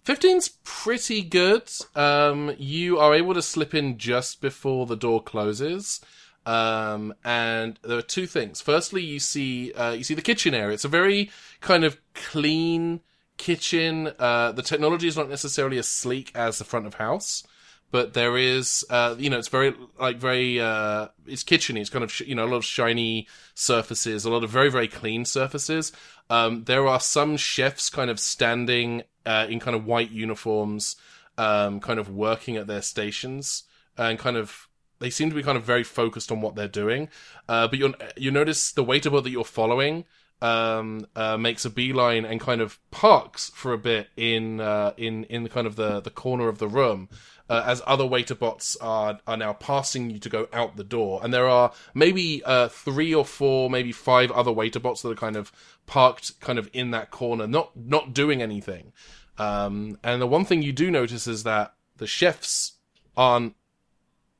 15's 0.04 0.58
pretty 0.64 1.22
good. 1.22 1.70
Um, 1.94 2.54
you 2.58 2.98
are 2.98 3.14
able 3.14 3.34
to 3.34 3.42
slip 3.42 3.74
in 3.74 3.98
just 3.98 4.40
before 4.40 4.86
the 4.86 4.96
door 4.96 5.22
closes. 5.22 6.00
Um, 6.44 7.14
and 7.24 7.78
there 7.82 7.98
are 7.98 8.02
two 8.02 8.26
things. 8.26 8.60
Firstly, 8.60 9.02
you 9.02 9.20
see, 9.20 9.72
uh, 9.74 9.92
you 9.92 10.02
see 10.02 10.14
the 10.14 10.22
kitchen 10.22 10.54
area. 10.54 10.74
It's 10.74 10.84
a 10.84 10.88
very 10.88 11.30
kind 11.60 11.84
of 11.84 11.98
clean 12.14 13.00
kitchen. 13.36 14.12
Uh, 14.18 14.52
the 14.52 14.62
technology 14.62 15.06
is 15.06 15.16
not 15.16 15.28
necessarily 15.28 15.78
as 15.78 15.88
sleek 15.88 16.32
as 16.34 16.58
the 16.58 16.64
front 16.64 16.86
of 16.86 16.94
house, 16.94 17.44
but 17.92 18.14
there 18.14 18.36
is, 18.36 18.84
uh, 18.90 19.14
you 19.16 19.30
know, 19.30 19.38
it's 19.38 19.46
very, 19.48 19.72
like, 20.00 20.16
very, 20.16 20.58
uh, 20.58 21.08
it's 21.26 21.44
kitcheny. 21.44 21.80
It's 21.80 21.90
kind 21.90 22.02
of, 22.02 22.10
sh- 22.10 22.22
you 22.26 22.34
know, 22.34 22.44
a 22.44 22.50
lot 22.50 22.56
of 22.56 22.64
shiny 22.64 23.28
surfaces, 23.54 24.24
a 24.24 24.30
lot 24.30 24.42
of 24.42 24.50
very, 24.50 24.70
very 24.70 24.88
clean 24.88 25.24
surfaces. 25.24 25.92
Um, 26.28 26.64
there 26.64 26.88
are 26.88 26.98
some 26.98 27.36
chefs 27.36 27.90
kind 27.90 28.10
of 28.10 28.18
standing, 28.18 29.02
uh, 29.24 29.46
in 29.48 29.60
kind 29.60 29.76
of 29.76 29.86
white 29.86 30.10
uniforms, 30.10 30.96
um, 31.38 31.78
kind 31.78 32.00
of 32.00 32.08
working 32.08 32.56
at 32.56 32.66
their 32.66 32.82
stations 32.82 33.64
and 33.96 34.18
kind 34.18 34.36
of, 34.36 34.68
they 34.98 35.10
seem 35.10 35.28
to 35.28 35.36
be 35.36 35.42
kind 35.42 35.58
of 35.58 35.64
very 35.64 35.84
focused 35.84 36.32
on 36.32 36.40
what 36.40 36.54
they're 36.54 36.68
doing. 36.68 37.08
Uh, 37.48 37.68
but 37.68 37.78
you 37.78 37.94
you 38.16 38.30
notice 38.30 38.72
the 38.72 38.84
waiter 38.84 39.10
that 39.10 39.30
you're 39.30 39.44
following, 39.44 40.04
um, 40.40 41.06
uh, 41.16 41.36
makes 41.36 41.64
a 41.64 41.70
beeline 41.70 42.24
and 42.24 42.40
kind 42.40 42.60
of 42.60 42.78
parks 42.90 43.50
for 43.54 43.72
a 43.72 43.78
bit 43.78 44.08
in 44.16 44.60
uh, 44.60 44.92
in 44.96 45.24
in 45.24 45.48
kind 45.48 45.66
of 45.66 45.76
the 45.76 46.00
the 46.00 46.10
corner 46.10 46.48
of 46.48 46.58
the 46.58 46.68
room. 46.68 47.08
Uh, 47.52 47.62
as 47.66 47.82
other 47.86 48.06
waiter 48.06 48.34
bots 48.34 48.76
are 48.80 49.20
are 49.26 49.36
now 49.36 49.52
passing 49.52 50.08
you 50.08 50.18
to 50.18 50.30
go 50.30 50.48
out 50.54 50.76
the 50.76 50.84
door, 50.84 51.20
and 51.22 51.34
there 51.34 51.46
are 51.46 51.70
maybe 51.92 52.42
uh, 52.44 52.68
three 52.68 53.14
or 53.14 53.26
four, 53.26 53.68
maybe 53.68 53.92
five 53.92 54.30
other 54.30 54.50
waiter 54.50 54.80
bots 54.80 55.02
that 55.02 55.10
are 55.10 55.14
kind 55.14 55.36
of 55.36 55.52
parked, 55.84 56.40
kind 56.40 56.58
of 56.58 56.70
in 56.72 56.92
that 56.92 57.10
corner, 57.10 57.46
not 57.46 57.76
not 57.76 58.14
doing 58.14 58.40
anything. 58.40 58.92
Um, 59.36 59.98
and 60.02 60.22
the 60.22 60.26
one 60.26 60.46
thing 60.46 60.62
you 60.62 60.72
do 60.72 60.90
notice 60.90 61.26
is 61.26 61.42
that 61.42 61.74
the 61.98 62.06
chefs 62.06 62.72
aren't 63.18 63.54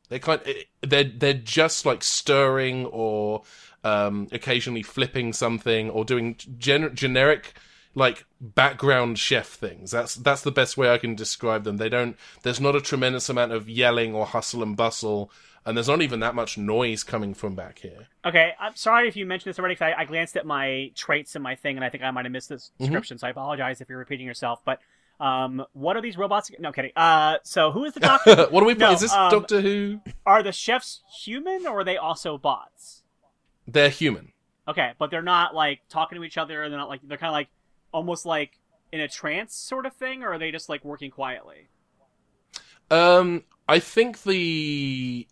they 0.08 0.18
kind 0.18 0.40
they're 0.80 1.04
they're 1.04 1.34
just 1.34 1.84
like 1.84 2.02
stirring 2.02 2.86
or 2.86 3.42
um, 3.84 4.28
occasionally 4.32 4.82
flipping 4.82 5.32
something 5.32 5.90
or 5.90 6.04
doing 6.04 6.36
gen- 6.58 6.94
generic 6.94 7.54
like 7.94 8.24
background 8.40 9.18
chef 9.18 9.48
things. 9.48 9.90
That's 9.90 10.14
that's 10.14 10.42
the 10.42 10.50
best 10.52 10.76
way 10.76 10.90
I 10.90 10.98
can 10.98 11.14
describe 11.14 11.64
them. 11.64 11.76
They 11.76 11.88
don't. 11.88 12.16
There's 12.42 12.60
not 12.60 12.76
a 12.76 12.80
tremendous 12.80 13.28
amount 13.28 13.52
of 13.52 13.68
yelling 13.68 14.14
or 14.14 14.26
hustle 14.26 14.62
and 14.62 14.76
bustle, 14.76 15.30
and 15.66 15.76
there's 15.76 15.88
not 15.88 16.02
even 16.02 16.20
that 16.20 16.34
much 16.34 16.56
noise 16.56 17.02
coming 17.04 17.34
from 17.34 17.54
back 17.54 17.78
here. 17.80 18.08
Okay, 18.24 18.52
I'm 18.58 18.74
sorry 18.76 19.08
if 19.08 19.16
you 19.16 19.26
mentioned 19.26 19.50
this 19.52 19.58
already. 19.58 19.76
'cause 19.76 19.92
I, 19.96 20.02
I 20.02 20.04
glanced 20.06 20.36
at 20.36 20.46
my 20.46 20.90
traits 20.94 21.36
in 21.36 21.42
my 21.42 21.54
thing, 21.54 21.76
and 21.76 21.84
I 21.84 21.88
think 21.90 22.02
I 22.02 22.10
might 22.10 22.24
have 22.24 22.32
missed 22.32 22.48
this 22.48 22.70
description. 22.78 23.18
So 23.18 23.26
I 23.26 23.30
apologize 23.30 23.80
if 23.80 23.88
you're 23.88 23.98
repeating 23.98 24.26
yourself. 24.26 24.60
But 24.64 24.80
um, 25.20 25.64
what 25.74 25.96
are 25.96 26.00
these 26.00 26.16
robots? 26.16 26.50
No 26.58 26.72
kidding. 26.72 26.92
Uh, 26.96 27.36
so 27.44 27.70
who 27.72 27.84
is 27.84 27.92
the 27.94 28.00
doctor? 28.12 28.46
what 28.50 28.62
are 28.62 28.66
we? 28.66 28.74
No, 28.74 28.92
is 28.92 29.00
this 29.00 29.12
um, 29.12 29.30
Doctor 29.30 29.60
Who? 29.60 30.00
are 30.26 30.42
the 30.42 30.52
chefs 30.52 31.02
human 31.22 31.66
or 31.66 31.80
are 31.80 31.84
they 31.84 31.96
also 31.98 32.38
bots? 32.38 33.02
They're 33.68 33.88
human. 33.90 34.32
Okay, 34.66 34.92
but 34.98 35.10
they're 35.10 35.22
not 35.22 35.54
like 35.54 35.80
talking 35.88 36.16
to 36.16 36.24
each 36.24 36.38
other. 36.38 36.68
They're 36.68 36.78
not 36.78 36.88
like 36.88 37.00
they're 37.04 37.18
kind 37.18 37.28
of 37.30 37.34
like 37.34 37.48
almost 37.92 38.26
like 38.26 38.58
in 38.92 39.00
a 39.00 39.08
trance 39.08 39.54
sort 39.54 39.86
of 39.86 39.94
thing, 39.94 40.22
or 40.22 40.32
are 40.32 40.38
they 40.38 40.50
just 40.50 40.68
like 40.68 40.84
working 40.84 41.10
quietly? 41.10 41.68
Um, 42.90 43.44
I 43.68 43.78
think 43.78 44.22
the 44.22 45.26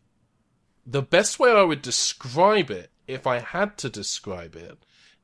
the 0.86 1.02
best 1.02 1.38
way 1.38 1.52
I 1.52 1.62
would 1.62 1.82
describe 1.82 2.70
it, 2.70 2.90
if 3.06 3.26
I 3.26 3.38
had 3.38 3.76
to 3.78 3.90
describe 3.90 4.56
it, 4.56 4.78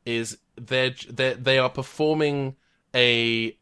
is 0.05 0.39
they're 0.57 0.95
they 1.11 1.35
they 1.35 1.59
are 1.59 1.71
performing 1.71 2.57
a 2.95 3.57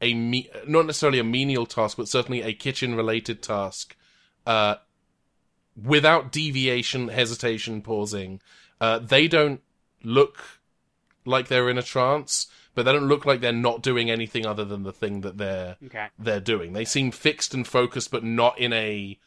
a 0.00 0.14
me- 0.14 0.50
not 0.66 0.86
necessarily 0.86 1.18
a 1.18 1.24
menial 1.24 1.66
task, 1.66 1.96
but 1.96 2.08
certainly 2.08 2.42
a 2.42 2.52
kitchen 2.52 2.94
related 2.94 3.42
task, 3.42 3.96
uh, 4.46 4.76
without 5.80 6.32
deviation, 6.32 7.08
hesitation, 7.08 7.82
pausing. 7.82 8.40
Uh, 8.80 8.98
they 8.98 9.26
don't 9.26 9.60
look 10.02 10.60
like 11.24 11.48
they're 11.48 11.68
in 11.68 11.78
a 11.78 11.82
trance, 11.82 12.46
but 12.78 12.84
they 12.84 12.92
don't 12.92 13.08
look 13.08 13.26
like 13.26 13.40
they're 13.40 13.52
not 13.52 13.82
doing 13.82 14.08
anything 14.08 14.46
other 14.46 14.64
than 14.64 14.84
the 14.84 14.92
thing 14.92 15.22
that 15.22 15.36
they're 15.36 15.76
Okay, 15.86 16.06
they're 16.16 16.38
doing. 16.38 16.74
They 16.74 16.84
seem 16.84 17.10
fixed 17.10 17.52
and 17.52 17.66
focused, 17.66 18.12
but 18.12 18.22
not 18.22 18.56
in 18.56 18.72
a 18.72 19.18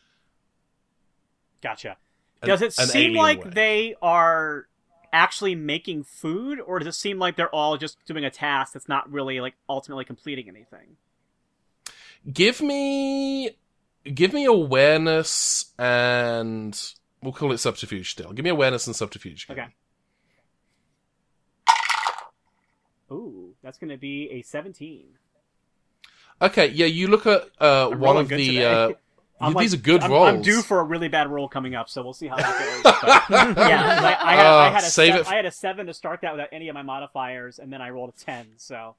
gotcha. 1.62 1.98
An- 2.42 2.48
Does 2.48 2.62
it 2.62 2.72
seem 2.72 3.14
like 3.14 3.44
way. 3.44 3.52
they 3.54 3.96
are 4.02 4.68
actually 5.12 5.54
making 5.56 6.06
food, 6.06 6.62
or 6.62 6.80
does 6.80 6.88
it 6.88 6.96
seem 6.98 7.20
like 7.20 7.36
they're 7.36 7.54
all 7.54 7.76
just 7.76 7.98
doing 8.06 8.24
a 8.24 8.30
task 8.30 8.72
that's 8.72 8.88
not 8.88 9.12
really 9.12 9.42
like 9.42 9.56
ultimately 9.68 10.06
completing 10.06 10.48
anything? 10.48 10.96
give 12.32 12.62
me 12.62 13.50
give 14.14 14.32
me 14.32 14.46
awareness 14.46 15.74
and 15.78 16.94
we'll 17.22 17.34
call 17.34 17.52
it 17.52 17.58
subterfuge 17.58 18.12
still. 18.12 18.32
Give 18.32 18.46
me 18.46 18.50
awareness 18.50 18.88
and 18.88 18.96
subterfuge. 18.96 19.48
Okay. 19.52 19.68
Ooh, 23.12 23.41
that's 23.64 23.78
going 23.78 23.90
to 23.90 23.98
be 23.98 24.30
a 24.32 24.42
17. 24.42 25.06
Okay, 26.42 26.68
yeah, 26.70 26.88
you 26.88 27.08
look 27.08 27.26
at 27.28 27.44
uh, 27.60 27.90
one 27.90 28.18
of 28.18 28.28
the. 28.30 28.66
Uh, 28.66 28.92
I'm 29.42 29.56
these 29.56 29.74
like- 29.74 29.80
are 29.80 29.84
good 29.84 30.04
I'm, 30.04 30.12
rolls. 30.12 30.28
I'm 30.30 30.42
due 30.44 30.62
for 30.62 30.80
a 30.80 30.84
really 30.84 31.08
bad 31.08 31.28
roll 31.28 31.48
coming 31.48 31.74
up, 31.74 31.90
so 31.90 32.04
we'll 32.04 32.14
see 32.14 32.28
how 32.28 32.36
that 32.38 32.60
goes. 32.60 32.94
But, 33.30 33.58
yeah, 33.58 34.18
I, 34.22 34.34
I, 34.34 34.36
had, 34.36 34.46
I, 34.46 34.70
had 34.70 34.84
a 34.84 34.86
save 34.86 35.14
sev- 35.14 35.16
it 35.16 35.20
f- 35.22 35.32
I 35.32 35.36
had 35.36 35.46
a 35.46 35.52
seven 35.52 35.88
to 35.88 35.94
start 35.96 36.22
that 36.22 36.34
without 36.34 36.50
any 36.52 36.68
of 36.68 36.76
my 36.76 36.84
modifiers, 36.84 37.58
and 37.58 37.74
then 37.74 37.82
I 37.82 37.90
rolled 37.90 38.10
a 38.10 38.24
ten. 38.24 38.46
So 38.58 38.96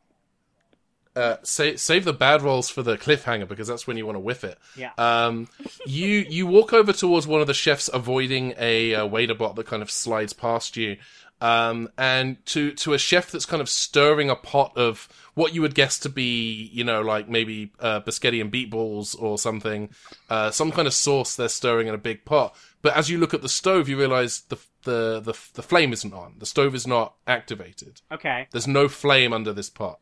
uh, 1.15 1.37
save, 1.43 1.79
save 1.79 2.05
the 2.05 2.13
bad 2.13 2.43
rolls 2.43 2.71
for 2.71 2.83
the 2.83 2.97
cliffhanger 2.97 3.47
because 3.47 3.69
that's 3.69 3.87
when 3.87 3.97
you 3.97 4.07
want 4.07 4.17
to 4.17 4.21
whiff 4.21 4.43
it. 4.45 4.59
yeah, 4.77 4.91
Um, 4.99 5.49
you 5.87 6.09
you 6.29 6.47
walk 6.47 6.73
over 6.73 6.93
towards 6.93 7.27
one 7.27 7.41
of 7.41 7.47
the 7.47 7.55
chefs, 7.55 7.89
avoiding 7.93 8.55
a 8.59 8.95
uh, 8.95 9.07
waiter 9.07 9.35
bot 9.35 9.55
that 9.57 9.67
kind 9.67 9.83
of 9.83 9.91
slides 9.91 10.33
past 10.33 10.77
you, 10.77 10.97
um, 11.43 11.89
and 11.99 12.45
to 12.47 12.73
to 12.73 12.93
a 12.95 12.99
chef 12.99 13.31
that's 13.31 13.45
kind 13.47 13.61
of 13.61 13.69
stirring 13.69 14.31
a 14.31 14.37
pot 14.37 14.73
of 14.77 15.09
what 15.35 15.55
you 15.55 15.61
would 15.63 15.75
guess 15.75 15.99
to 16.01 16.09
be, 16.09 16.71
you 16.73 16.85
know, 16.85 17.01
like 17.01 17.29
maybe 17.29 17.73
uh, 17.81 18.01
biscotti 18.01 18.41
and 18.41 18.51
beet 18.51 18.71
balls 18.71 19.15
or 19.15 19.39
something, 19.39 19.89
uh, 20.31 20.51
some 20.51 20.71
kind 20.71 20.87
of 20.87 20.93
sauce 20.95 21.35
they're 21.37 21.49
stirring 21.49 21.89
in 21.89 21.95
a 21.95 21.99
big 21.99 22.25
pot. 22.25 22.55
But 22.83 22.97
as 22.97 23.09
you 23.11 23.19
look 23.19 23.33
at 23.35 23.43
the 23.43 23.49
stove, 23.49 23.89
you 23.89 23.99
realize 23.99 24.43
the 24.43 24.57
the 24.85 25.21
the, 25.21 25.35
the 25.55 25.63
flame 25.63 25.93
isn't 25.93 26.13
on. 26.15 26.35
The 26.39 26.47
stove 26.47 26.75
is 26.75 26.87
not 26.87 27.15
activated. 27.27 28.01
okay, 28.11 28.49
There's 28.53 28.69
no 28.69 28.89
flame 28.89 29.33
under 29.33 29.53
this 29.53 29.71
pot. 29.71 29.99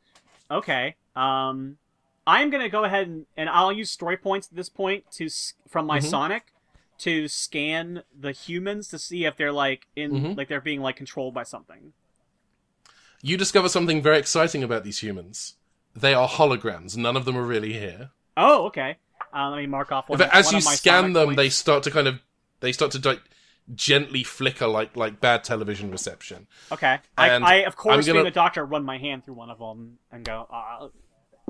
okay. 0.51 0.97
Um, 1.17 1.77
I'm 2.27 2.51
gonna 2.51 2.69
go 2.69 2.85
ahead 2.85 3.09
and, 3.09 3.27
and 3.37 3.49
I'll 3.49 3.73
use 3.73 3.91
story 3.91 4.17
points 4.17 4.49
at 4.51 4.57
this 4.57 4.69
point 4.69 5.05
to 5.13 5.29
from 5.69 5.87
my 5.87 5.99
Mhm. 6.01 6.05
Sonic 6.11 6.53
to 7.01 7.29
scan 7.29 8.03
the 8.19 8.33
humans 8.33 8.89
to 8.89 8.99
see 8.99 9.25
if 9.25 9.37
they're 9.37 9.53
like 9.53 9.87
in 9.97 10.11
Mhm. 10.13 10.37
like 10.37 10.49
they're 10.49 10.61
being 10.61 10.81
like 10.81 10.97
controlled 10.97 11.35
by 11.35 11.43
something. 11.43 11.93
You 13.23 13.37
discover 13.37 13.69
something 13.69 14.01
very 14.03 14.19
exciting 14.19 14.63
about 14.63 14.85
these 14.85 15.01
humans. 15.01 15.55
They 15.95 16.15
are 16.15 16.29
holograms. 16.29 16.97
None 16.97 17.17
of 17.17 17.25
them 17.25 17.37
are 17.37 17.43
really 17.45 17.73
here. 17.75 18.11
Oh, 18.37 18.65
okay. 18.67 18.97
Uh, 19.35 19.51
let 19.51 19.59
me 19.59 19.67
mark 19.67 19.93
off 19.93 20.09
one. 20.09 20.21
As 20.23 20.53
you 20.53 20.61
scan 20.61 21.13
them, 21.13 21.35
they 21.35 21.51
start 21.51 21.83
to 21.85 21.91
kind 21.91 22.09
of 22.09 22.21
they 22.61 22.73
start 22.73 22.93
to 22.93 23.09
like 23.09 23.23
gently 23.75 24.25
flicker 24.25 24.67
like 24.67 24.97
like 24.97 25.21
bad 25.21 25.45
television 25.45 25.91
reception. 25.91 26.47
Okay. 26.73 26.99
I, 27.19 27.31
I 27.31 27.55
of 27.67 27.77
course, 27.77 28.07
gonna- 28.07 28.21
being 28.21 28.27
a 28.27 28.31
doctor, 28.31 28.65
run 28.65 28.85
my 28.85 28.99
hand 28.99 29.25
through 29.25 29.35
one 29.35 29.51
of 29.51 29.59
them 29.59 29.99
and 30.11 30.25
go, 30.25 30.47
uh, 30.51 30.89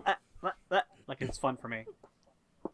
uh, 0.07 0.14
uh, 0.42 0.51
uh, 0.70 0.80
like 1.07 1.22
it's 1.22 1.38
fun 1.38 1.57
for 1.57 1.68
me. 1.68 1.84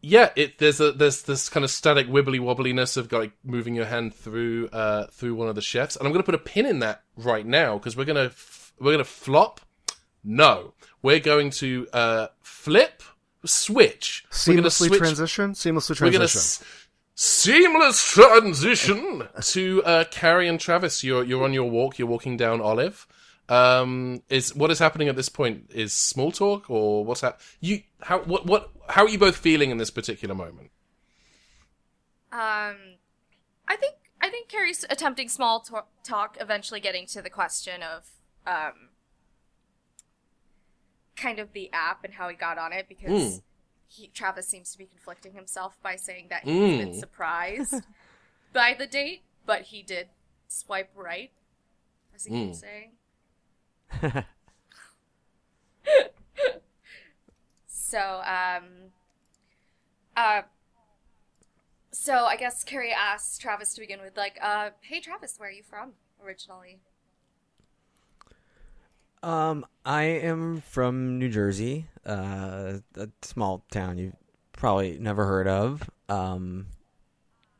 Yeah, 0.01 0.31
it 0.35 0.57
there's 0.59 0.79
a 0.79 0.91
there's 0.91 1.23
this 1.23 1.49
kind 1.49 1.63
of 1.63 1.71
static 1.71 2.07
wibbly 2.07 2.39
wobbliness 2.39 2.97
of 2.97 3.11
like 3.11 3.31
moving 3.43 3.75
your 3.75 3.85
hand 3.85 4.13
through 4.13 4.69
uh 4.71 5.07
through 5.07 5.35
one 5.35 5.47
of 5.49 5.55
the 5.55 5.61
chefs, 5.61 5.95
and 5.95 6.05
I'm 6.07 6.13
gonna 6.13 6.23
put 6.23 6.35
a 6.35 6.39
pin 6.39 6.65
in 6.65 6.79
that 6.79 7.03
right 7.15 7.45
now 7.45 7.77
because 7.77 7.95
we're 7.97 8.05
gonna 8.05 8.25
f- 8.25 8.73
we're 8.79 8.91
gonna 8.93 9.03
flop. 9.03 9.61
No, 10.23 10.73
we're 11.01 11.19
going 11.19 11.49
to 11.51 11.87
uh 11.93 12.27
flip 12.41 13.01
switch. 13.45 14.25
Seamlessly 14.31 14.87
switch 14.87 14.99
transition. 14.99 15.51
Seamlessly 15.53 15.95
transition. 15.95 16.39
s- 16.39 16.63
seamless 17.15 18.13
transition 18.13 19.27
to 19.41 19.83
uh, 19.83 20.03
Carrie 20.11 20.47
and 20.47 20.59
Travis. 20.59 21.03
You're 21.03 21.23
you're 21.23 21.43
on 21.43 21.53
your 21.53 21.69
walk. 21.69 21.97
You're 21.99 22.07
walking 22.07 22.37
down 22.37 22.61
Olive. 22.61 23.07
Um, 23.49 24.21
is 24.29 24.53
what 24.55 24.71
is 24.71 24.79
happening 24.79 25.07
at 25.07 25.15
this 25.15 25.29
point? 25.29 25.71
Is 25.73 25.93
small 25.93 26.31
talk 26.31 26.69
or 26.69 27.05
what's 27.05 27.21
hap- 27.21 27.39
You 27.61 27.81
how 28.01 28.19
what 28.19 28.45
what 28.45 28.69
how 28.89 29.03
are 29.05 29.09
you 29.09 29.17
both 29.17 29.37
feeling 29.37 29.71
in 29.71 29.77
this 29.77 29.89
particular 29.89 30.35
moment? 30.35 30.69
Um, 32.31 32.97
I 33.67 33.77
think 33.79 33.95
I 34.21 34.29
think 34.29 34.49
Carrie's 34.49 34.83
attempting 34.89 35.29
small 35.29 35.61
to- 35.61 35.85
talk, 36.03 36.37
eventually 36.41 36.79
getting 36.81 37.05
to 37.07 37.21
the 37.21 37.29
question 37.29 37.81
of 37.83 38.09
um, 38.45 38.89
kind 41.15 41.39
of 41.39 41.53
the 41.53 41.71
app 41.73 42.03
and 42.03 42.15
how 42.15 42.27
he 42.29 42.35
got 42.35 42.57
on 42.57 42.73
it 42.73 42.87
because 42.89 43.11
Mm. 43.37 43.41
he, 43.87 44.07
Travis 44.07 44.47
seems 44.47 44.71
to 44.73 44.77
be 44.77 44.85
conflicting 44.85 45.33
himself 45.33 45.77
by 45.81 45.95
saying 45.95 46.27
that 46.29 46.43
he's 46.43 46.77
been 46.77 46.91
Mm. 46.93 46.99
surprised 46.99 47.81
by 48.53 48.73
the 48.73 48.87
date, 48.87 49.21
but 49.45 49.63
he 49.63 49.81
did 49.83 50.09
swipe 50.47 50.91
right, 50.95 51.31
as 52.15 52.25
he 52.25 52.31
keeps 52.31 52.57
Mm. 52.57 52.61
saying. 52.61 52.91
So, 57.87 58.21
um, 58.25 58.91
uh, 60.17 60.41
so 61.91 62.25
I 62.25 62.35
guess 62.35 62.65
Carrie 62.65 62.91
asks 62.91 63.37
Travis 63.37 63.73
to 63.75 63.79
begin 63.79 64.01
with, 64.01 64.17
like, 64.17 64.37
uh, 64.41 64.71
hey 64.81 64.99
Travis, 64.99 65.35
where 65.37 65.47
are 65.47 65.53
you 65.53 65.63
from 65.63 65.93
originally? 66.21 66.79
Um, 69.23 69.65
I 69.85 70.03
am 70.03 70.59
from 70.59 71.17
New 71.17 71.29
Jersey, 71.29 71.87
uh, 72.05 72.79
a 72.97 73.09
small 73.21 73.63
town 73.71 73.97
you've 73.97 74.17
probably 74.51 74.97
never 74.99 75.25
heard 75.25 75.47
of. 75.47 75.89
Um, 76.09 76.67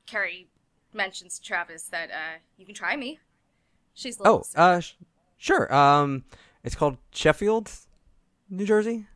Carrie 0.07 0.49
mentions 0.93 1.39
to 1.39 1.45
Travis 1.45 1.83
that, 1.83 2.11
uh, 2.11 2.39
you 2.57 2.65
can 2.65 2.75
try 2.75 2.97
me. 2.97 3.17
She's 3.93 4.19
oh, 4.19 4.23
little. 4.23 4.47
uh, 4.57 4.81
sure. 5.37 5.73
Um, 5.73 6.23
it's 6.63 6.75
called 6.75 6.97
Sheffield, 7.11 7.71
New 8.49 8.65
Jersey. 8.65 9.07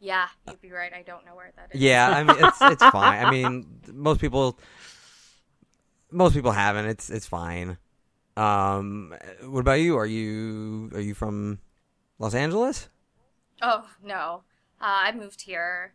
yeah, 0.00 0.28
you'd 0.48 0.60
be 0.60 0.70
right. 0.70 0.92
I 0.92 1.02
don't 1.02 1.24
know 1.24 1.34
where 1.34 1.52
that 1.56 1.74
is. 1.74 1.80
Yeah, 1.80 2.08
I 2.10 2.22
mean 2.24 2.36
it's 2.38 2.58
it's 2.60 2.84
fine. 2.90 3.24
I 3.24 3.30
mean 3.30 3.80
most 3.92 4.20
people 4.20 4.58
most 6.10 6.34
people 6.34 6.52
haven't. 6.52 6.86
It's 6.86 7.08
it's 7.10 7.26
fine. 7.26 7.78
Um, 8.36 9.14
what 9.44 9.60
about 9.60 9.80
you? 9.80 9.96
Are 9.96 10.06
you 10.06 10.90
are 10.94 11.00
you 11.00 11.14
from 11.14 11.58
Los 12.18 12.34
Angeles? 12.34 12.88
Oh 13.62 13.88
no, 14.02 14.42
uh, 14.80 15.00
I 15.06 15.12
moved 15.12 15.42
here 15.42 15.94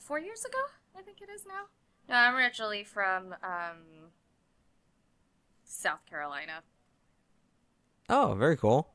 four 0.00 0.18
years 0.18 0.44
ago. 0.44 0.58
I 0.96 1.02
think 1.02 1.18
it 1.20 1.28
is 1.28 1.44
now. 1.46 1.64
No, 2.08 2.14
I'm 2.14 2.34
originally 2.34 2.84
from 2.84 3.32
um, 3.42 4.10
South 5.64 6.04
Carolina. 6.08 6.62
Oh, 8.12 8.34
very 8.34 8.56
cool. 8.56 8.88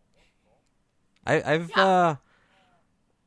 I, 1.26 1.42
I've 1.42 1.72
Yeah. 1.76 1.86
uh, 1.86 2.16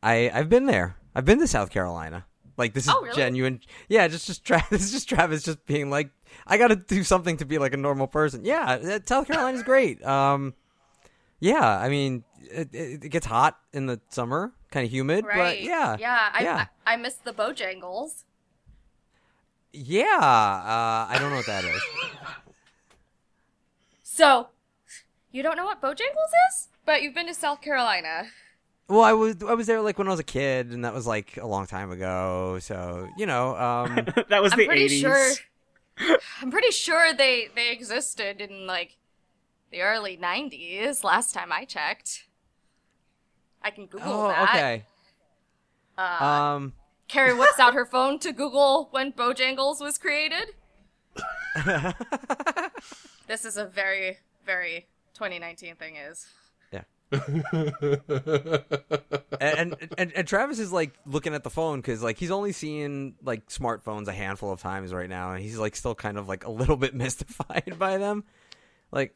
I 0.02 0.30
I've 0.32 0.48
been 0.48 0.64
there. 0.66 0.96
I've 1.14 1.24
been 1.26 1.38
to 1.40 1.46
South 1.46 1.68
Carolina. 1.70 2.24
Like 2.56 2.74
this 2.74 2.84
is 2.84 2.90
Oh, 2.94 3.02
really? 3.02 3.16
genuine. 3.16 3.60
Yeah, 3.88 4.06
just 4.08 4.26
just 4.26 4.44
Tra- 4.44 4.64
this 4.70 4.82
is 4.84 4.92
just 4.92 5.08
Travis 5.08 5.42
just 5.42 5.66
being 5.66 5.90
like, 5.90 6.10
I 6.46 6.56
got 6.58 6.68
to 6.68 6.76
do 6.76 7.02
something 7.04 7.36
to 7.38 7.44
be 7.44 7.58
like 7.58 7.74
a 7.74 7.76
normal 7.76 8.06
person. 8.06 8.44
Yeah, 8.44 8.62
uh, 8.72 8.98
South 9.04 9.26
Carolina's 9.26 9.62
great. 9.62 10.02
Um, 10.06 10.54
yeah, 11.40 11.78
I 11.78 11.88
mean, 11.88 12.22
it, 12.38 12.68
it, 12.74 13.04
it 13.04 13.08
gets 13.08 13.24
hot 13.26 13.58
in 13.72 13.86
the 13.86 13.98
summer, 14.10 14.52
kind 14.70 14.84
of 14.84 14.92
humid, 14.92 15.24
Right. 15.24 15.36
but 15.36 15.62
yeah, 15.62 15.96
Yeah. 15.98 16.28
I, 16.34 16.42
yeah. 16.42 16.66
I, 16.86 16.92
I 16.92 16.96
miss 16.96 17.14
the 17.14 17.32
Bojangles. 17.32 18.24
yeah. 19.72 20.04
Uh, 20.20 21.10
I 21.10 21.16
don't 21.18 21.30
know 21.30 21.36
what 21.36 21.46
that 21.46 21.64
is. 21.64 21.82
So, 24.02 24.48
you 25.32 25.42
don't 25.42 25.56
know 25.56 25.64
what 25.64 25.80
Bojangles 25.80 26.32
is? 26.50 26.68
But 26.84 27.02
you've 27.02 27.14
been 27.14 27.26
to 27.26 27.34
South 27.34 27.60
Carolina. 27.60 28.24
Well, 28.88 29.02
I 29.02 29.12
was 29.12 29.36
I 29.46 29.54
was 29.54 29.66
there 29.68 29.80
like 29.80 29.98
when 29.98 30.08
I 30.08 30.10
was 30.10 30.18
a 30.20 30.24
kid, 30.24 30.72
and 30.72 30.84
that 30.84 30.92
was 30.92 31.06
like 31.06 31.36
a 31.36 31.46
long 31.46 31.66
time 31.66 31.90
ago. 31.92 32.58
So 32.60 33.08
you 33.16 33.26
know, 33.26 33.56
um, 33.56 33.94
that 34.28 34.42
was 34.42 34.52
I'm 34.52 34.58
the 34.58 34.66
pretty 34.66 34.88
80s. 34.88 35.00
sure. 35.00 36.18
I'm 36.42 36.50
pretty 36.50 36.70
sure 36.72 37.12
they 37.12 37.48
they 37.54 37.70
existed 37.70 38.40
in 38.40 38.66
like 38.66 38.96
the 39.70 39.82
early 39.82 40.16
'90s. 40.16 41.04
Last 41.04 41.32
time 41.34 41.52
I 41.52 41.64
checked. 41.64 42.26
I 43.62 43.70
can 43.70 43.86
Google 43.86 44.10
oh, 44.12 44.28
that. 44.28 44.48
okay. 44.48 44.84
Uh, 45.98 46.24
Um, 46.24 46.72
Carrie 47.08 47.34
whips 47.34 47.58
out 47.58 47.74
her 47.74 47.84
phone 47.84 48.18
to 48.20 48.32
Google 48.32 48.88
when 48.90 49.12
Bojangles 49.12 49.80
was 49.80 49.98
created. 49.98 50.54
This 53.26 53.44
is 53.44 53.56
a 53.56 53.66
very, 53.66 54.18
very 54.44 54.86
2019 55.20 55.76
thing. 55.76 55.96
Is 55.96 56.26
Yeah. 56.72 56.84
and, 59.40 59.76
and 59.98 60.12
and 60.12 60.26
Travis 60.26 60.58
is 60.58 60.72
like 60.72 60.94
looking 61.04 61.34
at 61.34 61.44
the 61.44 61.50
phone 61.50 61.80
because 61.80 62.02
like 62.02 62.16
he's 62.16 62.30
only 62.30 62.52
seen 62.52 63.16
like 63.22 63.48
smartphones 63.48 64.08
a 64.08 64.12
handful 64.12 64.50
of 64.50 64.62
times 64.62 64.94
right 64.94 65.10
now, 65.10 65.32
and 65.32 65.42
he's 65.42 65.58
like 65.58 65.76
still 65.76 65.94
kind 65.94 66.16
of 66.16 66.26
like 66.26 66.46
a 66.46 66.50
little 66.50 66.78
bit 66.78 66.94
mystified 66.94 67.74
by 67.78 67.98
them. 67.98 68.24
Like, 68.92 69.14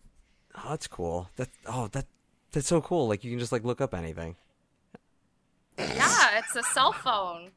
oh, 0.55 0.69
that's 0.69 0.89
cool. 0.89 1.31
That 1.37 1.49
oh 1.65 1.89
that 1.93 2.05
that's 2.53 2.69
so 2.69 2.83
cool. 2.83 3.09
Like 3.09 3.25
you 3.25 3.31
can 3.31 3.39
just 3.39 3.53
like 3.53 3.65
look 3.65 3.81
up 3.81 3.95
anything. 3.95 4.37
Yeah, 5.79 6.39
it's 6.39 6.55
a 6.55 6.63
cell 6.75 6.93
phone. 6.93 7.51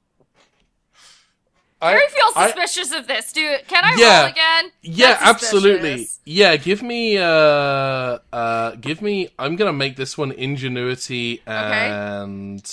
I, 1.79 1.91
Harry 1.91 2.07
feels 2.09 2.33
I- 2.35 2.47
suspicious 2.47 2.91
of 2.91 3.07
this, 3.07 3.31
dude. 3.31 3.67
Can 3.67 3.83
I 3.85 3.95
Yeah. 3.99 4.21
roll 4.21 4.29
again? 4.31 4.71
Yeah, 4.81 5.07
That's 5.09 5.23
absolutely. 5.23 5.91
suspicious. 6.05 6.19
Yeah, 6.25 6.55
give 6.57 6.81
me 6.81 7.17
uh 7.17 8.17
uh 8.33 8.71
give 8.81 9.01
me 9.01 9.29
I'm 9.37 9.55
gonna 9.55 9.73
make 9.73 9.95
this 9.95 10.17
one 10.17 10.31
ingenuity 10.31 11.41
and 11.45 12.65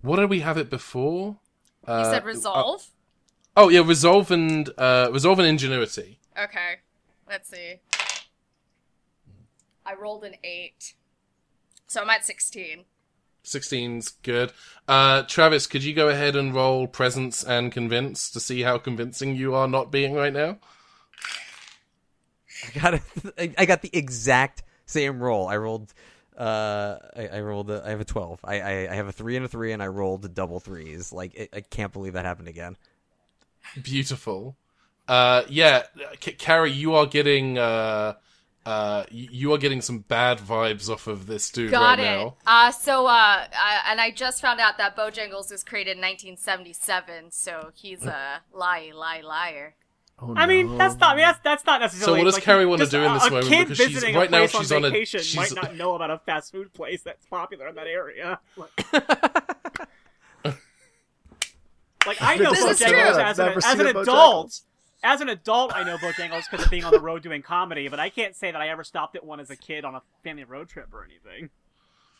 what 0.00 0.16
did 0.16 0.28
we 0.30 0.40
have 0.40 0.58
it 0.58 0.68
before? 0.70 1.36
You 1.86 1.92
Uh, 1.94 2.10
said 2.10 2.24
resolve. 2.24 2.88
Oh 3.56 3.68
yeah, 3.68 3.82
resolve 3.84 4.30
and 4.32 4.68
uh 4.76 5.08
resolve 5.12 5.38
and 5.38 5.46
ingenuity. 5.46 6.18
Okay, 6.36 6.76
let's 7.28 7.48
see. 7.48 7.76
I 9.84 9.94
rolled 9.94 10.24
an 10.24 10.36
eight, 10.42 10.94
so 11.86 12.02
I'm 12.02 12.10
at 12.10 12.24
sixteen. 12.24 12.84
16's 13.44 14.10
good. 14.22 14.52
Uh 14.88 15.22
Travis, 15.22 15.66
could 15.66 15.82
you 15.84 15.94
go 15.94 16.08
ahead 16.08 16.36
and 16.36 16.54
roll 16.54 16.86
presence 16.86 17.42
and 17.44 17.72
convince 17.72 18.30
to 18.30 18.40
see 18.40 18.62
how 18.62 18.78
convincing 18.78 19.36
you 19.36 19.54
are 19.54 19.68
not 19.68 19.90
being 19.90 20.14
right 20.14 20.32
now? 20.32 20.58
I 22.74 22.78
got 22.78 22.94
a, 22.94 23.60
I 23.60 23.64
got 23.64 23.82
the 23.82 23.90
exact 23.92 24.62
same 24.86 25.20
roll. 25.20 25.48
I 25.48 25.56
rolled. 25.56 25.92
Uh, 26.36 26.98
I, 27.16 27.26
I 27.28 27.40
rolled. 27.40 27.70
A, 27.70 27.82
I 27.84 27.90
have 27.90 28.00
a 28.00 28.04
twelve. 28.04 28.40
I, 28.44 28.60
I 28.60 28.92
I 28.92 28.94
have 28.94 29.08
a 29.08 29.12
three 29.12 29.36
and 29.36 29.44
a 29.44 29.48
three, 29.48 29.72
and 29.72 29.82
I 29.82 29.88
rolled 29.88 30.34
double 30.34 30.60
threes. 30.60 31.12
Like 31.12 31.34
it, 31.34 31.50
I 31.52 31.60
can't 31.60 31.92
believe 31.92 32.12
that 32.12 32.24
happened 32.24 32.48
again. 32.48 32.76
Beautiful. 33.82 34.56
Uh 35.08 35.42
yeah, 35.48 35.82
C- 36.20 36.32
Carrie, 36.32 36.72
you 36.72 36.94
are 36.94 37.06
getting 37.06 37.58
uh 37.58 38.14
uh 38.64 39.04
you 39.10 39.52
are 39.52 39.58
getting 39.58 39.80
some 39.80 39.98
bad 40.00 40.38
vibes 40.38 40.88
off 40.88 41.06
of 41.08 41.26
this 41.26 41.50
dude 41.50 41.72
right 41.72 41.78
now. 41.78 41.80
Got 41.80 41.88
right 41.88 41.98
it. 41.98 42.02
now. 42.18 42.36
Uh, 42.46 42.70
so, 42.70 43.06
uh, 43.06 43.10
I, 43.10 43.80
and 43.88 44.00
I 44.00 44.10
just 44.12 44.40
found 44.40 44.60
out 44.60 44.78
that 44.78 44.96
Bojangles 44.96 45.50
was 45.50 45.64
created 45.64 45.96
in 45.96 46.02
1977, 46.02 47.32
so 47.32 47.70
he's 47.74 48.04
a 48.04 48.40
lie, 48.52 48.92
lie, 48.94 49.20
liar. 49.20 49.74
Oh, 50.20 50.34
I 50.36 50.46
mean, 50.46 50.78
that's 50.78 50.96
not. 51.00 51.14
I 51.14 51.16
mean, 51.16 51.24
that's 51.24 51.40
that's 51.42 51.66
not 51.66 51.80
necessarily. 51.80 52.18
So, 52.20 52.22
what 52.22 52.24
does 52.26 52.34
like, 52.34 52.44
Carrie 52.44 52.66
wanna 52.66 52.86
do 52.86 53.02
in 53.02 53.12
this 53.14 53.26
a 53.26 53.30
moment? 53.30 53.48
kid 53.48 53.68
Because 53.68 53.78
she's- 53.78 54.14
right 54.14 54.30
now 54.30 54.46
she's 54.46 54.70
on 54.70 54.76
on 54.78 54.84
a- 54.84 54.90
vacation 54.90 55.20
she's- 55.20 55.52
might 55.54 55.60
not 55.62 55.74
know 55.74 55.96
about 55.96 56.12
a 56.12 56.18
fast 56.18 56.52
food 56.52 56.72
place 56.72 57.02
that's 57.02 57.26
popular 57.26 57.66
in 57.66 57.74
that 57.74 57.88
area. 57.88 58.38
Like, 58.56 58.70
like, 62.06 62.20
I 62.20 62.36
know 62.36 62.50
This 62.52 62.80
is 62.80 62.86
true. 62.88 62.96
Bojangles 62.96 63.22
as 63.24 63.38
an, 63.38 63.48
as 63.64 63.80
an 63.80 63.96
a 63.96 64.00
adult. 64.00 64.60
Bojangles. 65.02 65.12
As 65.12 65.20
an 65.20 65.28
adult, 65.28 65.74
I 65.74 65.82
know 65.84 65.96
Bojangles 65.98 66.44
because 66.50 66.64
of 66.66 66.70
being 66.70 66.84
on 66.84 66.92
the 66.92 67.00
road 67.00 67.22
doing 67.22 67.42
comedy, 67.42 67.88
but 67.88 68.00
I 68.00 68.08
can't 68.10 68.34
say 68.36 68.50
that 68.50 68.60
I 68.60 68.68
ever 68.68 68.84
stopped 68.84 69.16
at 69.16 69.24
one 69.24 69.40
as 69.40 69.50
a 69.50 69.56
kid 69.56 69.84
on 69.84 69.94
a 69.94 70.02
family 70.22 70.44
road 70.44 70.68
trip 70.68 70.88
or 70.92 71.04
anything. 71.04 71.50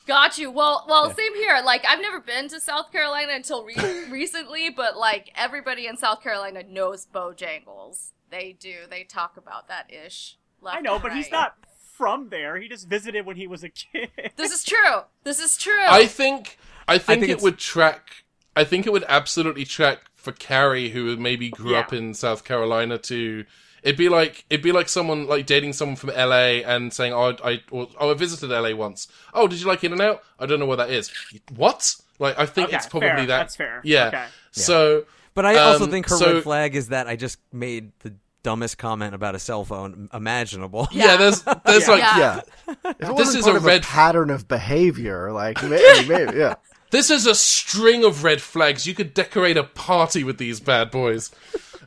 Got 0.06 0.36
you. 0.36 0.50
Well, 0.50 0.84
well, 0.88 1.08
Yeah. 1.08 1.14
same 1.14 1.34
here. 1.36 1.60
Like, 1.64 1.84
I've 1.86 2.00
never 2.00 2.18
been 2.20 2.48
to 2.48 2.60
South 2.60 2.90
Carolina 2.90 3.32
until 3.34 3.64
re- 3.64 3.74
recently, 4.10 4.68
but 4.70 4.96
like 4.96 5.30
everybody 5.36 5.86
in 5.86 5.96
South 5.96 6.22
Carolina 6.22 6.64
knows 6.64 7.06
Bojangles. 7.14 8.10
They 8.30 8.56
do. 8.58 8.78
They 8.90 9.04
talk 9.04 9.36
about 9.36 9.68
that 9.68 9.92
ish. 9.92 10.38
I 10.66 10.80
know, 10.80 10.94
and 10.94 11.02
but 11.02 11.12
he's 11.12 11.30
not 11.30 11.56
from 11.92 12.30
there. 12.30 12.56
He 12.56 12.68
just 12.68 12.88
visited 12.88 13.26
when 13.26 13.36
he 13.36 13.46
was 13.46 13.62
a 13.62 13.68
kid. 13.68 14.10
This 14.36 14.50
is 14.52 14.64
true. 14.64 15.02
This 15.24 15.38
is 15.40 15.56
true. 15.56 15.84
I 15.88 16.06
think 16.06 16.58
I 16.88 16.98
think, 16.98 17.20
think 17.20 17.22
it 17.24 17.30
it's- 17.34 17.42
would 17.42 17.58
track 17.58 18.24
I 18.56 18.64
think 18.64 18.86
it 18.86 18.92
would 18.92 19.04
absolutely 19.08 19.64
track 19.64 20.00
for 20.22 20.32
Carrie 20.32 20.90
who 20.90 21.16
maybe 21.16 21.50
grew 21.50 21.74
up 21.76 21.92
in 21.92 22.14
South 22.14 22.44
Carolina 22.44 22.96
to 22.98 23.44
it'd 23.82 23.96
be 23.98 24.08
like 24.08 24.44
it'd 24.48 24.62
be 24.62 24.72
like 24.72 24.88
someone 24.88 25.26
like 25.26 25.44
dating 25.46 25.72
someone 25.72 25.96
from 25.96 26.10
LA 26.10 26.62
and 26.64 26.92
saying, 26.92 27.12
"Oh, 27.12 27.36
I 27.44 27.60
or, 27.70 27.88
oh, 28.00 28.10
I 28.10 28.14
visited 28.14 28.50
LA 28.50 28.74
once. 28.74 29.08
Oh, 29.34 29.46
did 29.48 29.60
you 29.60 29.66
like 29.66 29.82
In 29.84 29.92
and 29.92 30.00
Out? 30.00 30.22
I 30.38 30.46
don't 30.46 30.60
know 30.60 30.66
where 30.66 30.76
that 30.78 30.90
is. 30.90 31.10
What? 31.56 31.96
Like 32.18 32.38
I 32.38 32.46
think 32.46 32.68
Okay, 32.68 32.76
it's 32.76 32.86
probably 32.86 33.08
fair. 33.08 33.16
that. 33.18 33.26
That's 33.26 33.56
fair. 33.56 33.80
Yeah. 33.84 34.06
Okay. 34.08 34.24
So 34.52 35.04
But 35.34 35.46
I 35.46 35.56
also 35.58 35.84
Um, 35.84 35.90
think 35.90 36.08
her 36.08 36.16
so- 36.16 36.34
red 36.34 36.42
flag 36.44 36.76
is 36.76 36.88
that 36.88 37.08
I 37.08 37.16
just 37.16 37.38
made 37.52 37.90
the 38.00 38.14
dumbest 38.44 38.76
comment 38.76 39.14
about 39.14 39.34
a 39.34 39.38
cell 39.38 39.64
phone 39.64 40.08
imaginable. 40.12 40.88
yeah, 40.92 41.16
there's 41.16 41.42
there's 41.64 41.88
like 41.88 42.00
Yeah. 42.00 42.16
Yeah. 42.18 42.40
If 42.68 42.76
it 42.76 42.98
This 42.98 43.08
wasn't 43.10 43.38
is 43.38 43.44
part 43.44 43.54
a 43.54 43.58
of 43.58 43.64
red- 43.64 43.82
a 43.82 43.84
pattern 43.86 44.30
of 44.30 44.46
behavior, 44.48 45.32
like 45.32 45.62
maybe, 45.62 46.08
maybe 46.08 46.36
yeah. 46.38 46.54
This 46.92 47.10
is 47.10 47.26
a 47.26 47.34
string 47.34 48.04
of 48.04 48.22
red 48.22 48.40
flags. 48.40 48.86
You 48.86 48.94
could 48.94 49.12
decorate 49.14 49.56
a 49.56 49.64
party 49.64 50.22
with 50.22 50.38
these 50.38 50.60
bad 50.60 50.90
boys. 50.92 51.30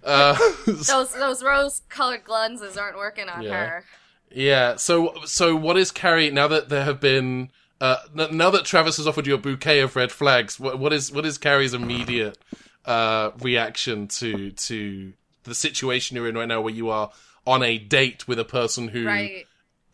Uh, 0.04 0.38
those 0.68 1.14
those 1.14 1.42
rose 1.44 1.82
colored 1.90 2.24
glances 2.26 2.78
aren't 2.78 2.98
working 2.98 3.30
on 3.30 3.42
Yeah. 3.44 3.52
her. 3.66 3.86
yeah. 4.32 4.76
So, 4.76 5.14
so 5.26 5.56
what 5.56 5.78
is 5.78 5.92
Carrie 5.92 6.30
now 6.32 6.48
that 6.50 6.70
there 6.70 6.84
have 6.84 7.00
been 7.00 7.50
uh, 7.80 7.98
n- 8.18 8.36
now 8.38 8.50
that 8.50 8.66
Travis 8.66 8.98
has 8.98 9.08
offered 9.08 9.28
you 9.28 9.36
a 9.36 9.38
bouquet 9.38 9.80
of 9.82 9.96
red 9.96 10.12
flags? 10.12 10.60
What, 10.60 10.80
what 10.80 10.92
is 10.92 11.12
what 11.12 11.26
is 11.26 11.38
Carrie's 11.38 11.74
immediate 11.74 12.38
uh, 12.86 13.32
reaction 13.42 14.08
to 14.08 14.52
to 14.52 15.14
the 15.44 15.56
situation 15.56 16.18
you're 16.18 16.28
in 16.28 16.36
right 16.36 16.48
now, 16.48 16.62
where 16.62 16.74
you 16.74 16.90
are 16.90 17.12
on 17.46 17.62
a 17.62 17.78
date 17.78 18.28
with 18.28 18.40
a 18.40 18.46
person 18.46 18.88
who 18.88 19.06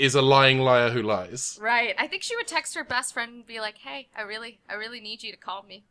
is 0.01 0.15
a 0.15 0.21
lying 0.21 0.59
liar 0.59 0.89
who 0.89 1.01
lies? 1.01 1.57
Right. 1.61 1.95
I 1.97 2.07
think 2.07 2.23
she 2.23 2.35
would 2.35 2.47
text 2.47 2.75
her 2.75 2.83
best 2.83 3.13
friend 3.13 3.31
and 3.33 3.45
be 3.47 3.59
like, 3.59 3.77
"Hey, 3.77 4.07
I 4.17 4.23
really, 4.23 4.59
I 4.69 4.73
really 4.73 4.99
need 4.99 5.23
you 5.23 5.31
to 5.31 5.37
call 5.37 5.63
me, 5.63 5.83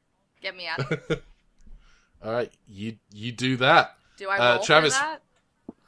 get 0.43 0.57
me 0.57 0.67
out. 0.67 0.81
of 0.81 0.89
here. 1.09 1.19
All 2.23 2.33
right, 2.33 2.53
you 2.69 2.97
you 3.13 3.33
do 3.33 3.57
that. 3.59 3.97
Do 4.19 4.29
I 4.29 4.39
Uh, 4.39 4.59
Travis- 4.63 4.97
for 4.97 5.03
that?" 5.05 5.23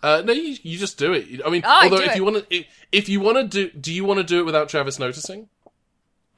Uh, 0.03 0.21
no, 0.25 0.33
you, 0.33 0.57
you 0.63 0.79
just 0.79 0.99
do 0.99 1.13
it. 1.13 1.41
I 1.47 1.49
mean, 1.51 1.63
Oh, 1.65 1.69
I 1.71 1.85
although 1.85 1.99
do 1.99 2.03
if 2.03 2.11
it. 2.13 2.17
you 2.17 2.25
want 2.25 2.37
to, 2.39 2.57
if, 2.57 2.67
if 2.91 3.09
you 3.09 3.21
want 3.21 3.37
to 3.39 3.45
do, 3.69 3.71
do 3.79 3.93
you 3.93 4.05
want 4.05 4.19
to 4.19 4.25
do 4.25 4.41
it 4.41 4.45
without 4.45 4.69
Travis 4.69 4.99
noticing? 4.99 5.49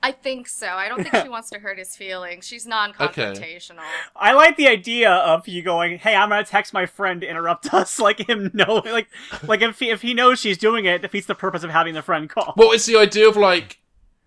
I 0.04 0.12
think 0.12 0.48
so. 0.48 0.66
I 0.66 0.90
don't 0.90 1.02
think 1.02 1.24
she 1.24 1.30
wants 1.30 1.48
to 1.48 1.58
hurt 1.58 1.78
his 1.78 1.96
feelings. 1.96 2.46
She's 2.46 2.66
non-confrontational. 2.66 3.70
Okay. 3.70 3.80
I 4.14 4.32
like 4.32 4.58
the 4.58 4.68
idea 4.68 5.10
of 5.10 5.48
you 5.48 5.62
going, 5.62 5.96
"Hey, 5.96 6.14
I'm 6.14 6.28
gonna 6.28 6.44
text 6.44 6.74
my 6.74 6.84
friend 6.84 7.22
to 7.22 7.26
interrupt 7.26 7.72
us." 7.72 7.98
Like 8.04 8.28
him 8.28 8.50
knowing, 8.52 8.92
like, 8.92 9.08
like 9.44 9.62
if 9.62 9.78
he, 9.78 9.88
if 9.88 10.02
he 10.02 10.12
knows 10.12 10.38
she's 10.38 10.58
doing 10.58 10.84
it, 10.84 10.96
it 10.96 11.02
defeats 11.02 11.26
the 11.26 11.34
purpose 11.34 11.62
of 11.62 11.70
having 11.70 11.94
the 11.94 12.02
friend 12.02 12.28
call. 12.28 12.52
Well, 12.54 12.72
it's 12.72 12.84
the 12.84 12.98
idea 12.98 13.26
of 13.26 13.38
like, 13.38 13.78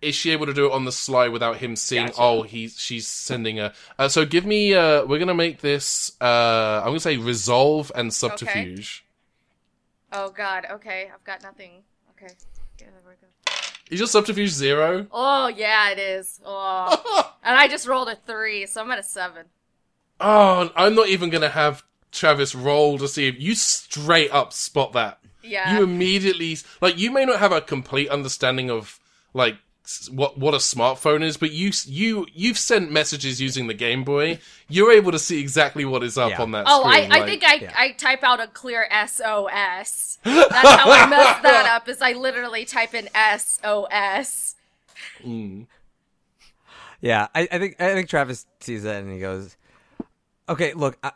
is 0.02 0.16
she 0.16 0.32
able 0.32 0.46
to 0.46 0.52
do 0.52 0.66
it 0.66 0.72
on 0.72 0.84
the 0.84 0.90
sly 0.90 1.28
without 1.28 1.58
him 1.58 1.76
seeing? 1.76 2.06
Gotcha. 2.06 2.20
Oh, 2.20 2.42
he's 2.42 2.76
she's 2.76 3.06
sending 3.06 3.60
a. 3.60 3.72
Uh, 4.00 4.08
so 4.08 4.24
give 4.24 4.44
me. 4.44 4.74
Uh, 4.74 5.04
we're 5.04 5.20
gonna 5.20 5.32
make 5.32 5.60
this. 5.60 6.10
Uh, 6.20 6.80
I'm 6.80 6.88
gonna 6.88 6.98
say 6.98 7.18
resolve 7.18 7.92
and 7.94 8.12
subterfuge. 8.12 9.04
Oh 10.12 10.30
God. 10.30 10.66
Okay, 10.72 11.08
I've 11.14 11.22
got 11.22 11.44
nothing. 11.44 11.84
Okay. 12.10 12.34
Yeah, 12.80 12.88
there 12.90 13.02
we 13.06 13.12
go. 13.12 13.28
Is 13.90 14.00
your 14.00 14.08
subterfuge 14.08 14.50
zero? 14.50 15.06
Oh 15.12 15.48
yeah, 15.48 15.90
it 15.90 15.98
is. 15.98 16.40
Oh, 16.44 17.34
and 17.42 17.56
I 17.56 17.68
just 17.68 17.86
rolled 17.86 18.08
a 18.08 18.16
three, 18.16 18.66
so 18.66 18.82
I'm 18.82 18.90
at 18.90 18.98
a 18.98 19.02
seven. 19.02 19.46
Oh, 20.20 20.70
I'm 20.76 20.94
not 20.94 21.08
even 21.08 21.30
gonna 21.30 21.48
have 21.48 21.84
Travis 22.12 22.54
roll 22.54 22.98
to 22.98 23.08
see 23.08 23.28
if 23.28 23.40
you 23.40 23.54
straight 23.54 24.32
up 24.32 24.52
spot 24.52 24.92
that. 24.92 25.20
Yeah. 25.42 25.76
You 25.76 25.84
immediately 25.84 26.58
like 26.80 26.98
you 26.98 27.10
may 27.10 27.24
not 27.24 27.38
have 27.38 27.52
a 27.52 27.60
complete 27.60 28.08
understanding 28.08 28.70
of 28.70 28.98
like 29.32 29.56
what 30.10 30.36
what 30.38 30.52
a 30.54 30.58
smartphone 30.58 31.22
is, 31.22 31.36
but 31.36 31.50
you 31.50 31.70
you 31.86 32.26
you've 32.32 32.58
sent 32.58 32.90
messages 32.92 33.40
using 33.40 33.66
the 33.68 33.74
Game 33.74 34.04
Boy. 34.04 34.38
You're 34.68 34.92
able 34.92 35.12
to 35.12 35.18
see 35.18 35.40
exactly 35.40 35.84
what 35.84 36.02
is 36.04 36.18
up 36.18 36.30
Yeah. 36.30 36.42
on 36.42 36.50
that 36.52 36.66
Oh, 36.68 36.84
I, 36.84 36.96
screen. 36.98 37.12
I 37.12 37.18
like- 37.20 37.28
think 37.28 37.44
I, 37.44 37.54
yeah. 37.54 37.72
I 37.76 37.90
type 37.92 38.22
out 38.22 38.38
a 38.40 38.46
clear 38.48 38.86
SOS. 38.90 40.18
That's 40.24 40.52
how 40.52 40.90
I 40.90 41.06
mess 41.08 41.38
that 41.42 41.70
up. 41.74 41.88
Is 41.88 42.02
I 42.02 42.12
literally 42.12 42.64
type 42.66 42.92
in 42.94 43.08
SOS. 43.38 44.56
Mm. 45.24 45.66
Yeah, 47.00 47.28
I, 47.34 47.48
I 47.50 47.58
think 47.58 47.80
I 47.80 47.94
think 47.94 48.08
Travis 48.08 48.46
sees 48.60 48.82
that 48.82 49.02
and 49.02 49.12
he 49.12 49.20
goes, 49.20 49.56
"Okay, 50.48 50.74
look, 50.74 50.98
I, 51.02 51.12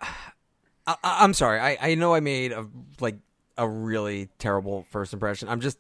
I, 0.87 0.97
I'm 1.03 1.35
sorry. 1.35 1.59
I, 1.59 1.77
I 1.81 1.95
know 1.97 2.15
I 2.15 2.21
made 2.21 2.53
a 2.53 2.67
like 3.01 3.17
a 3.59 3.69
really 3.69 4.29
terrible 4.39 4.87
first 4.91 5.13
impression. 5.13 5.49
I'm 5.49 5.61
just, 5.61 5.79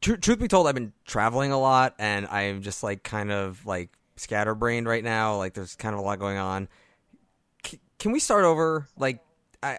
tr- 0.00 0.14
truth 0.16 0.38
be 0.38 0.48
told, 0.48 0.66
I've 0.66 0.74
been 0.74 0.92
traveling 1.04 1.52
a 1.52 1.58
lot 1.60 1.94
and 1.98 2.26
I'm 2.26 2.62
just 2.62 2.82
like 2.82 3.02
kind 3.02 3.30
of 3.30 3.64
like 3.66 3.90
scatterbrained 4.16 4.86
right 4.86 5.04
now. 5.04 5.36
Like 5.36 5.54
there's 5.54 5.76
kind 5.76 5.94
of 5.94 6.00
a 6.00 6.02
lot 6.02 6.18
going 6.18 6.38
on. 6.38 6.68
C- 7.66 7.80
can 7.98 8.12
we 8.12 8.20
start 8.20 8.44
over? 8.44 8.86
Like 8.96 9.20
I. 9.62 9.78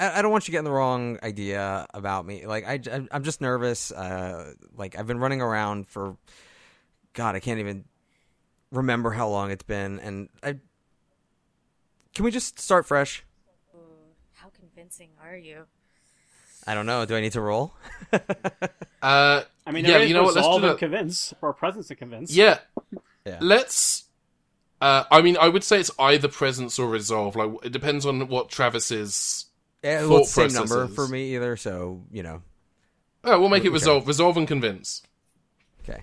I 0.00 0.22
don't 0.22 0.30
want 0.30 0.46
you 0.46 0.52
getting 0.52 0.64
the 0.64 0.70
wrong 0.70 1.18
idea 1.24 1.84
about 1.92 2.24
me. 2.24 2.46
Like 2.46 2.64
I, 2.64 2.74
I'm- 2.88 3.08
I'm 3.10 3.24
just 3.24 3.40
nervous. 3.40 3.90
Uh, 3.90 4.52
like 4.76 4.96
I've 4.96 5.08
been 5.08 5.18
running 5.18 5.42
around 5.42 5.88
for, 5.88 6.16
God, 7.14 7.34
I 7.34 7.40
can't 7.40 7.58
even 7.58 7.84
remember 8.70 9.10
how 9.10 9.28
long 9.28 9.50
it's 9.50 9.64
been 9.64 9.98
and 9.98 10.28
I 10.40 10.60
Can 12.14 12.24
we 12.24 12.30
just 12.30 12.60
start 12.60 12.86
fresh? 12.86 13.24
How 14.34 14.50
convincing 14.50 15.08
are 15.20 15.36
you? 15.36 15.66
I 16.68 16.74
don't 16.74 16.86
know. 16.86 17.04
Do 17.06 17.16
I 17.16 17.20
need 17.20 17.32
to 17.32 17.40
roll? 17.40 17.74
Uh, 19.00 19.42
I 19.64 19.70
mean, 19.70 19.84
yeah, 19.84 19.98
you 19.98 20.12
know 20.12 20.24
what? 20.24 20.34
Let's 20.34 20.38
resolve 20.38 20.60
do 20.62 20.66
and 20.66 20.74
that. 20.74 20.78
convince, 20.80 21.32
or 21.40 21.52
presence 21.52 21.86
to 21.86 21.94
convince. 21.94 22.34
Yeah. 22.34 22.58
Yeah. 23.24 23.38
Let's. 23.40 24.06
Uh, 24.80 25.04
I 25.08 25.22
mean, 25.22 25.36
I 25.40 25.48
would 25.48 25.62
say 25.62 25.78
it's 25.78 25.90
either 26.00 26.26
presence 26.26 26.80
or 26.80 26.88
resolve. 26.88 27.36
Like, 27.36 27.50
it 27.62 27.70
depends 27.70 28.04
on 28.04 28.26
what 28.26 28.48
Travis's. 28.48 29.46
Yeah, 29.84 30.00
Thought 30.00 30.08
well, 30.10 30.18
it's 30.18 30.34
the 30.34 30.48
same 30.48 30.54
number 30.54 30.74
processes. 30.86 30.96
for 30.96 31.06
me 31.06 31.36
either, 31.36 31.56
so 31.56 32.02
you 32.10 32.24
know. 32.24 32.42
Oh, 33.22 33.38
we'll 33.38 33.48
make 33.48 33.62
it 33.62 33.68
Okay. 33.68 33.74
resolve. 33.74 34.08
Resolve 34.08 34.36
and 34.36 34.48
convince. 34.48 35.02
Okay. 35.88 36.02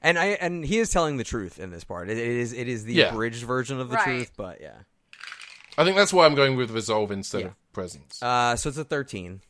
And 0.00 0.16
I 0.16 0.26
and 0.40 0.64
he 0.64 0.78
is 0.78 0.90
telling 0.90 1.16
the 1.16 1.24
truth 1.24 1.58
in 1.58 1.70
this 1.72 1.82
part. 1.82 2.08
It, 2.08 2.18
it 2.18 2.28
is 2.28 2.52
it 2.52 2.68
is 2.68 2.84
the 2.84 2.94
Yeah. 2.94 3.10
abridged 3.10 3.42
version 3.42 3.80
of 3.80 3.88
the 3.88 3.96
Right. 3.96 4.04
truth, 4.04 4.30
but 4.36 4.60
yeah. 4.60 4.76
I 5.76 5.82
think 5.82 5.96
that's 5.96 6.12
why 6.12 6.26
I'm 6.26 6.36
going 6.36 6.54
with 6.56 6.70
resolve 6.70 7.10
instead 7.10 7.40
Yeah. 7.40 7.46
of 7.48 7.72
presence. 7.72 8.22
Uh, 8.22 8.54
so 8.54 8.68
it's 8.68 8.78
a 8.78 8.84
thirteen. 8.84 9.40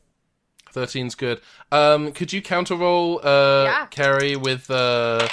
13's 0.77 1.15
good. 1.15 1.41
Um, 1.73 2.13
could 2.13 2.33
you 2.33 2.43
counter 2.43 2.77
roll, 2.77 3.21
uh, 3.25 3.65
Yeah. 3.65 3.87
Carrie, 3.87 4.37
with, 4.37 4.71
uh, 4.71 5.29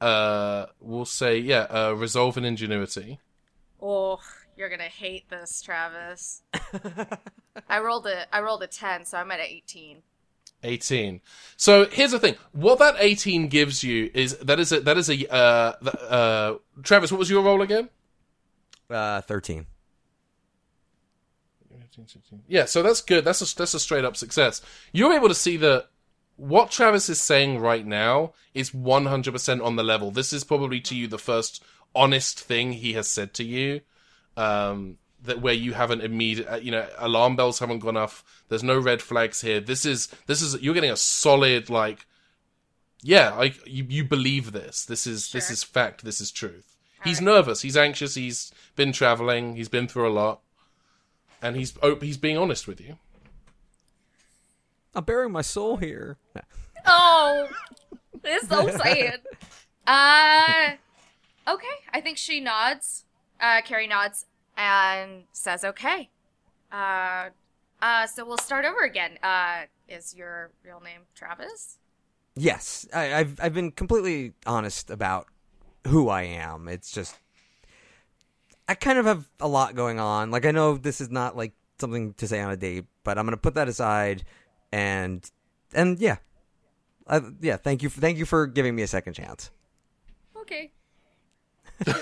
uh, 0.00 0.66
we'll 0.80 1.04
say, 1.04 1.38
yeah, 1.38 1.66
uh, 1.70 1.92
resolve 1.96 2.36
and 2.36 2.46
ingenuity. 2.46 3.18
Oh, 3.80 4.20
you're 4.56 4.68
gonna 4.68 4.84
hate 4.84 5.28
this, 5.28 5.62
Travis. 5.62 6.42
I 7.68 7.80
rolled 7.80 8.06
a 8.06 8.34
I 8.34 8.40
rolled 8.40 8.62
a 8.62 8.66
ten, 8.66 9.04
so 9.04 9.18
I'm 9.18 9.30
at 9.30 9.40
eighteen. 9.40 10.02
18. 10.64 11.20
So 11.56 11.86
here's 11.86 12.10
the 12.10 12.18
thing. 12.18 12.34
What 12.50 12.80
that 12.80 12.96
18 12.98 13.46
gives 13.46 13.84
you 13.84 14.10
is 14.12 14.36
that 14.38 14.58
is 14.58 14.72
a 14.72 14.80
that 14.80 14.98
is 14.98 15.08
a 15.08 15.32
uh, 15.32 15.72
uh 15.84 16.54
Travis, 16.82 17.12
what 17.12 17.18
was 17.18 17.30
your 17.30 17.44
roll 17.44 17.62
again? 17.62 17.88
Uh, 18.90 19.20
Yeah, 22.48 22.64
so 22.64 22.82
that's 22.82 23.00
good. 23.00 23.24
That's 23.24 23.40
a 23.40 23.56
that's 23.56 23.74
a 23.74 23.80
straight 23.80 24.04
up 24.04 24.16
success. 24.16 24.60
You're 24.92 25.12
able 25.12 25.28
to 25.28 25.34
see 25.34 25.56
that 25.58 25.88
what 26.36 26.70
Travis 26.70 27.08
is 27.08 27.20
saying 27.20 27.58
right 27.58 27.84
now 27.84 28.32
is 28.54 28.70
100% 28.70 29.64
on 29.64 29.76
the 29.76 29.82
level. 29.82 30.12
This 30.12 30.32
is 30.32 30.44
probably 30.44 30.80
to 30.82 30.94
you 30.94 31.08
the 31.08 31.18
first 31.18 31.64
honest 31.94 32.38
thing 32.38 32.72
he 32.72 32.92
has 32.92 33.08
said 33.08 33.34
to 33.34 33.44
you. 33.44 33.80
Um 34.36 34.98
that 35.22 35.40
where 35.40 35.54
you 35.54 35.72
haven't 35.72 36.00
immediate 36.00 36.48
uh, 36.48 36.56
you 36.56 36.70
know 36.70 36.86
alarm 36.98 37.36
bells 37.36 37.58
haven't 37.58 37.80
gone 37.80 37.96
off 37.96 38.24
there's 38.48 38.62
no 38.62 38.78
red 38.78 39.02
flags 39.02 39.40
here 39.40 39.60
this 39.60 39.84
is 39.84 40.08
this 40.26 40.42
is 40.42 40.60
you're 40.62 40.74
getting 40.74 40.90
a 40.90 40.96
solid 40.96 41.68
like 41.68 42.06
yeah 43.02 43.34
like 43.34 43.58
you, 43.66 43.84
you 43.88 44.04
believe 44.04 44.52
this 44.52 44.84
this 44.84 45.06
is 45.06 45.32
this 45.32 45.50
is 45.50 45.64
fact 45.64 46.04
this 46.04 46.20
is 46.20 46.30
truth 46.30 46.76
he's 47.04 47.20
Alright. 47.20 47.34
nervous 47.34 47.62
he's 47.62 47.76
anxious 47.76 48.14
he's 48.14 48.52
been 48.76 48.92
traveling 48.92 49.56
he's 49.56 49.68
been 49.68 49.88
through 49.88 50.08
a 50.08 50.12
lot 50.12 50.40
and 51.42 51.56
he's 51.56 51.74
oh, 51.82 51.96
he's 51.96 52.16
being 52.16 52.36
honest 52.36 52.66
with 52.66 52.80
you 52.80 52.98
I'm 54.94 55.04
burying 55.04 55.32
my 55.32 55.42
soul 55.42 55.76
here. 55.76 56.16
Oh, 56.90 57.46
it's 58.24 58.48
so 58.48 58.66
sad. 58.68 59.20
Uh, 59.86 60.76
okay. 61.52 61.66
I 61.92 62.00
think 62.00 62.16
she 62.16 62.40
nods. 62.40 63.04
Uh, 63.38 63.60
Carrie 63.62 63.86
nods 63.86 64.24
and 64.56 65.24
says, 65.32 65.64
"Okay." 65.64 66.08
Uh, 66.72 67.30
uh, 67.82 68.06
so 68.06 68.24
we'll 68.24 68.38
start 68.38 68.64
over 68.64 68.84
again. 68.84 69.18
Uh, 69.22 69.62
is 69.86 70.14
your 70.14 70.50
real 70.64 70.80
name 70.80 71.02
Travis? 71.14 71.78
Yes, 72.36 72.86
I, 72.94 73.14
I've 73.14 73.38
I've 73.42 73.54
been 73.54 73.72
completely 73.72 74.32
honest 74.46 74.88
about 74.88 75.26
who 75.88 76.08
I 76.08 76.22
am. 76.22 76.68
It's 76.68 76.90
just 76.90 77.16
I 78.68 78.74
kind 78.74 78.98
of 78.98 79.06
have 79.06 79.28
a 79.40 79.48
lot 79.48 79.74
going 79.74 79.98
on. 79.98 80.30
Like 80.30 80.44
I 80.44 80.50
know 80.50 80.76
this 80.76 81.00
is 81.00 81.10
not 81.10 81.36
like 81.36 81.52
something 81.78 82.12
to 82.14 82.28
say 82.28 82.40
on 82.40 82.50
a 82.50 82.56
date, 82.56 82.84
but 83.02 83.18
I'm 83.18 83.24
gonna 83.24 83.38
put 83.38 83.54
that 83.54 83.68
aside 83.68 84.24
and 84.70 85.28
and 85.72 85.98
yeah, 85.98 86.16
I, 87.06 87.22
yeah. 87.40 87.56
Thank 87.56 87.82
you, 87.82 87.88
for, 87.88 88.00
thank 88.00 88.18
you 88.18 88.26
for 88.26 88.46
giving 88.46 88.74
me 88.76 88.82
a 88.82 88.86
second 88.86 89.14
chance. 89.14 89.50
Okay. 90.36 90.72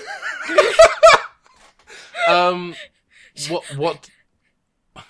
um 2.27 2.75
what 3.49 3.63
what 3.77 4.09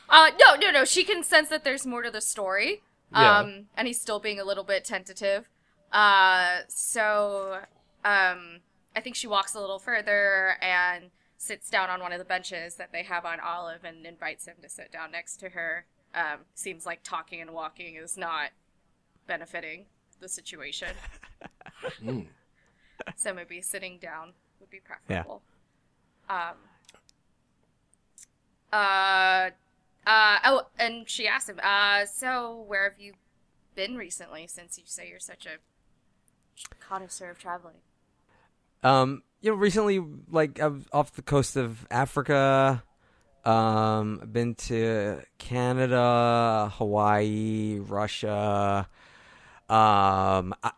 Uh, 0.10 0.32
no, 0.40 0.56
no, 0.56 0.72
no. 0.72 0.86
She 0.86 1.04
can 1.04 1.24
sense 1.24 1.50
that 1.50 1.64
there's 1.64 1.86
more 1.86 2.02
to 2.04 2.12
the 2.12 2.22
story. 2.22 2.84
Yeah. 3.12 3.40
Um, 3.40 3.66
and 3.76 3.88
he's 3.88 4.02
still 4.02 4.20
being 4.20 4.40
a 4.40 4.44
little 4.44 4.66
bit 4.66 4.84
tentative. 4.84 5.50
Uh, 5.94 6.60
so, 6.68 7.60
um, 8.04 8.60
I 8.96 9.02
think 9.02 9.16
she 9.16 9.28
walks 9.28 9.54
a 9.56 9.62
little 9.62 9.80
further 9.80 10.58
and 10.62 11.12
sits 11.38 11.70
down 11.70 11.90
on 11.90 12.02
one 12.02 12.12
of 12.12 12.20
the 12.20 12.26
benches 12.26 12.76
that 12.76 12.92
they 12.92 13.04
have 13.04 13.26
on 13.26 13.40
Olive 13.40 13.84
and 13.84 14.06
invites 14.06 14.48
him 14.48 14.56
to 14.62 14.70
sit 14.70 14.92
down 14.92 15.12
next 15.12 15.38
to 15.38 15.50
her. 15.50 15.86
Um, 16.16 16.40
seems 16.56 16.86
like 16.86 17.04
talking 17.04 17.42
and 17.42 17.52
walking 17.52 17.96
is 17.96 18.18
not 18.18 18.50
benefiting 19.28 19.86
the 20.20 20.30
situation. 20.30 20.90
Mm. 22.04 22.26
So 23.16 23.34
maybe 23.34 23.62
sitting 23.62 24.00
down 24.00 24.34
would 24.60 24.72
be 24.72 24.80
preferable. 24.80 25.44
Um. 26.28 26.56
Uh. 28.74 29.50
Uh. 30.06 30.38
Oh, 30.44 30.64
and 30.80 31.08
she 31.08 31.28
asked 31.28 31.50
him. 31.50 31.60
Uh. 31.62 32.06
So 32.06 32.66
where 32.68 32.90
have 32.90 33.00
you 33.00 33.14
been 33.76 33.96
recently? 33.96 34.48
Since 34.48 34.78
you 34.78 34.86
say 34.88 35.08
you're 35.10 35.20
such 35.20 35.46
a 35.46 35.58
connoisseur 36.80 37.30
of 37.30 37.38
traveling. 37.38 37.76
Um, 38.84 39.24
you 39.42 39.52
know, 39.52 39.58
recently, 39.58 40.04
like 40.30 40.60
I 40.60 40.68
was 40.68 40.84
off 40.92 41.14
the 41.14 41.22
coast 41.22 41.56
of 41.56 41.86
Africa. 41.92 42.84
Um, 43.46 44.20
I've 44.22 44.34
been 44.34 44.56
to 44.56 45.22
Canada, 45.38 46.72
Hawaii, 46.76 47.80
Russia. 47.80 48.88
Um, 49.70 50.54
I, 50.64 50.72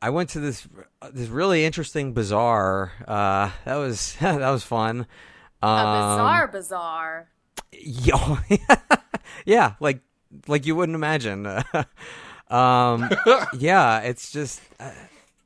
I 0.00 0.10
went 0.10 0.30
to 0.30 0.40
this 0.40 0.68
this 1.12 1.28
really 1.28 1.64
interesting 1.64 2.12
bazaar. 2.12 2.92
Uh, 3.06 3.50
that 3.64 3.76
was 3.76 4.14
that 4.20 4.50
was 4.50 4.62
fun. 4.62 5.06
Um, 5.60 5.70
A 5.70 6.14
bizarre, 6.14 6.48
bizarre. 6.48 7.28
Yo, 7.72 8.38
yeah, 9.44 9.74
like 9.80 10.00
like 10.46 10.66
you 10.66 10.76
wouldn't 10.76 10.96
imagine. 10.96 11.46
um, 12.48 13.10
yeah, 13.58 14.00
it's 14.00 14.30
just 14.30 14.60
uh, 14.78 14.90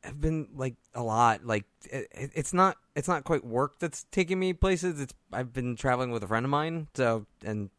I've 0.04 0.20
been 0.20 0.48
like 0.54 0.74
a 0.94 1.02
lot. 1.02 1.44
Like 1.46 1.64
it, 1.90 2.08
it- 2.12 2.30
it's 2.34 2.52
not 2.52 2.76
it's 2.96 3.08
not 3.08 3.24
quite 3.24 3.44
work 3.44 3.78
that's 3.78 4.04
taking 4.10 4.38
me 4.38 4.52
places. 4.52 5.00
It's 5.00 5.14
I've 5.32 5.52
been 5.52 5.76
traveling 5.76 6.10
with 6.10 6.22
a 6.22 6.26
friend 6.28 6.44
of 6.44 6.50
mine. 6.50 6.88
So 6.94 7.26
and 7.44 7.70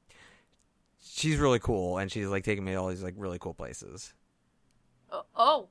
she's 1.01 1.37
really 1.37 1.59
cool, 1.59 1.97
and 1.97 2.11
she's 2.11 2.27
like 2.27 2.43
taking 2.43 2.63
me 2.63 2.71
to 2.71 2.77
all 2.77 2.87
these 2.89 3.03
like 3.03 3.15
really 3.17 3.39
cool 3.39 3.53
places. 3.53 4.13
Oh. 5.11 5.23
oh. 5.35 5.67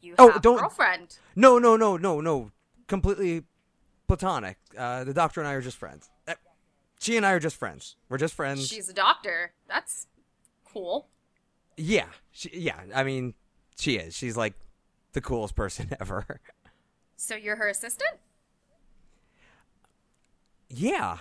You 0.00 0.14
Oh, 0.18 0.38
don't- 0.38 0.58
girlfriend. 0.58 1.18
No, 1.34 1.58
no, 1.58 1.76
no, 1.76 1.96
no, 1.96 2.20
no, 2.20 2.50
completely 2.86 3.42
platonic. 4.06 4.56
Uh, 4.76 5.04
the 5.04 5.12
doctor 5.12 5.40
and 5.40 5.48
I 5.48 5.52
are 5.54 5.60
just 5.60 5.76
friends. 5.76 6.08
Uh, 6.26 6.34
She 7.00 7.16
and 7.16 7.26
I 7.26 7.32
are 7.32 7.40
just 7.40 7.56
friends. 7.56 7.96
We're 8.08 8.18
just 8.18 8.34
friends. 8.34 8.68
She's 8.68 8.88
a 8.88 8.92
doctor. 8.94 9.52
That's 9.68 10.06
cool. 10.64 11.08
Yeah, 11.76 12.06
she, 12.32 12.50
yeah. 12.54 12.80
I 12.94 13.02
mean, 13.04 13.34
she 13.78 13.96
is. 13.96 14.14
She's 14.16 14.36
like 14.36 14.54
the 15.18 15.26
coolest 15.26 15.54
person 15.54 15.90
ever. 16.00 16.40
So 17.16 17.34
you're 17.34 17.56
her 17.56 17.68
assistant? 17.68 18.18
yeah, 20.70 21.18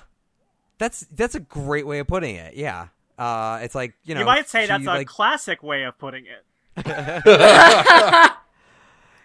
that's 0.77 1.01
that's 1.11 1.35
a 1.35 1.39
great 1.39 1.87
way 1.87 1.99
of 1.99 2.07
putting 2.07 2.35
it. 2.35 2.55
Yeah, 2.55 2.87
uh, 3.17 3.59
it's 3.61 3.75
like 3.75 3.93
you 4.03 4.13
know. 4.13 4.21
you 4.21 4.25
might 4.25 4.49
say 4.49 4.61
she, 4.61 4.67
that's 4.67 4.83
a 4.83 4.87
like, 4.87 5.07
classic 5.07 5.63
way 5.63 5.83
of 5.83 5.97
putting 5.97 6.25
it. 6.25 6.43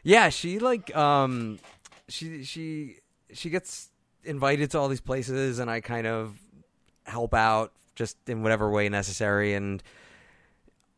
yeah. 0.03 0.29
She 0.29 0.59
like 0.59 0.95
um, 0.97 1.59
she 2.09 2.45
she 2.45 2.97
she 3.33 3.51
gets 3.51 3.91
invited 4.25 4.71
to 4.73 4.79
all 4.79 4.89
these 4.89 5.01
places, 5.01 5.59
and 5.59 5.71
I 5.71 5.81
kind 5.81 6.07
of 6.07 6.39
help 7.05 7.35
out 7.35 7.73
just 7.95 8.17
in 8.29 8.43
whatever 8.43 8.71
way 8.71 8.89
necessary. 8.89 9.55
And 9.55 9.83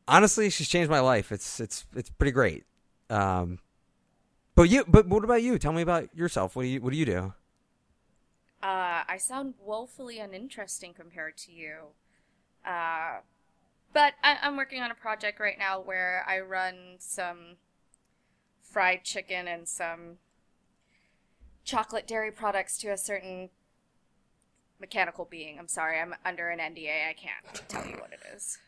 honestly, 0.07 0.51
she's 0.51 0.69
changed 0.69 0.91
my 0.91 1.01
life. 1.01 1.33
It's 1.33 1.61
it's 1.61 1.87
it's 1.97 2.11
pretty 2.11 2.33
great. 2.33 2.65
Um, 3.11 3.59
but 4.55 4.65
you, 4.65 4.85
but 4.87 5.07
what 5.07 5.25
about 5.25 5.43
you? 5.43 5.59
Tell 5.59 5.73
me 5.73 5.83
about 5.83 6.15
yourself. 6.17 6.57
What 6.57 6.63
do 6.63 6.69
you 6.69 6.81
what 6.81 6.93
do 6.93 6.99
you 6.99 7.07
do? 7.07 7.33
Uh, 8.63 9.05
I 9.07 9.19
sound 9.19 9.55
woefully 9.61 10.19
uninteresting 10.19 10.95
compared 10.95 11.37
to 11.39 11.53
you. 11.53 11.77
Uh, 12.65 13.19
but 13.93 14.15
I- 14.23 14.39
I'm 14.43 14.57
working 14.57 14.81
on 14.81 14.91
a 14.91 14.95
project 14.95 15.39
right 15.39 15.59
now 15.59 15.81
where 15.81 16.25
I 16.27 16.41
run 16.41 16.97
some 16.99 17.57
fried 18.63 19.05
chicken 19.05 19.47
and 19.47 19.69
some 19.69 20.19
chocolate 21.65 22.07
dairy 22.07 22.33
products 22.33 22.79
to 22.79 22.89
a 22.89 22.97
certain 22.97 23.51
mechanical 24.81 25.27
being. 25.27 25.59
I'm 25.59 25.69
sorry, 25.69 26.01
I'm 26.01 26.15
under 26.25 26.49
an 26.49 26.59
NDA. 26.59 27.09
I 27.11 27.13
can't 27.13 27.69
tell 27.69 27.87
you 27.87 27.97
what 27.97 28.13
it 28.13 28.21
is. 28.35 28.59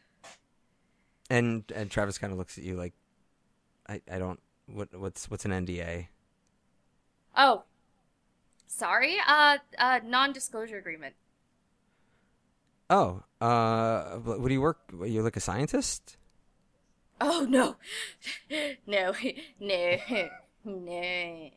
And 1.30 1.64
and 1.74 1.90
Travis 1.90 2.18
kind 2.18 2.32
of 2.32 2.38
looks 2.38 2.56
at 2.58 2.64
you 2.64 2.76
like, 2.76 2.92
I 3.88 4.00
I 4.10 4.18
don't 4.18 4.40
what 4.66 4.94
what's 4.94 5.30
what's 5.30 5.44
an 5.44 5.52
NDA? 5.52 6.08
Oh, 7.36 7.64
sorry. 8.66 9.16
Uh, 9.26 9.58
uh, 9.78 10.00
non-disclosure 10.04 10.78
agreement. 10.78 11.14
Oh, 12.88 13.22
uh, 13.40 14.16
what 14.18 14.46
do 14.46 14.52
you 14.54 14.60
work? 14.60 14.78
You're 15.04 15.22
like 15.24 15.36
a 15.36 15.40
scientist? 15.40 16.16
Oh 17.20 17.46
no, 17.48 17.76
no, 18.86 19.14
no, 19.60 19.98
no. 20.64 21.50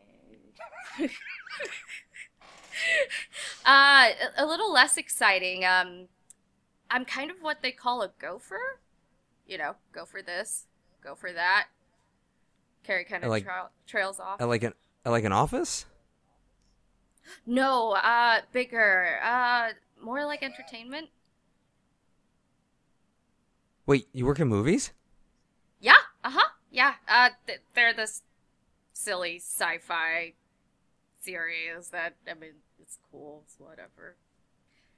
uh, 3.66 4.10
a- 4.38 4.44
a 4.44 4.46
little 4.46 4.72
less 4.72 4.98
exciting. 4.98 5.66
Um, 5.66 6.08
I'm 6.90 7.06
kind 7.06 7.32
of 7.32 7.38
what 7.42 7.62
they 7.62 7.72
call 7.72 8.02
a 8.02 8.12
gopher. 8.20 8.80
You 9.48 9.58
know, 9.58 9.76
go 9.94 10.06
for 10.06 10.22
this, 10.22 10.68
go 11.04 11.16
for 11.16 11.32
that. 11.34 11.68
Carrie 12.84 13.06
kind 13.06 13.24
of 13.24 13.30
Like- 13.30 13.44
tra- 13.44 13.70
trails 13.88 14.20
off. 14.20 14.40
Like 14.42 14.64
an 14.64 14.74
like 15.06 15.24
an 15.24 15.32
office? 15.32 15.86
no, 17.46 17.92
uh, 17.94 18.42
bigger, 18.52 19.20
uh, 19.24 19.70
more 20.02 20.26
like 20.26 20.42
entertainment. 20.44 21.10
Wait, 23.86 24.08
you 24.14 24.26
work 24.26 24.40
in 24.40 24.48
movies? 24.48 24.92
Yeah, 25.80 25.98
uh 26.24 26.32
huh. 26.32 26.50
Yeah, 26.72 26.94
uh, 27.08 27.30
th- 27.48 27.62
they're 27.74 27.94
this 27.94 28.22
silly 28.94 29.38
sci-fi 29.38 30.34
series 31.22 31.90
that 31.90 32.16
I 32.30 32.34
mean, 32.36 32.52
it's 32.82 32.98
cool. 33.12 33.44
It's 33.46 33.56
whatever. 33.60 34.16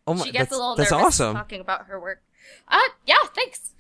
Oh 0.08 0.14
my, 0.14 0.26
she 0.26 0.32
gets 0.32 0.50
that's, 0.50 0.52
a 0.54 0.58
little 0.58 0.76
that's 0.76 0.92
nervous 0.92 1.06
awesome. 1.22 1.36
talking 1.36 1.62
about 1.62 1.86
her 1.86 2.00
work. 2.00 2.22
Uh, 2.68 2.80
yeah, 3.06 3.16
thanks. 3.34 3.72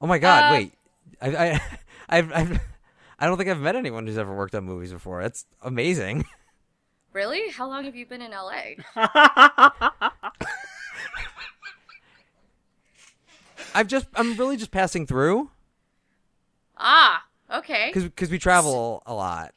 Oh 0.00 0.06
my 0.06 0.18
god, 0.18 0.52
Uh, 0.52 0.56
wait. 0.56 0.72
I 1.20 1.36
I 1.36 1.60
I've, 2.08 2.32
I've 2.32 2.60
I 3.18 3.26
don't 3.26 3.36
think 3.36 3.50
I've 3.50 3.60
met 3.60 3.76
anyone 3.76 4.06
who's 4.06 4.18
ever 4.18 4.34
worked 4.34 4.54
on 4.54 4.64
movies 4.64 4.92
before. 4.92 5.22
That's 5.22 5.46
amazing. 5.62 6.24
Really? 7.12 7.50
How 7.50 7.66
long 7.66 7.84
have 7.84 7.96
you 7.96 8.06
been 8.06 8.22
in 8.22 8.30
LA? 8.30 8.74
I've 13.74 13.86
just 13.88 14.06
I'm 14.14 14.36
really 14.36 14.56
just 14.56 14.70
passing 14.70 15.06
through 15.06 15.50
ah, 16.76 17.24
okay, 17.52 17.90
cuz 17.92 18.30
we 18.30 18.38
travel 18.38 19.02
a 19.06 19.14
lot. 19.14 19.54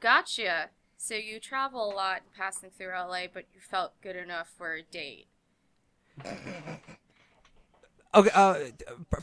gotcha. 0.00 0.70
So 0.98 1.14
you 1.14 1.40
travel 1.40 1.90
a 1.90 1.94
lot, 1.94 2.22
passing 2.36 2.70
through 2.70 2.92
LA, 2.92 3.26
but 3.32 3.46
you 3.54 3.60
felt 3.60 3.98
good 4.02 4.16
enough 4.16 4.48
for 4.56 4.74
a 4.74 4.82
date. 4.82 5.26
Okay, 8.14 8.30
uh 8.34 8.58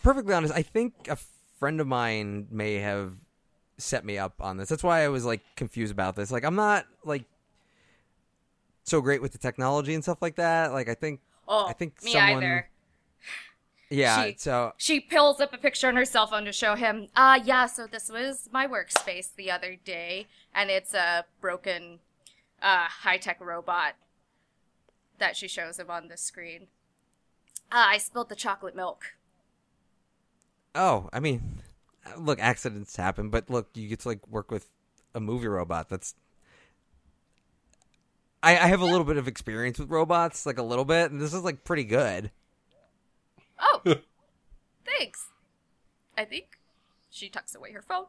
perfectly 0.02 0.34
honest, 0.34 0.54
I 0.54 0.62
think 0.62 0.94
a 1.10 1.18
friend 1.60 1.80
of 1.82 1.88
mine 1.88 2.48
may 2.52 2.76
have 2.76 3.14
set 3.78 4.04
me 4.06 4.18
up 4.18 4.34
on 4.40 4.58
this. 4.58 4.70
That's 4.70 4.84
why 4.84 5.04
I 5.04 5.08
was 5.10 5.26
like 5.26 5.42
confused 5.56 5.92
about 5.92 6.16
this. 6.16 6.32
Like 6.32 6.44
I'm 6.44 6.56
not 6.56 6.86
like 7.04 7.24
so 8.84 9.02
great 9.02 9.22
with 9.22 9.32
the 9.34 9.38
technology 9.38 9.94
and 9.94 10.04
stuff 10.04 10.22
like 10.22 10.36
that. 10.36 10.72
Like 10.72 10.90
I 10.90 10.94
think 10.96 11.20
Oh, 11.48 11.66
I 11.68 11.74
think 11.74 12.02
me 12.04 12.12
someone- 12.12 12.44
either. 12.44 12.70
yeah, 13.90 14.26
She- 14.26 14.36
so 14.38 14.74
She 14.78 15.00
pulls 15.00 15.40
up 15.40 15.54
a 15.54 15.58
picture 15.58 15.88
on 15.88 15.96
her 15.96 16.06
cell 16.06 16.28
phone 16.28 16.44
to 16.46 16.52
show 16.52 16.76
him. 16.76 17.08
Uh, 17.16 17.40
yeah, 17.44 17.68
so 17.68 17.88
this 17.88 18.10
was 18.10 18.50
my 18.52 18.68
workspace 18.68 19.34
the 19.36 19.50
other 19.50 19.76
day, 19.76 20.28
and 20.54 20.70
it's 20.70 20.94
a 20.94 21.26
broken, 21.40 22.00
uh, 22.62 22.88
high 22.88 23.18
tech 23.18 23.40
robot 23.40 23.94
that 25.20 25.38
she 25.38 25.48
shows 25.48 25.80
him 25.80 25.90
on 25.90 26.10
the 26.10 26.18
screen. 26.18 26.68
Uh, 27.72 27.86
I 27.88 27.98
spilled 27.98 28.30
the 28.30 28.36
chocolate 28.36 28.76
milk. 28.76 29.14
Oh, 30.78 31.10
I 31.12 31.20
mean, 31.20 31.62
look, 32.18 32.40
accidents 32.40 32.96
happen, 32.96 33.30
but 33.30 33.50
look, 33.50 33.70
you 33.74 33.90
get 33.90 34.02
to 34.02 34.10
like 34.10 34.26
work 34.28 34.52
with 34.52 34.70
a 35.16 35.20
movie 35.20 35.48
robot. 35.48 35.90
That's 35.90 36.14
I, 38.44 38.52
I 38.52 38.68
have 38.68 38.82
a 38.82 38.86
little 38.86 39.04
bit 39.04 39.18
of 39.18 39.28
experience 39.28 39.80
with 39.80 39.90
robots, 39.90 40.46
like 40.46 40.60
a 40.60 40.64
little 40.64 40.86
bit, 40.86 41.12
and 41.12 41.20
this 41.20 41.34
is 41.34 41.42
like 41.42 41.64
pretty 41.64 41.84
good. 41.84 42.32
Oh, 43.60 43.82
thanks. 44.86 45.28
I 46.16 46.26
think 46.26 46.60
she 47.10 47.30
tucks 47.30 47.56
away 47.56 47.72
her 47.72 47.82
phone. 47.82 48.06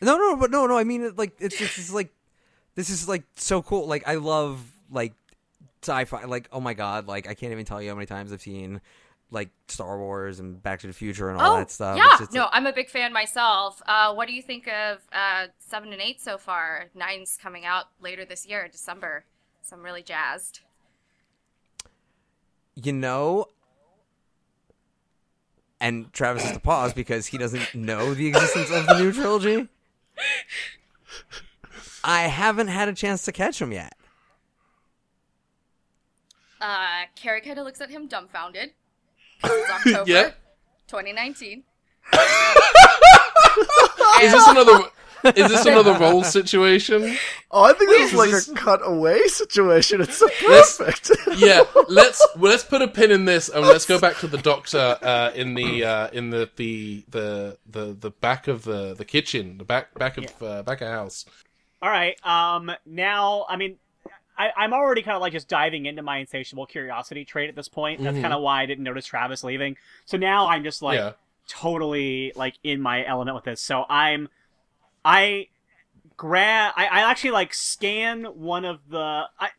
No, 0.00 0.18
no, 0.18 0.36
but 0.36 0.50
no, 0.50 0.66
no. 0.66 0.76
I 0.76 0.84
mean, 0.84 1.02
it, 1.04 1.16
like 1.16 1.36
it's 1.38 1.58
this 1.58 1.78
is 1.78 1.92
like 1.92 2.12
this 2.74 2.90
is 2.90 3.08
like 3.08 3.22
so 3.36 3.62
cool. 3.62 3.86
Like 3.86 4.06
I 4.08 4.16
love 4.16 4.60
like 4.90 5.14
sci-fi. 5.82 6.24
Like 6.24 6.48
oh 6.52 6.60
my 6.60 6.74
god, 6.74 7.06
like 7.06 7.28
I 7.28 7.34
can't 7.34 7.52
even 7.52 7.64
tell 7.64 7.80
you 7.80 7.90
how 7.90 7.94
many 7.94 8.06
times 8.06 8.32
I've 8.32 8.42
seen 8.42 8.80
like 9.32 9.50
Star 9.66 9.98
Wars 9.98 10.38
and 10.38 10.62
Back 10.62 10.80
to 10.80 10.86
the 10.86 10.92
Future 10.92 11.30
and 11.30 11.40
all 11.40 11.54
oh, 11.54 11.58
that 11.58 11.70
stuff. 11.70 11.96
yeah. 11.96 12.26
No, 12.32 12.48
I'm 12.52 12.66
a 12.66 12.72
big 12.72 12.88
fan 12.88 13.12
myself. 13.12 13.82
Uh, 13.86 14.14
what 14.14 14.28
do 14.28 14.34
you 14.34 14.42
think 14.42 14.68
of 14.68 14.98
uh, 15.12 15.46
seven 15.58 15.92
and 15.92 16.00
eight 16.00 16.20
so 16.20 16.38
far? 16.38 16.90
Nine's 16.94 17.38
coming 17.42 17.64
out 17.64 17.86
later 18.00 18.24
this 18.24 18.46
year, 18.46 18.68
December. 18.70 19.24
So 19.62 19.74
I'm 19.76 19.82
really 19.82 20.02
jazzed. 20.02 20.60
you 22.74 22.92
know. 22.92 23.46
And 25.80 26.12
Travis 26.12 26.44
has 26.44 26.52
to 26.52 26.60
pause 26.60 26.92
because 26.92 27.26
he 27.26 27.38
doesn't 27.38 27.74
know 27.74 28.14
the 28.14 28.28
existence 28.28 28.70
of 28.70 28.86
the 28.86 28.98
new 29.00 29.10
trilogy. 29.12 29.68
I 32.04 32.22
haven't 32.22 32.68
had 32.68 32.88
a 32.88 32.92
chance 32.92 33.24
to 33.24 33.32
catch 33.32 33.60
him 33.60 33.72
yet. 33.72 33.94
Uh, 36.60 37.06
Carrie 37.16 37.40
kind 37.40 37.58
of 37.58 37.64
looks 37.64 37.80
at 37.80 37.90
him 37.90 38.06
dumbfounded. 38.06 38.74
'Cause 39.42 39.52
It's 39.52 39.70
October 39.86 40.10
Yeah. 40.10 40.30
2019. 40.88 41.64
Is 44.22 44.32
this 44.32 44.46
another? 44.48 44.88
Is 45.24 45.50
this 45.52 45.64
another 45.66 45.92
role 45.98 46.24
situation? 46.24 47.16
Oh, 47.50 47.62
I 47.64 47.72
think 47.74 47.90
this 47.90 48.10
is 48.12 48.18
like 48.18 48.30
This- 48.30 48.48
a 48.48 48.54
cutaway 48.54 49.20
situation. 49.28 50.00
It's 50.00 50.16
so 50.16 50.28
Let's- 50.48 50.76
perfect. 50.78 51.10
Yeah, 51.36 51.62
let's 51.88 52.24
well, 52.36 52.50
let's 52.50 52.64
put 52.64 52.82
a 52.82 52.88
pin 52.88 53.10
in 53.10 53.24
this 53.24 53.48
and 53.48 53.64
let's 53.66 53.86
go 53.86 53.98
back 53.98 54.16
to 54.18 54.26
the 54.26 54.36
doctor 54.38 54.98
uh, 55.00 55.30
in 55.34 55.54
the 55.54 55.84
uh, 55.84 56.08
in 56.12 56.30
the, 56.30 56.50
the 56.56 57.04
the 57.08 57.58
the 57.70 57.96
the 57.98 58.10
back 58.10 58.48
of 58.48 58.64
the 58.64 58.94
the 58.94 59.04
kitchen, 59.04 59.58
the 59.58 59.64
back 59.64 59.94
back 59.98 60.18
of 60.18 60.42
uh, 60.42 60.62
back 60.62 60.80
of 60.82 60.88
house. 60.88 61.24
All 61.80 61.90
right. 61.90 62.14
Um. 62.24 62.70
Now, 62.84 63.46
I 63.48 63.56
mean, 63.56 63.78
I, 64.42 64.64
I'm 64.64 64.72
already 64.72 65.02
kind 65.02 65.14
of 65.16 65.20
like 65.22 65.32
just 65.32 65.48
diving 65.48 65.86
into 65.86 66.02
my 66.02 66.18
insatiable 66.18 66.66
curiosity 66.66 67.24
trait 67.24 67.48
at 67.48 67.56
this 67.56 67.68
point. 67.68 68.02
That's 68.02 68.18
Mhm. 68.18 68.22
kind 68.22 68.34
of 68.34 68.42
why 68.42 68.62
I 68.62 68.66
didn't 68.66 68.84
notice 68.84 69.06
Travis 69.06 69.44
leaving. 69.44 69.76
So 70.04 70.16
now 70.16 70.48
I'm 70.48 70.64
just 70.64 70.82
like 70.82 70.98
yeah. 70.98 71.12
totally 71.46 72.32
like 72.34 72.54
in 72.64 72.80
my 72.80 73.04
element 73.06 73.34
with 73.34 73.44
this. 73.44 73.60
So 73.60 73.84
I'm, 73.88 74.28
I 75.04 75.48
grab, 76.16 76.72
I, 76.76 76.86
I 76.86 77.10
actually 77.10 77.30
like 77.30 77.54
scan 77.54 78.24
one 78.24 78.64
of 78.64 78.88
the, 78.88 79.24
I, 79.38 79.50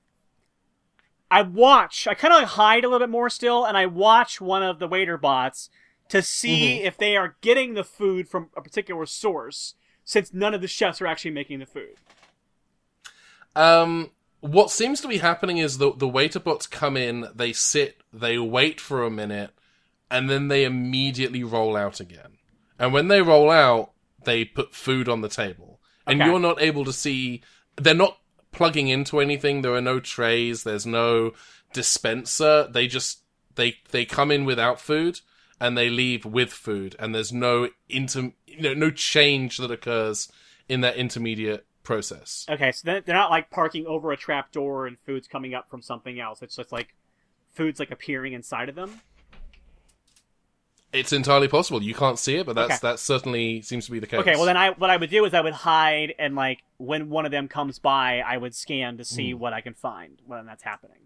I 1.32 1.42
watch, 1.42 2.08
I 2.08 2.14
kind 2.14 2.34
of 2.34 2.42
like 2.42 2.50
hide 2.50 2.84
a 2.84 2.88
little 2.88 3.06
bit 3.06 3.12
more 3.12 3.30
still, 3.30 3.66
and 3.66 3.76
I 3.78 3.86
watch 3.86 4.40
one 4.40 4.64
of 4.64 4.80
the 4.80 4.88
waiter 4.88 5.18
bots 5.18 5.70
to 6.10 6.22
see 6.22 6.84
if 6.84 6.98
they 6.98 7.18
are 7.18 7.36
getting 7.42 7.74
the 7.74 7.84
food 7.84 8.28
from 8.28 8.50
a 8.56 8.62
particular 8.62 9.06
source, 9.06 9.74
since 10.06 10.34
none 10.34 10.54
of 10.54 10.62
the 10.62 10.68
chefs 10.68 11.02
are 11.02 11.08
actually 11.08 11.32
making 11.32 11.60
the 11.60 11.66
food. 11.66 11.96
Um, 13.56 14.12
what 14.44 14.70
seems 14.70 15.00
to 15.00 15.08
be 15.08 15.20
happening 15.20 15.58
is 15.58 15.78
the 15.78 15.94
the 15.96 16.08
waiter 16.08 16.40
bots 16.40 16.68
come 16.68 16.98
in, 16.98 17.28
they 17.34 17.54
sit, 17.54 18.02
they 18.12 18.38
wait 18.38 18.82
for 18.82 19.04
a 19.04 19.10
minute, 19.10 19.52
and 20.12 20.30
then 20.30 20.50
they 20.50 20.66
immediately 20.66 21.46
roll 21.46 21.78
out 21.78 22.02
again. 22.02 22.38
And 22.78 22.92
when 22.92 23.08
they 23.08 23.22
roll 23.22 23.50
out, 23.50 23.94
they 24.26 24.44
put 24.44 24.76
food 24.76 25.08
on 25.08 25.22
the 25.22 25.30
table, 25.30 25.80
and 26.06 26.22
Okay. 26.22 26.30
you're 26.30 26.42
not 26.42 26.62
able 26.62 26.84
to 26.84 26.92
see. 26.92 27.42
They're 27.78 27.94
not 27.94 28.20
plugging 28.52 28.90
into 28.90 29.22
anything. 29.22 29.62
There 29.62 29.74
are 29.76 29.82
no 29.82 30.02
trays. 30.02 30.64
There's 30.64 30.86
no 30.86 31.32
dispenser. 31.72 32.68
They 32.70 32.88
just 32.88 33.20
they 33.56 33.78
they 33.92 34.04
come 34.04 34.30
in 34.30 34.44
without 34.44 34.82
food 34.82 35.22
and 35.58 35.78
they 35.78 35.90
leave 35.90 36.26
with 36.26 36.52
food, 36.52 36.98
and 37.00 37.16
there's 37.16 37.32
no 37.32 37.70
inter 37.88 38.34
you 38.46 38.62
know 38.62 38.74
no 38.74 38.92
change 38.92 39.58
that 39.58 39.72
occurs 39.72 40.30
in 40.68 40.82
that 40.82 40.98
intermediate 40.98 41.66
process. 41.84 42.46
Okay, 42.50 42.72
so 42.72 43.00
they're 43.06 43.16
not 43.16 43.30
like 43.30 43.50
parking 43.50 43.86
over 43.86 44.12
a 44.12 44.18
trap 44.18 44.52
door 44.52 44.88
and 44.88 44.98
food's 44.98 45.28
coming 45.28 45.54
up 45.54 45.70
from 45.70 45.82
something 45.82 46.20
else. 46.20 46.42
It's 46.42 46.56
just 46.56 46.72
like 46.72 46.96
food's 47.54 47.80
like 47.80 47.92
appearing 47.92 48.34
inside 48.34 48.70
of 48.70 48.76
them. 48.76 49.02
It's 50.92 51.12
entirely 51.12 51.48
possible. 51.48 51.82
You 51.82 51.96
can't 51.96 52.20
see 52.20 52.36
it, 52.36 52.46
but 52.46 52.54
that's 52.54 52.74
Okay. 52.74 52.80
that 52.84 53.00
certainly 53.00 53.62
seems 53.64 53.88
to 53.88 53.92
be 53.92 54.00
the 54.00 54.06
case. 54.06 54.20
Okay, 54.20 54.36
well 54.36 54.46
then 54.46 54.58
I 54.58 54.70
what 54.72 54.92
I 54.92 54.98
would 54.98 55.10
do 55.10 55.26
is 55.26 55.34
I 55.34 55.42
would 55.42 55.54
hide 55.54 56.14
and 56.20 56.36
like 56.36 56.60
when 56.78 57.10
one 57.10 57.26
of 57.26 57.32
them 57.32 57.48
comes 57.48 57.80
by, 57.80 58.20
I 58.20 58.38
would 58.38 58.54
scan 58.54 58.98
to 58.98 59.04
see 59.04 59.34
what 59.34 59.54
I 59.54 59.62
can 59.62 59.74
find 59.74 60.22
when 60.26 60.46
that's 60.46 60.64
happening. 60.64 60.98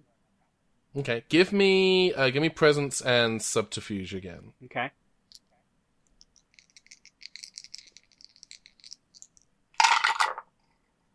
Okay, 0.95 1.23
give 1.29 1.53
me 1.53 2.13
uh, 2.13 2.29
give 2.31 2.41
me 2.41 2.49
presence 2.49 2.99
and 3.01 3.41
subterfuge 3.41 4.13
again. 4.13 4.51
Okay. 4.65 4.91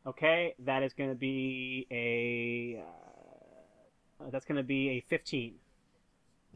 Okay, 0.07 0.55
that 0.61 0.83
is 0.83 0.93
going 0.95 1.11
to 1.11 1.17
be 1.17 1.87
a. 1.91 2.83
Uh, 2.83 4.31
that's 4.31 4.45
going 4.45 4.57
to 4.57 4.63
be 4.65 4.91
a 4.91 5.01
15. 5.09 5.55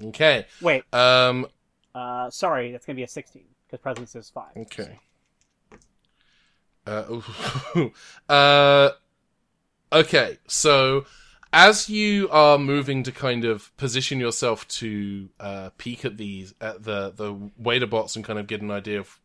Okay. 0.04 0.46
Wait, 0.60 0.82
Um. 0.92 1.46
uh, 1.94 2.28
sorry, 2.30 2.72
that's 2.72 2.84
going 2.86 2.96
to 2.96 3.00
be 3.00 3.04
a 3.04 3.08
16 3.08 3.42
because 3.66 3.80
presence 3.80 4.14
is 4.14 4.30
five. 4.30 4.56
Okay. 4.56 4.98
Uh, 6.86 7.20
uh. 8.28 8.90
Okay. 9.92 10.38
So, 10.48 11.06
as 11.52 11.88
you 11.88 12.28
are 12.30 12.58
moving 12.58 13.02
to 13.04 13.12
kind 13.12 13.44
of 13.44 13.76
position 13.76 14.18
yourself 14.20 14.66
to 14.68 15.28
uh, 15.40 15.70
peek 15.78 16.04
at 16.04 16.16
these 16.16 16.54
at 16.60 16.82
the 16.84 17.12
the 17.14 17.50
waiter 17.56 17.86
bots 17.86 18.16
and 18.16 18.24
kind 18.24 18.38
of 18.38 18.46
get 18.46 18.60
an 18.60 18.70
idea 18.70 18.98
of 19.00 19.18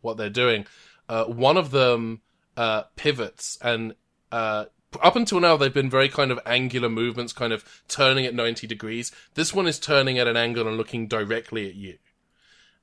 what 0.00 0.16
they're 0.16 0.30
doing, 0.30 0.66
uh, 1.08 1.24
one 1.24 1.56
of 1.56 1.70
them 1.70 2.20
uh, 2.58 2.82
pivots 2.96 3.56
and 3.62 3.94
uh, 4.32 4.64
up 5.02 5.16
until 5.16 5.38
now 5.40 5.56
they've 5.56 5.72
been 5.80 5.90
very 5.90 6.08
kind 6.08 6.30
of 6.30 6.38
angular 6.46 6.88
movements, 6.88 7.32
kind 7.32 7.52
of 7.52 7.62
turning 7.88 8.24
at 8.26 8.34
ninety 8.34 8.66
degrees. 8.66 9.12
This 9.34 9.54
one 9.54 9.66
is 9.68 9.78
turning 9.78 10.18
at 10.18 10.26
an 10.26 10.36
angle 10.36 10.66
and 10.66 10.76
looking 10.76 11.06
directly 11.08 11.68
at 11.68 11.74
you. 11.74 11.98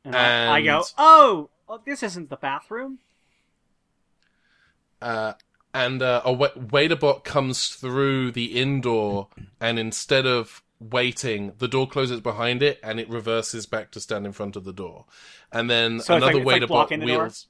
And, 0.03 0.15
I, 0.15 0.57
I 0.57 0.61
go, 0.61 0.83
oh, 0.99 1.49
oh, 1.67 1.81
this 1.85 2.03
isn't 2.03 2.29
the 2.29 2.35
bathroom. 2.37 2.99
uh, 5.01 5.33
and 5.73 6.01
uh, 6.01 6.21
a 6.23 6.31
wa- 6.31 6.49
waiterbot 6.55 7.23
comes 7.23 7.69
through 7.69 8.31
the 8.31 8.57
indoor, 8.59 9.27
and 9.59 9.77
instead 9.77 10.25
of 10.25 10.61
waiting, 10.79 11.53
the 11.57 11.67
door 11.67 11.87
closes 11.87 12.21
behind 12.21 12.63
it, 12.63 12.79
and 12.83 12.99
it 12.99 13.09
reverses 13.09 13.65
back 13.65 13.91
to 13.91 13.99
stand 13.99 14.25
in 14.25 14.31
front 14.31 14.55
of 14.55 14.63
the 14.63 14.73
door, 14.73 15.05
and 15.51 15.69
then 15.69 15.99
So 15.99 16.15
another 16.15 16.33
like- 16.43 16.61
it's 16.61 16.69
like 16.71 16.89
door? 16.89 16.99
wheels. 16.99 17.47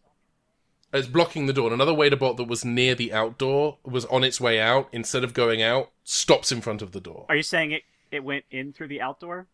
It's 0.96 1.08
blocking 1.08 1.46
the 1.46 1.54
door. 1.54 1.66
And 1.66 1.74
another 1.74 1.92
waiterbot 1.92 2.38
that 2.38 2.46
was 2.48 2.64
near 2.64 2.96
the 2.96 3.12
outdoor 3.14 3.78
was 3.84 4.06
on 4.06 4.24
its 4.24 4.40
way 4.40 4.60
out. 4.62 4.88
Instead 4.92 5.24
of 5.24 5.34
going 5.34 5.62
out, 5.62 5.92
stops 6.04 6.52
in 6.52 6.62
front 6.62 6.82
of 6.82 6.92
the 6.92 7.02
door. 7.02 7.26
Are 7.30 7.36
you 7.36 7.44
saying 7.44 7.72
it 7.72 7.84
it 8.12 8.24
went 8.24 8.46
in 8.52 8.72
through 8.72 8.88
the 8.88 9.02
outdoor? 9.02 9.48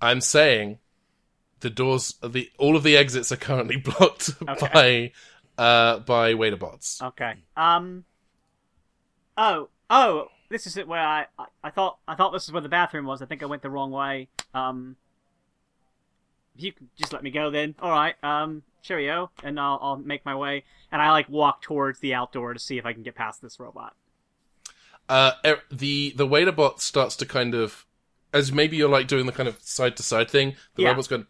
I'm 0.00 0.20
saying 0.20 0.78
the 1.60 1.70
doors, 1.70 2.14
the 2.22 2.50
all 2.58 2.76
of 2.76 2.82
the 2.82 2.96
exits 2.96 3.30
are 3.32 3.36
currently 3.36 3.76
blocked 3.78 4.30
Okay. 4.48 5.12
by 5.56 5.62
uh 5.62 5.98
by 6.00 6.34
waiterbots. 6.34 7.00
Okay. 7.02 7.34
Um. 7.56 8.04
Oh. 9.36 9.68
Oh. 9.88 10.28
This 10.48 10.66
is 10.66 10.76
it 10.76 10.86
where 10.86 11.00
I, 11.00 11.26
I 11.38 11.46
I 11.64 11.70
thought 11.70 11.98
I 12.06 12.14
thought 12.14 12.32
this 12.32 12.44
is 12.44 12.52
where 12.52 12.60
the 12.60 12.68
bathroom 12.68 13.06
was. 13.06 13.22
I 13.22 13.26
think 13.26 13.42
I 13.42 13.46
went 13.46 13.62
the 13.62 13.70
wrong 13.70 13.90
way. 13.90 14.28
Um. 14.52 14.96
You 16.56 16.72
can 16.72 16.90
just 16.96 17.12
let 17.14 17.22
me 17.22 17.30
go 17.30 17.50
then. 17.50 17.74
All 17.80 17.90
right. 17.90 18.14
Um. 18.22 18.62
Cheerio, 18.82 19.30
and 19.42 19.58
I'll 19.58 19.78
I'll 19.80 19.96
make 19.96 20.24
my 20.24 20.34
way. 20.34 20.64
And 20.90 21.00
I 21.00 21.10
like 21.10 21.28
walk 21.28 21.62
towards 21.62 22.00
the 22.00 22.14
outdoor 22.14 22.52
to 22.54 22.60
see 22.60 22.78
if 22.78 22.84
I 22.86 22.92
can 22.92 23.02
get 23.02 23.14
past 23.14 23.40
this 23.40 23.58
robot. 23.58 23.94
Uh, 25.08 25.32
er- 25.44 25.62
the 25.70 26.12
the 26.16 26.26
waiterbot 26.26 26.80
starts 26.80 27.16
to 27.16 27.26
kind 27.26 27.54
of, 27.54 27.86
as 28.32 28.52
maybe 28.52 28.76
you're 28.76 28.88
like 28.88 29.08
doing 29.08 29.26
the 29.26 29.32
kind 29.32 29.48
of 29.48 29.60
side 29.62 29.96
to 29.96 30.02
side 30.02 30.30
thing. 30.30 30.54
The 30.74 30.82
Yeah. 30.82 30.88
robot's 30.90 31.08
going 31.08 31.26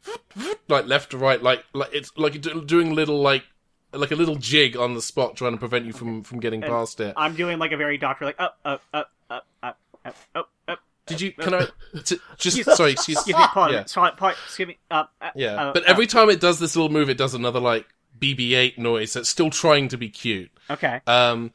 like 0.68 0.86
left 0.86 1.10
to 1.10 1.18
right, 1.18 1.42
like 1.42 1.64
like 1.72 1.90
it's 1.92 2.10
like 2.16 2.40
doing 2.40 2.94
little 2.94 3.20
like 3.20 3.44
like 3.92 4.10
a 4.10 4.16
little 4.16 4.36
jig 4.36 4.76
on 4.76 4.94
the 4.94 5.02
spot, 5.02 5.36
trying 5.36 5.52
to 5.52 5.58
prevent 5.58 5.84
you 5.84 5.92
from 5.92 6.22
from 6.22 6.40
getting 6.40 6.62
And 6.62 6.70
past 6.70 7.00
it. 7.00 7.14
I'm 7.16 7.34
doing 7.34 7.58
like 7.58 7.72
a 7.72 7.76
very 7.76 7.98
doctor 7.98 8.24
like 8.24 8.36
up 8.38 8.58
up 8.64 8.82
up 8.92 9.10
up 9.30 9.46
up 9.62 9.78
up 10.04 10.16
up 10.34 10.50
up. 10.68 10.78
Did 11.12 11.20
you? 11.20 11.32
Can 11.32 11.54
I 11.54 11.66
t- 12.04 12.18
just 12.36 12.62
sorry? 12.76 12.92
Excuse, 12.92 13.26
me. 13.26 13.32
Yeah. 13.34 13.84
Sorry, 13.84 14.12
excuse 14.44 14.68
me. 14.68 14.78
Uh, 14.90 15.04
uh, 15.20 15.30
Yeah, 15.34 15.54
uh, 15.68 15.72
but 15.72 15.82
uh, 15.84 15.86
every 15.88 16.06
time 16.06 16.30
it 16.30 16.40
does 16.40 16.58
this 16.58 16.76
little 16.76 16.90
move, 16.90 17.08
it 17.08 17.18
does 17.18 17.34
another 17.34 17.60
like 17.60 17.86
BB-8 18.18 18.78
noise. 18.78 19.12
That's 19.12 19.28
still 19.28 19.50
trying 19.50 19.88
to 19.88 19.96
be 19.96 20.08
cute. 20.08 20.50
okay. 20.70 21.00
Um, 21.06 21.52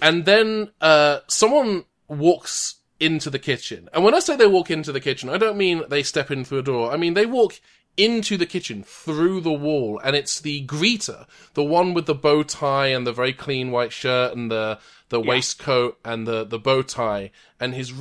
and 0.00 0.24
then 0.24 0.70
uh, 0.80 1.20
someone 1.26 1.84
walks 2.06 2.76
into 3.00 3.30
the 3.30 3.38
kitchen. 3.38 3.88
And 3.92 4.04
when 4.04 4.14
I 4.14 4.20
say 4.20 4.36
they 4.36 4.46
walk 4.46 4.70
into 4.70 4.92
the 4.92 5.00
kitchen, 5.00 5.28
I 5.28 5.38
don't 5.38 5.56
mean 5.56 5.82
they 5.88 6.02
step 6.02 6.30
in 6.30 6.44
through 6.44 6.58
a 6.58 6.62
door. 6.62 6.92
I 6.92 6.96
mean 6.96 7.14
they 7.14 7.26
walk 7.26 7.60
into 7.96 8.36
the 8.36 8.46
kitchen 8.46 8.84
through 8.84 9.40
the 9.40 9.52
wall, 9.52 10.00
and 10.04 10.14
it's 10.14 10.38
the 10.40 10.64
greeter, 10.66 11.26
the 11.54 11.64
one 11.64 11.94
with 11.94 12.06
the 12.06 12.14
bow 12.14 12.44
tie 12.44 12.86
and 12.88 13.04
the 13.04 13.12
very 13.12 13.32
clean 13.32 13.72
white 13.72 13.92
shirt 13.92 14.36
and 14.36 14.50
the 14.52 14.78
the 15.08 15.20
waistcoat 15.20 15.98
and 16.04 16.24
the 16.26 16.44
the 16.44 16.60
bow 16.60 16.82
tie 16.82 17.30
and 17.58 17.74
his 17.74 17.92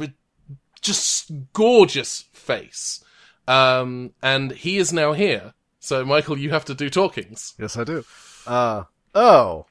just 0.82 1.32
gorgeous 1.54 2.26
face. 2.34 3.04
Um, 3.48 4.14
and 4.22 4.52
he 4.52 4.78
is 4.78 4.92
now 4.92 5.14
here. 5.14 5.54
So 5.80 6.04
Michael, 6.04 6.38
you 6.38 6.50
have 6.50 6.66
to 6.66 6.74
do 6.74 6.90
talkings. 6.90 7.54
Yes, 7.58 7.78
I 7.78 7.84
do. 7.84 8.04
Uh 8.46 8.84
oh, 9.16 9.66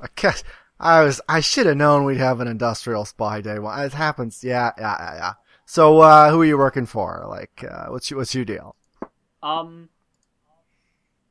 I 0.00 0.06
guess 0.16 0.42
I 0.80 1.02
was. 1.02 1.20
I 1.28 1.40
should 1.40 1.66
have 1.66 1.76
known 1.76 2.04
we'd 2.04 2.18
have 2.18 2.40
an 2.40 2.48
industrial 2.48 3.04
spy 3.04 3.40
day. 3.40 3.58
Well, 3.58 3.78
it 3.80 3.92
happens. 3.92 4.42
Yeah, 4.42 4.72
yeah, 4.78 4.96
yeah, 4.98 5.14
yeah. 5.14 5.32
So, 5.64 6.00
uh, 6.00 6.30
who 6.30 6.42
are 6.42 6.44
you 6.44 6.58
working 6.58 6.86
for? 6.86 7.24
Like, 7.28 7.64
uh, 7.70 7.86
what's 7.86 8.10
your, 8.10 8.18
what's 8.18 8.34
your 8.34 8.44
deal? 8.44 8.76
Um. 9.42 9.88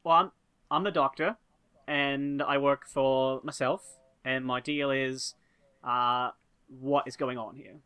Well, 0.04 0.16
I'm 0.16 0.32
I'm 0.70 0.84
the 0.84 0.92
doctor, 0.92 1.36
and 1.88 2.42
I 2.42 2.58
work 2.58 2.88
for 2.88 3.42
myself. 3.44 3.84
And 4.24 4.46
my 4.46 4.60
deal 4.60 4.92
is, 4.92 5.34
uh, 5.84 6.30
what 6.80 7.08
is 7.08 7.16
going 7.16 7.40
on 7.40 7.56
here? 7.56 7.78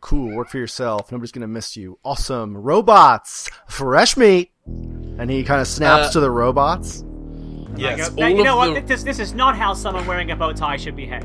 Cool. 0.00 0.34
Work 0.34 0.48
for 0.48 0.58
yourself. 0.58 1.12
Nobody's 1.12 1.32
gonna 1.32 1.46
miss 1.48 1.76
you. 1.76 1.98
Awesome. 2.04 2.56
Robots. 2.56 3.50
Fresh 3.68 4.16
meat. 4.16 4.50
And 4.66 5.30
he 5.30 5.44
kind 5.44 5.60
of 5.60 5.66
snaps 5.66 6.08
Uh, 6.08 6.12
to 6.12 6.20
the 6.20 6.30
robots. 6.30 7.02
I 7.02 7.78
Yes, 7.78 8.10
"Now, 8.12 8.24
all 8.24 8.30
you 8.30 8.42
know 8.44 8.56
what? 8.56 8.74
the- 8.74 8.80
This 8.80 9.02
this 9.02 9.18
is 9.18 9.32
not 9.34 9.56
how 9.56 9.74
someone 9.74 10.06
wearing 10.06 10.30
a 10.30 10.36
bow 10.36 10.52
tie 10.52 10.76
should 10.76 10.96
behave. 10.96 11.24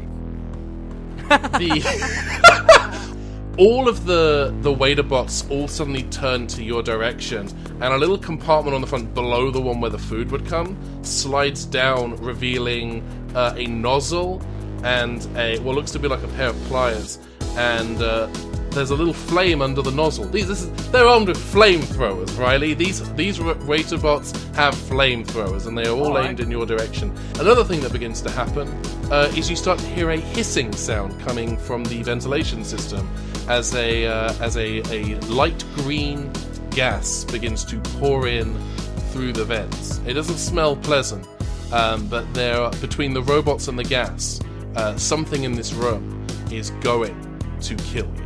the 1.27 1.81
all 3.57 3.87
of 3.87 4.05
the 4.05 4.53
the 4.61 4.71
waiter 4.71 5.01
bots 5.03 5.45
all 5.49 5.67
suddenly 5.67 6.03
turn 6.03 6.45
to 6.47 6.63
your 6.63 6.83
direction 6.83 7.47
and 7.81 7.83
a 7.93 7.97
little 7.97 8.17
compartment 8.17 8.75
on 8.75 8.81
the 8.81 8.87
front 8.87 9.13
below 9.13 9.49
the 9.49 9.59
one 9.61 9.79
where 9.81 9.89
the 9.89 9.97
food 9.97 10.29
would 10.31 10.45
come 10.45 10.77
slides 11.03 11.65
down 11.65 12.15
revealing 12.17 13.01
uh, 13.33 13.53
a 13.57 13.65
nozzle 13.67 14.41
and 14.83 15.27
a 15.37 15.57
what 15.59 15.73
looks 15.75 15.91
to 15.91 15.99
be 15.99 16.07
like 16.07 16.21
a 16.23 16.27
pair 16.29 16.49
of 16.49 16.55
pliers 16.65 17.17
and 17.55 18.01
uh, 18.01 18.27
there's 18.75 18.91
a 18.91 18.95
little 18.95 19.13
flame 19.13 19.61
under 19.61 19.81
the 19.81 19.91
nozzle. 19.91 20.25
These, 20.25 20.47
this 20.47 20.61
is, 20.63 20.91
they're 20.91 21.07
armed 21.07 21.29
with 21.29 21.37
flamethrowers, 21.37 22.37
Riley. 22.37 22.73
These 22.73 23.11
these 23.13 23.39
wa- 23.39 23.55
waiter 23.65 23.97
bots 23.97 24.31
have 24.55 24.75
flamethrowers, 24.75 25.67
and 25.67 25.77
they 25.77 25.85
are 25.87 25.95
all 25.95 26.07
Alright. 26.07 26.29
aimed 26.29 26.39
in 26.41 26.51
your 26.51 26.65
direction. 26.65 27.15
Another 27.39 27.63
thing 27.63 27.79
that 27.81 27.91
begins 27.93 28.21
to 28.21 28.29
happen 28.29 28.67
uh, 29.11 29.31
is 29.35 29.49
you 29.49 29.55
start 29.55 29.79
to 29.79 29.85
hear 29.87 30.11
a 30.11 30.17
hissing 30.17 30.71
sound 30.73 31.19
coming 31.21 31.57
from 31.57 31.83
the 31.85 32.03
ventilation 32.03 32.63
system 32.63 33.09
as 33.47 33.73
a 33.75 34.05
uh, 34.05 34.33
as 34.41 34.57
a, 34.57 34.81
a 34.93 35.15
light 35.27 35.63
green 35.75 36.31
gas 36.71 37.23
begins 37.23 37.63
to 37.63 37.79
pour 37.99 38.27
in 38.27 38.53
through 39.11 39.31
the 39.31 39.45
vents. 39.45 39.99
It 40.05 40.13
doesn't 40.13 40.37
smell 40.37 40.75
pleasant, 40.75 41.25
um, 41.71 42.07
but 42.07 42.31
there 42.33 42.59
are, 42.59 42.71
between 42.81 43.13
the 43.13 43.23
robots 43.23 43.69
and 43.69 43.79
the 43.79 43.83
gas, 43.85 44.41
uh, 44.75 44.97
something 44.97 45.45
in 45.45 45.53
this 45.53 45.71
room 45.71 46.27
is 46.51 46.71
going 46.81 47.15
to 47.61 47.75
kill 47.75 48.07
you. 48.17 48.24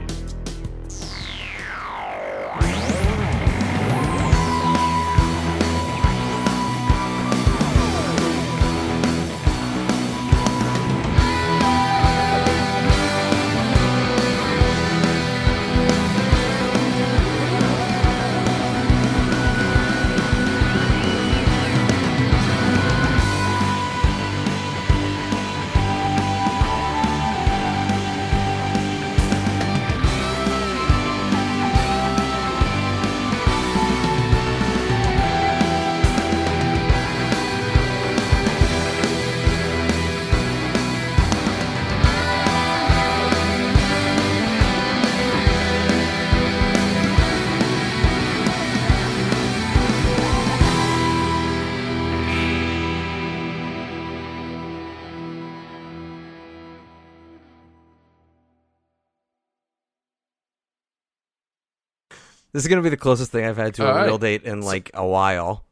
This 62.60 62.66
is 62.66 62.70
gonna 62.70 62.82
be 62.82 62.90
the 62.90 62.98
closest 62.98 63.32
thing 63.32 63.46
I've 63.46 63.56
had 63.56 63.74
to 63.76 63.88
a 63.88 63.94
All 63.94 64.04
real 64.04 64.18
date 64.18 64.44
in 64.44 64.60
like 64.60 64.92
a 64.94 65.08
while. 65.08 65.64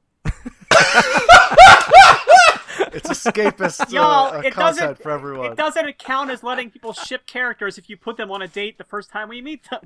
It's 2.94 3.10
escapist 3.10 3.92
Y'all, 3.92 4.34
uh, 4.34 4.40
it 4.40 4.54
content 4.54 4.56
doesn't 4.56 5.04
for 5.04 5.12
everyone. 5.12 5.52
It 5.52 5.58
doesn't 5.58 5.98
count 5.98 6.32
as 6.32 6.44
letting 6.44 6.70
people 6.72 6.94
ship 6.94 7.26
characters 7.28 7.78
if 7.78 7.90
you 7.90 7.98
put 7.98 8.16
them 8.16 8.32
on 8.32 8.42
a 8.42 8.48
date 8.48 8.78
the 8.78 8.86
first 8.86 9.12
time 9.12 9.28
we 9.28 9.42
meet 9.42 9.70
them. 9.70 9.82